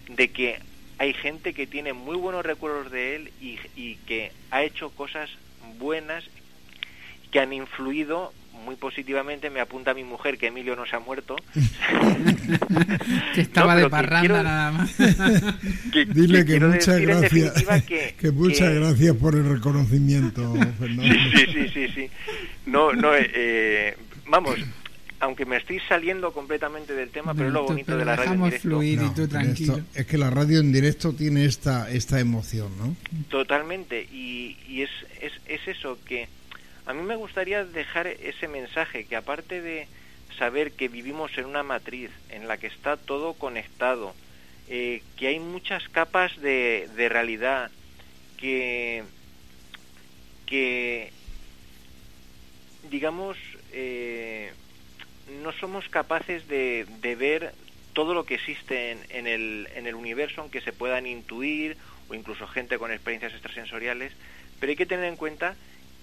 de 0.09 0.29
que 0.29 0.59
hay 0.99 1.13
gente 1.13 1.53
que 1.53 1.67
tiene 1.67 1.93
muy 1.93 2.15
buenos 2.15 2.45
recuerdos 2.45 2.91
de 2.91 3.15
él 3.15 3.31
y, 3.41 3.59
y 3.75 3.95
que 4.07 4.31
ha 4.51 4.63
hecho 4.63 4.89
cosas 4.91 5.29
buenas 5.77 6.23
que 7.31 7.39
han 7.39 7.53
influido 7.53 8.33
muy 8.57 8.75
positivamente 8.75 9.49
me 9.49 9.59
apunta 9.59 9.91
a 9.91 9.93
mi 9.93 10.03
mujer 10.03 10.37
que 10.37 10.47
Emilio 10.47 10.75
no 10.75 10.85
se 10.85 10.95
ha 10.95 10.99
muerto. 10.99 11.35
que 13.33 13.41
estaba 13.41 13.75
de 13.75 13.89
parranda 13.89 14.43
nada 14.43 14.71
más. 14.71 14.97
Dile 16.13 16.45
que 16.45 16.59
muchas 16.59 16.99
gracias. 17.01 17.63
Que, 18.17 18.31
muchas 18.31 18.73
gracias 18.73 19.15
por 19.15 19.35
el 19.35 19.47
reconocimiento, 19.47 20.53
Fernando. 20.79 21.03
Sí, 21.03 21.45
sí, 21.53 21.69
sí, 21.73 21.87
sí. 21.89 22.09
No, 22.65 22.93
no, 22.93 23.13
eh, 23.15 23.31
eh, 23.33 23.97
vamos, 24.27 24.55
aunque 25.19 25.45
me 25.45 25.57
estoy 25.57 25.79
saliendo 25.87 26.31
completamente 26.31 26.93
del 26.93 27.09
tema, 27.09 27.33
pero 27.33 27.47
es 27.47 27.53
lo 27.53 27.63
bonito 27.63 27.97
de 27.97 28.05
la 28.05 28.15
radio 28.15 28.33
en 28.33 28.43
directo. 28.43 28.83
y 28.83 28.97
tú 29.15 29.27
tranquilo. 29.27 29.81
es 29.93 30.05
que 30.05 30.17
la 30.17 30.29
radio 30.29 30.59
en 30.59 30.71
directo 30.71 31.13
tiene 31.13 31.45
esta 31.45 31.89
esta 31.89 32.19
emoción, 32.19 32.71
¿no? 32.77 32.95
Totalmente, 33.29 34.07
y, 34.11 34.57
y 34.67 34.81
es, 34.83 34.89
es, 35.21 35.33
es 35.47 35.67
eso 35.67 35.97
que 36.05 36.27
a 36.87 36.93
mí 36.93 37.01
me 37.01 37.17
gustaría 37.17 37.65
dejar 37.65 38.07
ese 38.07 38.47
mensaje 38.47 39.05
que 39.05 39.17
aparte 39.17 39.61
de 39.61 39.87
saber 40.39 40.71
que 40.71 40.87
vivimos 40.87 41.37
en 41.37 41.45
una 41.45 41.61
matriz 41.61 42.09
en 42.29 42.47
la 42.47 42.57
que 42.57 42.67
está 42.67 42.95
todo 42.95 43.33
conectado, 43.33 44.15
eh, 44.69 45.03
que 45.17 45.27
hay 45.27 45.39
muchas 45.39 45.87
capas 45.89 46.39
de, 46.39 46.89
de 46.95 47.09
realidad, 47.09 47.71
que, 48.37 49.03
que 50.45 51.11
digamos, 52.89 53.37
eh, 53.73 54.53
no 55.43 55.51
somos 55.51 55.89
capaces 55.89 56.47
de, 56.47 56.85
de, 57.01 57.15
ver 57.15 57.53
todo 57.91 58.13
lo 58.13 58.25
que 58.25 58.35
existe 58.35 58.91
en, 58.91 58.99
en, 59.09 59.27
el, 59.27 59.67
en 59.75 59.87
el 59.87 59.95
universo, 59.95 60.39
aunque 60.39 60.61
se 60.61 60.71
puedan 60.71 61.05
intuir, 61.05 61.75
o 62.07 62.13
incluso 62.13 62.47
gente 62.47 62.77
con 62.77 62.93
experiencias 62.93 63.33
extrasensoriales, 63.33 64.13
pero 64.61 64.69
hay 64.69 64.77
que 64.77 64.85
tener 64.85 65.05
en 65.05 65.17
cuenta 65.17 65.57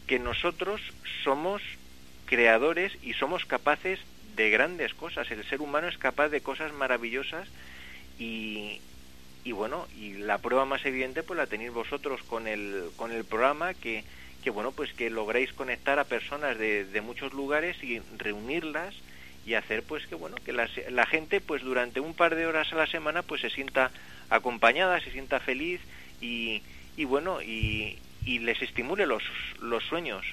que 0.06 0.18
nosotros 0.18 0.80
somos 1.22 1.62
creadores 2.26 2.92
y 3.02 3.14
somos 3.14 3.44
capaces 3.44 4.00
de 4.36 4.50
grandes 4.50 4.94
cosas. 4.94 5.30
El 5.30 5.44
ser 5.44 5.60
humano 5.60 5.88
es 5.88 5.98
capaz 5.98 6.28
de 6.28 6.40
cosas 6.40 6.72
maravillosas 6.72 7.48
y, 8.18 8.80
y 9.44 9.52
bueno, 9.52 9.86
y 9.96 10.14
la 10.14 10.38
prueba 10.38 10.64
más 10.64 10.84
evidente 10.84 11.22
pues 11.22 11.36
la 11.36 11.46
tenéis 11.46 11.72
vosotros 11.72 12.22
con 12.24 12.46
el, 12.46 12.90
con 12.96 13.12
el 13.12 13.24
programa 13.24 13.74
que, 13.74 14.04
que 14.42 14.50
bueno, 14.50 14.72
pues 14.72 14.92
que 14.92 15.10
logréis 15.10 15.52
conectar 15.52 15.98
a 15.98 16.04
personas 16.04 16.58
de, 16.58 16.84
de 16.84 17.00
muchos 17.00 17.32
lugares 17.32 17.82
y 17.82 18.00
reunirlas 18.18 18.94
y 19.46 19.54
hacer 19.54 19.82
pues 19.82 20.06
que 20.06 20.14
bueno 20.14 20.36
que 20.44 20.52
la, 20.52 20.68
la, 20.88 21.04
gente 21.04 21.40
pues 21.40 21.62
durante 21.62 22.00
un 22.00 22.14
par 22.14 22.34
de 22.34 22.46
horas 22.46 22.72
a 22.72 22.76
la 22.76 22.86
semana 22.86 23.22
pues 23.22 23.42
se 23.42 23.50
sienta 23.50 23.90
acompañada 24.30 25.00
se 25.00 25.10
sienta 25.10 25.38
feliz 25.38 25.82
y, 26.22 26.62
y 26.96 27.04
bueno 27.04 27.42
y, 27.42 27.98
y 28.24 28.38
les 28.38 28.60
estimule 28.62 29.06
los, 29.06 29.22
los 29.60 29.84
sueños 29.84 30.24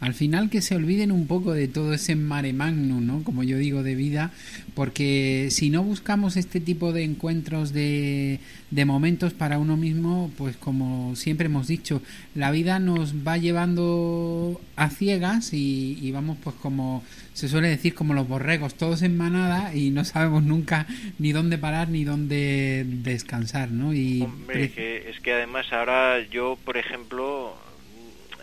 al 0.00 0.14
final 0.14 0.48
que 0.48 0.62
se 0.62 0.74
olviden 0.74 1.12
un 1.12 1.26
poco 1.26 1.52
de 1.52 1.68
todo 1.68 1.92
ese 1.92 2.16
mare 2.16 2.52
magnum, 2.52 3.06
¿no? 3.06 3.22
Como 3.24 3.42
yo 3.42 3.58
digo, 3.58 3.82
de 3.82 3.94
vida, 3.94 4.32
porque 4.74 5.48
si 5.50 5.68
no 5.68 5.82
buscamos 5.82 6.36
este 6.36 6.60
tipo 6.60 6.92
de 6.92 7.04
encuentros 7.04 7.72
de, 7.72 8.40
de 8.70 8.84
momentos 8.84 9.34
para 9.34 9.58
uno 9.58 9.76
mismo, 9.76 10.30
pues 10.38 10.56
como 10.56 11.14
siempre 11.16 11.46
hemos 11.46 11.66
dicho, 11.66 12.00
la 12.34 12.50
vida 12.50 12.78
nos 12.78 13.14
va 13.26 13.36
llevando 13.36 14.60
a 14.76 14.88
ciegas 14.88 15.52
y, 15.52 16.10
vamos 16.12 16.38
pues 16.42 16.56
como 16.56 17.04
se 17.34 17.48
suele 17.48 17.68
decir 17.68 17.94
como 17.94 18.14
los 18.14 18.26
borregos, 18.26 18.74
todos 18.74 19.02
en 19.02 19.16
manada 19.16 19.74
y 19.74 19.90
no 19.90 20.04
sabemos 20.04 20.42
nunca 20.42 20.86
ni 21.18 21.32
dónde 21.32 21.58
parar 21.58 21.88
ni 21.88 22.04
dónde 22.04 22.84
descansar, 22.86 23.70
¿no? 23.70 23.94
Y 23.94 24.22
Hombre, 24.22 24.70
que, 24.70 25.08
es 25.08 25.20
que 25.20 25.32
además 25.32 25.72
ahora 25.72 26.20
yo, 26.28 26.58
por 26.64 26.76
ejemplo, 26.76 27.56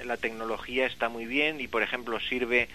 la 0.08 0.18
tecnología 0.18 0.86
está 0.86 1.10
muy 1.10 1.26
bien 1.26 1.60
y 1.60 1.68
por 1.68 1.84
ejemplo 1.84 2.20
sirve 2.20 2.70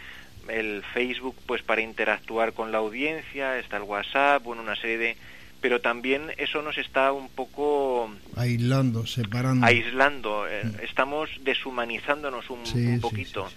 el 0.48 0.82
Facebook 0.94 1.36
pues 1.46 1.62
para 1.62 1.80
interactuar 1.80 2.52
con 2.52 2.72
la 2.72 2.78
audiencia, 2.78 3.58
está 3.58 3.76
el 3.76 3.84
WhatsApp, 3.84 4.42
bueno, 4.42 4.62
una 4.62 4.76
serie 4.76 4.98
de 4.98 5.16
pero 5.60 5.80
también 5.80 6.32
eso 6.38 6.60
nos 6.60 6.76
está 6.76 7.12
un 7.12 7.28
poco 7.28 8.12
aislando, 8.34 9.06
separando. 9.06 9.64
Aislando, 9.64 10.48
eh, 10.48 10.64
mm. 10.64 10.84
estamos 10.84 11.30
deshumanizándonos 11.44 12.50
un, 12.50 13.00
poquito. 13.00 13.48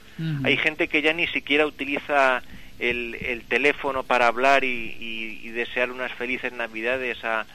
Hay 0.43 0.55
gente 0.57 0.87
que 0.87 1.01
ya 1.01 1.13
ni 1.13 1.25
siquiera 1.25 1.65
utiliza 1.65 2.43
el, 2.77 3.15
el 3.15 3.41
teléfono 3.45 4.03
para 4.03 4.27
hablar 4.27 4.63
y, 4.63 4.95
y, 4.99 5.49
desear 5.49 5.91
unas 5.91 6.11
felices 6.11 6.53
navidades 6.53 7.23
a 7.23 7.45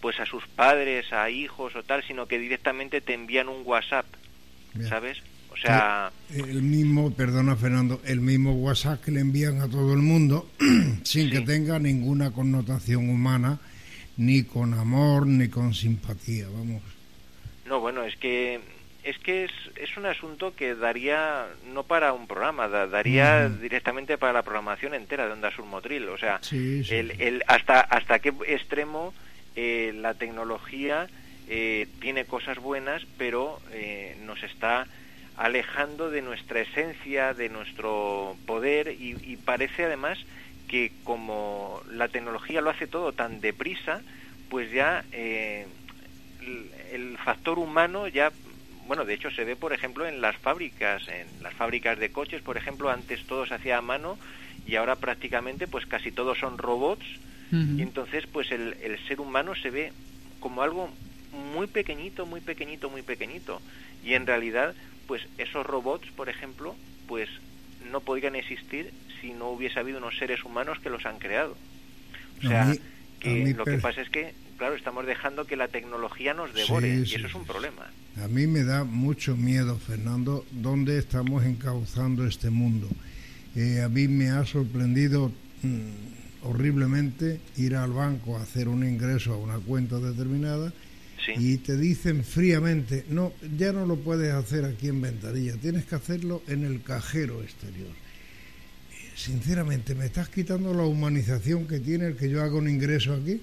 pues 0.00 0.20
a 0.20 0.26
sus 0.26 0.46
padres, 0.46 1.12
a 1.12 1.28
hijos 1.28 1.74
o 1.74 1.82
tal, 1.82 2.04
sino 2.04 2.26
que 2.26 2.38
directamente 2.38 3.00
te 3.00 3.14
envían 3.14 3.48
un 3.48 3.62
WhatsApp, 3.64 4.06
¿sabes? 4.88 5.18
O 5.58 5.60
sea... 5.60 6.12
El 6.34 6.62
mismo, 6.62 7.10
perdona 7.10 7.56
Fernando, 7.56 8.00
el 8.04 8.20
mismo 8.20 8.52
WhatsApp 8.52 9.02
que 9.02 9.10
le 9.10 9.20
envían 9.20 9.60
a 9.60 9.68
todo 9.68 9.94
el 9.94 10.00
mundo 10.00 10.50
sin 11.02 11.30
que 11.30 11.40
tenga 11.40 11.78
ninguna 11.78 12.32
connotación 12.32 13.08
humana, 13.08 13.58
ni 14.18 14.42
con 14.42 14.74
amor, 14.74 15.26
ni 15.26 15.48
con 15.48 15.72
simpatía, 15.72 16.46
vamos. 16.52 16.82
No, 17.66 17.80
bueno, 17.80 18.04
es 18.04 18.16
que 18.16 18.60
es 19.04 19.18
que 19.18 19.44
es, 19.44 19.52
es 19.76 19.96
un 19.96 20.04
asunto 20.04 20.54
que 20.54 20.74
daría 20.74 21.46
no 21.72 21.84
para 21.84 22.12
un 22.12 22.26
programa, 22.26 22.68
daría 22.68 23.48
directamente 23.48 24.18
para 24.18 24.34
la 24.34 24.42
programación 24.42 24.92
entera 24.92 25.26
de 25.26 25.32
Onda 25.32 25.50
Surmotril. 25.50 26.08
O 26.10 26.18
sea, 26.18 26.40
El, 26.52 27.14
el, 27.18 27.42
hasta, 27.46 27.80
hasta 27.80 28.18
qué 28.18 28.34
extremo 28.46 29.14
eh, 29.56 29.92
la 29.94 30.12
tecnología 30.14 31.06
eh, 31.48 31.86
tiene 32.00 32.26
cosas 32.26 32.58
buenas, 32.58 33.06
pero 33.16 33.60
eh, 33.72 34.16
nos 34.26 34.42
está 34.42 34.86
alejando 35.38 36.10
de 36.10 36.20
nuestra 36.20 36.60
esencia, 36.60 37.32
de 37.32 37.48
nuestro 37.48 38.36
poder 38.44 38.88
y, 38.88 39.36
parece 39.44 39.84
además 39.84 40.18
que 40.66 40.92
como 41.04 41.80
la 41.90 42.08
tecnología 42.08 42.60
lo 42.60 42.70
hace 42.70 42.86
todo 42.86 43.12
tan 43.12 43.40
deprisa, 43.40 44.02
pues 44.50 44.70
ya 44.70 45.04
eh, 45.12 45.66
el, 46.92 47.16
factor 47.18 47.58
humano 47.58 48.08
ya, 48.08 48.32
bueno, 48.86 49.04
de 49.04 49.14
hecho 49.14 49.30
se 49.30 49.44
ve 49.44 49.54
por 49.54 49.72
ejemplo 49.72 50.06
en 50.06 50.20
las 50.20 50.36
fábricas, 50.36 51.06
en 51.08 51.26
las 51.42 51.54
fábricas 51.54 51.98
de 51.98 52.10
coches, 52.10 52.42
por 52.42 52.56
ejemplo, 52.56 52.90
antes 52.90 53.24
todo 53.24 53.46
se 53.46 53.54
hacía 53.54 53.78
a 53.78 53.82
mano 53.82 54.18
y 54.66 54.74
ahora 54.74 54.96
prácticamente 54.96 55.68
pues 55.68 55.86
casi 55.86 56.10
todos 56.10 56.38
son 56.38 56.58
robots. 56.58 57.06
Y 57.50 57.80
entonces 57.80 58.26
pues 58.26 58.52
el, 58.52 58.76
el 58.82 58.98
ser 59.06 59.20
humano 59.20 59.54
se 59.54 59.70
ve 59.70 59.92
como 60.38 60.62
algo 60.62 60.90
muy 61.32 61.66
pequeñito, 61.66 62.26
muy 62.26 62.42
pequeñito, 62.42 62.90
muy 62.90 63.00
pequeñito. 63.00 63.62
Y 64.04 64.12
en 64.12 64.26
realidad 64.26 64.74
pues 65.08 65.22
esos 65.38 65.66
robots, 65.66 66.06
por 66.12 66.28
ejemplo, 66.28 66.76
pues 67.08 67.28
no 67.90 68.00
podrían 68.00 68.36
existir 68.36 68.92
si 69.20 69.32
no 69.32 69.48
hubiese 69.48 69.80
habido 69.80 69.98
unos 69.98 70.16
seres 70.18 70.44
humanos 70.44 70.78
que 70.80 70.90
los 70.90 71.04
han 71.06 71.18
creado. 71.18 71.56
O 72.44 72.46
sea, 72.46 72.72
que 73.18 73.54
lo 73.54 73.64
que 73.64 73.78
pasa 73.78 74.02
es 74.02 74.10
que, 74.10 74.34
claro, 74.58 74.76
estamos 74.76 75.06
dejando 75.06 75.46
que 75.46 75.56
la 75.56 75.66
tecnología 75.68 76.34
nos 76.34 76.54
devore 76.54 76.94
y 76.94 77.14
eso 77.14 77.26
es 77.26 77.34
un 77.34 77.46
problema. 77.46 77.90
A 78.22 78.28
mí 78.28 78.46
me 78.46 78.62
da 78.62 78.84
mucho 78.84 79.34
miedo, 79.34 79.78
Fernando, 79.78 80.44
dónde 80.52 80.98
estamos 80.98 81.44
encauzando 81.44 82.26
este 82.26 82.50
mundo. 82.50 82.88
Eh, 83.56 83.80
a 83.82 83.88
mí 83.88 84.06
me 84.08 84.28
ha 84.28 84.44
sorprendido 84.44 85.32
mm, 85.62 86.44
horriblemente 86.44 87.40
ir 87.56 87.76
al 87.76 87.92
banco 87.92 88.36
a 88.36 88.42
hacer 88.42 88.68
un 88.68 88.86
ingreso 88.86 89.32
a 89.32 89.36
una 89.38 89.58
cuenta 89.58 89.98
determinada 89.98 90.72
y 91.36 91.58
te 91.58 91.76
dicen 91.76 92.24
fríamente, 92.24 93.04
no, 93.08 93.32
ya 93.56 93.72
no 93.72 93.86
lo 93.86 93.96
puedes 93.96 94.32
hacer 94.32 94.64
aquí 94.64 94.88
en 94.88 95.02
Ventanilla, 95.02 95.54
tienes 95.60 95.84
que 95.84 95.94
hacerlo 95.94 96.42
en 96.48 96.64
el 96.64 96.82
cajero 96.82 97.42
exterior. 97.42 97.90
Sinceramente, 99.14 99.94
¿me 99.94 100.06
estás 100.06 100.28
quitando 100.28 100.72
la 100.72 100.84
humanización 100.84 101.66
que 101.66 101.80
tiene 101.80 102.06
el 102.06 102.16
que 102.16 102.30
yo 102.30 102.42
haga 102.42 102.54
un 102.54 102.68
ingreso 102.68 103.14
aquí? 103.14 103.40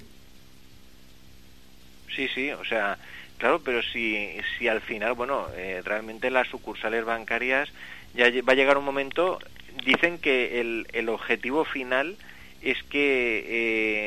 Sí, 2.15 2.29
sí, 2.33 2.49
o 2.51 2.63
sea, 2.63 2.97
claro, 3.37 3.61
pero 3.61 3.81
si, 3.83 4.37
si 4.57 4.67
al 4.67 4.79
final, 4.81 5.13
bueno, 5.13 5.47
eh, 5.55 5.81
realmente 5.83 6.31
las 6.31 6.47
sucursales 6.47 7.03
bancarias 7.03 7.69
ya 8.15 8.29
va 8.41 8.53
a 8.53 8.55
llegar 8.55 8.77
un 8.77 8.85
momento, 8.85 9.39
dicen 9.85 10.17
que 10.17 10.61
el, 10.61 10.87
el 10.93 11.09
objetivo 11.09 11.65
final 11.65 12.15
es 12.65 12.81
que 12.83 13.45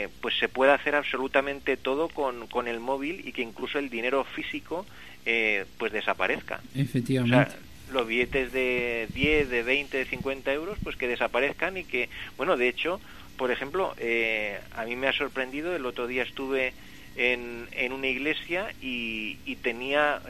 eh, 0.03 0.09
pues 0.21 0.37
se 0.37 0.49
puede 0.49 0.73
hacer 0.73 0.97
absolutamente 0.97 1.77
todo 1.77 2.09
con, 2.09 2.49
con, 2.49 2.67
el 2.67 2.81
móvil 2.81 3.23
y 3.27 3.31
que 3.31 3.43
incluso 3.43 3.79
el 3.79 3.89
dinero 3.89 4.25
físico 4.25 4.85
eh, 5.25 5.65
pues 5.79 5.93
desaparezca. 5.93 6.61
Efectivamente. 6.75 7.55
los 7.93 8.07
billetes 8.07 8.53
de 8.53 9.07
10, 9.15 9.49
de 9.49 9.63
20, 9.63 9.99
de 9.99 10.05
50 10.07 10.53
euros 10.53 10.77
pues 10.83 10.97
que 10.97 11.07
desaparezcan 11.07 11.77
y 11.77 11.85
que, 11.85 12.09
bueno, 12.37 12.57
de 12.57 12.69
hecho, 12.69 13.01
por 13.37 13.53
ejemplo, 13.53 13.95
eh, 13.97 14.59
a 14.75 14.85
mí 14.85 14.97
me 14.97 15.07
ha 15.07 15.13
sorprendido, 15.13 15.77
el 15.77 15.87
otro 15.87 16.09
día 16.09 16.25
estuve 16.25 16.73
en, 17.15 17.69
en 17.71 17.93
una 17.93 18.09
iglesia 18.09 18.75
y, 18.83 19.39
y 19.47 19.55
tenía 19.55 20.21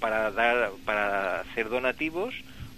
para 0.00 0.30
dar 0.30 0.70
para 0.84 1.40
hacer 1.40 1.70
donativos 1.70 2.34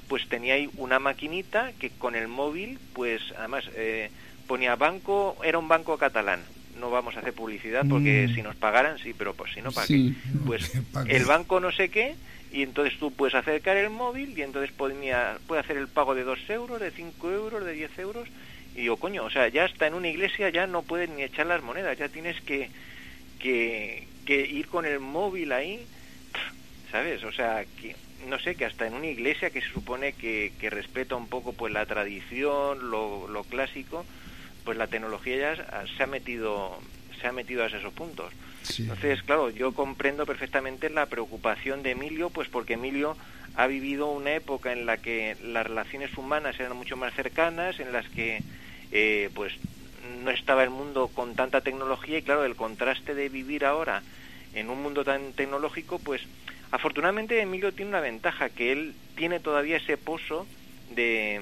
pues 0.08 0.26
tenía 0.28 0.54
ahí 0.54 0.70
una 0.76 0.98
maquinita 0.98 1.72
que 1.78 1.90
con 1.90 2.14
el 2.14 2.28
móvil 2.28 2.78
pues 2.94 3.20
además 3.36 3.64
eh, 3.74 4.10
ponía 4.48 4.74
banco, 4.74 5.36
era 5.44 5.58
un 5.58 5.68
banco 5.68 5.96
catalán. 5.96 6.40
No 6.80 6.90
vamos 6.90 7.16
a 7.16 7.20
hacer 7.20 7.32
publicidad 7.32 7.84
porque 7.88 8.26
mm. 8.28 8.34
si 8.34 8.42
nos 8.42 8.56
pagaran, 8.56 8.98
sí, 8.98 9.14
pero 9.16 9.34
pues 9.34 9.52
si 9.52 9.62
no, 9.62 9.70
¿para 9.70 9.86
qué? 9.86 10.12
Pues 10.44 10.72
el 11.06 11.24
banco 11.24 11.60
no 11.60 11.70
sé 11.70 11.88
qué 11.88 12.16
y 12.50 12.62
entonces 12.62 12.98
tú 12.98 13.12
puedes 13.12 13.34
acercar 13.34 13.76
el 13.76 13.90
móvil 13.90 14.36
y 14.36 14.42
entonces 14.42 14.72
podía, 14.72 15.38
puede 15.46 15.60
hacer 15.60 15.76
el 15.76 15.86
pago 15.86 16.14
de 16.14 16.24
2 16.24 16.50
euros, 16.50 16.80
de 16.80 16.90
5 16.90 17.30
euros, 17.30 17.64
de 17.64 17.72
10 17.72 17.98
euros. 17.98 18.28
Y 18.74 18.82
digo, 18.82 18.96
coño, 18.96 19.24
o 19.24 19.30
sea, 19.30 19.48
ya 19.48 19.64
está 19.64 19.86
en 19.86 19.94
una 19.94 20.08
iglesia, 20.08 20.48
ya 20.50 20.66
no 20.66 20.82
puedes 20.82 21.10
ni 21.10 21.22
echar 21.22 21.46
las 21.46 21.62
monedas, 21.62 21.98
ya 21.98 22.08
tienes 22.08 22.40
que, 22.42 22.70
que, 23.38 24.06
que 24.24 24.40
ir 24.46 24.68
con 24.68 24.86
el 24.86 25.00
móvil 25.00 25.52
ahí, 25.52 25.84
¿sabes? 26.90 27.22
O 27.24 27.32
sea, 27.32 27.64
que 27.80 27.96
no 28.26 28.38
sé, 28.38 28.54
que 28.54 28.64
hasta 28.64 28.86
en 28.86 28.94
una 28.94 29.06
iglesia 29.06 29.50
que 29.50 29.60
se 29.60 29.68
supone 29.68 30.12
que, 30.12 30.52
que 30.58 30.70
respeta 30.70 31.16
un 31.16 31.28
poco 31.28 31.52
pues 31.52 31.72
la 31.72 31.86
tradición, 31.86 32.90
lo, 32.90 33.28
lo 33.28 33.44
clásico, 33.44 34.04
pues 34.68 34.76
la 34.76 34.86
tecnología 34.86 35.56
ya 35.56 35.86
se 35.96 36.02
ha 36.02 36.06
metido 36.06 36.78
se 37.18 37.26
ha 37.26 37.32
metido 37.32 37.64
a 37.64 37.68
esos 37.68 37.90
puntos. 37.94 38.34
Entonces, 38.78 39.22
claro, 39.22 39.48
yo 39.48 39.72
comprendo 39.72 40.26
perfectamente 40.26 40.90
la 40.90 41.06
preocupación 41.06 41.82
de 41.82 41.92
Emilio, 41.92 42.28
pues 42.28 42.50
porque 42.50 42.74
Emilio 42.74 43.16
ha 43.54 43.66
vivido 43.66 44.10
una 44.10 44.34
época 44.34 44.74
en 44.74 44.84
la 44.84 44.98
que 44.98 45.38
las 45.42 45.66
relaciones 45.66 46.14
humanas 46.18 46.60
eran 46.60 46.76
mucho 46.76 46.98
más 46.98 47.14
cercanas, 47.14 47.80
en 47.80 47.94
las 47.94 48.06
que 48.10 48.42
eh, 48.92 49.30
pues 49.32 49.54
no 50.22 50.30
estaba 50.30 50.64
el 50.64 50.70
mundo 50.70 51.08
con 51.14 51.34
tanta 51.34 51.62
tecnología 51.62 52.18
y 52.18 52.22
claro, 52.22 52.44
el 52.44 52.54
contraste 52.54 53.14
de 53.14 53.30
vivir 53.30 53.64
ahora 53.64 54.02
en 54.52 54.68
un 54.68 54.82
mundo 54.82 55.02
tan 55.02 55.32
tecnológico, 55.32 55.98
pues 55.98 56.20
afortunadamente 56.72 57.40
Emilio 57.40 57.72
tiene 57.72 57.88
una 57.88 58.00
ventaja, 58.00 58.50
que 58.50 58.70
él 58.72 58.92
tiene 59.16 59.40
todavía 59.40 59.78
ese 59.78 59.96
pozo 59.96 60.46
de, 60.94 61.40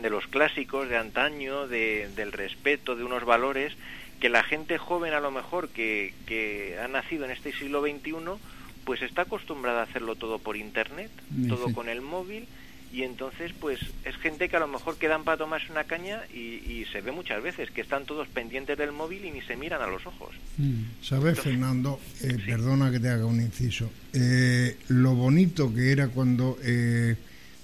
de 0.00 0.10
los 0.10 0.26
clásicos 0.26 0.88
de 0.88 0.96
antaño, 0.96 1.66
de, 1.66 2.08
del 2.16 2.32
respeto, 2.32 2.96
de 2.96 3.04
unos 3.04 3.24
valores 3.24 3.72
que 4.20 4.28
la 4.28 4.42
gente 4.42 4.78
joven 4.78 5.14
a 5.14 5.20
lo 5.20 5.30
mejor 5.30 5.70
que, 5.70 6.14
que 6.26 6.78
ha 6.78 6.88
nacido 6.88 7.24
en 7.24 7.30
este 7.30 7.52
siglo 7.52 7.80
XXI 7.80 8.38
pues 8.84 9.02
está 9.02 9.22
acostumbrada 9.22 9.80
a 9.80 9.84
hacerlo 9.84 10.16
todo 10.16 10.38
por 10.38 10.56
internet, 10.56 11.10
todo 11.48 11.72
con 11.72 11.88
el 11.88 12.00
móvil 12.00 12.46
y 12.92 13.02
entonces 13.02 13.52
pues 13.60 13.78
es 14.04 14.16
gente 14.16 14.48
que 14.48 14.56
a 14.56 14.60
lo 14.60 14.66
mejor 14.66 14.96
quedan 14.96 15.22
para 15.22 15.36
tomarse 15.36 15.70
una 15.70 15.84
caña 15.84 16.22
y, 16.34 16.84
se 16.90 17.02
ve 17.02 17.12
muchas 17.12 17.40
veces 17.40 17.70
que 17.70 17.82
están 17.82 18.04
todos 18.04 18.26
pendientes 18.26 18.76
del 18.76 18.90
móvil 18.90 19.24
y 19.24 19.30
ni 19.30 19.42
se 19.42 19.54
miran 19.54 19.80
a 19.80 19.86
los 19.86 20.04
ojos. 20.06 20.34
Mm. 20.56 21.02
¿Sabes, 21.02 21.38
Fernando? 21.38 22.00
Eh, 22.20 22.36
perdona 22.44 22.90
que 22.90 22.98
te 22.98 23.08
haga 23.10 23.26
un 23.26 23.40
inciso. 23.40 23.88
Eh, 24.12 24.76
lo 24.88 25.14
bonito 25.14 25.72
que 25.72 25.92
era 25.92 26.08
cuando 26.08 26.58
eh, 26.64 27.14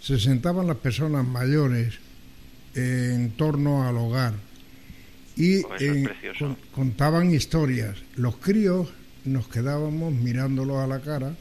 se 0.00 0.20
sentaban 0.20 0.68
las 0.68 0.76
personas 0.76 1.26
mayores 1.26 1.98
en 2.76 3.30
torno 3.32 3.88
al 3.88 3.96
hogar 3.96 4.34
y 5.36 5.62
oh, 5.62 6.56
contaban 6.72 7.32
historias. 7.32 7.96
Los 8.16 8.36
críos 8.36 8.88
nos 9.24 9.48
quedábamos 9.48 10.12
mirándolos 10.12 10.78
a 10.78 10.86
la 10.86 11.00
cara 11.00 11.36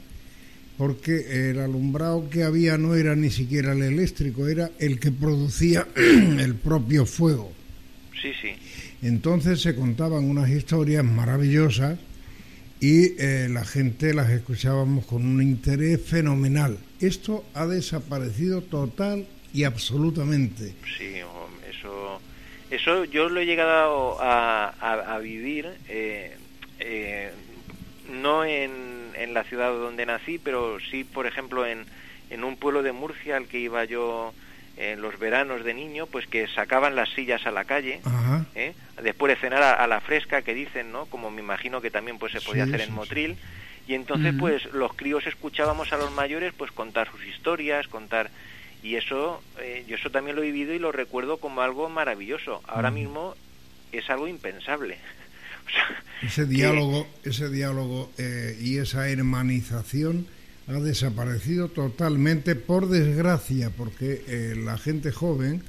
porque 0.76 1.50
el 1.50 1.58
alumbrado 1.58 2.28
que 2.28 2.42
había 2.42 2.76
no 2.76 2.94
era 2.94 3.16
ni 3.16 3.30
siquiera 3.30 3.72
el 3.72 3.82
eléctrico, 3.82 4.46
era 4.46 4.70
el 4.78 5.00
que 5.00 5.10
producía 5.10 5.86
el 5.96 6.54
propio 6.54 7.06
fuego. 7.06 7.52
Sí, 8.20 8.32
sí. 8.40 8.50
Entonces 9.02 9.60
se 9.62 9.74
contaban 9.74 10.24
unas 10.24 10.50
historias 10.50 11.04
maravillosas 11.04 11.98
y 12.80 13.12
eh, 13.18 13.48
la 13.50 13.64
gente 13.64 14.12
las 14.12 14.30
escuchábamos 14.30 15.06
con 15.06 15.24
un 15.24 15.40
interés 15.40 16.00
fenomenal. 16.02 16.78
Esto 17.00 17.44
ha 17.54 17.66
desaparecido 17.66 18.60
total 18.60 19.26
y 19.56 19.64
absolutamente. 19.64 20.74
Sí, 20.98 21.16
eso, 21.70 22.20
eso 22.70 23.04
yo 23.04 23.28
lo 23.28 23.40
he 23.40 23.46
llegado 23.46 24.18
a, 24.20 24.68
a, 24.68 25.18
vivir, 25.18 25.66
eh, 25.88 26.36
eh, 26.78 27.30
no 28.10 28.44
en 28.44 28.96
en 29.16 29.34
la 29.34 29.44
ciudad 29.44 29.70
donde 29.70 30.06
nací, 30.06 30.38
pero 30.38 30.78
sí, 30.90 31.04
por 31.04 31.26
ejemplo, 31.26 31.66
en, 31.66 31.84
en 32.30 32.44
un 32.44 32.56
pueblo 32.56 32.82
de 32.82 32.92
Murcia 32.92 33.36
al 33.36 33.46
que 33.46 33.58
iba 33.58 33.84
yo 33.84 34.32
en 34.76 35.00
los 35.00 35.18
veranos 35.18 35.64
de 35.64 35.72
niño, 35.72 36.06
pues 36.06 36.26
que 36.26 36.46
sacaban 36.48 36.96
las 36.96 37.08
sillas 37.10 37.46
a 37.46 37.50
la 37.50 37.64
calle, 37.64 38.00
¿eh? 38.54 38.74
después 39.02 39.34
de 39.34 39.40
cenar 39.40 39.62
a, 39.62 39.86
la 39.86 40.00
fresca, 40.00 40.42
que 40.42 40.52
dicen, 40.52 40.92
¿no? 40.92 41.06
Como 41.06 41.30
me 41.30 41.40
imagino 41.40 41.80
que 41.80 41.90
también 41.90 42.18
pues 42.18 42.32
se 42.32 42.42
podía 42.42 42.64
hacer 42.64 42.82
en 42.82 42.92
Motril, 42.92 43.38
y 43.88 43.94
entonces 43.94 44.34
pues 44.38 44.66
los 44.74 44.92
críos 44.94 45.26
escuchábamos 45.26 45.92
a 45.92 45.96
los 45.96 46.12
mayores 46.12 46.52
pues 46.54 46.72
contar 46.72 47.10
sus 47.10 47.24
historias, 47.24 47.88
contar 47.88 48.30
y 48.86 48.94
eso 48.94 49.42
eh, 49.60 49.84
yo 49.88 49.96
eso 49.96 50.10
también 50.10 50.36
lo 50.36 50.42
he 50.42 50.46
vivido 50.46 50.72
y 50.72 50.78
lo 50.78 50.92
recuerdo 50.92 51.38
como 51.38 51.60
algo 51.60 51.88
maravilloso. 51.88 52.62
Ahora 52.68 52.92
mismo 52.92 53.34
es 53.90 54.08
algo 54.10 54.28
impensable. 54.28 54.98
ese 56.22 56.46
diálogo, 56.46 57.08
ese 57.24 57.48
diálogo 57.50 58.12
eh, 58.16 58.56
y 58.60 58.78
esa 58.78 59.08
hermanización 59.08 60.28
ha 60.68 60.74
desaparecido 60.74 61.68
totalmente, 61.68 62.54
por 62.54 62.88
desgracia, 62.88 63.70
porque 63.70 64.22
eh, 64.28 64.54
la 64.56 64.78
gente 64.78 65.10
joven 65.10 65.62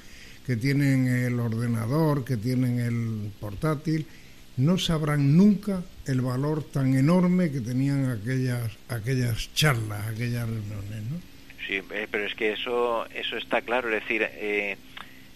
que 0.46 0.56
tienen 0.56 1.08
el 1.08 1.40
ordenador, 1.40 2.24
que 2.24 2.36
tienen 2.36 2.78
el 2.78 3.32
portátil, 3.40 4.06
no 4.56 4.78
sabrán 4.78 5.36
nunca 5.36 5.82
el 6.06 6.20
valor 6.20 6.62
tan 6.62 6.94
enorme 6.94 7.50
que 7.50 7.60
tenían 7.60 8.10
aquellas 8.10 8.70
aquellas 8.88 9.52
charlas, 9.54 10.06
aquellas 10.06 10.48
reuniones, 10.48 11.02
¿no? 11.10 11.37
Sí, 11.66 11.82
eh, 11.92 12.06
pero 12.10 12.24
es 12.24 12.34
que 12.34 12.52
eso 12.52 13.06
eso 13.14 13.36
está 13.36 13.60
claro, 13.62 13.88
es 13.88 14.02
decir, 14.02 14.22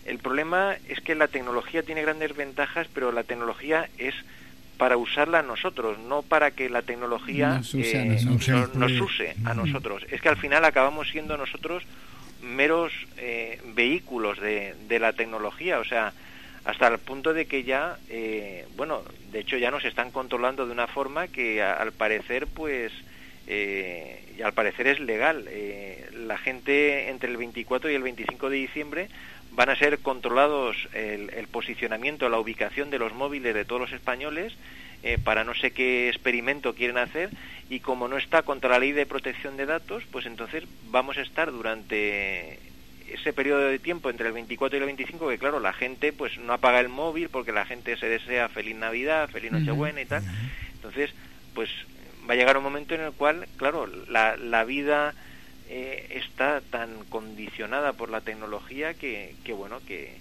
el 0.06 0.18
problema 0.18 0.76
es 0.88 1.00
que 1.00 1.14
la 1.14 1.28
tecnología 1.28 1.82
tiene 1.82 2.02
grandes 2.02 2.34
ventajas, 2.36 2.88
pero 2.92 3.12
la 3.12 3.24
tecnología 3.24 3.88
es 3.98 4.14
para 4.82 4.96
usarla 4.96 5.42
nosotros, 5.42 5.96
no 6.00 6.22
para 6.22 6.50
que 6.50 6.68
la 6.68 6.82
tecnología 6.82 7.58
nos 7.58 7.72
use, 7.72 7.98
a, 7.98 8.02
eh, 8.02 9.54
nosotros. 9.54 10.04
Es 10.10 10.20
que 10.20 10.28
al 10.28 10.36
final 10.36 10.64
acabamos 10.64 11.08
siendo 11.08 11.36
nosotros 11.36 11.84
meros 12.42 12.92
eh, 13.16 13.60
vehículos 13.76 14.40
de, 14.40 14.74
de, 14.88 14.98
la 14.98 15.12
tecnología, 15.12 15.78
o 15.78 15.84
sea, 15.84 16.12
hasta 16.64 16.88
el 16.88 16.98
punto 16.98 17.32
de 17.32 17.46
que 17.46 17.62
ya, 17.62 17.96
eh, 18.08 18.66
bueno, 18.76 19.02
de 19.30 19.38
hecho 19.38 19.56
ya 19.56 19.70
nos 19.70 19.84
están 19.84 20.10
controlando 20.10 20.66
de 20.66 20.72
una 20.72 20.88
forma 20.88 21.28
que 21.28 21.62
al 21.62 21.92
parecer, 21.92 22.48
pues, 22.48 22.90
y 23.46 24.42
al 24.42 24.52
parecer 24.54 24.86
es 24.86 25.00
legal. 25.00 25.48
la 26.14 26.38
gente 26.38 27.10
entre 27.10 27.30
el 27.30 27.36
24 27.36 27.90
y 27.90 27.94
el 27.94 28.02
25 28.02 28.50
de 28.50 28.56
diciembre 28.56 29.08
van 29.52 29.68
a 29.68 29.76
ser 29.76 29.98
controlados 29.98 30.88
el, 30.94 31.46
posicionamiento, 31.48 32.28
la 32.28 32.38
ubicación 32.38 32.90
de 32.90 32.98
los 32.98 33.12
móviles 33.12 33.54
de 33.54 33.64
todos 33.64 33.80
los 33.80 33.92
españoles 33.92 34.54
eh, 35.02 35.18
para 35.22 35.44
no 35.44 35.54
sé 35.54 35.72
qué 35.72 36.08
experimento 36.08 36.74
quieren 36.74 36.96
hacer 36.96 37.30
y 37.68 37.80
como 37.80 38.08
no 38.08 38.16
está 38.16 38.42
contra 38.42 38.70
la 38.70 38.78
ley 38.78 38.92
de 38.92 39.04
protección 39.04 39.56
de 39.56 39.66
datos, 39.66 40.04
pues 40.10 40.26
entonces 40.26 40.64
vamos 40.90 41.18
a 41.18 41.22
estar 41.22 41.50
durante 41.50 42.58
ese 43.08 43.32
periodo 43.32 43.66
de 43.66 43.78
tiempo 43.78 44.08
entre 44.08 44.28
el 44.28 44.32
24 44.32 44.78
y 44.78 44.80
el 44.80 44.86
25 44.86 45.28
que 45.28 45.38
claro, 45.38 45.60
la 45.60 45.72
gente 45.72 46.12
pues 46.12 46.38
no 46.38 46.52
apaga 46.54 46.80
el 46.80 46.88
móvil 46.88 47.28
porque 47.28 47.52
la 47.52 47.66
gente 47.66 47.96
se 47.96 48.08
desea 48.08 48.48
feliz 48.48 48.76
Navidad, 48.76 49.28
feliz 49.28 49.52
Nochebuena 49.52 50.00
y 50.00 50.06
tal. 50.06 50.22
Entonces, 50.74 51.10
pues 51.54 51.68
va 52.28 52.34
a 52.34 52.36
llegar 52.36 52.56
un 52.56 52.64
momento 52.64 52.94
en 52.94 53.02
el 53.02 53.12
cual, 53.12 53.48
claro, 53.56 53.86
la, 54.08 54.36
la 54.36 54.64
vida 54.64 55.14
eh, 55.68 56.06
está 56.10 56.60
tan 56.60 57.04
condicionada 57.06 57.94
por 57.94 58.10
la 58.10 58.20
tecnología 58.20 58.94
que, 58.94 59.34
que 59.44 59.52
bueno, 59.52 59.80
que, 59.86 60.16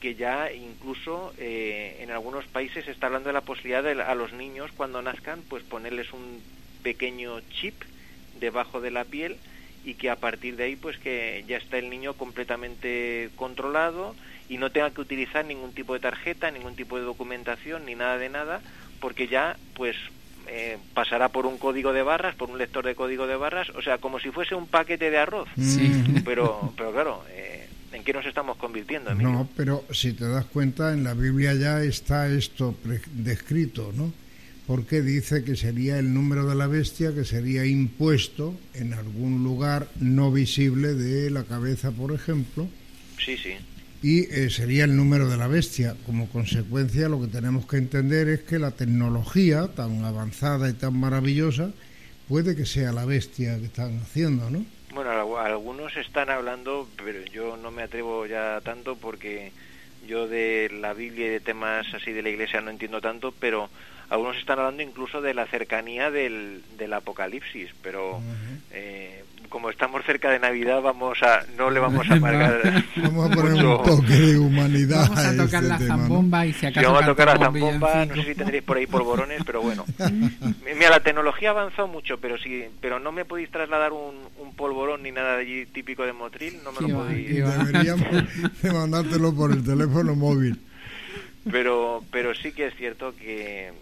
que 0.00 0.14
ya 0.14 0.52
incluso 0.52 1.32
eh, 1.38 1.98
en 2.00 2.10
algunos 2.10 2.46
países 2.46 2.84
se 2.84 2.90
está 2.90 3.06
hablando 3.06 3.28
de 3.28 3.32
la 3.32 3.42
posibilidad 3.42 3.82
de 3.82 4.02
a 4.02 4.14
los 4.14 4.32
niños 4.32 4.70
cuando 4.76 5.02
nazcan 5.02 5.42
pues 5.48 5.62
ponerles 5.62 6.12
un 6.12 6.42
pequeño 6.82 7.40
chip 7.50 7.74
debajo 8.40 8.80
de 8.80 8.90
la 8.90 9.04
piel 9.04 9.36
y 9.84 9.94
que 9.94 10.10
a 10.10 10.16
partir 10.16 10.56
de 10.56 10.64
ahí 10.64 10.76
pues 10.76 10.98
que 10.98 11.44
ya 11.46 11.56
está 11.56 11.78
el 11.78 11.90
niño 11.90 12.14
completamente 12.14 13.30
controlado 13.36 14.14
y 14.48 14.58
no 14.58 14.70
tenga 14.70 14.90
que 14.90 15.00
utilizar 15.00 15.44
ningún 15.44 15.72
tipo 15.72 15.94
de 15.94 16.00
tarjeta, 16.00 16.50
ningún 16.50 16.76
tipo 16.76 16.98
de 16.98 17.04
documentación 17.04 17.86
ni 17.86 17.94
nada 17.94 18.18
de 18.18 18.28
nada 18.28 18.60
porque 19.00 19.26
ya 19.28 19.56
pues 19.74 19.96
eh, 20.46 20.78
pasará 20.94 21.28
por 21.30 21.46
un 21.46 21.58
código 21.58 21.92
de 21.92 22.02
barras, 22.02 22.34
por 22.34 22.50
un 22.50 22.58
lector 22.58 22.84
de 22.84 22.94
código 22.94 23.26
de 23.26 23.36
barras, 23.36 23.70
o 23.70 23.82
sea, 23.82 23.98
como 23.98 24.18
si 24.20 24.30
fuese 24.30 24.54
un 24.54 24.66
paquete 24.66 25.10
de 25.10 25.18
arroz. 25.18 25.48
Pero, 26.24 26.72
pero 26.76 26.92
claro, 26.92 27.24
eh, 27.30 27.68
¿en 27.92 28.04
qué 28.04 28.12
nos 28.12 28.24
estamos 28.24 28.56
convirtiendo? 28.56 29.14
No, 29.14 29.48
pero 29.56 29.84
si 29.90 30.12
te 30.12 30.26
das 30.28 30.44
cuenta, 30.46 30.92
en 30.92 31.02
la 31.02 31.14
Biblia 31.14 31.52
ya 31.54 31.82
está 31.82 32.28
esto 32.28 32.76
descrito, 33.12 33.92
¿no? 33.94 34.12
Porque 34.66 35.02
dice 35.02 35.44
que 35.44 35.56
sería 35.56 35.98
el 35.98 36.14
número 36.14 36.46
de 36.46 36.54
la 36.54 36.68
bestia 36.68 37.12
que 37.12 37.24
sería 37.24 37.66
impuesto 37.66 38.54
en 38.74 38.94
algún 38.94 39.42
lugar 39.42 39.88
no 39.98 40.30
visible 40.30 40.94
de 40.94 41.30
la 41.30 41.42
cabeza, 41.42 41.90
por 41.90 42.12
ejemplo. 42.12 42.68
Sí, 43.18 43.36
sí 43.36 43.56
y 44.02 44.24
eh, 44.34 44.50
sería 44.50 44.84
el 44.84 44.96
número 44.96 45.28
de 45.28 45.36
la 45.36 45.46
bestia. 45.46 45.94
Como 46.04 46.28
consecuencia, 46.28 47.08
lo 47.08 47.20
que 47.20 47.28
tenemos 47.28 47.66
que 47.66 47.76
entender 47.76 48.28
es 48.28 48.42
que 48.42 48.58
la 48.58 48.72
tecnología 48.72 49.68
tan 49.68 50.04
avanzada 50.04 50.68
y 50.68 50.72
tan 50.72 50.98
maravillosa 50.98 51.70
puede 52.28 52.56
que 52.56 52.66
sea 52.66 52.92
la 52.92 53.04
bestia 53.04 53.58
que 53.58 53.66
están 53.66 53.98
haciendo, 54.00 54.50
¿no? 54.50 54.64
Bueno, 54.92 55.38
algunos 55.38 55.96
están 55.96 56.28
hablando, 56.30 56.88
pero 57.02 57.24
yo 57.26 57.56
no 57.56 57.70
me 57.70 57.82
atrevo 57.82 58.26
ya 58.26 58.60
tanto 58.62 58.96
porque 58.96 59.52
yo 60.06 60.26
de 60.26 60.70
la 60.80 60.92
Biblia 60.92 61.26
y 61.26 61.30
de 61.30 61.40
temas 61.40 61.86
así 61.94 62.12
de 62.12 62.22
la 62.22 62.28
Iglesia 62.28 62.60
no 62.60 62.70
entiendo 62.70 63.00
tanto, 63.00 63.32
pero 63.32 63.70
algunos 64.12 64.36
están 64.36 64.58
hablando 64.58 64.82
incluso 64.82 65.20
de 65.20 65.34
la 65.34 65.46
cercanía 65.46 66.10
del, 66.10 66.62
del 66.76 66.92
Apocalipsis, 66.92 67.70
pero 67.82 68.20
como 69.52 69.68
estamos 69.68 70.02
cerca 70.06 70.30
de 70.30 70.38
Navidad, 70.38 70.80
vamos 70.80 71.22
a 71.22 71.44
no 71.58 71.70
le 71.70 71.78
vamos 71.78 72.10
a 72.10 72.14
amargar. 72.16 72.84
vamos 72.96 73.30
a 73.30 73.34
poner 73.34 73.64
un 73.64 73.82
toque 73.82 74.14
de 74.14 74.38
humanidad. 74.38 75.08
Vamos 75.10 75.24
a 75.26 75.36
tocar 75.36 75.62
la 75.62 75.78
zambomba 75.78 76.46
y 76.46 76.54
si 76.54 76.66
acaso. 76.66 76.86
vamos 76.86 77.02
a 77.02 77.06
tocar 77.06 77.26
la 77.28 77.38
zambomba, 77.38 78.06
no 78.06 78.14
sé 78.14 78.22
si 78.24 78.34
tendréis 78.34 78.64
por 78.64 78.78
ahí 78.78 78.86
polvorones, 78.86 79.42
pero 79.44 79.60
bueno. 79.60 79.84
Mira, 80.64 80.88
la 80.88 81.00
tecnología 81.00 81.50
ha 81.50 81.52
avanzado 81.52 81.86
mucho, 81.86 82.18
pero 82.18 82.38
si, 82.38 82.64
pero 82.80 82.98
no 82.98 83.12
me 83.12 83.26
podéis 83.26 83.50
trasladar 83.50 83.92
un, 83.92 84.14
un 84.38 84.54
polvorón 84.54 85.02
ni 85.02 85.12
nada 85.12 85.36
de 85.36 85.42
allí 85.42 85.66
típico 85.66 86.04
de 86.04 86.14
Motril, 86.14 86.58
no 86.64 86.72
me 86.72 86.88
lo 86.88 87.00
podéis. 87.00 87.28
Deberíamos 87.28 88.62
de 88.62 88.72
mandártelo 88.72 89.34
por 89.34 89.52
el 89.52 89.62
teléfono 89.62 90.14
móvil. 90.14 90.58
Pero, 91.50 92.02
pero 92.10 92.34
sí 92.34 92.52
que 92.52 92.68
es 92.68 92.74
cierto 92.76 93.14
que 93.16 93.72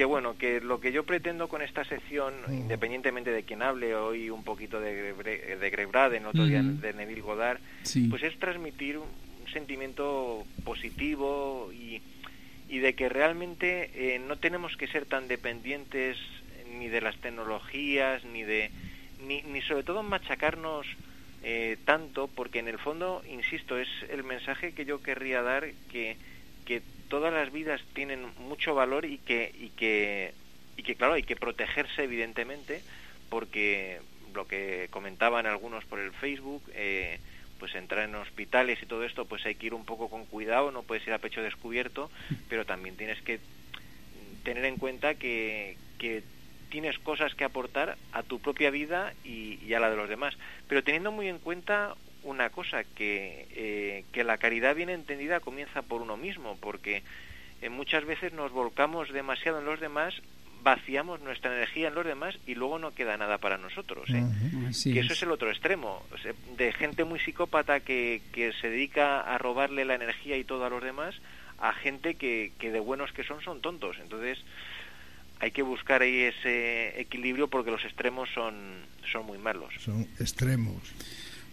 que 0.00 0.06
bueno, 0.06 0.38
que 0.38 0.62
lo 0.62 0.80
que 0.80 0.92
yo 0.92 1.04
pretendo 1.04 1.46
con 1.46 1.60
esta 1.60 1.84
sección, 1.84 2.32
mm. 2.46 2.54
independientemente 2.54 3.32
de 3.32 3.42
quien 3.42 3.60
hable, 3.60 3.94
hoy 3.94 4.30
un 4.30 4.42
poquito 4.42 4.80
de, 4.80 5.12
de 5.12 5.70
Greg 5.70 5.88
Braden, 5.88 6.24
otro 6.24 6.46
día 6.46 6.62
de 6.62 6.94
Neville 6.94 7.20
Goddard, 7.20 7.60
pues 8.08 8.22
es 8.22 8.38
transmitir 8.38 8.96
un, 8.96 9.04
sentimiento 9.52 10.46
positivo 10.64 11.70
y, 11.74 12.00
y, 12.70 12.78
de 12.78 12.94
que 12.94 13.10
realmente 13.10 13.90
eh, 13.92 14.18
no 14.20 14.36
tenemos 14.36 14.74
que 14.78 14.86
ser 14.86 15.04
tan 15.04 15.28
dependientes 15.28 16.16
ni 16.78 16.88
de 16.88 17.02
las 17.02 17.18
tecnologías, 17.18 18.24
ni 18.24 18.42
de 18.42 18.70
ni, 19.26 19.42
ni 19.42 19.60
sobre 19.60 19.82
todo 19.82 20.02
machacarnos 20.02 20.86
eh, 21.42 21.76
tanto, 21.84 22.26
porque 22.28 22.60
en 22.60 22.68
el 22.68 22.78
fondo, 22.78 23.22
insisto, 23.30 23.76
es 23.76 23.88
el 24.08 24.24
mensaje 24.24 24.72
que 24.72 24.86
yo 24.86 25.02
querría 25.02 25.42
dar 25.42 25.68
que, 25.90 26.16
que 26.64 26.80
todas 27.10 27.34
las 27.34 27.52
vidas 27.52 27.82
tienen 27.92 28.24
mucho 28.38 28.74
valor 28.74 29.04
y 29.04 29.18
que, 29.18 29.52
y 29.60 29.68
que, 29.70 30.32
y 30.78 30.82
que 30.82 30.94
claro, 30.94 31.14
hay 31.14 31.24
que 31.24 31.36
protegerse 31.36 32.04
evidentemente, 32.04 32.82
porque 33.28 34.00
lo 34.32 34.46
que 34.46 34.88
comentaban 34.90 35.44
algunos 35.44 35.84
por 35.84 35.98
el 35.98 36.12
Facebook, 36.12 36.62
eh, 36.72 37.18
pues 37.58 37.74
entrar 37.74 38.08
en 38.08 38.14
hospitales 38.14 38.78
y 38.80 38.86
todo 38.86 39.04
esto, 39.04 39.26
pues 39.26 39.44
hay 39.44 39.56
que 39.56 39.66
ir 39.66 39.74
un 39.74 39.84
poco 39.84 40.08
con 40.08 40.24
cuidado, 40.24 40.70
no 40.70 40.84
puedes 40.84 41.06
ir 41.06 41.12
a 41.12 41.18
pecho 41.18 41.42
descubierto, 41.42 42.10
pero 42.48 42.64
también 42.64 42.96
tienes 42.96 43.20
que 43.20 43.40
tener 44.44 44.64
en 44.64 44.76
cuenta 44.76 45.16
que, 45.16 45.76
que 45.98 46.22
tienes 46.70 46.98
cosas 47.00 47.34
que 47.34 47.44
aportar 47.44 47.98
a 48.12 48.22
tu 48.22 48.38
propia 48.38 48.70
vida 48.70 49.12
y, 49.24 49.58
y, 49.66 49.74
a 49.74 49.80
la 49.80 49.90
de 49.90 49.96
los 49.96 50.08
demás, 50.08 50.36
pero 50.68 50.84
teniendo 50.84 51.10
muy 51.10 51.28
en 51.28 51.38
cuenta 51.38 51.96
una 52.22 52.50
cosa, 52.50 52.84
que, 52.84 53.46
eh, 53.54 54.04
que 54.12 54.24
la 54.24 54.38
caridad 54.38 54.74
bien 54.74 54.90
entendida 54.90 55.40
comienza 55.40 55.82
por 55.82 56.02
uno 56.02 56.16
mismo, 56.16 56.56
porque 56.60 57.02
eh, 57.62 57.68
muchas 57.68 58.04
veces 58.04 58.32
nos 58.32 58.52
volcamos 58.52 59.12
demasiado 59.12 59.58
en 59.58 59.64
los 59.64 59.80
demás, 59.80 60.14
vaciamos 60.62 61.20
nuestra 61.20 61.54
energía 61.54 61.88
en 61.88 61.94
los 61.94 62.04
demás 62.04 62.38
y 62.46 62.54
luego 62.54 62.78
no 62.78 62.92
queda 62.92 63.16
nada 63.16 63.38
para 63.38 63.58
nosotros. 63.58 64.08
¿eh? 64.10 64.22
y 64.84 64.98
eso 64.98 65.12
es 65.12 65.22
el 65.22 65.30
otro 65.30 65.50
extremo, 65.50 66.02
de 66.56 66.72
gente 66.72 67.04
muy 67.04 67.18
psicópata 67.18 67.80
que, 67.80 68.22
que 68.32 68.52
se 68.60 68.68
dedica 68.68 69.20
a 69.20 69.38
robarle 69.38 69.84
la 69.84 69.94
energía 69.94 70.36
y 70.36 70.44
todo 70.44 70.64
a 70.64 70.70
los 70.70 70.82
demás, 70.82 71.14
a 71.58 71.72
gente 71.72 72.14
que, 72.14 72.52
que 72.58 72.70
de 72.70 72.80
buenos 72.80 73.12
que 73.12 73.24
son 73.24 73.42
son 73.42 73.60
tontos. 73.60 73.96
Entonces 74.00 74.38
hay 75.40 75.50
que 75.50 75.62
buscar 75.62 76.02
ahí 76.02 76.20
ese 76.20 77.00
equilibrio 77.00 77.48
porque 77.48 77.70
los 77.70 77.84
extremos 77.84 78.28
son, 78.34 78.54
son 79.10 79.24
muy 79.26 79.38
malos. 79.38 79.72
Son 79.78 80.06
extremos. 80.18 80.76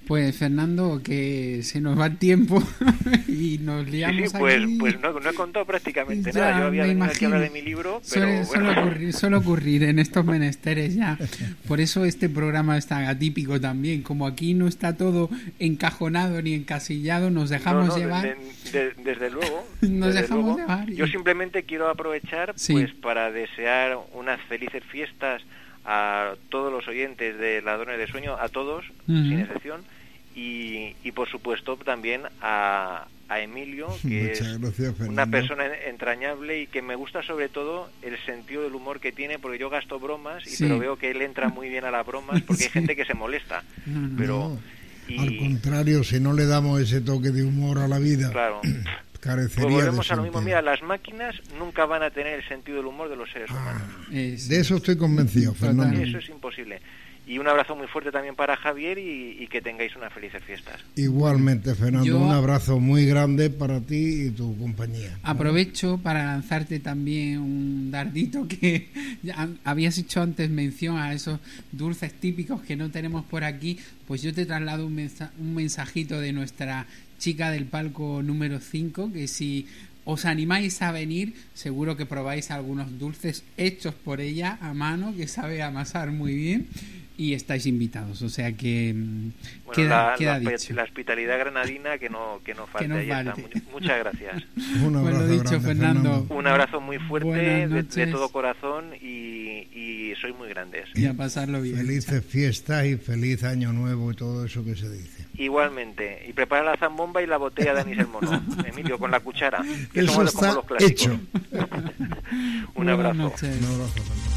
Pues 0.08 0.38
Fernando, 0.38 1.02
que 1.04 1.62
se 1.64 1.82
nos 1.82 2.00
va 2.00 2.06
el 2.06 2.18
tiempo 2.18 2.64
y 3.28 3.58
nos 3.58 3.90
liamos 3.90 4.32
sí, 4.32 4.38
pues, 4.40 4.64
pues 4.80 5.00
no, 5.02 5.20
no, 5.20 5.30
he 5.30 5.34
contado 5.34 5.66
prácticamente 5.66 6.32
nada. 6.32 6.60
Yo 6.60 6.66
había 6.68 6.84
venido 6.84 7.06
aquí 7.06 7.26
a 7.26 7.28
hablar 7.28 7.42
de 7.42 7.50
mi 7.50 7.62
libro, 7.62 8.02
pero 8.14 8.46
suele, 8.46 8.70
ocurrir, 8.70 9.14
suele 9.14 9.36
ocurrir 9.36 9.84
en 9.84 10.00
estos 10.00 10.24
menesteres 10.24 10.96
ya. 10.96 11.18
Por 11.68 11.82
eso 11.82 12.06
este 12.06 12.30
programa 12.30 12.78
es 12.78 12.88
tan 12.88 13.04
atípico 13.04 13.60
también. 13.60 14.02
Como 14.02 14.28
aquí 14.28 14.54
no 14.54 14.68
está 14.68 14.96
todo 14.96 15.30
encajonado 15.60 16.42
ni 16.42 16.54
encasillado, 16.54 17.30
nos 17.30 17.50
dejamos 17.50 17.98
llevar. 17.98 18.38
desde 18.72 19.30
luego. 19.30 19.68
nos 19.82 20.14
dejamos 20.14 20.58
llevar. 20.58 20.90
Yo 20.90 21.08
simplemente 21.08 21.64
quiero 21.64 21.90
aprovechar 21.90 22.56
pues 22.68 22.94
para 22.94 23.30
desear 23.32 23.98
unas 24.14 24.40
felices 24.44 24.84
fiestas 24.86 25.44
a 25.88 26.36
todos 26.50 26.72
los 26.72 26.88
oyentes 26.88 27.40
de 27.40 27.62
Ladrones 27.62 27.98
de 27.98 28.08
Sueño, 28.08 28.36
a 28.40 28.50
todos, 28.50 28.86
sin 29.08 29.40
excepción 29.40 29.82
y, 30.36 31.12
por 31.14 31.28
supuesto 31.30 31.78
también 31.78 32.22
a, 32.42 33.08
a 33.28 33.40
Emilio, 33.40 33.88
que 34.04 34.34
es 34.34 34.42
una 35.00 35.26
persona 35.26 35.66
entrañable 35.88 36.62
y 36.62 36.68
que 36.68 36.82
me 36.84 36.96
gusta 36.96 37.24
sobre 37.24 37.50
todo 37.50 37.90
el 38.04 38.18
sentido 38.26 38.64
del 38.64 38.76
humor 38.76 39.00
que 39.00 39.12
tiene, 39.12 39.40
porque 39.40 39.58
yo 39.58 39.70
gasto 39.70 40.00
bromas, 40.00 40.44
y 40.46 40.64
pero 40.64 40.78
veo 40.78 40.98
que 40.98 41.10
él 41.10 41.22
entra 41.24 41.50
muy 41.50 41.70
bien 41.70 41.86
a 41.86 41.92
las 41.92 42.06
bromas, 42.06 42.42
porque 42.44 42.66
hay 42.66 42.70
gente 42.74 42.96
que 42.96 43.06
se 43.06 43.16
molesta. 43.16 43.64
pero 44.16 44.60
Al 45.18 45.38
contrario, 45.38 46.04
si 46.04 46.20
no 46.20 46.34
le 46.34 46.46
damos 46.46 46.82
ese 46.82 47.02
toque 47.02 47.32
de 47.32 47.44
humor 47.44 47.80
a 47.80 47.88
la 47.88 47.98
vida, 47.98 48.30
claro. 48.32 48.62
carecería 49.20 49.64
pues 49.64 49.76
volvemos 49.76 50.12
a 50.12 50.16
lo 50.16 50.24
mismo. 50.24 50.42
Mira, 50.42 50.62
las 50.62 50.82
máquinas 50.82 51.36
nunca 51.58 51.86
van 51.86 52.04
a 52.04 52.12
tener 52.12 52.40
el 52.40 52.48
sentido 52.48 52.78
del 52.78 52.88
humor 52.88 53.10
de 53.10 53.16
los 53.16 53.30
seres 53.32 53.50
ah, 53.52 53.54
humanos. 53.54 54.48
de 54.48 54.60
eso 54.60 54.76
estoy 54.76 54.98
convencido, 54.98 55.54
Fernando. 55.54 56.00
Eso 56.02 56.18
es 56.18 56.30
imposible. 56.30 56.82
Y 57.28 57.40
un 57.40 57.48
abrazo 57.48 57.76
muy 57.76 57.88
fuerte 57.88 58.10
también 58.10 58.36
para 58.36 58.56
Javier 58.56 58.98
y, 58.98 59.46
que 59.48 59.62
tengáis 59.62 59.94
unas 59.98 60.14
felices 60.14 60.42
fiestas. 60.46 60.82
Igualmente, 60.96 61.76
Fernando, 61.76 62.18
un 62.18 62.32
abrazo 62.32 62.80
muy 62.80 63.06
grande 63.06 63.50
para 63.50 63.82
ti 63.82 64.28
y 64.28 64.30
tu 64.32 64.58
compañía. 64.58 65.20
Aprovecho 65.24 66.00
para 66.02 66.24
lanzarte 66.24 66.80
también 66.80 67.40
un 67.40 67.92
dardito 67.92 68.48
que 68.48 68.88
habías 69.66 69.98
hecho 69.98 70.22
antes 70.22 70.50
mención 70.50 70.98
a 70.98 71.14
esos 71.14 71.42
dulces 71.74 72.14
típicos 72.14 72.62
que 72.62 72.78
no 72.78 72.92
tenemos 72.92 73.26
por 73.26 73.44
aquí. 73.44 73.78
Pues 74.08 74.22
yo 74.22 74.34
te 74.34 74.46
traslado 74.46 74.86
un, 74.88 74.98
un 75.38 75.54
mensajito 75.54 76.22
de 76.22 76.32
nuestra 76.32 76.88
chica 77.18 77.52
del 77.52 77.66
palco 77.66 78.22
número 78.24 78.60
5, 78.60 79.12
que 79.12 79.28
si 79.28 79.68
os 80.06 80.26
animáis 80.26 80.82
a 80.82 80.92
venir, 80.92 81.34
seguro 81.54 81.98
que 81.98 82.06
probáis 82.06 82.50
algunos 82.52 82.98
dulces 82.98 83.44
hechos 83.58 83.94
por 83.94 84.22
ella 84.22 84.58
a 84.62 84.74
mano, 84.74 85.14
que 85.16 85.28
sabe 85.28 85.62
amasar 85.62 86.12
muy 86.12 86.34
bien 86.34 86.68
y 87.18 87.34
estáis 87.34 87.66
invitados. 87.66 88.22
O 88.22 88.30
sea 88.30 88.54
que 88.54 88.94
mm, 88.96 89.32
queda, 89.74 90.16
la, 90.18 90.40
dicho. 90.40 90.74
la, 90.74 90.84
hospitalidad 90.84 91.40
granadina 91.40 91.98
que 91.98 92.10
no, 92.10 92.40
que 92.46 92.54
no 92.54 92.68
falte. 92.68 92.88
Muchas 93.72 94.00
gracias. 94.00 94.44
Un 94.84 94.96
abrazo 94.96 95.28
dicho, 95.28 95.60
Fernando. 95.60 96.26
Un 96.30 96.48
abrazo 96.48 96.80
muy 96.80 97.00
fuerte 97.00 97.68
de, 97.68 98.08
todo 98.08 98.30
corazón 98.30 98.94
y, 99.02 99.68
y 99.74 100.14
sois 100.22 100.36
muy 100.38 100.48
grandes. 100.50 100.88
Y 100.96 101.06
a 101.06 101.14
pasarlo 101.16 101.62
bien. 101.62 101.78
Felices 101.78 102.24
fiestas 102.24 102.86
y 102.86 102.96
feliz 102.96 103.44
año 103.44 103.74
nuevo 103.74 104.12
y 104.12 104.16
todo 104.16 104.46
eso 104.46 104.64
que 104.64 104.76
se 104.76 104.90
dice. 104.90 105.17
Igualmente. 105.38 106.26
Y 106.28 106.34
prepara 106.34 106.64
la 106.64 106.78
zambomba 106.78 107.22
y 107.22 107.28
la 107.28 107.38
botella 107.38 107.74
de 107.74 107.82
anís 107.82 108.00
el 108.00 108.08
mono. 108.08 108.42
Emilio, 108.66 108.98
con 108.98 109.12
la 109.12 109.20
cuchara. 109.20 109.64
Que 109.94 110.02
eso 110.02 110.24
está 110.24 110.56
hecho. 110.80 111.20
Un 112.76 112.90
abrazo. 112.90 113.14
Un 113.14 113.66
abrazo. 113.66 114.37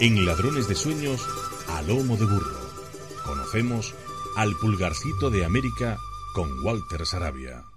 En 0.00 0.24
Ladrones 0.24 0.66
de 0.66 0.74
Sueños, 0.74 1.20
a 1.68 1.82
lomo 1.82 2.16
de 2.16 2.24
burro. 2.24 2.58
Conocemos 3.22 3.94
al 4.34 4.56
pulgarcito 4.56 5.28
de 5.28 5.44
América 5.44 5.98
con 6.32 6.48
Walter 6.64 7.04
Sarabia. 7.04 7.69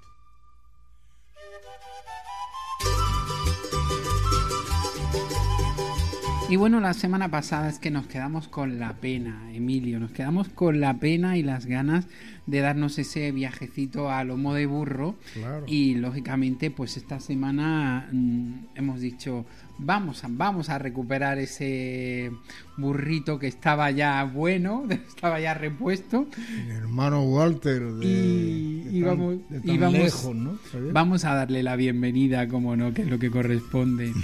Y 6.50 6.56
bueno, 6.56 6.80
la 6.80 6.94
semana 6.94 7.32
pasada 7.32 7.68
es 7.70 7.80
que 7.80 7.90
nos 7.90 8.06
quedamos 8.06 8.48
con 8.48 8.78
la 8.78 8.94
pena, 8.98 9.50
Emilio, 9.54 10.00
nos 10.00 10.12
quedamos 10.12 10.50
con 10.50 10.80
la 10.82 11.00
pena 11.00 11.36
y 11.36 11.42
las 11.42 11.66
ganas 11.66 12.06
de 12.46 12.60
darnos 12.60 13.00
ese 13.00 13.32
viajecito 13.32 14.12
a 14.12 14.24
lomo 14.24 14.54
de 14.54 14.68
burro. 14.68 15.16
Claro. 15.34 15.64
Y 15.68 15.96
lógicamente, 15.96 16.70
pues 16.70 16.96
esta 16.98 17.20
semana 17.20 18.08
mm, 18.12 18.54
hemos 18.76 19.00
dicho, 19.02 19.46
vamos 19.80 20.24
a, 20.24 20.28
vamos 20.30 20.70
a 20.70 20.78
recuperar 20.78 21.40
ese 21.40 22.32
burrito 22.78 23.40
que 23.40 23.48
estaba 23.48 23.90
ya 23.90 24.24
bueno, 24.26 24.84
estaba 24.90 25.40
ya 25.40 25.56
repuesto. 25.56 26.28
Mi 26.68 26.72
hermano 26.74 27.24
Walter 27.24 27.82
de, 27.94 28.06
Y, 28.06 28.82
de 28.84 28.98
y 28.98 29.02
tan- 29.02 29.10
vamos, 29.10 29.36
de 29.50 29.74
y 29.74 29.78
vamos, 29.80 29.94
lejos, 30.00 30.36
¿no? 30.36 30.58
Vamos 30.92 31.26
a 31.26 31.34
darle 31.34 31.64
la 31.64 31.76
bienvenida, 31.78 32.48
como 32.48 32.76
no, 32.76 32.94
que 32.94 33.02
es 33.04 33.08
lo 33.08 33.18
que 33.18 33.32
corresponde. 33.32 34.12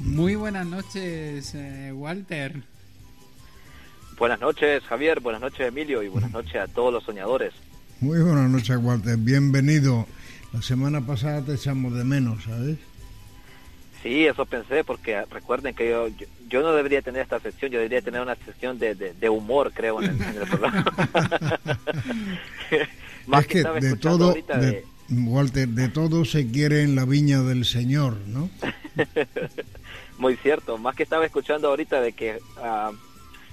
Muy 0.00 0.34
buenas 0.34 0.66
noches, 0.66 1.54
eh, 1.54 1.92
Walter. 1.94 2.62
Buenas 4.18 4.40
noches, 4.40 4.82
Javier. 4.84 5.20
Buenas 5.20 5.40
noches, 5.40 5.60
Emilio. 5.68 6.02
Y 6.02 6.08
buenas 6.08 6.32
noches 6.32 6.56
a 6.56 6.66
todos 6.66 6.92
los 6.92 7.04
soñadores. 7.04 7.52
Muy 8.00 8.20
buenas 8.20 8.50
noches, 8.50 8.76
Walter. 8.80 9.16
Bienvenido. 9.16 10.06
La 10.52 10.62
semana 10.62 11.00
pasada 11.06 11.42
te 11.42 11.54
echamos 11.54 11.94
de 11.94 12.04
menos, 12.04 12.44
¿sabes? 12.44 12.78
Sí, 14.02 14.26
eso 14.26 14.46
pensé, 14.46 14.84
porque 14.84 15.24
recuerden 15.30 15.74
que 15.74 15.90
yo, 15.90 16.08
yo, 16.08 16.26
yo 16.48 16.62
no 16.62 16.72
debería 16.72 17.02
tener 17.02 17.22
esta 17.22 17.40
sección, 17.40 17.70
yo 17.72 17.78
debería 17.78 18.00
tener 18.00 18.20
una 18.20 18.36
sección 18.36 18.78
de, 18.78 18.94
de, 18.94 19.12
de 19.12 19.28
humor, 19.28 19.72
creo, 19.74 20.00
en 20.00 20.10
el, 20.10 20.22
en 20.22 20.36
el 20.42 20.48
programa. 20.48 20.84
Más 23.26 23.40
es 23.42 23.46
que 23.48 23.58
estaba 23.58 23.80
de 23.80 23.86
escuchando 23.88 24.18
todo, 24.18 24.28
ahorita 24.30 24.58
de- 24.58 24.86
Walter, 25.10 25.68
de 25.68 25.88
todo 25.88 26.24
se 26.24 26.46
quiere 26.50 26.82
en 26.82 26.94
la 26.94 27.04
viña 27.04 27.42
del 27.42 27.64
Señor, 27.64 28.16
¿no? 28.26 28.50
Muy 30.18 30.36
cierto, 30.36 30.78
más 30.78 30.94
que 30.96 31.02
estaba 31.04 31.24
escuchando 31.24 31.68
ahorita 31.68 32.00
de 32.00 32.12
que 32.12 32.38
ah, 32.60 32.90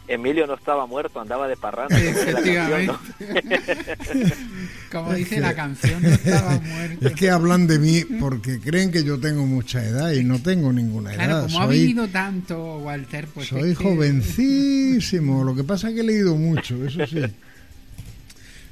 Emilio 0.07 0.45
no 0.47 0.55
estaba 0.55 0.85
muerto, 0.85 1.19
andaba 1.19 1.47
de 1.47 1.55
parranda. 1.57 1.95
como 1.95 2.03
dice 2.03 2.29
la 2.29 2.35
canción, 2.43 2.85
¿no? 2.87 2.99
Como 4.91 5.11
Es 5.13 5.17
dice 5.19 5.35
que- 5.35 5.41
la 5.41 5.55
canción, 5.55 6.01
no 6.03 6.09
estaba 6.09 6.59
muerto. 6.63 7.07
Es 7.07 7.13
que 7.15 7.29
hablan 7.29 7.67
de 7.67 7.79
mí 7.79 8.03
porque 8.19 8.59
creen 8.59 8.91
que 8.91 9.03
yo 9.03 9.19
tengo 9.19 9.45
mucha 9.45 9.83
edad 9.83 10.11
y 10.11 10.23
no 10.23 10.39
tengo 10.39 10.71
ninguna 10.71 11.13
edad. 11.13 11.25
Claro, 11.25 11.41
como 11.47 11.61
ha 11.61 11.65
soy, 11.65 11.79
vivido 11.79 12.07
tanto, 12.07 12.77
Walter, 12.79 13.27
pues. 13.33 13.47
soy 13.47 13.71
es 13.71 13.77
que 13.77 13.83
jovencísimo. 13.83 15.43
Lo 15.43 15.55
que 15.55 15.63
pasa 15.63 15.89
es 15.89 15.95
que 15.95 16.01
he 16.01 16.03
leído 16.03 16.35
mucho, 16.35 16.83
eso 16.85 17.05
sí. 17.07 17.21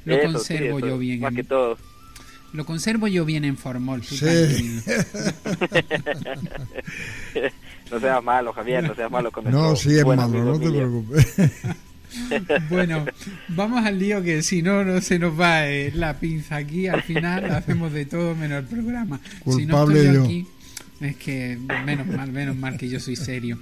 Lo 0.04 0.16
Eso, 0.16 0.32
conservo 0.34 0.78
sí, 0.78 0.84
eso, 0.84 0.86
yo 0.86 0.98
bien. 0.98 1.20
Más 1.20 1.34
que 1.34 1.44
todo. 1.44 1.78
Lo 2.54 2.64
conservo 2.64 3.08
yo 3.08 3.24
bien 3.24 3.44
en 3.44 3.56
formol, 3.56 4.00
tú 4.02 4.14
Sí. 4.14 4.24
no 7.90 8.00
seas 8.00 8.22
malo, 8.22 8.52
Javier, 8.52 8.84
no 8.84 8.94
seas 8.94 9.10
malo 9.10 9.32
con 9.32 9.50
No, 9.50 9.74
sí 9.74 9.98
es 9.98 10.06
malo, 10.06 10.28
no 10.28 10.58
te 10.58 10.70
preocupes. 10.70 11.34
Bueno, 12.70 13.06
vamos 13.48 13.84
al 13.84 13.98
lío 13.98 14.22
que 14.22 14.42
si 14.42 14.62
no, 14.62 14.84
no 14.84 15.00
se 15.00 15.18
nos 15.18 15.38
va 15.38 15.66
eh, 15.66 15.90
la 15.94 16.18
pinza 16.18 16.56
aquí. 16.56 16.86
Al 16.86 17.02
final 17.02 17.50
hacemos 17.50 17.92
de 17.92 18.06
todo 18.06 18.34
menos 18.34 18.60
el 18.60 18.66
programa. 18.66 19.20
si 19.44 19.66
no 19.66 19.84
Culpable 19.84 20.00
estoy 20.00 20.14
yo. 20.14 20.24
aquí, 20.24 20.46
es 21.00 21.16
que 21.16 21.58
menos 21.84 22.06
mal, 22.06 22.30
menos 22.30 22.56
mal 22.56 22.76
que 22.76 22.88
yo 22.88 23.00
soy 23.00 23.16
serio. 23.16 23.58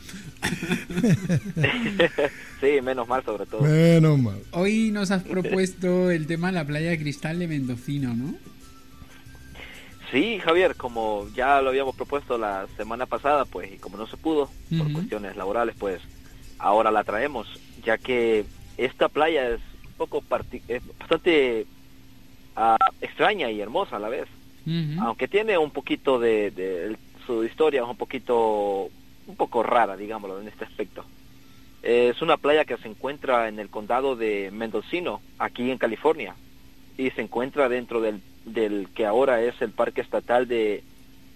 sí, 2.60 2.80
menos 2.82 3.08
mal 3.08 3.24
sobre 3.24 3.46
todo. 3.46 3.62
Menos 3.62 4.18
mal. 4.18 4.38
Hoy 4.50 4.90
nos 4.90 5.10
has 5.10 5.22
propuesto 5.22 6.10
el 6.10 6.26
tema 6.26 6.48
de 6.48 6.52
la 6.54 6.66
playa 6.66 6.90
de 6.90 6.98
cristal 6.98 7.38
de 7.38 7.48
Mendocino, 7.48 8.14
¿no? 8.14 8.34
Sí, 10.12 10.38
Javier, 10.40 10.76
como 10.76 11.26
ya 11.34 11.62
lo 11.62 11.70
habíamos 11.70 11.96
propuesto 11.96 12.36
la 12.36 12.66
semana 12.76 13.06
pasada, 13.06 13.46
pues, 13.46 13.72
y 13.72 13.78
como 13.78 13.96
no 13.96 14.06
se 14.06 14.18
pudo, 14.18 14.50
por 14.76 14.86
cuestiones 14.92 15.36
laborales, 15.36 15.74
pues, 15.78 16.02
ahora 16.58 16.90
la 16.90 17.02
traemos, 17.02 17.48
ya 17.82 17.96
que 17.96 18.44
esta 18.76 19.08
playa 19.08 19.48
es 19.48 19.60
un 19.86 19.94
poco 19.96 20.22
es 20.68 20.82
bastante 20.98 21.66
ah, 22.56 22.76
extraña 23.00 23.50
y 23.50 23.60
hermosa 23.62 23.96
a 23.96 24.00
la 24.00 24.10
vez, 24.10 24.28
aunque 25.00 25.28
tiene 25.28 25.56
un 25.56 25.70
poquito 25.70 26.18
de, 26.18 26.50
de- 26.50 26.96
su 27.26 27.42
historia 27.44 27.82
es 27.82 27.88
un 27.88 27.96
poquito, 27.96 28.90
un 29.26 29.36
poco 29.36 29.62
rara, 29.62 29.96
digámoslo, 29.96 30.40
en 30.40 30.48
este 30.48 30.64
aspecto. 30.66 31.04
Es 31.82 32.20
una 32.20 32.36
playa 32.36 32.64
que 32.64 32.76
se 32.76 32.88
encuentra 32.88 33.48
en 33.48 33.58
el 33.58 33.70
condado 33.70 34.14
de 34.14 34.50
Mendocino, 34.52 35.20
aquí 35.38 35.70
en 35.70 35.78
California, 35.78 36.34
y 36.98 37.10
se 37.10 37.22
encuentra 37.22 37.68
dentro 37.68 38.00
del, 38.00 38.20
del 38.44 38.88
que 38.94 39.06
ahora 39.06 39.42
es 39.42 39.60
el 39.62 39.70
parque 39.70 40.00
estatal 40.00 40.46
de 40.48 40.82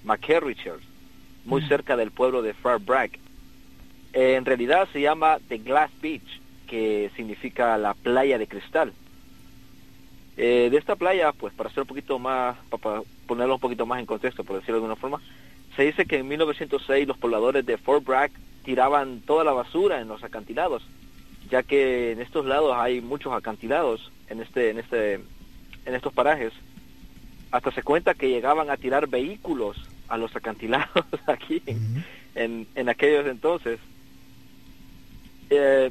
McCarricher, 0.05 0.74
muy 1.45 1.62
Mm. 1.62 1.69
cerca 1.69 1.97
del 1.97 2.11
pueblo 2.11 2.43
de 2.43 2.55
Far 2.55 2.78
Bragg. 2.81 3.12
Eh, 4.12 4.35
en 4.35 4.45
realidad 4.45 4.89
se 4.93 5.01
llama 5.01 5.39
The 5.49 5.59
Glass 5.59 5.91
Beach, 6.01 6.41
que 6.66 7.11
significa 7.16 7.77
la 7.78 7.95
playa 7.95 8.39
de 8.39 8.47
cristal. 8.47 8.93
Eh, 10.37 10.69
de 10.70 10.77
esta 10.77 10.97
playa, 10.97 11.33
pues 11.33 11.55
para 11.55 11.70
hacer 11.70 11.83
un 11.83 11.87
poquito 11.87 12.19
más, 12.19 12.57
para 12.81 13.03
ponerlo 13.27 13.55
un 13.55 13.61
poquito 13.61 13.87
más 13.87 13.99
en 14.01 14.07
contexto, 14.07 14.45
por 14.45 14.57
decirlo 14.57 14.74
de 14.74 14.78
alguna 14.87 14.97
forma, 14.97 15.20
se 15.77 15.85
dice 15.85 16.05
que 16.07 16.19
en 16.19 16.28
1906 16.28 17.07
los 17.07 17.16
pobladores 17.19 17.65
de 17.65 17.78
Fort 17.78 18.05
Bragg 18.05 18.31
tiraban 18.65 19.20
toda 19.20 19.45
la 19.45 19.53
basura 19.53 20.01
en 20.01 20.09
los 20.09 20.23
acantilados, 20.24 20.83
ya 21.51 21.62
que 21.62 22.12
en 22.12 22.20
estos 22.20 22.45
lados 22.45 22.74
hay 22.77 23.01
muchos 23.01 23.33
acantilados 23.33 24.11
en 24.28 24.41
este, 24.41 24.70
en 24.70 24.78
este, 24.78 25.20
en 25.87 25.95
estos 25.95 26.13
parajes. 26.13 26.53
Hasta 27.51 27.71
se 27.73 27.83
cuenta 27.83 28.15
que 28.15 28.29
llegaban 28.29 28.71
a 28.71 28.77
tirar 28.77 29.09
vehículos 29.09 29.77
a 30.09 30.17
los 30.19 30.35
acantilados 30.37 31.05
aquí 31.27 31.63
en, 32.35 32.67
en 32.75 32.89
aquellos 32.89 33.27
entonces. 33.27 33.79
Eh, 35.49 35.91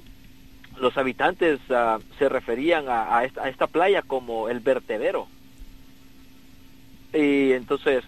los 0.80 0.98
habitantes 0.98 1.60
ah, 1.70 2.00
se 2.20 2.30
referían 2.30 2.90
a, 2.90 3.18
a 3.18 3.24
esta, 3.26 3.44
a 3.44 3.50
esta 3.50 3.68
playa 3.68 4.02
como 4.02 4.50
el 4.50 4.60
vertedero. 4.60 5.28
Y 7.14 7.54
entonces, 7.54 8.04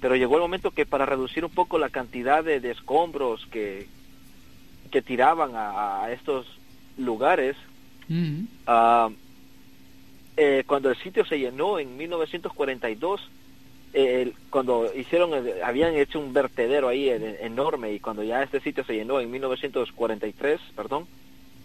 pero 0.00 0.16
llegó 0.16 0.36
el 0.36 0.42
momento 0.42 0.70
que 0.70 0.84
para 0.84 1.06
reducir 1.06 1.44
un 1.44 1.50
poco 1.50 1.78
la 1.78 1.88
cantidad 1.88 2.44
de, 2.44 2.60
de 2.60 2.72
escombros 2.72 3.46
que, 3.46 3.88
que 4.90 5.00
tiraban 5.00 5.54
a, 5.54 6.04
a 6.04 6.12
estos 6.12 6.46
lugares, 6.98 7.56
eh, 10.42 10.64
cuando 10.66 10.88
el 10.88 10.96
sitio 10.96 11.22
se 11.26 11.38
llenó 11.38 11.78
en 11.78 11.98
1942, 11.98 13.20
eh, 13.92 14.32
cuando 14.48 14.90
hicieron, 14.96 15.34
el- 15.34 15.62
habían 15.62 15.94
hecho 15.96 16.18
un 16.18 16.32
vertedero 16.32 16.88
ahí 16.88 17.10
en- 17.10 17.36
enorme 17.42 17.92
y 17.92 18.00
cuando 18.00 18.22
ya 18.22 18.42
este 18.42 18.60
sitio 18.60 18.82
se 18.84 18.94
llenó 18.94 19.20
en 19.20 19.30
1943, 19.30 20.58
perdón, 20.74 21.06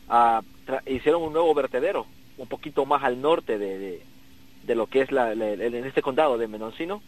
ah, 0.10 0.42
hicieron 0.88 1.24
un 1.24 1.32
nuevo 1.32 1.54
vertedero, 1.54 2.06
un 2.38 2.48
poquito 2.48 2.86
más 2.86 3.02
al 3.04 3.22
norte 3.22 3.58
de, 3.58 3.80
de, 3.80 4.02
de 4.64 4.76
lo 4.76 4.88
que 4.88 5.02
es 5.02 5.12
la, 5.12 5.34
la- 5.36 5.52
el- 5.52 5.62
en 5.74 5.86
este 5.86 6.02
condado 6.02 6.38
de 6.38 6.50
Mendocino, 6.50 7.02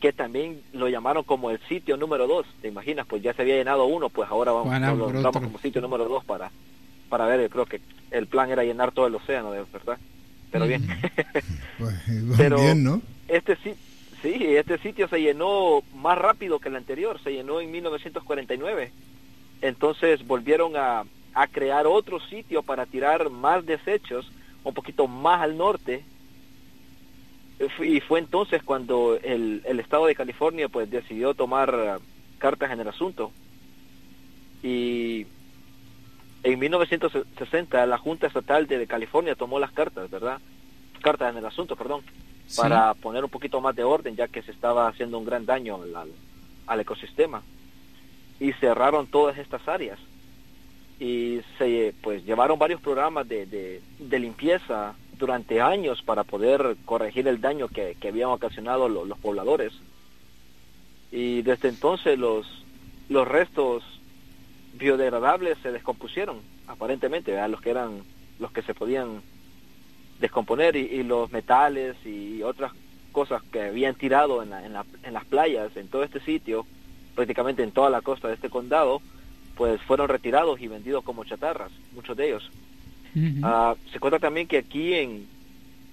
que 0.00 0.12
también 0.12 0.60
lo 0.72 0.88
llamaron 0.88 1.22
como 1.22 1.50
el 1.52 1.60
sitio 1.68 1.96
número 1.96 2.26
dos, 2.26 2.46
¿te 2.62 2.66
imaginas? 2.68 3.06
Pues 3.06 3.22
ya 3.22 3.32
se 3.32 3.42
había 3.42 3.56
llenado 3.56 3.84
uno, 3.86 4.08
pues 4.08 4.28
ahora 4.28 4.50
vamos, 4.50 4.72
otro. 5.06 5.20
como 5.44 5.58
sitio 5.60 5.80
número 5.80 6.06
dos 6.06 6.24
para, 6.24 6.50
para 7.08 7.26
ver, 7.26 7.48
creo 7.48 7.64
que 7.66 7.80
el 8.10 8.26
plan 8.26 8.50
era 8.50 8.64
llenar 8.64 8.90
todo 8.90 9.06
el 9.06 9.14
océano, 9.14 9.52
de 9.52 9.62
verdad. 9.72 9.98
Pero 10.50 10.66
bien. 10.66 10.86
Pues 11.78 11.94
igual 12.08 12.34
Pero 12.38 12.56
bien, 12.60 12.82
¿no? 12.84 13.02
este 13.28 13.56
sí, 13.56 13.74
sí, 14.22 14.34
este 14.56 14.78
sitio 14.78 15.08
se 15.08 15.20
llenó 15.20 15.82
más 15.94 16.16
rápido 16.16 16.58
que 16.58 16.68
el 16.68 16.76
anterior, 16.76 17.20
se 17.22 17.32
llenó 17.32 17.60
en 17.60 17.70
1949. 17.70 18.92
Entonces 19.62 20.26
volvieron 20.26 20.76
a, 20.76 21.04
a 21.34 21.46
crear 21.48 21.86
otro 21.86 22.18
sitio 22.20 22.62
para 22.62 22.86
tirar 22.86 23.28
más 23.30 23.66
desechos, 23.66 24.30
un 24.64 24.72
poquito 24.74 25.06
más 25.06 25.42
al 25.42 25.56
norte. 25.56 26.02
Y 27.82 28.00
fue 28.00 28.18
entonces 28.18 28.62
cuando 28.62 29.18
el, 29.22 29.62
el 29.64 29.80
estado 29.80 30.06
de 30.06 30.14
California 30.14 30.68
pues 30.68 30.90
decidió 30.90 31.34
tomar 31.34 31.74
eh, 31.74 32.02
cartas 32.38 32.70
en 32.70 32.80
el 32.80 32.88
asunto. 32.88 33.32
Y 34.62 35.26
en 36.52 36.60
1960 36.60 37.86
la 37.86 37.98
Junta 37.98 38.28
Estatal 38.28 38.68
de 38.68 38.86
California 38.86 39.34
tomó 39.34 39.58
las 39.58 39.72
cartas, 39.72 40.08
¿verdad? 40.08 40.38
Cartas 41.02 41.32
en 41.32 41.38
el 41.38 41.44
asunto, 41.44 41.74
perdón, 41.74 42.02
para 42.56 42.94
poner 42.94 43.24
un 43.24 43.30
poquito 43.30 43.60
más 43.60 43.74
de 43.74 43.82
orden, 43.82 44.14
ya 44.14 44.28
que 44.28 44.42
se 44.42 44.52
estaba 44.52 44.86
haciendo 44.86 45.18
un 45.18 45.24
gran 45.24 45.44
daño 45.44 45.82
al, 45.82 46.12
al 46.68 46.80
ecosistema. 46.80 47.42
Y 48.38 48.52
cerraron 48.52 49.08
todas 49.08 49.38
estas 49.38 49.66
áreas. 49.66 49.98
Y 51.00 51.40
se 51.58 51.92
pues 52.00 52.24
llevaron 52.24 52.60
varios 52.60 52.80
programas 52.80 53.26
de, 53.28 53.46
de, 53.98 54.18
limpieza 54.20 54.94
durante 55.18 55.60
años 55.60 56.00
para 56.02 56.22
poder 56.22 56.76
corregir 56.84 57.26
el 57.26 57.40
daño 57.40 57.66
que, 57.66 57.96
que 58.00 58.08
habían 58.08 58.30
ocasionado 58.30 58.88
los 58.88 59.18
pobladores. 59.18 59.72
Y 61.10 61.42
desde 61.42 61.70
entonces 61.70 62.16
los, 62.16 62.46
los 63.08 63.26
restos 63.26 63.82
biodegradables 64.78 65.58
se 65.62 65.72
descompusieron, 65.72 66.40
aparentemente, 66.66 67.38
a 67.38 67.48
los 67.48 67.60
que 67.60 67.70
eran 67.70 68.02
los 68.38 68.52
que 68.52 68.62
se 68.62 68.74
podían 68.74 69.22
descomponer 70.20 70.76
y, 70.76 71.02
los 71.02 71.30
metales 71.32 71.96
y 72.04 72.42
otras 72.42 72.72
cosas 73.12 73.42
que 73.50 73.62
habían 73.62 73.94
tirado 73.94 74.42
en, 74.42 74.52
en, 74.52 74.76
en, 75.02 75.12
las 75.12 75.24
playas, 75.24 75.76
en 75.76 75.88
todo 75.88 76.04
este 76.04 76.20
sitio, 76.20 76.66
prácticamente 77.14 77.62
en 77.62 77.72
toda 77.72 77.90
la 77.90 78.02
costa 78.02 78.28
de 78.28 78.34
este 78.34 78.50
condado, 78.50 79.00
pues 79.56 79.80
fueron 79.82 80.08
retirados 80.08 80.60
y 80.60 80.68
vendidos 80.68 81.02
como 81.02 81.24
chatarras, 81.24 81.72
muchos 81.92 82.16
de 82.16 82.28
ellos. 82.28 82.50
Ah, 83.42 83.74
se 83.90 83.98
cuenta 83.98 84.18
también 84.18 84.46
que 84.46 84.58
aquí 84.58 84.92
en 84.92 85.26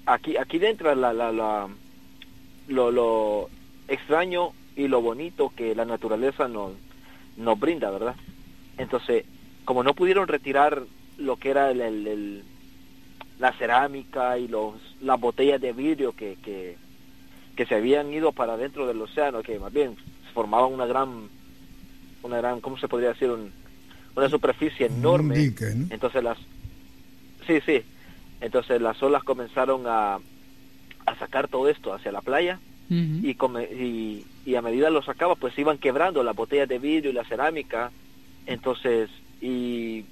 aquí 0.05 0.35
aquí 0.35 0.59
dentro 0.59 0.93
la, 0.93 1.13
la, 1.13 1.31
la 1.31 1.69
lo, 2.67 2.91
lo 2.91 3.49
extraño 3.87 4.49
y 4.75 4.89
lo 4.89 5.01
bonito 5.01 5.53
que 5.55 5.73
la 5.73 5.85
naturaleza 5.85 6.49
nos, 6.49 6.73
nos 7.37 7.57
brinda, 7.57 7.89
¿verdad? 7.91 8.15
Entonces, 8.77 9.25
como 9.65 9.83
no 9.83 9.93
pudieron 9.93 10.27
retirar 10.27 10.83
lo 11.17 11.37
que 11.37 11.49
era 11.49 11.71
el, 11.71 12.43
la 13.39 13.51
cerámica 13.53 14.37
y 14.37 14.47
los 14.47 14.75
las 15.01 15.19
botellas 15.19 15.59
de 15.59 15.73
vidrio 15.73 16.15
que, 16.15 16.37
que, 16.41 16.77
que 17.55 17.65
se 17.65 17.75
habían 17.75 18.11
ido 18.13 18.31
para 18.31 18.57
dentro 18.57 18.87
del 18.87 19.01
océano, 19.01 19.43
que 19.43 19.59
más 19.59 19.73
bien 19.73 19.95
formaban 20.33 20.71
una 20.71 20.85
gran, 20.85 21.29
una 22.23 22.37
gran, 22.37 22.61
¿cómo 22.61 22.77
se 22.77 22.87
podría 22.87 23.09
decir? 23.09 23.29
una 24.15 24.29
superficie 24.29 24.85
enorme. 24.85 25.35
Entonces 25.89 26.23
las, 26.23 26.37
sí, 27.47 27.59
sí, 27.65 27.81
entonces 28.41 28.81
las 28.81 29.01
olas 29.01 29.23
comenzaron 29.23 29.83
a, 29.87 30.19
a 31.05 31.15
sacar 31.19 31.47
todo 31.47 31.67
esto 31.67 31.93
hacia 31.93 32.11
la 32.11 32.21
playa 32.21 32.59
y, 32.89 33.31
y, 33.31 34.25
y, 34.45 34.55
a 34.55 34.61
medida 34.61 34.89
lo 34.91 35.01
sacaba, 35.01 35.35
pues 35.35 35.57
iban 35.57 35.79
quebrando 35.79 36.21
las 36.21 36.35
botellas 36.35 36.69
de 36.69 36.77
vidrio 36.77 37.09
y 37.09 37.13
la 37.13 37.23
cerámica 37.23 37.91
entonces, 38.45 39.09
y 39.41 40.05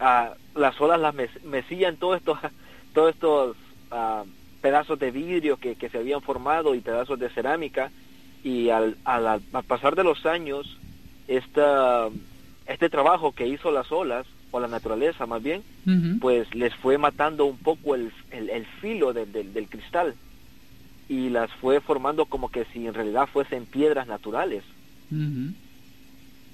a 0.00 0.34
las 0.54 0.80
olas 0.80 1.00
las 1.00 1.14
mecían 1.44 1.96
todos 1.96 2.18
estos, 2.18 2.38
todos 2.94 3.14
estos 3.14 3.56
ah, 3.90 4.24
pedazos 4.60 4.98
de 4.98 5.10
vidrio 5.10 5.56
que, 5.56 5.76
que, 5.76 5.88
se 5.88 5.98
habían 5.98 6.20
formado 6.20 6.74
y 6.74 6.80
pedazos 6.80 7.18
de 7.18 7.30
cerámica. 7.30 7.90
Y 8.44 8.70
al, 8.70 8.96
al, 9.04 9.40
pasar 9.66 9.96
de 9.96 10.04
los 10.04 10.24
años 10.24 10.78
esta, 11.26 12.08
este 12.66 12.88
trabajo 12.88 13.32
que 13.32 13.48
hizo 13.48 13.70
las 13.72 13.90
olas 13.90 14.26
o 14.50 14.60
la 14.60 14.68
naturaleza 14.68 15.26
más 15.26 15.42
bien 15.42 15.62
pues 16.20 16.54
les 16.54 16.74
fue 16.76 16.96
matando 16.96 17.44
un 17.44 17.58
poco 17.58 17.94
el, 17.94 18.12
el, 18.30 18.66
filo 18.80 19.12
del, 19.12 19.32
del, 19.32 19.68
cristal. 19.68 20.14
Y 21.08 21.30
las 21.30 21.50
fue 21.52 21.80
formando 21.80 22.26
como 22.26 22.50
que 22.50 22.66
si 22.66 22.86
en 22.86 22.94
realidad 22.94 23.28
fuesen 23.32 23.66
piedras 23.66 24.06
naturales 24.06 24.62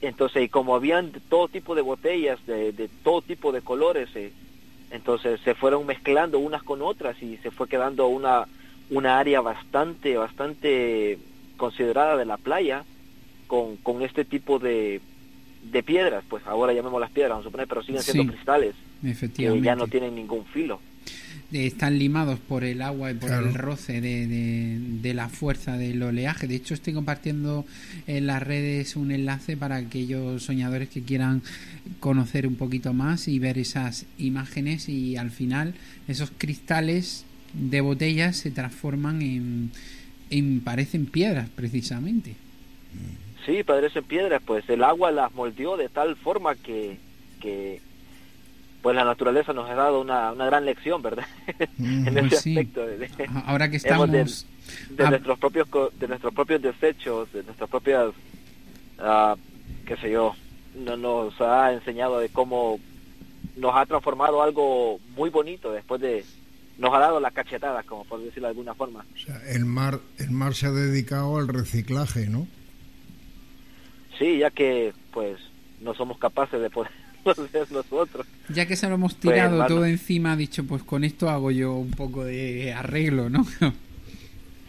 entonces, 0.07 0.45
y 0.45 0.49
como 0.49 0.75
habían 0.75 1.13
todo 1.29 1.49
tipo 1.49 1.75
de 1.75 1.83
botellas, 1.83 2.39
de, 2.47 2.89
todo 3.03 3.23
tipo 3.23 3.53
de 3.53 3.63
colores, 3.63 4.09
eh, 4.15 4.33
entonces 4.91 5.41
se 5.41 5.55
fueron 5.55 5.87
mezclando 5.87 6.39
unas 6.39 6.63
con 6.63 6.83
otras 6.83 7.21
y 7.23 7.37
se 7.39 7.51
fue 7.51 7.69
quedando 7.69 8.07
una, 8.09 8.47
una 8.91 9.19
área 9.19 9.41
bastante, 9.41 10.17
bastante 10.17 11.19
considerada 11.57 12.17
de 12.17 12.25
la 12.25 12.37
playa 12.37 12.85
con, 13.47 13.77
con 13.77 14.03
este 14.03 14.25
tipo 14.25 14.59
de, 14.59 15.01
de 15.63 15.83
piedras, 15.83 16.25
pues 16.29 16.47
ahora 16.47 16.73
llamemos 16.73 17.01
las 17.01 17.11
piedras, 17.11 17.31
vamos 17.31 17.47
a 17.47 17.49
suponer, 17.49 17.69
pero 17.69 17.83
siguen 17.83 18.03
siendo 18.03 18.33
cristales 18.33 18.75
que 19.37 19.61
ya 19.61 19.77
no 19.77 19.87
tienen 19.87 20.15
ningún 20.15 20.45
filo 20.47 20.81
están 21.55 21.99
limados 21.99 22.41
por 22.41 22.65
el 22.65 22.83
agua 22.83 23.13
y 23.13 23.15
por 23.15 23.31
el 23.31 23.55
roce 23.55 24.01
de, 24.01 24.27
de, 24.27 25.15
la 25.15 25.29
fuerza 25.29 25.77
del 25.77 26.03
oleaje. 26.03 26.49
De 26.49 26.57
hecho, 26.57 26.75
estoy 26.75 26.93
compartiendo 26.93 27.65
en 28.09 28.27
las 28.27 28.43
redes 28.43 28.97
un 28.97 29.13
enlace 29.13 29.57
para 29.57 29.77
aquellos 29.77 30.43
soñadores 30.43 30.89
que 30.89 31.03
quieran 31.03 31.43
conocer 32.01 32.47
un 32.49 32.57
poquito 32.57 32.93
más 32.93 33.29
y 33.29 33.39
ver 33.39 33.59
esas 33.59 34.07
imágenes 34.19 34.89
y 34.89 35.17
al 35.17 35.31
final 35.31 35.75
esos 36.09 36.33
cristales 36.37 37.25
de 37.53 37.81
botellas 37.81 38.37
se 38.37 38.51
transforman 38.51 39.23
en, 39.23 39.71
en 40.31 40.61
parecen 40.61 41.07
piedras 41.07 41.49
precisamente. 41.55 42.35
Sí, 43.47 43.63
parecen 43.63 44.03
piedras, 44.03 44.43
pues 44.45 44.69
el 44.69 44.83
agua 44.83 45.13
las 45.13 45.33
moldeó 45.35 45.77
de 45.77 45.89
tal 45.89 46.17
forma 46.17 46.57
que, 46.57 46.97
que 47.41 47.81
pues 48.85 48.95
la 48.95 49.05
naturaleza 49.05 49.55
nos 49.55 49.71
ha 49.71 49.75
dado 49.75 50.03
una, 50.03 50.31
una 50.33 50.45
gran 50.45 50.67
lección, 50.67 51.01
¿verdad? 51.01 51.25
en 51.79 52.05
pues 52.05 52.35
ese 52.35 52.51
aspecto. 52.51 52.83
Ahora 53.47 53.71
que 53.71 53.79
estamos... 53.79 54.11
De, 54.91 55.09
nuestros 55.09 55.39
propios 55.39 55.69
de 55.99 56.07
nuestros 56.07 56.35
propios 56.35 56.61
desechos, 56.61 57.33
de 57.33 57.45
nuestras 57.45 57.71
propias, 57.71 58.11
uh, 58.99 59.37
qué 59.87 59.97
sé 59.97 60.11
yo, 60.11 60.35
no, 60.75 60.99
nos 60.99 61.41
ha 61.41 61.73
enseñado 61.73 62.19
de 62.19 62.29
cómo 62.29 62.79
nos 63.57 63.75
ha 63.75 63.87
transformado 63.87 64.43
algo 64.43 65.01
muy 65.17 65.31
bonito 65.31 65.73
después 65.73 66.03
de 66.03 66.23
nos 66.77 66.93
ha 66.93 66.99
dado 66.99 67.21
la 67.21 67.31
cachetada, 67.31 67.85
como 67.85 68.05
por 68.05 68.21
decirlo 68.21 68.49
de 68.49 68.51
alguna 68.51 68.75
forma. 68.75 69.07
O 69.15 69.19
sea, 69.19 69.41
el 69.49 69.65
mar, 69.65 70.01
el 70.19 70.31
mar 70.31 70.55
se 70.55 70.67
ha 70.67 70.73
dedicado 70.73 71.39
al 71.39 71.49
reciclaje, 71.49 72.27
¿no? 72.27 72.47
Sí, 74.19 74.37
ya 74.41 74.51
que 74.51 74.93
pues 75.11 75.39
no 75.81 75.95
somos 75.95 76.19
capaces 76.19 76.61
de 76.61 76.69
poder 76.69 77.04
nosotros. 77.71 78.27
Ya 78.49 78.67
que 78.67 78.77
se 78.77 78.89
lo 78.89 78.95
hemos 78.95 79.15
pues, 79.15 79.35
tirado 79.35 79.67
todo 79.67 79.85
encima, 79.87 80.33
ha 80.33 80.37
dicho, 80.37 80.65
pues 80.65 80.83
con 80.83 81.05
esto 81.05 81.29
hago 81.29 81.51
yo 81.51 81.73
un 81.73 81.91
poco 81.91 82.25
de 82.25 82.73
arreglo, 82.73 83.31
¿no? 83.31 83.45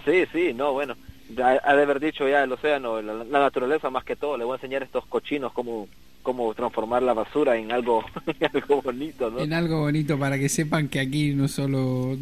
sí, 0.05 0.23
sí, 0.31 0.53
no, 0.53 0.73
bueno. 0.73 0.95
Ha 1.43 1.75
de 1.75 1.81
haber 1.81 1.99
dicho 1.99 2.29
ya 2.29 2.43
el 2.43 2.51
océano, 2.51 3.01
la, 3.01 3.23
naturaleza 3.23 3.89
más 3.89 4.03
que 4.03 4.15
todo. 4.15 4.37
Le 4.37 4.45
voy 4.45 4.53
a 4.53 4.55
enseñar 4.57 4.83
a 4.83 4.85
estos 4.85 5.07
cochinos 5.07 5.51
cómo, 5.53 5.87
cómo 6.21 6.53
transformar 6.53 7.01
la 7.01 7.13
basura 7.13 7.57
en 7.57 7.71
algo, 7.71 8.05
en 8.27 8.49
algo 8.53 8.81
bonito, 8.83 9.31
¿no? 9.31 9.39
En 9.39 9.51
algo 9.51 9.79
bonito 9.79 10.19
para 10.19 10.37
que 10.37 10.49
sepan 10.49 10.87
que 10.87 10.99
aquí 10.99 11.33
no 11.33 11.47
solo, 11.47 12.15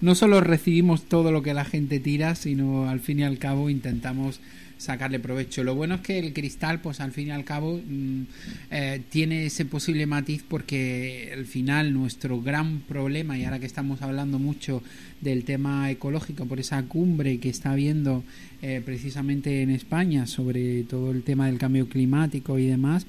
no 0.00 0.14
solo 0.14 0.40
recibimos 0.40 1.04
todo 1.04 1.30
lo 1.30 1.42
que 1.42 1.52
la 1.52 1.66
gente 1.66 2.00
tira, 2.00 2.34
sino 2.36 2.88
al 2.88 3.00
fin 3.00 3.20
y 3.20 3.24
al 3.24 3.38
cabo 3.38 3.68
intentamos 3.68 4.40
sacarle 4.78 5.18
provecho. 5.18 5.62
Lo 5.64 5.74
bueno 5.74 5.96
es 5.96 6.00
que 6.00 6.18
el 6.18 6.32
cristal, 6.32 6.80
pues 6.80 7.00
al 7.00 7.12
fin 7.12 7.28
y 7.28 7.30
al 7.32 7.44
cabo, 7.44 7.78
mm, 7.84 8.22
eh, 8.70 9.02
tiene 9.10 9.46
ese 9.46 9.64
posible 9.66 10.06
matiz 10.06 10.44
porque 10.48 11.32
al 11.36 11.44
final 11.44 11.92
nuestro 11.92 12.40
gran 12.40 12.80
problema, 12.80 13.36
y 13.36 13.44
ahora 13.44 13.58
que 13.58 13.66
estamos 13.66 14.00
hablando 14.00 14.38
mucho 14.38 14.82
del 15.20 15.44
tema 15.44 15.90
ecológico 15.90 16.46
por 16.46 16.60
esa 16.60 16.82
cumbre 16.84 17.38
que 17.38 17.50
está 17.50 17.72
habiendo 17.72 18.24
eh, 18.62 18.80
precisamente 18.84 19.62
en 19.62 19.70
España 19.70 20.26
sobre 20.26 20.84
todo 20.84 21.10
el 21.10 21.22
tema 21.22 21.46
del 21.46 21.58
cambio 21.58 21.88
climático 21.88 22.58
y 22.58 22.66
demás, 22.66 23.06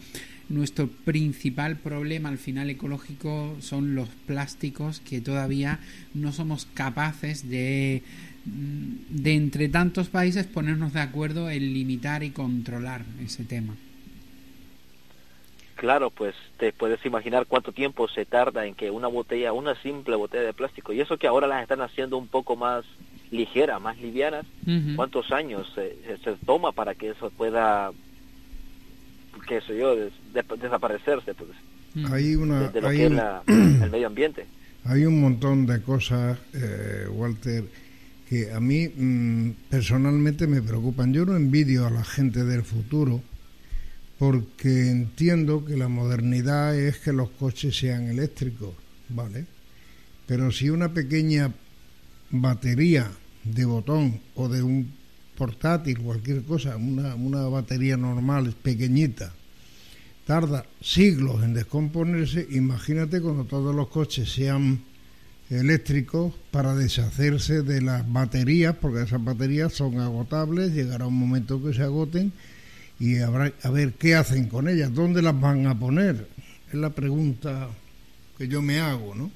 nuestro 0.50 0.88
principal 0.88 1.78
problema 1.78 2.30
al 2.30 2.40
final 2.40 2.72
ecológico 2.72 3.56
son 3.60 3.94
los 3.94 4.10
plásticos 4.26 5.00
que 5.00 5.22
todavía 5.22 5.80
no 6.16 6.34
somos 6.34 6.68
capaces 6.74 7.48
de 7.48 8.02
de 8.46 9.34
entre 9.34 9.70
tantos 9.70 10.10
países 10.10 10.48
ponernos 10.48 10.94
de 10.94 11.02
acuerdo 11.02 11.50
en 11.50 11.74
limitar 11.74 12.24
y 12.24 12.32
controlar 12.32 13.04
ese 13.24 13.44
tema. 13.44 13.76
Claro, 15.76 16.10
pues 16.10 16.36
te 16.58 16.74
puedes 16.74 17.06
imaginar 17.06 17.46
cuánto 17.46 17.72
tiempo 17.72 18.10
se 18.10 18.26
tarda 18.26 18.66
en 18.66 18.76
que 18.76 18.92
una 18.92 19.08
botella, 19.08 19.54
una 19.54 19.76
simple 19.82 20.18
botella 20.18 20.44
de 20.44 20.54
plástico, 20.54 20.92
y 20.92 21.00
eso 21.00 21.18
que 21.18 21.28
ahora 21.28 21.48
las 21.48 21.62
están 21.62 21.82
haciendo 21.82 22.18
un 22.18 22.28
poco 22.28 22.58
más 22.58 22.84
ligeras, 23.32 23.80
más 23.82 23.98
livianas, 23.98 24.46
cuántos 24.98 25.32
años 25.32 25.72
se, 25.76 25.96
toma 26.46 26.74
para 26.74 26.96
que 26.96 27.12
eso 27.12 27.30
pueda, 27.30 27.92
qué 29.48 29.62
sé 29.62 29.78
yo, 29.78 29.96
desaparecerse, 30.58 31.34
pues, 31.34 31.50
hay 32.12 32.36
una, 32.36 32.72
hay 32.84 33.02
el 33.48 33.90
medio 33.90 34.08
ambiente. 34.08 34.46
Hay 34.86 35.06
un 35.06 35.22
montón 35.22 35.66
de 35.66 35.82
cosas, 35.82 36.38
eh, 36.54 37.08
Walter, 37.10 37.64
que 38.30 38.54
a 38.54 38.60
mí 38.60 38.88
mm, 38.88 39.70
personalmente 39.70 40.46
me 40.46 40.62
preocupan. 40.62 41.12
Yo 41.12 41.26
no 41.26 41.36
envidio 41.36 41.88
a 41.88 41.90
la 41.90 42.04
gente 42.04 42.44
del 42.46 42.64
futuro 42.64 43.24
porque 44.20 44.92
entiendo 44.92 45.66
que 45.66 45.76
la 45.76 45.88
modernidad 45.88 46.78
es 46.78 47.00
que 47.00 47.12
los 47.12 47.32
coches 47.32 47.76
sean 47.76 48.04
eléctricos, 48.08 48.76
¿vale? 49.08 49.48
Pero 50.28 50.52
si 50.52 50.70
una 50.70 50.94
pequeña 50.94 51.52
batería 52.30 53.10
de 53.44 53.66
botón 53.66 54.20
o 54.36 54.48
de 54.48 54.62
un 54.62 54.92
portátil, 55.36 56.00
cualquier 56.00 56.44
cosa, 56.44 56.78
una, 56.78 57.16
una 57.16 57.48
batería 57.48 57.98
normal, 57.98 58.54
pequeñita, 58.62 59.34
tarda 60.28 60.66
siglos 60.82 61.44
en 61.44 61.56
descomponerse, 61.56 62.46
imagínate 62.52 63.22
cuando 63.22 63.46
todos 63.46 63.74
los 63.74 63.88
coches 63.88 64.32
sean 64.32 64.84
eléctricos 65.50 66.34
para 66.52 66.76
deshacerse 66.76 67.64
de 67.64 67.82
las 67.82 68.12
baterías, 68.12 68.76
porque 68.76 69.02
esas 69.02 69.24
baterías 69.24 69.74
son 69.74 70.00
agotables, 70.00 70.74
llegará 70.74 71.08
un 71.08 71.18
momento 71.18 71.62
que 71.64 71.74
se 71.74 71.84
agoten 71.84 72.32
y 73.00 73.20
habrá 73.20 73.52
a 73.64 73.70
ver 73.70 73.94
qué 73.94 74.16
hacen 74.16 74.48
con 74.48 74.68
ellas, 74.68 74.94
dónde 74.94 75.22
las 75.22 75.40
van 75.40 75.66
a 75.68 75.78
poner. 75.78 76.28
Es 76.68 76.76
la 76.76 76.92
pregunta 76.92 77.70
que 78.38 78.48
yo 78.48 78.62
me 78.62 78.80
hago, 78.80 79.16
¿no? 79.16 79.32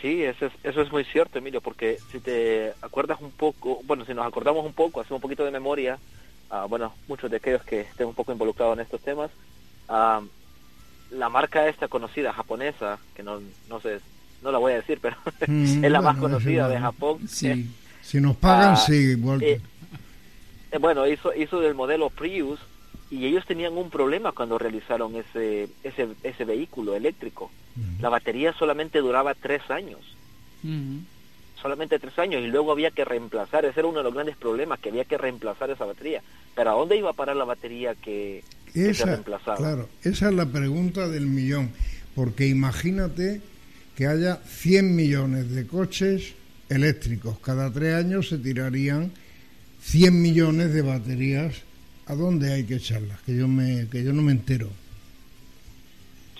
Sí, 0.00 0.22
eso 0.22 0.46
es, 0.46 0.52
eso 0.62 0.82
es 0.82 0.92
muy 0.92 1.04
cierto, 1.04 1.38
Emilio, 1.38 1.60
porque 1.60 1.98
si 2.10 2.20
te 2.20 2.72
acuerdas 2.82 3.20
un 3.20 3.32
poco, 3.32 3.80
bueno, 3.84 4.04
si 4.04 4.14
nos 4.14 4.26
acordamos 4.26 4.64
un 4.64 4.72
poco, 4.72 5.00
hacemos 5.00 5.18
un 5.18 5.22
poquito 5.22 5.44
de 5.44 5.50
memoria, 5.50 5.98
ah, 6.50 6.66
bueno, 6.68 6.94
muchos 7.08 7.30
de 7.30 7.38
aquellos 7.38 7.64
que 7.64 7.80
estén 7.80 8.06
un 8.06 8.14
poco 8.14 8.32
involucrados 8.32 8.76
en 8.76 8.82
estos 8.82 9.00
temas, 9.00 9.30
ah, 9.88 10.20
la 11.10 11.28
marca 11.28 11.68
esta 11.68 11.88
conocida 11.88 12.32
japonesa, 12.32 12.98
que 13.14 13.22
no, 13.22 13.40
no 13.68 13.80
sé, 13.80 14.00
no 14.42 14.52
la 14.52 14.58
voy 14.58 14.72
a 14.72 14.76
decir, 14.76 14.98
pero 15.00 15.16
Mm, 15.46 15.84
es 15.84 15.90
la 15.90 16.00
más 16.00 16.16
conocida 16.18 16.68
de. 16.68 16.78
Japón. 16.78 17.28
Sí. 17.28 17.68
Si 18.02 18.20
nos 18.20 18.36
pagan, 18.36 18.72
Ah, 18.74 18.76
sí, 18.76 19.14
Walter. 19.16 19.48
eh, 19.48 19.60
eh, 20.72 20.78
bueno, 20.78 21.06
hizo, 21.06 21.34
hizo 21.34 21.60
del 21.60 21.74
modelo 21.74 22.08
Prius 22.10 22.58
y 23.10 23.24
ellos 23.26 23.44
tenían 23.46 23.76
un 23.76 23.90
problema 23.90 24.32
cuando 24.32 24.58
realizaron 24.58 25.14
ese, 25.16 25.68
ese, 25.82 26.08
ese 26.22 26.44
vehículo 26.44 26.94
eléctrico. 26.94 27.50
La 28.00 28.08
batería 28.08 28.52
solamente 28.54 28.98
duraba 28.98 29.34
tres 29.34 29.62
años, 29.70 30.00
solamente 31.60 31.98
tres 31.98 32.18
años, 32.18 32.42
y 32.42 32.48
luego 32.48 32.72
había 32.72 32.90
que 32.90 33.04
reemplazar, 33.04 33.64
ese 33.64 33.80
era 33.80 33.88
uno 33.88 33.98
de 33.98 34.04
los 34.04 34.14
grandes 34.14 34.36
problemas, 34.36 34.78
que 34.80 34.88
había 34.90 35.04
que 35.04 35.18
reemplazar 35.18 35.70
esa 35.70 35.84
batería. 35.84 36.22
Pero 36.54 36.70
¿a 36.70 36.74
dónde 36.74 36.96
iba 36.96 37.10
a 37.10 37.14
parar 37.14 37.36
la 37.36 37.44
batería 37.44 37.94
que, 37.94 38.42
que 38.66 38.72
se 38.72 38.90
Esa, 38.90 39.06
reemplazaba? 39.06 39.56
claro, 39.56 39.88
esa 40.02 40.28
es 40.28 40.34
la 40.34 40.46
pregunta 40.46 41.08
del 41.08 41.26
millón, 41.26 41.70
porque 42.14 42.46
imagínate 42.46 43.40
que 43.98 44.06
haya 44.06 44.36
100 44.36 44.94
millones 44.94 45.50
de 45.50 45.66
coches 45.66 46.34
eléctricos, 46.68 47.36
cada 47.40 47.68
tres 47.72 47.94
años 47.96 48.28
se 48.28 48.38
tirarían 48.38 49.10
100 49.82 50.22
millones 50.22 50.72
de 50.72 50.82
baterías. 50.82 51.62
¿A 52.06 52.14
dónde 52.14 52.52
hay 52.54 52.62
que 52.62 52.76
echarlas? 52.76 53.20
Que 53.22 53.34
yo 53.36 53.48
me 53.48 53.88
que 53.90 54.04
yo 54.04 54.12
no 54.12 54.22
me 54.22 54.30
entero. 54.30 54.68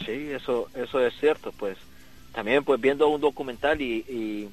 Sí, 0.07 0.31
eso, 0.31 0.69
eso 0.77 1.05
es 1.05 1.13
cierto, 1.19 1.51
pues. 1.59 1.77
También 2.33 2.63
pues 2.63 2.81
viendo 2.81 3.09
un 3.09 3.21
documental 3.21 3.81
y, 3.83 4.05
y 4.09 4.49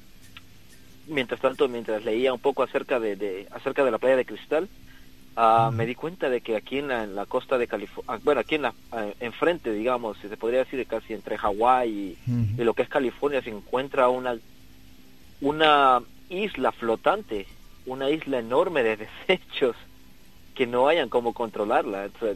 mientras 1.06 1.40
tanto, 1.40 1.68
mientras 1.68 2.04
leía 2.04 2.32
un 2.32 2.40
poco 2.40 2.64
acerca 2.64 2.98
de, 2.98 3.14
de- 3.14 3.46
acerca 3.52 3.84
de 3.84 3.92
la 3.92 3.98
playa 3.98 4.16
de 4.16 4.24
Cristal, 4.24 4.68
ah, 5.36 5.70
me 5.72 5.86
di 5.86 5.94
cuenta 5.94 6.28
de 6.28 6.40
que 6.40 6.56
aquí 6.56 6.78
en 6.78 6.88
la, 6.88 7.04
en 7.04 7.14
la 7.14 7.26
costa 7.26 7.58
de 7.58 7.68
California, 7.68 8.20
bueno, 8.24 8.40
aquí 8.40 8.56
en 8.56 8.62
la, 8.62 8.74
ah, 8.92 9.06
enfrente, 9.20 9.72
digamos, 9.72 10.18
si 10.18 10.28
se 10.28 10.36
podría 10.36 10.60
decir 10.60 10.84
casi 10.86 11.14
entre 11.14 11.38
Hawái 11.38 12.16
y, 12.26 12.62
lo 12.62 12.74
que 12.74 12.82
es 12.82 12.88
California, 12.88 13.42
se 13.42 13.50
encuentra 13.50 14.08
una, 14.08 14.36
una 15.40 16.00
isla 16.28 16.72
flotante, 16.72 17.46
una 17.86 18.10
isla 18.10 18.38
enorme 18.38 18.82
de 18.82 18.96
desechos 19.26 19.76
que 20.54 20.66
no 20.66 20.88
hayan 20.88 21.08
cómo 21.08 21.34
controlarla. 21.34 22.08
O 22.14 22.18
sea, 22.18 22.34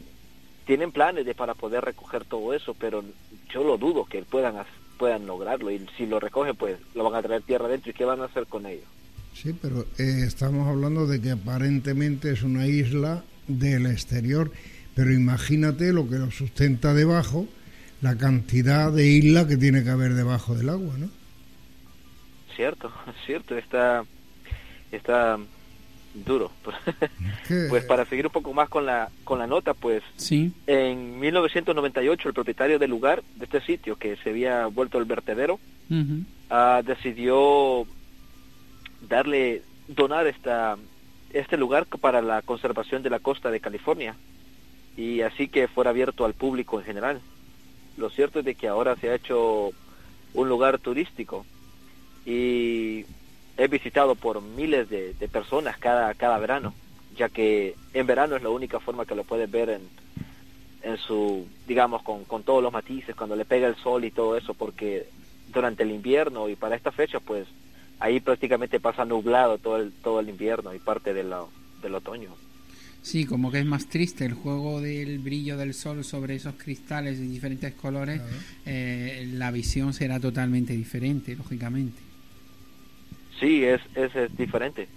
tienen 0.65 0.91
planes 0.91 1.25
de 1.25 1.35
para 1.35 1.55
poder 1.55 1.83
recoger 1.83 2.23
todo 2.23 2.53
eso, 2.53 2.75
pero 2.75 3.03
yo 3.49 3.63
lo 3.63 3.77
dudo 3.77 4.05
que 4.05 4.21
puedan 4.21 4.55
puedan 4.97 5.25
lograrlo 5.25 5.71
y 5.71 5.83
si 5.97 6.05
lo 6.05 6.19
recogen 6.19 6.55
pues 6.55 6.77
lo 6.93 7.03
van 7.03 7.15
a 7.15 7.23
traer 7.23 7.41
tierra 7.41 7.65
adentro 7.65 7.89
y 7.89 7.93
qué 7.95 8.05
van 8.05 8.21
a 8.21 8.25
hacer 8.25 8.45
con 8.45 8.67
ello. 8.67 8.85
Sí, 9.33 9.55
pero 9.59 9.85
eh, 9.97 10.23
estamos 10.25 10.67
hablando 10.67 11.07
de 11.07 11.21
que 11.21 11.31
aparentemente 11.31 12.31
es 12.31 12.43
una 12.43 12.67
isla 12.67 13.23
del 13.47 13.85
exterior, 13.87 14.51
pero 14.95 15.11
imagínate 15.13 15.93
lo 15.93 16.07
que 16.09 16.17
lo 16.17 16.29
sustenta 16.31 16.93
debajo, 16.93 17.47
la 18.01 18.17
cantidad 18.17 18.91
de 18.91 19.07
isla 19.07 19.47
que 19.47 19.57
tiene 19.57 19.83
que 19.83 19.89
haber 19.89 20.13
debajo 20.13 20.55
del 20.55 20.69
agua, 20.69 20.95
¿no? 20.97 21.09
Cierto, 22.55 22.91
cierto, 23.25 23.57
está 23.57 24.03
está 24.91 25.37
duro. 26.13 26.51
Pues 27.69 27.83
para 27.85 28.05
seguir 28.05 28.25
un 28.27 28.31
poco 28.31 28.53
más 28.53 28.69
con 28.69 28.85
la 28.85 29.09
con 29.23 29.39
la 29.39 29.47
nota, 29.47 29.73
pues 29.73 30.03
Sí. 30.17 30.51
en 30.67 31.19
1998 31.19 32.27
el 32.27 32.33
propietario 32.33 32.79
del 32.79 32.89
lugar 32.89 33.23
de 33.37 33.45
este 33.45 33.61
sitio 33.61 33.95
que 33.97 34.15
se 34.17 34.29
había 34.29 34.67
vuelto 34.67 34.97
el 34.99 35.05
vertedero 35.05 35.59
ah, 36.49 36.81
decidió 36.85 37.85
darle 39.01 39.63
donar 39.87 40.27
esta 40.27 40.77
este 41.33 41.57
lugar 41.57 41.85
para 41.85 42.21
la 42.21 42.41
conservación 42.41 43.03
de 43.03 43.09
la 43.09 43.19
costa 43.19 43.51
de 43.51 43.59
California 43.59 44.15
y 44.97 45.21
así 45.21 45.47
que 45.47 45.67
fuera 45.67 45.91
abierto 45.91 46.25
al 46.25 46.33
público 46.33 46.79
en 46.79 46.85
general. 46.85 47.21
Lo 47.97 48.09
cierto 48.09 48.39
es 48.39 48.45
de 48.45 48.55
que 48.55 48.67
ahora 48.67 48.95
se 48.97 49.09
ha 49.09 49.15
hecho 49.15 49.71
un 50.33 50.49
lugar 50.49 50.79
turístico 50.79 51.45
y 52.25 53.05
es 53.57 53.69
visitado 53.69 54.15
por 54.15 54.41
miles 54.41 54.89
de, 54.89 55.13
personas 55.31 55.77
cada 55.77 56.13
cada 56.13 56.37
verano, 56.37 56.73
ya 57.15 57.29
que 57.29 57.75
en 57.93 58.07
verano 58.07 58.35
es 58.35 58.43
la 58.43 58.49
única 58.49 58.79
forma 58.79 59.05
que 59.05 59.15
lo 59.15 59.23
puedes 59.23 59.49
ver 59.49 59.69
en 59.69 59.81
en 60.83 60.97
su 60.97 61.47
digamos 61.67 62.01
con, 62.01 62.25
con 62.25 62.43
todos 62.43 62.63
los 62.63 62.73
matices 62.73 63.15
cuando 63.15 63.35
le 63.35 63.45
pega 63.45 63.67
el 63.67 63.75
sol 63.75 64.03
y 64.03 64.11
todo 64.11 64.35
eso 64.35 64.55
porque 64.55 65.07
durante 65.53 65.83
el 65.83 65.91
invierno 65.91 66.49
y 66.49 66.55
para 66.55 66.75
esta 66.75 66.91
fecha 66.91 67.19
pues 67.19 67.47
ahí 68.01 68.19
prácticamente 68.19 68.79
pasa 68.79 69.05
nublado 69.05 69.57
todo 69.57 69.77
el 69.77 69.91
todo 70.03 70.19
el 70.19 70.27
invierno 70.29 70.73
y 70.73 70.79
parte 70.79 71.13
de 71.13 71.23
la- 71.23 71.45
del 71.81 71.95
otoño. 71.95 72.35
Sí, 73.01 73.25
como 73.25 73.51
que 73.51 73.59
es 73.59 73.65
más 73.65 73.87
triste 73.87 74.25
el 74.25 74.33
juego 74.33 74.79
del 74.79 75.19
brillo 75.19 75.57
del 75.57 75.73
sol 75.73 76.03
sobre 76.03 76.35
esos 76.35 76.53
cristales 76.55 77.19
de 77.19 77.25
diferentes 77.27 77.73
colores, 77.73 78.21
eh, 78.65 79.27
la 79.33 79.49
visión 79.49 79.93
será 79.93 80.19
totalmente 80.19 80.73
diferente, 80.73 81.35
lógicamente. 81.35 81.99
sí 83.39 83.63
es, 83.63 83.81
es 83.95 84.15
es 84.15 84.35
diferente. 84.37 84.87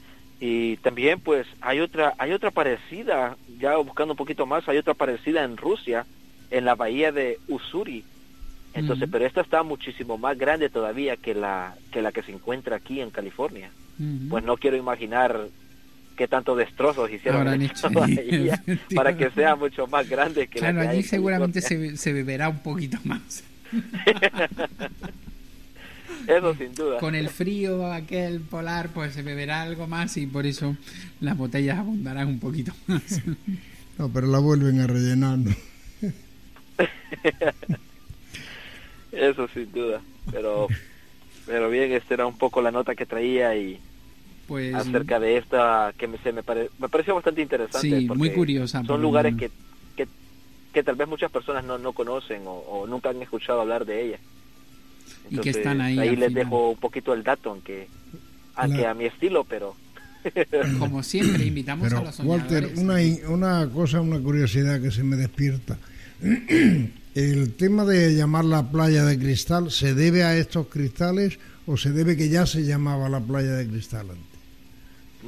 Y 0.41 0.77
también 0.79 1.21
pues 1.21 1.47
hay 1.61 1.81
otra 1.81 2.15
hay 2.19 2.33
otra 2.33 2.51
parecida 2.51 3.37
ya 3.59 3.77
buscando 3.79 4.13
un 4.13 4.19
poquito 4.19 4.45
más 4.47 4.69
hay 4.69 4.77
otra 4.79 4.95
parecida 4.95 5.43
en 5.45 5.57
Rusia 5.57 6.07
en 6.51 6.65
la 6.67 6.75
bahía 6.75 7.13
de 7.13 7.39
Usuri 7.49 8.05
entonces 8.75 9.09
pero 9.11 9.27
esta 9.27 9.41
está 9.41 9.63
muchísimo 9.63 10.19
más 10.19 10.37
grande 10.37 10.69
todavía 10.69 11.17
que 11.17 11.35
la 11.35 11.75
que 11.91 12.03
la 12.03 12.13
que 12.13 12.23
se 12.23 12.33
encuentra 12.33 12.77
aquí 12.77 13.01
en 13.01 13.11
California 13.11 13.71
pues 14.29 14.45
no 14.45 14.57
quiero 14.57 14.77
imaginar 14.77 15.49
qué 16.17 16.29
tanto 16.29 16.57
destrozos 16.57 17.11
hicieron 17.11 17.47
en 17.49 17.71
para 18.95 19.17
que 19.17 19.31
sea 19.31 19.57
mucho 19.57 19.87
más 19.87 20.09
grande 20.09 20.47
que 20.49 20.59
Claro, 20.59 20.79
la 20.79 20.83
que 20.85 20.89
allí 20.89 20.99
en 21.01 21.05
seguramente 21.05 21.61
se, 21.61 21.97
se 21.97 22.13
beberá 22.13 22.49
un 22.49 22.61
poquito 22.61 22.99
más. 23.05 23.45
Eso 26.27 26.55
sin 26.55 26.75
duda. 26.75 26.99
Con 27.01 27.15
el 27.15 27.29
frío 27.29 27.93
aquel 27.93 28.41
polar, 28.41 28.89
pues 28.89 29.13
se 29.13 29.23
beberá 29.23 29.61
algo 29.63 29.87
más 29.87 30.17
y 30.17 30.27
por 30.27 30.47
eso 30.47 30.75
las 31.21 31.37
botellas 31.37 31.79
abundarán 31.79 32.29
un 32.29 32.41
poquito 32.41 32.73
más. 32.87 33.21
No, 33.99 34.09
pero 34.09 34.27
la 34.29 34.39
vuelven 34.39 34.81
a 34.81 34.87
rellenar. 34.87 35.39
Eso 39.17 39.49
sin 39.49 39.71
duda. 39.73 40.01
Pero, 40.31 40.69
pero 41.47 41.71
bien, 41.71 41.93
esta 41.93 42.15
era 42.15 42.27
un 42.27 42.37
poco 42.39 42.61
la 42.63 42.71
nota 42.71 42.95
que 42.95 43.07
traía 43.07 43.55
y 43.57 43.79
Pues 44.49 44.75
acerca 44.75 45.21
de 45.21 45.37
esta 45.39 45.93
que 45.97 46.07
me, 46.07 46.19
se 46.19 46.33
me, 46.33 46.43
pare- 46.43 46.71
me 46.79 46.89
pareció 46.89 47.15
bastante 47.15 47.43
interesante. 47.43 48.01
Sí, 48.01 48.07
porque 48.07 48.19
muy 48.19 48.31
curiosa, 48.31 48.85
Son 48.85 49.01
lugares 49.03 49.35
que, 49.37 49.51
que, 49.97 50.09
que 50.73 50.83
tal 50.83 50.97
vez 50.97 51.09
muchas 51.09 51.31
personas 51.31 51.65
no, 51.65 51.79
no 51.79 51.93
conocen 51.93 52.43
o, 52.47 52.53
o 52.55 52.87
nunca 52.87 53.11
han 53.11 53.23
escuchado 53.23 53.61
hablar 53.61 53.85
de 53.85 54.03
ella. 54.07 54.19
Y 55.31 55.39
que 55.39 55.51
están 55.51 55.81
ahí 55.81 55.99
Ahí 55.99 56.17
les 56.17 56.29
final. 56.29 56.35
dejo 56.35 56.71
un 56.71 56.77
poquito 56.77 57.15
el 57.15 57.23
dato, 57.23 57.51
aunque, 57.51 57.89
aunque 58.57 58.83
La- 58.83 58.91
a 58.91 58.95
mi 58.95 59.05
estilo, 59.07 59.45
pero 59.45 59.75
como 60.79 61.03
siempre 61.03 61.45
invitamos 61.45 61.87
Pero, 61.89 62.01
a 62.01 62.05
los 62.05 62.21
Walter, 62.21 62.71
una, 62.77 62.97
una 63.29 63.69
cosa, 63.71 64.01
una 64.01 64.19
curiosidad 64.19 64.81
que 64.81 64.91
se 64.91 65.03
me 65.03 65.17
despierta. 65.17 65.79
¿El 67.15 67.55
tema 67.55 67.85
de 67.85 68.15
llamar 68.15 68.45
la 68.45 68.71
playa 68.71 69.05
de 69.05 69.19
cristal 69.19 69.71
se 69.71 69.95
debe 69.95 70.25
a 70.25 70.37
estos 70.37 70.67
cristales 70.67 71.39
o 71.67 71.77
se 71.77 71.93
debe 71.93 72.17
que 72.17 72.29
ya 72.29 72.45
se 72.45 72.65
llamaba 72.65 73.09
la 73.09 73.21
playa 73.21 73.53
de 73.53 73.69
cristal 73.69 74.11
antes? 74.11 74.25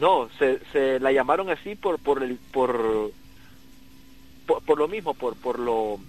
No, 0.00 0.28
se, 0.38 0.60
se 0.72 1.00
la 1.00 1.12
llamaron 1.12 1.48
así 1.48 1.74
por 1.76 1.98
por 1.98 2.22
el 2.22 2.38
por 2.52 3.12
por, 4.46 4.62
por 4.62 4.78
lo 4.78 4.88
mismo, 4.88 5.14
por 5.14 5.36
por 5.36 5.58
lo 5.58 6.00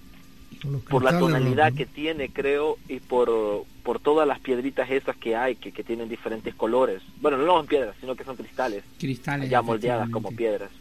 por 0.90 1.04
la 1.04 1.20
tonalidad 1.20 1.74
que 1.74 1.86
tiene, 1.86 2.30
creo, 2.30 2.78
y 2.90 3.00
por 3.00 3.30
por 3.84 4.00
todas 4.00 4.28
las 4.28 4.40
piedritas 4.40 4.90
esas 4.90 5.16
que 5.16 5.36
hay 5.36 5.56
que, 5.56 5.72
que 5.72 5.84
tienen 5.84 6.10
diferentes 6.10 6.56
colores. 6.56 7.02
Bueno, 7.22 7.38
no 7.38 7.46
son 7.46 7.68
piedras, 7.68 7.96
sino 8.02 8.16
que 8.16 8.24
son 8.24 8.36
cristales, 8.36 8.84
Cristales. 8.98 9.50
ya 9.50 9.62
moldeadas 9.62 10.10
como 10.10 10.32
piedras. 10.32 10.72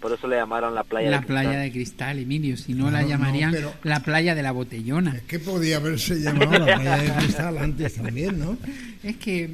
Por 0.00 0.12
eso 0.12 0.28
le 0.28 0.36
llamaron 0.36 0.74
la 0.74 0.84
playa 0.84 1.10
La 1.10 1.20
de 1.20 1.26
playa 1.26 1.48
cristal. 1.50 1.62
de 1.64 1.72
cristal, 1.72 2.18
Emilio. 2.20 2.56
Si 2.56 2.74
no, 2.74 2.90
la 2.90 3.02
no, 3.02 3.08
llamarían 3.08 3.50
pero- 3.52 3.72
la 3.82 4.00
playa 4.00 4.34
de 4.34 4.42
la 4.42 4.52
botellona. 4.52 5.14
¿no? 5.14 5.20
Que 5.26 5.38
podía 5.38 5.76
haberse 5.78 6.20
llamado 6.20 6.52
la 6.58 6.76
playa 6.78 6.96
de 6.98 7.12
cristal 7.20 7.58
antes 7.58 7.94
también, 7.94 8.38
¿no? 8.38 8.56
Es 9.02 9.16
que 9.16 9.50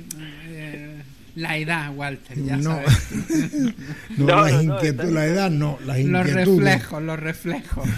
eh, 0.48 1.02
La 1.36 1.56
edad, 1.56 1.92
Walter, 1.96 2.38
ya 2.44 2.56
No. 2.56 2.62
sabes. 2.76 3.08
No, 4.18 4.26
No, 4.26 4.42
las 4.44 4.52
no, 4.52 4.62
no, 4.62 4.74
inquietu- 4.80 4.84
está- 4.90 5.04
la 5.06 5.26
edad 5.26 5.50
no, 5.50 5.78
las 5.84 5.98
los 5.98 6.26
inquietudes. 6.28 6.34
reflejos, 6.62 7.02
los 7.02 7.18
reflejos. 7.18 7.88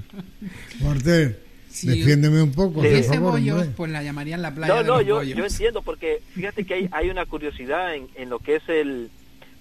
Walter, 0.80 1.40
Si 1.70 1.88
defiéndeme 1.88 2.42
un 2.42 2.52
poco, 2.52 2.82
Si 2.82 2.88
por 2.88 2.96
ese 2.96 3.14
favor, 3.14 3.32
bollo, 3.32 3.54
hombre. 3.56 3.70
pues 3.76 3.90
la 3.90 4.02
llamarían 4.02 4.40
la 4.42 4.54
playa 4.54 4.72
No, 4.74 4.80
de 4.80 4.86
no, 4.86 4.96
los 4.98 5.06
yo, 5.06 5.14
bollos. 5.16 5.36
yo 5.38 5.44
entiendo 5.46 5.82
porque 5.82 6.20
fíjate 6.34 6.64
que 6.64 6.74
hay, 6.74 6.88
hay 6.92 7.10
una 7.10 7.26
curiosidad 7.26 7.94
en, 7.94 8.06
en 8.16 8.30
lo 8.30 8.38
que 8.38 8.56
es 8.56 8.62
el 8.68 9.10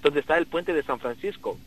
donde 0.03 0.19
está 0.19 0.37
el 0.37 0.45
puente 0.45 0.73
de 0.73 0.83
San 0.83 0.99
Francisco. 0.99 1.57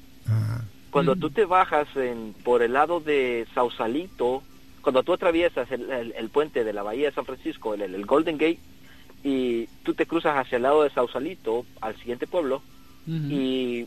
Cuando 0.90 1.15
Mm. 1.16 1.20
tú 1.20 1.31
te 1.31 1.44
bajas 1.44 1.89
en, 1.97 2.35
por 2.44 2.62
el 2.62 2.73
lado 2.73 3.01
de 3.01 3.47
Sausalito, 3.55 4.43
cuando 4.81 5.02
tú 5.02 5.12
atraviesas 5.12 5.70
el, 5.70 5.90
el- 5.90 6.15
el 6.16 6.28
puente 6.31 6.65
de 6.65 6.73
la 6.73 6.82
bahía 6.82 7.09
de 7.09 7.15
San 7.15 7.27
Francisco, 7.27 7.74
el, 7.74 7.82
el 7.82 8.06
Golden 8.06 8.39
Gate, 8.39 8.59
y 9.24 9.66
tú 9.82 9.94
te 9.94 10.06
cruzas 10.06 10.36
hacia 10.39 10.56
el 10.56 10.62
lado 10.62 10.82
de 10.82 10.90
Sausalito, 10.90 11.66
al 11.81 11.97
siguiente 11.97 12.27
pueblo, 12.27 12.62
y, 13.31 13.86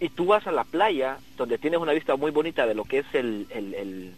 y 0.00 0.08
tú 0.14 0.26
vas 0.26 0.46
a 0.46 0.52
la 0.52 0.64
playa, 0.64 1.18
donde 1.36 1.58
tienes 1.58 1.80
una 1.80 1.92
vista 1.92 2.16
muy 2.16 2.30
bonita 2.30 2.66
de 2.66 2.74
lo 2.74 2.84
que 2.84 2.98
es 2.98 3.06
el, 3.14 3.46
el, 3.50 3.74
el, 3.74 4.12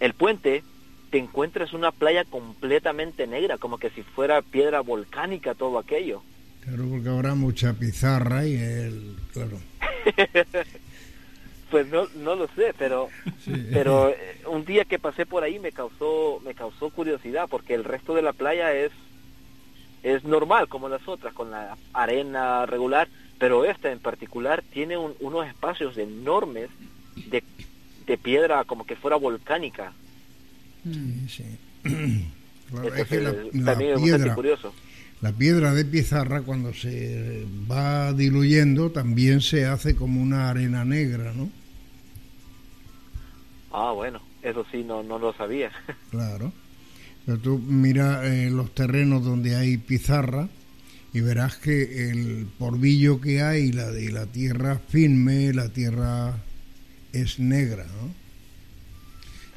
el 0.00 0.14
puente, 0.14 0.62
te 1.10 1.18
encuentras 1.18 1.72
una 1.72 1.90
playa 1.92 2.24
completamente 2.24 3.26
negra, 3.26 3.56
como 3.58 3.78
que 3.78 3.90
si 3.90 4.02
fuera 4.02 4.42
piedra 4.42 4.80
volcánica 4.80 5.54
todo 5.54 5.78
aquello. 5.78 6.22
Claro, 6.62 6.84
porque 6.90 7.08
habrá 7.08 7.34
mucha 7.34 7.72
pizarra 7.74 8.46
y 8.46 8.54
el... 8.56 9.16
Claro. 9.32 9.58
Pues 11.74 11.88
no, 11.88 12.06
no 12.22 12.36
lo 12.36 12.46
sé, 12.54 12.72
pero 12.78 13.08
pero 13.72 14.08
eh, 14.10 14.14
un 14.46 14.64
día 14.64 14.84
que 14.84 15.00
pasé 15.00 15.26
por 15.26 15.42
ahí 15.42 15.58
me 15.58 15.72
causó 15.72 16.40
me 16.44 16.54
causó 16.54 16.90
curiosidad 16.90 17.48
porque 17.50 17.74
el 17.74 17.82
resto 17.82 18.14
de 18.14 18.22
la 18.22 18.32
playa 18.32 18.72
es 18.72 18.92
es 20.04 20.22
normal 20.22 20.68
como 20.68 20.88
las 20.88 21.08
otras 21.08 21.34
con 21.34 21.50
la 21.50 21.76
arena 21.92 22.64
regular, 22.64 23.08
pero 23.40 23.64
esta 23.64 23.90
en 23.90 23.98
particular 23.98 24.62
tiene 24.72 24.96
un- 24.96 25.14
unos 25.18 25.48
espacios 25.48 25.98
enormes 25.98 26.68
de, 27.28 27.42
de 28.06 28.18
piedra 28.18 28.62
como 28.62 28.86
que 28.86 28.94
fuera 28.94 29.16
volcánica. 29.16 29.92
Mm. 30.84 31.26
Sí, 31.26 31.44
sí. 31.82 32.24
Claro, 32.70 32.94
es 32.94 33.08
que 33.08 33.20
la, 33.20 33.34
también 33.64 33.94
es 33.96 34.00
piedra, 34.00 34.34
curioso. 34.36 34.72
la 35.22 35.32
piedra 35.32 35.74
de 35.74 35.84
pizarra 35.84 36.42
cuando 36.42 36.72
se 36.72 37.44
va 37.70 38.12
diluyendo 38.12 38.90
también 38.92 39.40
se 39.40 39.66
hace 39.66 39.96
como 39.96 40.22
una 40.22 40.50
arena 40.50 40.84
negra, 40.84 41.32
¿no? 41.34 41.50
Ah, 43.76 43.90
bueno, 43.92 44.20
eso 44.42 44.64
sí 44.70 44.84
no 44.84 45.02
no 45.02 45.18
lo 45.18 45.32
sabía. 45.34 45.70
Claro. 46.10 46.52
Pero 47.26 47.38
tú 47.38 47.58
mira 47.58 48.24
eh, 48.26 48.50
los 48.50 48.72
terrenos 48.74 49.24
donde 49.24 49.56
hay 49.56 49.78
pizarra 49.78 50.48
y 51.12 51.20
verás 51.20 51.56
que 51.56 52.10
el 52.10 52.46
porvillo 52.58 53.20
que 53.20 53.42
hay, 53.42 53.72
la 53.72 53.90
de 53.90 54.12
la 54.12 54.26
tierra 54.26 54.78
firme, 54.88 55.52
la 55.54 55.68
tierra 55.70 56.34
es 57.12 57.38
negra, 57.38 57.84
¿no? 57.84 58.12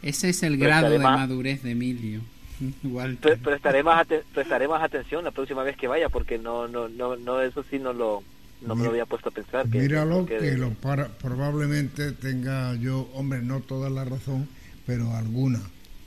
Ese 0.02 0.30
es 0.30 0.44
el 0.44 0.58
grado 0.58 0.90
de 0.92 1.00
más- 1.00 1.20
madurez 1.20 1.64
de 1.64 1.72
Emilio. 1.72 2.22
Walter. 2.84 3.20
Pre- 3.20 3.38
prestaré 3.38 3.84
más 3.84 4.08
prestaré 4.34 4.68
más 4.68 4.82
atención 4.82 5.24
la 5.24 5.32
próxima 5.32 5.64
vez 5.64 5.76
que 5.78 5.88
vaya 5.88 6.10
porque 6.10 6.38
no 6.40 6.68
no 6.68 6.88
no 6.88 7.16
no 7.18 7.42
eso 7.42 7.64
sí 7.70 7.78
no 7.80 7.94
lo 7.94 8.24
no 8.62 8.76
me 8.76 8.84
lo 8.84 8.90
había 8.90 9.06
puesto 9.06 9.30
a 9.30 9.32
pensar 9.32 9.68
que 9.70 9.80
Míralo 9.80 10.26
que- 10.26 10.38
que 10.40 10.52
lo 10.58 10.72
para, 10.72 11.08
probablemente 11.10 12.12
tenga 12.14 12.74
yo, 12.76 13.08
hombre, 13.14 13.42
no 13.42 13.60
toda 13.62 13.90
la 13.90 14.04
razón, 14.06 14.48
pero 14.86 15.12
alguna. 15.14 15.62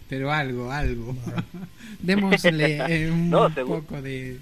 Pero 0.09 0.33
algo, 0.33 0.71
algo. 0.73 1.15
Démosle 2.01 3.05
eh, 3.07 3.11
un 3.13 3.31
No, 3.31 3.49
poco 3.51 4.03
de... 4.03 4.39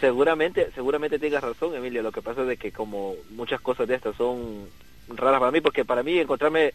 seguramente 0.00 0.68
seguramente 0.74 1.18
tengas 1.18 1.42
razón 1.42 1.74
Emilio 1.74 2.02
lo 2.02 2.12
que 2.12 2.22
pasa 2.22 2.42
es 2.42 2.48
de 2.48 2.56
que 2.56 2.72
como 2.72 3.14
muchas 3.30 3.60
cosas 3.60 3.86
de 3.88 3.94
estas 3.94 4.16
son 4.16 4.66
raras 5.08 5.38
para 5.40 5.52
mí 5.52 5.60
porque 5.60 5.84
para 5.84 6.02
mí 6.02 6.18
encontrarme 6.18 6.74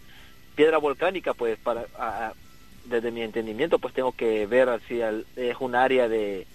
piedra 0.56 0.78
volcánica 0.78 1.34
pues 1.34 1.60
para 1.60 1.86
a- 2.00 2.34
desde 2.86 3.12
mi 3.12 3.22
entendimiento 3.22 3.80
pues 3.80 3.94
tengo 3.94 4.14
que 4.14 4.48
ver 4.48 4.80
si 4.88 5.02
al- 5.02 5.26
es 5.36 5.56
un 5.60 5.76
área 5.76 6.08
de 6.08 6.48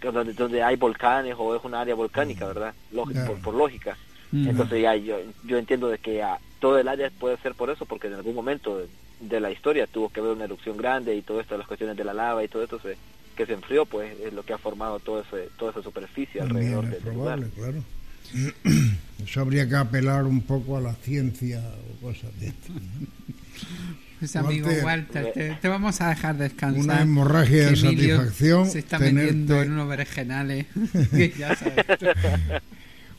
que 0.00 0.10
donde 0.12 0.32
donde 0.32 0.62
hay 0.62 0.76
volcanes 0.76 1.34
o 1.38 1.56
es 1.56 1.64
un 1.64 1.74
área 1.74 1.94
volcánica 1.94 2.46
verdad 2.46 2.72
Lógico, 2.92 3.12
Claro. 3.14 3.32
por, 3.34 3.42
por 3.42 3.54
lógica 3.54 3.96
Ujú. 4.32 4.48
entonces 4.50 4.82
ya 4.82 4.94
yo 4.96 5.16
yo 5.44 5.58
entiendo 5.58 5.88
de 5.88 5.98
que 5.98 6.22
ah, 6.22 6.38
todo 6.60 6.78
el 6.78 6.88
área 6.88 7.10
puede 7.18 7.36
ser 7.38 7.54
por 7.54 7.70
eso 7.70 7.84
porque 7.86 8.06
en 8.08 8.14
algún 8.14 8.34
momento 8.34 8.78
de, 8.78 8.86
de 9.20 9.40
la 9.40 9.50
historia 9.50 9.86
tuvo 9.86 10.08
que 10.08 10.20
haber 10.20 10.32
una 10.32 10.44
erupción 10.44 10.76
grande 10.76 11.14
y 11.16 11.22
todo 11.22 11.40
esto 11.40 11.56
las 11.58 11.66
cuestiones 11.66 11.96
de 11.96 12.04
la 12.04 12.14
lava 12.14 12.44
y 12.44 12.48
todo 12.48 12.62
esto 12.62 12.78
se 12.80 12.96
que 13.36 13.44
se 13.46 13.52
enfrió 13.52 13.84
pues 13.86 14.18
es 14.20 14.32
lo 14.32 14.42
que 14.44 14.52
ha 14.54 14.58
formado 14.58 14.98
todo 15.00 15.20
ese 15.20 15.48
toda 15.58 15.72
esa 15.72 15.82
superficie 15.82 16.40
También 16.40 16.74
alrededor 16.74 16.84
es 16.84 16.90
del 17.04 17.14
lugar 17.14 17.38
probable, 17.38 17.50
claro. 17.54 17.84
Eso 19.24 19.40
habría 19.40 19.68
que 19.68 19.76
apelar 19.76 20.24
un 20.24 20.40
poco 20.42 20.76
a 20.76 20.80
la 20.80 20.94
ciencia 20.94 21.60
o 21.60 22.06
cosas 22.06 22.30
de 22.40 22.48
estas. 22.48 22.70
¿no? 22.70 22.80
Pues 24.18 24.34
amigo 24.36 24.66
Walter. 24.68 24.84
Walter, 24.84 25.32
te, 25.34 25.50
te 25.60 25.68
vamos 25.68 26.00
a 26.00 26.08
dejar 26.08 26.36
descansar. 26.38 26.82
Una 26.82 27.02
hemorragia 27.02 27.68
de 27.70 27.76
satisfacción 27.76 28.70
Se 28.70 28.78
está 28.78 28.98
tenerte- 28.98 29.12
metiendo 29.26 29.62
en 29.62 29.72
unos 29.72 29.88
berenjenales. 29.88 30.66
que 31.10 31.32
ya 31.38 31.54
sabes. 31.54 31.84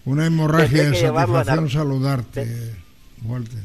Una 0.05 0.25
hemorragia 0.25 0.89
de 0.89 0.97
a 0.97 1.11
satisfacción 1.13 1.69
saludarte, 1.69 2.47
Walter. 3.23 3.59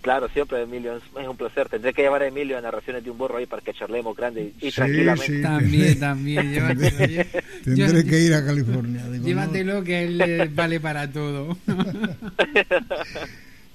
claro 0.00 0.28
siempre 0.28 0.62
Emilio 0.62 0.96
es, 0.96 1.02
un 1.28 1.36
placer 1.36 1.68
tendré 1.68 1.92
que 1.92 2.02
llevar 2.02 2.22
a 2.22 2.26
Emilio 2.28 2.56
a 2.56 2.60
narraciones 2.60 3.02
de 3.04 3.10
un 3.10 3.18
burro 3.18 3.38
ahí 3.38 3.46
para 3.46 3.60
que 3.62 3.72
charlemos 3.74 4.16
grande 4.16 4.52
y, 4.60 4.70
Sí, 4.70 4.72
tranquilamente 4.76 5.26
sí. 5.36 5.42
También, 5.42 5.98
también. 6.00 6.52
Llévatelo, 6.52 7.24
Tendré 7.64 8.02
yo- 8.04 8.08
que 8.10 8.20
ir 8.20 8.34
a 8.34 8.44
California. 8.46 9.04
Digo, 9.08 9.24
Llévatelo 9.26 9.82
que 9.84 10.04
él 10.04 10.20
eh, 10.20 10.50
vale 10.54 10.78
para 10.80 11.10
todo. 11.10 11.56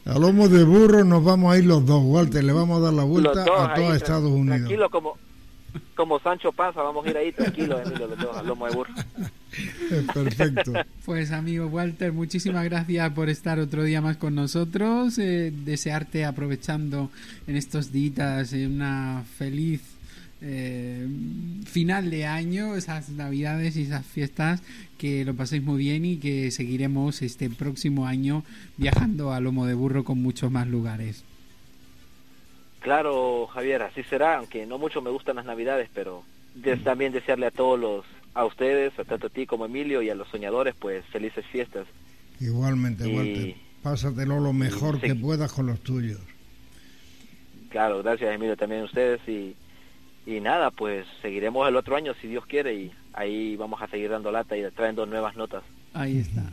A 0.09 0.19
lomo 0.19 0.47
de 0.47 0.63
burro 0.63 1.03
nos 1.03 1.23
vamos 1.23 1.53
a 1.53 1.57
ir 1.57 1.65
los 1.65 1.85
dos, 1.85 2.01
Walter. 2.03 2.43
Le 2.43 2.53
vamos 2.53 2.79
a 2.79 2.85
dar 2.85 2.93
la 2.93 3.03
vuelta 3.03 3.43
a 3.43 3.73
todos 3.73 3.95
Estados 3.95 4.31
Unidos. 4.31 4.59
tranquilo 4.59 4.89
como 4.89 5.17
como 5.93 6.19
Sancho 6.19 6.51
Panza 6.51 6.81
vamos 6.81 7.05
a 7.05 7.09
ir 7.09 7.17
ahí 7.17 7.31
tranquilos 7.31 7.81
Emilio 7.85 8.07
los 8.07 8.17
dos 8.17 8.35
al 8.35 8.47
lomo 8.47 8.65
de 8.67 8.75
burro 8.75 8.93
Perfecto. 10.13 10.73
Pues 11.05 11.31
amigo 11.31 11.67
Walter, 11.67 12.11
muchísimas 12.13 12.63
gracias 12.65 13.11
por 13.11 13.29
estar 13.29 13.59
otro 13.59 13.83
día 13.83 14.01
más 14.01 14.17
con 14.17 14.35
nosotros. 14.35 15.17
Eh, 15.19 15.51
desearte 15.53 16.25
aprovechando 16.25 17.09
en 17.47 17.55
estos 17.55 17.91
días 17.91 18.53
eh, 18.53 18.65
una 18.65 19.23
feliz 19.37 19.98
eh, 20.41 21.07
final 21.65 22.09
de 22.09 22.25
año, 22.25 22.75
esas 22.75 23.09
navidades 23.09 23.75
y 23.77 23.83
esas 23.83 24.05
fiestas, 24.05 24.61
que 24.97 25.25
lo 25.25 25.33
paséis 25.35 25.63
muy 25.63 25.77
bien 25.79 26.05
y 26.05 26.17
que 26.17 26.51
seguiremos 26.51 27.21
este 27.21 27.49
próximo 27.49 28.05
año 28.07 28.43
viajando 28.77 29.31
a 29.33 29.39
lomo 29.39 29.65
de 29.65 29.73
burro 29.73 30.03
con 30.03 30.21
muchos 30.21 30.51
más 30.51 30.67
lugares. 30.67 31.23
Claro, 32.79 33.47
Javier, 33.47 33.81
así 33.83 34.03
será, 34.03 34.37
aunque 34.37 34.65
no 34.65 34.77
mucho 34.77 35.01
me 35.01 35.09
gustan 35.09 35.35
las 35.35 35.45
navidades, 35.45 35.89
pero 35.93 36.23
de- 36.55 36.77
también 36.77 37.11
desearle 37.11 37.47
a 37.47 37.51
todos 37.51 37.77
los, 37.77 38.05
a 38.33 38.45
ustedes, 38.45 38.97
a 38.97 39.03
tanto 39.03 39.27
a 39.27 39.29
ti 39.29 39.45
como 39.45 39.65
a 39.65 39.67
Emilio 39.67 40.01
y 40.01 40.09
a 40.09 40.15
los 40.15 40.29
soñadores, 40.29 40.75
pues 40.79 41.03
felices 41.07 41.45
fiestas. 41.51 41.85
Igualmente, 42.39 43.07
Y- 43.09 43.15
Walter. 43.15 43.55
Pásatelo 43.83 44.39
lo 44.41 44.51
mejor 44.53 44.95
sí. 44.99 45.07
que 45.07 45.15
puedas 45.15 45.51
con 45.53 45.65
los 45.67 45.79
tuyos. 45.81 46.19
Claro, 47.69 48.01
gracias 48.03 48.33
Emilio 48.33 48.57
también 48.57 48.81
a 48.81 48.85
ustedes 48.85 49.21
y, 49.27 49.55
y 50.29 50.39
nada, 50.39 50.71
pues 50.71 51.05
seguiremos 51.21 51.67
el 51.67 51.75
otro 51.75 51.95
año 51.95 52.13
si 52.21 52.27
Dios 52.27 52.45
quiere 52.45 52.73
y 52.75 52.91
ahí 53.13 53.55
vamos 53.55 53.81
a 53.81 53.87
seguir 53.87 54.09
dando 54.09 54.31
lata 54.31 54.57
y 54.57 54.69
trayendo 54.71 55.05
nuevas 55.05 55.35
notas. 55.35 55.63
Ahí 55.93 56.19
está. 56.19 56.43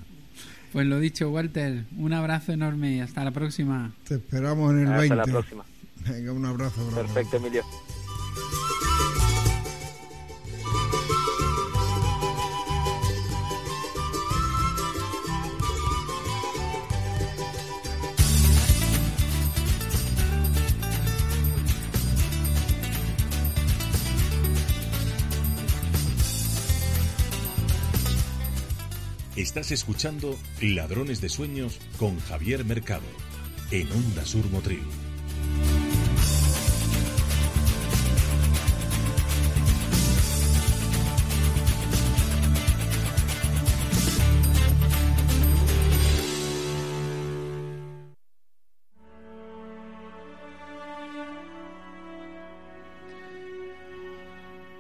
Pues 0.73 0.87
lo 0.87 0.99
dicho, 0.99 1.31
Walter, 1.31 1.85
un 1.97 2.13
abrazo 2.13 2.53
enorme 2.53 2.93
y 2.93 3.01
hasta 3.01 3.25
la 3.25 3.31
próxima. 3.31 3.93
Te 4.07 4.15
esperamos 4.15 4.73
en 4.73 4.81
el 4.81 4.87
Hasta 4.89 4.99
20. 4.99 5.17
la 5.17 5.25
próxima. 5.25 5.65
Venga, 6.09 6.33
un 6.33 6.45
abrazo, 6.45 6.87
bravo. 6.87 7.03
Perfecto, 7.03 7.37
Emilio. 7.39 7.63
Estás 29.57 29.73
escuchando 29.73 30.39
Ladrones 30.61 31.23
de 31.23 31.31
Sueños 31.31 31.79
con 31.97 32.21
Javier 32.21 32.63
Mercado 32.67 33.07
en 33.71 33.91
Onda 33.91 34.23
Sur 34.27 34.45
Motril. 34.51 35.06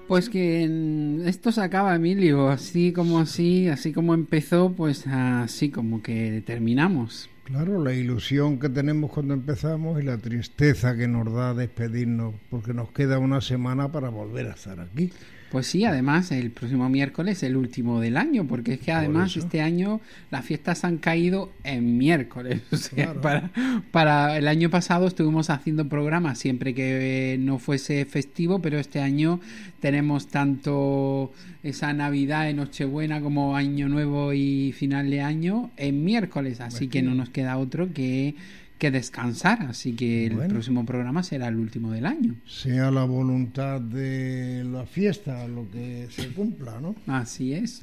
Pues 0.08 0.30
que 0.30 1.22
esto 1.26 1.50
se 1.50 1.60
acaba, 1.60 1.94
Emilio, 1.94 2.48
así 2.48 2.92
como 2.92 3.18
así, 3.18 3.68
así 3.68 3.92
como 3.92 4.14
empezó, 4.14 4.72
pues 4.72 5.04
así 5.08 5.70
como 5.70 6.00
que 6.00 6.42
terminamos. 6.46 7.28
Claro, 7.42 7.82
la 7.82 7.92
ilusión 7.92 8.58
que 8.58 8.68
tenemos 8.68 9.10
cuando 9.10 9.34
empezamos 9.34 10.00
y 10.00 10.04
la 10.04 10.18
tristeza 10.18 10.96
que 10.96 11.08
nos 11.08 11.32
da 11.32 11.54
despedirnos, 11.54 12.34
porque 12.50 12.72
nos 12.72 12.90
queda 12.90 13.18
una 13.18 13.40
semana 13.40 13.90
para 13.90 14.08
volver 14.08 14.46
a 14.46 14.54
estar 14.54 14.78
aquí. 14.80 15.12
Pues 15.50 15.68
sí, 15.68 15.84
además 15.84 16.32
el 16.32 16.50
próximo 16.50 16.88
miércoles 16.88 17.38
es 17.38 17.42
el 17.44 17.56
último 17.56 18.00
del 18.00 18.16
año, 18.16 18.46
porque 18.46 18.74
es 18.74 18.80
que 18.80 18.92
además 18.92 19.36
este 19.36 19.60
año 19.60 20.00
las 20.30 20.44
fiestas 20.44 20.84
han 20.84 20.98
caído 20.98 21.52
en 21.64 21.98
miércoles. 21.98 22.62
O 22.76 22.78
sea, 22.78 23.14
para, 23.14 23.50
para 23.90 24.36
el 24.36 24.46
año 24.48 24.70
pasado 24.70 25.06
estuvimos 25.06 25.50
haciendo 25.50 25.88
programas 25.88 26.38
siempre 26.38 26.74
que 26.74 27.36
no 27.40 27.58
fuese 27.58 28.04
festivo, 28.04 28.60
pero 28.60 28.78
este 28.78 29.00
año 29.00 29.40
tenemos 29.80 30.28
tanto 30.28 31.32
esa 31.62 31.92
Navidad 31.92 32.52
Nochebuena 32.52 33.20
como 33.20 33.56
Año 33.56 33.88
Nuevo 33.88 34.32
y 34.32 34.72
final 34.72 35.10
de 35.10 35.20
año 35.20 35.70
en 35.76 36.04
miércoles, 36.04 36.60
así 36.60 36.86
pues 36.86 36.90
que 36.90 37.02
no 37.02 37.14
nos 37.14 37.30
queda 37.30 37.56
otro 37.56 37.92
que 37.92 38.34
que 38.78 38.90
descansar, 38.90 39.62
así 39.62 39.94
que 39.94 40.26
el 40.26 40.36
próximo 40.48 40.84
programa 40.84 41.22
será 41.22 41.48
el 41.48 41.56
último 41.56 41.92
del 41.92 42.06
año. 42.06 42.34
Sea 42.46 42.90
la 42.90 43.04
voluntad 43.04 43.80
de 43.80 44.64
la 44.64 44.84
fiesta 44.84 45.46
lo 45.48 45.70
que 45.70 46.08
se 46.10 46.28
cumpla, 46.28 46.78
¿no? 46.80 46.94
Así 47.06 47.54
es. 47.54 47.82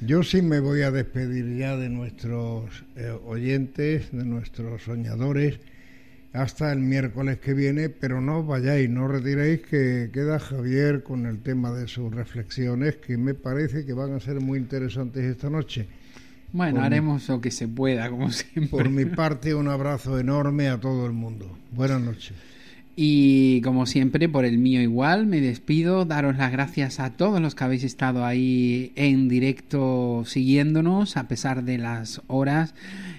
Yo 0.00 0.22
sí 0.22 0.42
me 0.42 0.58
voy 0.60 0.82
a 0.82 0.90
despedir 0.90 1.56
ya 1.56 1.76
de 1.76 1.88
nuestros 1.88 2.84
eh, 2.96 3.16
oyentes, 3.24 4.10
de 4.10 4.24
nuestros 4.24 4.82
soñadores, 4.82 5.60
hasta 6.32 6.72
el 6.72 6.80
miércoles 6.80 7.38
que 7.38 7.52
viene, 7.54 7.88
pero 7.90 8.20
no 8.20 8.42
vayáis, 8.42 8.88
no 8.88 9.06
retiréis 9.06 9.60
que 9.60 10.10
queda 10.12 10.38
Javier 10.38 11.02
con 11.02 11.26
el 11.26 11.40
tema 11.40 11.72
de 11.72 11.86
sus 11.88 12.12
reflexiones, 12.12 12.96
que 12.96 13.18
me 13.18 13.34
parece 13.34 13.84
que 13.84 13.92
van 13.92 14.14
a 14.14 14.20
ser 14.20 14.40
muy 14.40 14.58
interesantes 14.58 15.24
esta 15.24 15.50
noche. 15.50 15.86
Bueno, 16.52 16.82
haremos 16.82 17.28
lo 17.28 17.40
que 17.40 17.50
se 17.50 17.66
pueda, 17.66 18.10
como 18.10 18.30
siempre. 18.30 18.68
Por 18.68 18.90
mi 18.90 19.04
parte, 19.04 19.54
un 19.54 19.68
abrazo 19.68 20.18
enorme 20.18 20.68
a 20.68 20.78
todo 20.78 21.06
el 21.06 21.12
mundo. 21.12 21.58
Buenas 21.72 22.00
noches. 22.00 22.34
Y 22.94 23.62
como 23.62 23.86
siempre, 23.86 24.28
por 24.28 24.44
el 24.44 24.58
mío 24.58 24.82
igual, 24.82 25.26
me 25.26 25.40
despido, 25.40 26.04
daros 26.04 26.36
las 26.36 26.52
gracias 26.52 27.00
a 27.00 27.10
todos 27.10 27.40
los 27.40 27.54
que 27.54 27.64
habéis 27.64 27.84
estado 27.84 28.26
ahí 28.26 28.92
en 28.96 29.30
directo 29.30 30.24
siguiéndonos, 30.26 31.16
a 31.16 31.26
pesar 31.26 31.64
de 31.64 31.78
las 31.78 32.20
horas 32.26 32.74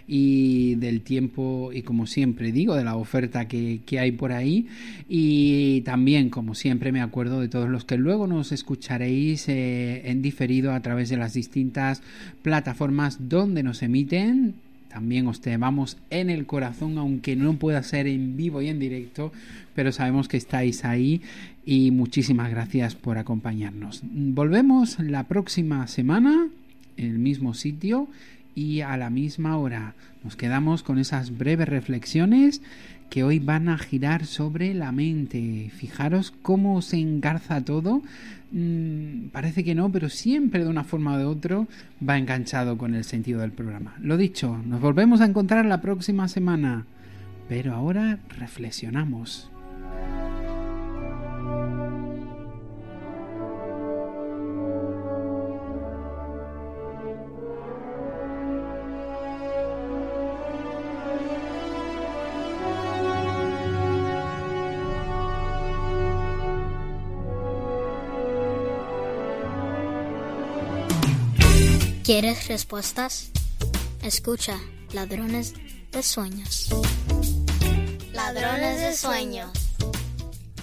y 0.08 0.76
del 0.76 1.02
tiempo 1.02 1.72
y 1.74 1.82
como 1.82 2.08
siempre 2.08 2.52
digo, 2.52 2.76
de 2.76 2.84
la 2.84 2.96
oferta 2.96 3.48
que, 3.48 3.82
hay 4.00 4.12
por 4.12 4.32
ahí. 4.32 4.68
Y 5.08 5.82
también, 5.82 6.30
como 6.30 6.56
siempre, 6.56 6.92
me 6.92 7.02
acuerdo 7.02 7.40
de 7.40 7.48
todos 7.48 7.70
los 7.70 7.86
que 7.86 7.98
luego 7.98 8.28
nos 8.28 8.52
escucharéis 8.52 9.48
eh, 9.50 10.10
en 10.10 10.22
diferido 10.22 10.74
a 10.74 10.80
través 10.82 11.10
de 11.10 11.18
las 11.18 11.34
distintas 11.34 12.02
plataformas 12.42 13.30
donde 13.30 13.64
nos 13.64 13.84
emiten 13.84 14.56
también 14.94 15.26
os 15.26 15.42
vamos 15.58 15.98
en 16.12 16.30
el 16.30 16.46
corazón, 16.46 17.00
aunque 17.00 17.36
no 17.36 17.56
pueda 17.56 17.82
ser 17.82 18.06
en 18.06 18.38
vivo 18.38 18.62
y 18.62 18.68
en 18.68 18.78
directo, 18.78 19.32
pero 19.74 19.92
sabemos 19.92 20.28
que 20.28 20.38
estáis 20.38 20.86
ahí 20.86 21.24
y 21.66 21.90
muchísimas 21.90 22.52
gracias 22.52 22.94
por 22.94 23.18
acompañarnos. 23.18 24.04
Volvemos 24.04 25.00
la 25.00 25.24
próxima 25.28 25.88
semana 25.88 26.48
en 26.96 27.06
el 27.08 27.18
mismo 27.18 27.56
sitio 27.56 28.08
y 28.56 28.82
a 28.82 28.98
la 28.98 29.10
misma 29.10 29.58
hora. 29.58 29.96
Nos 30.24 30.36
quedamos 30.36 30.84
con 30.84 31.00
esas 31.00 31.38
breves 31.38 31.68
reflexiones 31.68 32.62
que 33.10 33.24
hoy 33.24 33.40
van 33.40 33.70
a 33.70 33.78
girar 33.78 34.26
sobre 34.26 34.74
la 34.74 34.92
mente. 34.92 35.72
Fijaros 35.76 36.32
cómo 36.42 36.82
se 36.82 36.98
engarza 36.98 37.64
todo. 37.64 38.02
Mm, 38.52 39.28
parece 39.32 39.64
que 39.64 39.76
no, 39.76 39.92
pero 39.92 40.10
siempre 40.10 40.64
de 40.64 40.70
una 40.70 40.84
forma 40.84 41.14
o 41.14 41.18
de 41.18 41.26
otra 41.26 41.66
va 42.08 42.18
enganchado 42.18 42.78
con 42.78 42.96
el 42.96 43.04
sentido 43.04 43.42
del 43.42 43.52
programa. 43.52 43.96
Lo 44.00 44.18
dicho, 44.18 44.58
nos 44.66 44.82
volvemos 44.82 45.22
a 45.22 45.26
encontrar 45.26 45.66
la 45.66 45.82
próxima 45.82 46.28
semana. 46.28 46.86
Pero 47.48 47.74
ahora 47.74 48.20
reflexionamos. 48.40 49.53
¿Quieres 72.04 72.50
respuestas? 72.50 73.32
Escucha, 74.04 74.60
ladrones 74.92 75.54
de 75.94 76.04
sueños. 76.04 76.68
Ladrones 78.12 78.82
de 78.82 78.94
sueños. 78.94 79.50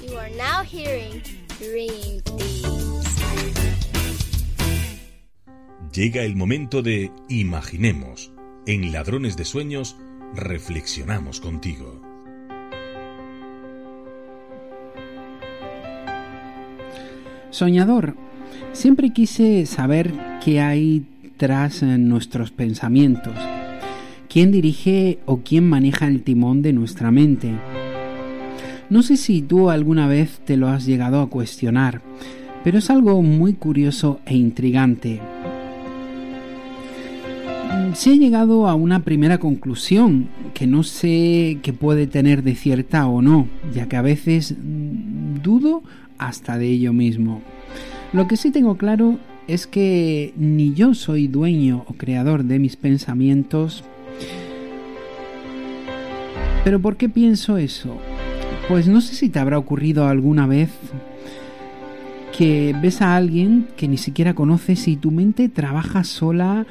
You 0.07 0.19
are 0.19 0.31
now 0.37 0.63
hearing 0.63 1.23
Dream 1.59 2.23
Llega 5.95 6.25
el 6.25 6.37
momento 6.37 6.83
de 6.83 7.11
Imaginemos. 7.31 8.31
En 8.67 8.93
Ladrones 8.93 9.39
de 9.39 9.47
Sueños 9.47 9.97
reflexionamos 10.35 11.41
contigo. 11.41 12.03
Soñador, 17.49 18.15
siempre 18.75 19.15
quise 19.15 19.65
saber 19.65 20.13
qué 20.45 20.61
hay 20.61 21.07
tras 21.41 21.83
nuestros 21.83 22.51
pensamientos. 22.51 23.33
¿Quién 24.29 24.53
dirige 24.53 25.21
o 25.25 25.39
quién 25.39 25.67
maneja 25.67 26.07
el 26.07 26.23
timón 26.23 26.61
de 26.61 26.75
nuestra 26.75 27.11
mente? 27.11 27.55
No 28.91 29.03
sé 29.03 29.17
si 29.17 29.41
tú 29.41 29.71
alguna 29.71 30.07
vez 30.07 30.43
te 30.45 30.59
lo 30.59 30.69
has 30.69 30.85
llegado 30.85 31.23
a 31.23 31.31
cuestionar, 31.31 32.03
pero 32.63 32.77
es 32.77 32.91
algo 32.91 33.23
muy 33.23 33.55
curioso 33.55 34.21
e 34.27 34.37
intrigante. 34.37 35.19
Se 37.95 38.11
ha 38.11 38.17
llegado 38.17 38.69
a 38.69 38.75
una 38.75 39.03
primera 39.03 39.39
conclusión 39.39 40.29
que 40.53 40.67
no 40.67 40.83
sé 40.83 41.57
qué 41.63 41.73
puede 41.73 42.07
tener 42.07 42.43
de 42.43 42.55
cierta 42.55 43.07
o 43.07 43.23
no, 43.23 43.49
ya 43.73 43.89
que 43.89 43.97
a 43.97 44.03
veces 44.03 44.57
dudo 45.43 45.83
hasta 46.19 46.59
de 46.59 46.69
ello 46.69 46.93
mismo. 46.93 47.41
Lo 48.13 48.29
que 48.29 48.37
sí 48.37 48.51
tengo 48.51 48.77
claro 48.77 49.19
es 49.51 49.67
que 49.67 50.33
ni 50.37 50.75
yo 50.75 50.95
soy 50.95 51.27
dueño 51.27 51.85
o 51.89 51.95
creador 51.95 52.45
de 52.45 52.61
mis 52.61 52.77
pensamientos. 52.77 53.83
Pero 56.63 56.81
¿por 56.81 56.97
qué 56.97 57.09
pienso 57.09 57.57
eso? 57.57 57.97
Pues 58.69 58.87
no 58.87 59.01
sé 59.01 59.17
si 59.17 59.29
te 59.29 59.41
habrá 59.41 59.59
ocurrido 59.59 60.07
alguna 60.07 60.47
vez 60.47 60.71
que 62.37 62.77
ves 62.81 63.03
a 63.03 63.17
alguien 63.17 63.67
que 63.77 63.89
ni 63.89 63.99
siquiera 63.99 64.35
conoces 64.35 64.87
y 64.87 64.97
tu 64.97 65.11
mente 65.11 65.49
trabaja 65.49 66.05
sola 66.05 66.65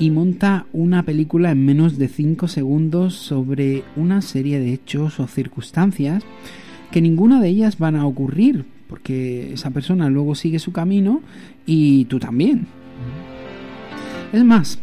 y 0.00 0.10
monta 0.10 0.66
una 0.72 1.04
película 1.04 1.52
en 1.52 1.64
menos 1.64 1.98
de 1.98 2.08
5 2.08 2.48
segundos 2.48 3.14
sobre 3.14 3.84
una 3.94 4.22
serie 4.22 4.58
de 4.58 4.72
hechos 4.72 5.20
o 5.20 5.28
circunstancias 5.28 6.24
que 6.90 7.00
ninguna 7.00 7.40
de 7.40 7.48
ellas 7.48 7.78
van 7.78 7.94
a 7.94 8.06
ocurrir, 8.06 8.64
porque 8.94 9.54
esa 9.54 9.72
persona 9.72 10.08
luego 10.08 10.36
sigue 10.36 10.60
su 10.60 10.70
camino 10.70 11.20
y 11.66 12.04
tú 12.04 12.20
también. 12.20 12.68
Es 14.32 14.44
más, 14.44 14.78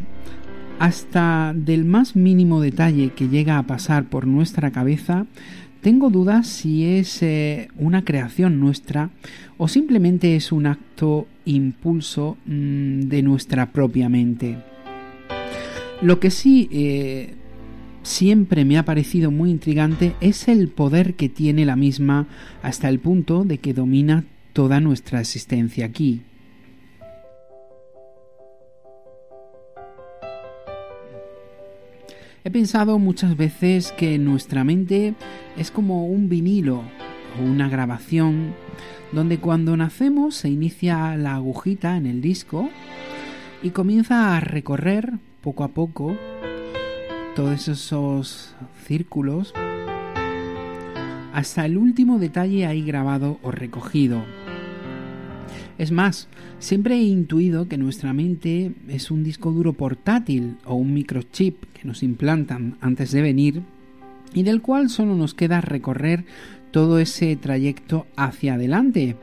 hasta 0.79 1.53
del 1.55 1.85
más 1.85 2.17
mínimo 2.17 2.59
detalle 2.59 3.11
que 3.11 3.29
llega 3.29 3.57
a 3.57 3.63
pasar 3.63 4.03
por 4.09 4.27
nuestra 4.27 4.69
cabeza, 4.71 5.27
tengo 5.79 6.09
dudas 6.09 6.45
si 6.45 6.83
es 6.83 7.23
eh, 7.23 7.69
una 7.77 8.03
creación 8.03 8.59
nuestra 8.59 9.11
o 9.57 9.69
simplemente 9.69 10.35
es 10.35 10.51
un 10.51 10.65
acto 10.65 11.25
impulso 11.45 12.35
mm, 12.45 13.03
de 13.03 13.21
nuestra 13.21 13.71
propia 13.71 14.09
mente. 14.09 14.57
Lo 16.01 16.19
que 16.19 16.31
sí 16.31 16.67
eh, 16.69 17.35
siempre 18.03 18.65
me 18.65 18.77
ha 18.77 18.85
parecido 18.85 19.31
muy 19.31 19.51
intrigante 19.51 20.15
es 20.21 20.47
el 20.47 20.69
poder 20.69 21.13
que 21.15 21.29
tiene 21.29 21.65
la 21.65 21.75
misma 21.75 22.27
hasta 22.61 22.89
el 22.89 22.99
punto 22.99 23.43
de 23.43 23.57
que 23.57 23.73
domina 23.73 24.25
toda 24.53 24.79
nuestra 24.79 25.19
existencia 25.19 25.85
aquí. 25.85 26.21
He 32.43 32.49
pensado 32.49 32.97
muchas 32.97 33.37
veces 33.37 33.91
que 33.91 34.17
nuestra 34.17 34.63
mente 34.63 35.13
es 35.57 35.69
como 35.69 36.07
un 36.07 36.27
vinilo 36.27 36.81
o 37.39 37.43
una 37.43 37.69
grabación 37.69 38.55
donde 39.11 39.37
cuando 39.37 39.77
nacemos 39.77 40.35
se 40.35 40.49
inicia 40.49 41.15
la 41.17 41.35
agujita 41.35 41.97
en 41.97 42.07
el 42.07 42.19
disco 42.19 42.69
y 43.61 43.69
comienza 43.69 44.35
a 44.35 44.39
recorrer 44.39 45.13
poco 45.41 45.63
a 45.63 45.67
poco 45.67 46.17
todos 47.35 47.67
esos 47.67 48.53
círculos 48.85 49.53
hasta 51.33 51.65
el 51.65 51.77
último 51.77 52.19
detalle 52.19 52.65
ahí 52.65 52.83
grabado 52.83 53.39
o 53.41 53.51
recogido. 53.51 54.21
Es 55.77 55.91
más, 55.91 56.27
siempre 56.59 56.95
he 56.95 57.03
intuido 57.03 57.67
que 57.67 57.77
nuestra 57.77 58.13
mente 58.13 58.73
es 58.89 59.11
un 59.11 59.23
disco 59.23 59.51
duro 59.51 59.73
portátil 59.73 60.57
o 60.65 60.75
un 60.75 60.93
microchip 60.93 61.63
que 61.73 61.87
nos 61.87 62.03
implantan 62.03 62.77
antes 62.81 63.11
de 63.11 63.21
venir 63.21 63.61
y 64.33 64.43
del 64.43 64.61
cual 64.61 64.89
solo 64.89 65.15
nos 65.15 65.33
queda 65.33 65.61
recorrer 65.61 66.25
todo 66.71 66.99
ese 66.99 67.35
trayecto 67.35 68.07
hacia 68.15 68.55
adelante, 68.55 69.15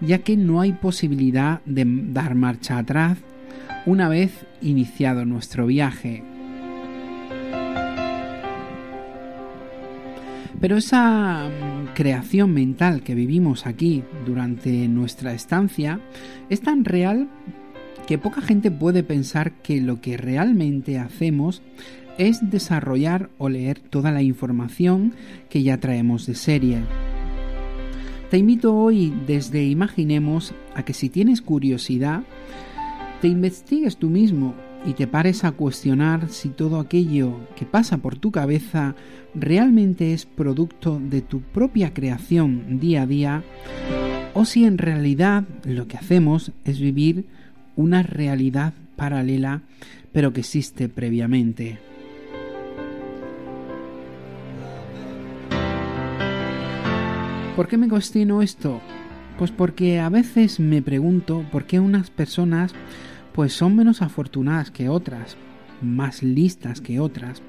ya 0.00 0.18
que 0.18 0.36
no 0.36 0.60
hay 0.60 0.72
posibilidad 0.72 1.62
de 1.64 1.84
dar 1.86 2.34
marcha 2.34 2.78
atrás 2.78 3.18
una 3.84 4.08
vez 4.08 4.46
iniciado 4.62 5.24
nuestro 5.24 5.66
viaje. 5.66 6.35
Pero 10.60 10.76
esa 10.78 11.48
mm, 11.48 11.94
creación 11.94 12.52
mental 12.52 13.02
que 13.02 13.14
vivimos 13.14 13.66
aquí 13.66 14.02
durante 14.24 14.88
nuestra 14.88 15.32
estancia 15.32 16.00
es 16.48 16.60
tan 16.60 16.84
real 16.84 17.28
que 18.06 18.18
poca 18.18 18.40
gente 18.40 18.70
puede 18.70 19.02
pensar 19.02 19.52
que 19.62 19.80
lo 19.80 20.00
que 20.00 20.16
realmente 20.16 20.98
hacemos 20.98 21.62
es 22.18 22.50
desarrollar 22.50 23.28
o 23.36 23.48
leer 23.48 23.80
toda 23.80 24.10
la 24.12 24.22
información 24.22 25.12
que 25.50 25.62
ya 25.62 25.78
traemos 25.78 26.26
de 26.26 26.34
serie. 26.34 26.78
Te 28.30 28.38
invito 28.38 28.74
hoy 28.74 29.12
desde 29.26 29.64
Imaginemos 29.64 30.54
a 30.74 30.84
que 30.84 30.94
si 30.94 31.10
tienes 31.10 31.42
curiosidad, 31.42 32.22
te 33.20 33.28
investigues 33.28 33.96
tú 33.98 34.08
mismo 34.08 34.54
y 34.86 34.94
te 34.94 35.08
pares 35.08 35.44
a 35.44 35.52
cuestionar 35.52 36.30
si 36.30 36.48
todo 36.48 36.78
aquello 36.78 37.40
que 37.56 37.66
pasa 37.66 37.98
por 37.98 38.16
tu 38.16 38.30
cabeza 38.30 38.94
realmente 39.34 40.12
es 40.12 40.24
producto 40.26 41.00
de 41.02 41.20
tu 41.20 41.40
propia 41.40 41.92
creación 41.92 42.78
día 42.78 43.02
a 43.02 43.06
día 43.06 43.42
o 44.32 44.44
si 44.44 44.64
en 44.64 44.78
realidad 44.78 45.44
lo 45.64 45.88
que 45.88 45.96
hacemos 45.96 46.52
es 46.64 46.78
vivir 46.78 47.26
una 47.74 48.02
realidad 48.02 48.74
paralela 48.94 49.62
pero 50.12 50.32
que 50.32 50.40
existe 50.40 50.88
previamente. 50.88 51.78
¿Por 57.56 57.68
qué 57.68 57.76
me 57.78 57.88
cuestiono 57.88 58.42
esto? 58.42 58.80
Pues 59.38 59.50
porque 59.50 59.98
a 59.98 60.10
veces 60.10 60.60
me 60.60 60.80
pregunto 60.82 61.44
por 61.50 61.64
qué 61.64 61.80
unas 61.80 62.10
personas 62.10 62.72
pues 63.36 63.52
son 63.52 63.76
menos 63.76 64.00
afortunadas 64.00 64.70
que 64.70 64.88
otras, 64.88 65.36
más 65.82 66.22
listas 66.22 66.80
que 66.80 67.00
otras, 67.00 67.42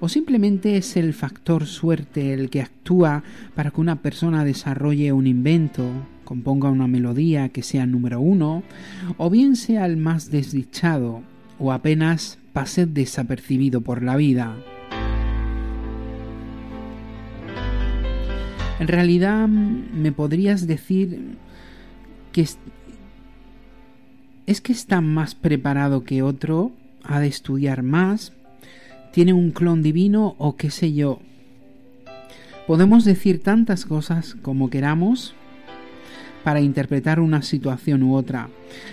o 0.00 0.08
simplemente 0.08 0.78
es 0.78 0.96
el 0.96 1.12
factor 1.12 1.66
suerte 1.66 2.32
el 2.32 2.48
que 2.48 2.62
actúa 2.62 3.22
para 3.54 3.70
que 3.70 3.82
una 3.82 4.00
persona 4.00 4.42
desarrolle 4.42 5.12
un 5.12 5.26
invento, 5.26 5.84
componga 6.24 6.70
una 6.70 6.86
melodía 6.86 7.50
que 7.50 7.62
sea 7.62 7.84
número 7.84 8.20
uno, 8.20 8.62
o 9.18 9.28
bien 9.28 9.54
sea 9.54 9.84
el 9.84 9.98
más 9.98 10.30
desdichado, 10.30 11.20
o 11.58 11.72
apenas 11.72 12.38
pase 12.54 12.86
desapercibido 12.86 13.82
por 13.82 14.02
la 14.02 14.16
vida. 14.16 14.56
En 18.80 18.88
realidad 18.88 19.46
me 19.46 20.10
podrías 20.10 20.66
decir 20.66 21.36
que 22.32 22.46
es, 24.46 24.60
que 24.60 24.72
está 24.72 25.00
más 25.00 25.34
preparado 25.34 26.04
que 26.04 26.22
otro, 26.22 26.72
ha 27.02 27.20
de 27.20 27.26
estudiar 27.26 27.82
más, 27.82 28.32
tiene 29.12 29.32
un 29.32 29.50
clon 29.50 29.82
divino 29.82 30.34
o 30.38 30.56
qué 30.56 30.70
sé 30.70 30.92
yo. 30.92 31.20
Podemos 32.66 33.04
decir 33.04 33.42
tantas 33.42 33.84
cosas 33.84 34.36
como 34.42 34.70
queramos 34.70 35.34
para 36.42 36.60
interpretar 36.60 37.20
una 37.20 37.42
situación 37.42 38.02
u 38.02 38.14
otra, 38.14 38.48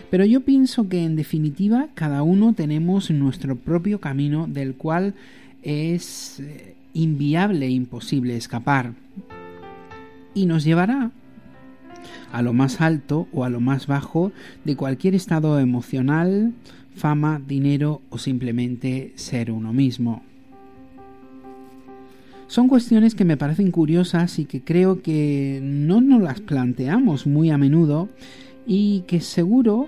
pero 0.09 0.25
yo 0.25 0.41
pienso 0.41 0.87
que 0.87 1.03
en 1.03 1.15
definitiva 1.15 1.89
cada 1.93 2.23
uno 2.23 2.53
tenemos 2.53 3.11
nuestro 3.11 3.55
propio 3.55 3.99
camino 3.99 4.47
del 4.47 4.75
cual 4.75 5.15
es 5.63 6.39
eh, 6.39 6.75
inviable 6.93 7.67
e 7.67 7.71
imposible 7.71 8.35
escapar 8.35 8.93
y 10.33 10.45
nos 10.45 10.63
llevará 10.63 11.11
a 12.31 12.41
lo 12.41 12.53
más 12.53 12.81
alto 12.81 13.27
o 13.33 13.43
a 13.43 13.49
lo 13.49 13.59
más 13.59 13.87
bajo 13.87 14.31
de 14.65 14.75
cualquier 14.75 15.15
estado 15.15 15.59
emocional, 15.59 16.53
fama, 16.95 17.41
dinero 17.45 18.01
o 18.09 18.17
simplemente 18.17 19.13
ser 19.15 19.51
uno 19.51 19.73
mismo. 19.73 20.23
Son 22.47 22.67
cuestiones 22.67 23.15
que 23.15 23.23
me 23.23 23.37
parecen 23.37 23.71
curiosas 23.71 24.37
y 24.37 24.45
que 24.45 24.61
creo 24.61 25.01
que 25.01 25.61
no 25.63 26.01
nos 26.01 26.21
las 26.21 26.41
planteamos 26.41 27.25
muy 27.25 27.49
a 27.49 27.57
menudo 27.57 28.09
y 28.67 29.05
que 29.07 29.21
seguro, 29.21 29.87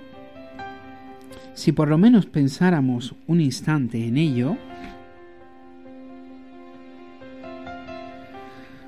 si 1.54 1.74
por 1.74 1.90
lo 1.90 1.98
menos 1.98 2.26
pensáramos 2.26 3.16
un 3.28 3.42
instante 3.42 4.08
en 4.08 4.16
ello, 4.16 4.56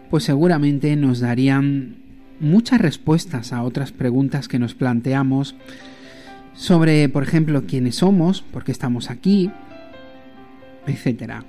pues 0.10 0.24
seguramente 0.24 0.96
nos 0.96 1.20
darían 1.20 2.05
muchas 2.40 2.82
respuestas 2.82 3.54
a 3.54 3.64
otras 3.64 3.92
preguntas 3.92 4.48
que 4.48 4.60
nos 4.60 4.76
planteamos 4.76 5.56
sobre, 6.54 7.10
por 7.10 7.24
ejemplo, 7.24 7.66
quiénes 7.66 7.96
somos, 7.96 8.42
por 8.42 8.64
qué 8.64 8.72
estamos 8.72 9.10
aquí, 9.10 9.52
etc. 10.88 11.44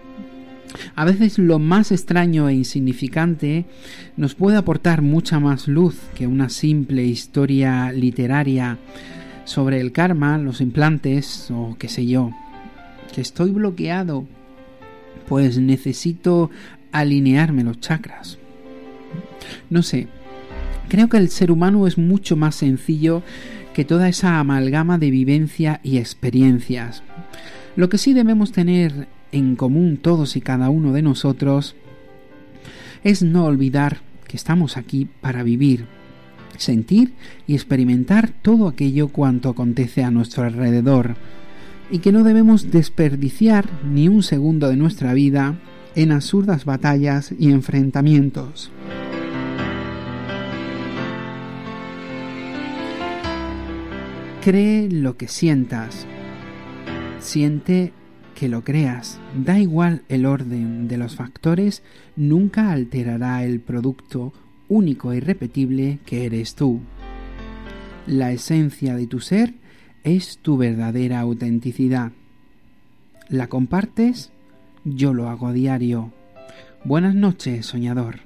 A 0.94 1.04
veces 1.04 1.38
lo 1.38 1.58
más 1.58 1.92
extraño 1.92 2.48
e 2.48 2.54
insignificante 2.54 3.66
nos 4.16 4.34
puede 4.34 4.56
aportar 4.56 5.02
mucha 5.02 5.40
más 5.40 5.68
luz 5.68 5.98
que 6.14 6.26
una 6.26 6.48
simple 6.48 7.04
historia 7.04 7.92
literaria 7.92 8.78
sobre 9.44 9.80
el 9.80 9.92
karma, 9.92 10.38
los 10.38 10.60
implantes 10.60 11.50
o 11.50 11.76
qué 11.78 11.88
sé 11.88 12.06
yo. 12.06 12.30
Que 13.14 13.20
estoy 13.20 13.52
bloqueado, 13.52 14.26
pues 15.28 15.58
necesito 15.58 16.50
alinearme 16.92 17.64
los 17.64 17.80
chakras. 17.80 18.38
No 19.70 19.82
sé, 19.82 20.08
creo 20.88 21.08
que 21.08 21.16
el 21.16 21.28
ser 21.28 21.50
humano 21.50 21.86
es 21.86 21.98
mucho 21.98 22.36
más 22.36 22.54
sencillo 22.54 23.22
que 23.74 23.84
toda 23.84 24.08
esa 24.08 24.38
amalgama 24.38 24.98
de 24.98 25.10
vivencia 25.10 25.80
y 25.82 25.98
experiencias. 25.98 27.02
Lo 27.76 27.88
que 27.88 27.98
sí 27.98 28.14
debemos 28.14 28.52
tener 28.52 29.08
en 29.32 29.56
común 29.56 29.98
todos 29.98 30.36
y 30.36 30.40
cada 30.40 30.70
uno 30.70 30.92
de 30.92 31.02
nosotros 31.02 31.76
es 33.04 33.22
no 33.22 33.44
olvidar 33.44 33.98
que 34.26 34.36
estamos 34.36 34.76
aquí 34.76 35.08
para 35.20 35.42
vivir, 35.42 35.86
sentir 36.56 37.12
y 37.46 37.54
experimentar 37.54 38.30
todo 38.30 38.66
aquello 38.66 39.08
cuanto 39.08 39.50
acontece 39.50 40.02
a 40.02 40.10
nuestro 40.10 40.44
alrededor, 40.44 41.16
y 41.90 41.98
que 41.98 42.12
no 42.12 42.24
debemos 42.24 42.70
desperdiciar 42.70 43.68
ni 43.84 44.08
un 44.08 44.22
segundo 44.22 44.68
de 44.68 44.76
nuestra 44.76 45.14
vida 45.14 45.56
en 45.94 46.12
absurdas 46.12 46.64
batallas 46.64 47.32
y 47.38 47.50
enfrentamientos. 47.52 48.72
Cree 54.46 54.88
lo 54.88 55.16
que 55.16 55.26
sientas. 55.26 56.06
Siente 57.18 57.92
que 58.36 58.48
lo 58.48 58.62
creas. 58.62 59.18
Da 59.34 59.58
igual 59.58 60.04
el 60.08 60.24
orden 60.24 60.86
de 60.86 60.98
los 60.98 61.16
factores, 61.16 61.82
nunca 62.14 62.70
alterará 62.70 63.42
el 63.42 63.58
producto 63.58 64.32
único 64.68 65.10
e 65.10 65.16
irrepetible 65.16 65.98
que 66.06 66.26
eres 66.26 66.54
tú. 66.54 66.78
La 68.06 68.30
esencia 68.30 68.94
de 68.94 69.08
tu 69.08 69.18
ser 69.18 69.54
es 70.04 70.38
tu 70.38 70.56
verdadera 70.56 71.18
autenticidad. 71.18 72.12
¿La 73.28 73.48
compartes? 73.48 74.30
Yo 74.84 75.12
lo 75.12 75.28
hago 75.28 75.48
a 75.48 75.52
diario. 75.52 76.12
Buenas 76.84 77.16
noches, 77.16 77.66
soñador. 77.66 78.25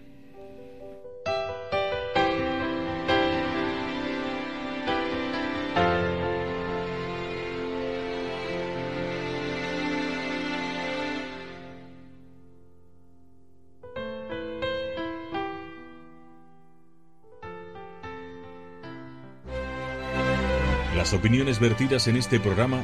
Opiniones 21.20 21.60
vertidas 21.60 22.08
en 22.08 22.16
este 22.16 22.40
programa 22.40 22.82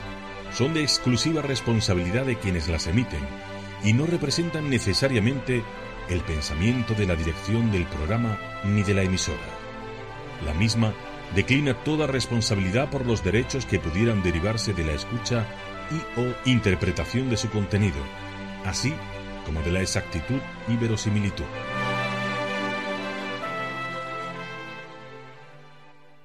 son 0.53 0.75
de 0.75 0.83
exclusiva 0.83 1.41
responsabilidad 1.41 2.27
de 2.27 2.37
quienes 2.37 2.69
las 2.69 2.87
emiten 2.87 3.27
y 3.83 3.95
no 3.95 4.05
representan 4.05 4.69
necesariamente 4.69 5.65
el 6.11 6.21
pensamiento 6.21 6.93
de 6.93 7.07
la 7.07 7.17
dirección 7.17 7.73
del 7.73 7.87
programa 7.87 8.39
ni 8.63 8.83
de 8.83 8.93
la 8.93 9.05
emisora. 9.05 9.39
La 10.45 10.53
misma 10.53 10.93
declina 11.35 11.73
toda 11.83 12.07
responsabilidad 12.07 12.91
por 12.91 13.07
los 13.07 13.25
derechos 13.25 13.65
que 13.65 13.79
pudieran 13.79 14.23
derivarse 14.23 14.75
de 14.75 14.85
la 14.85 14.93
escucha 14.93 15.47
y 15.91 16.21
o 16.21 16.35
interpretación 16.45 17.31
de 17.31 17.39
su 17.39 17.49
contenido, 17.49 17.97
así 18.67 18.93
como 19.47 19.63
de 19.63 19.73
la 19.73 19.81
exactitud 19.81 20.41
y 20.69 20.77
verosimilitud. 20.77 21.47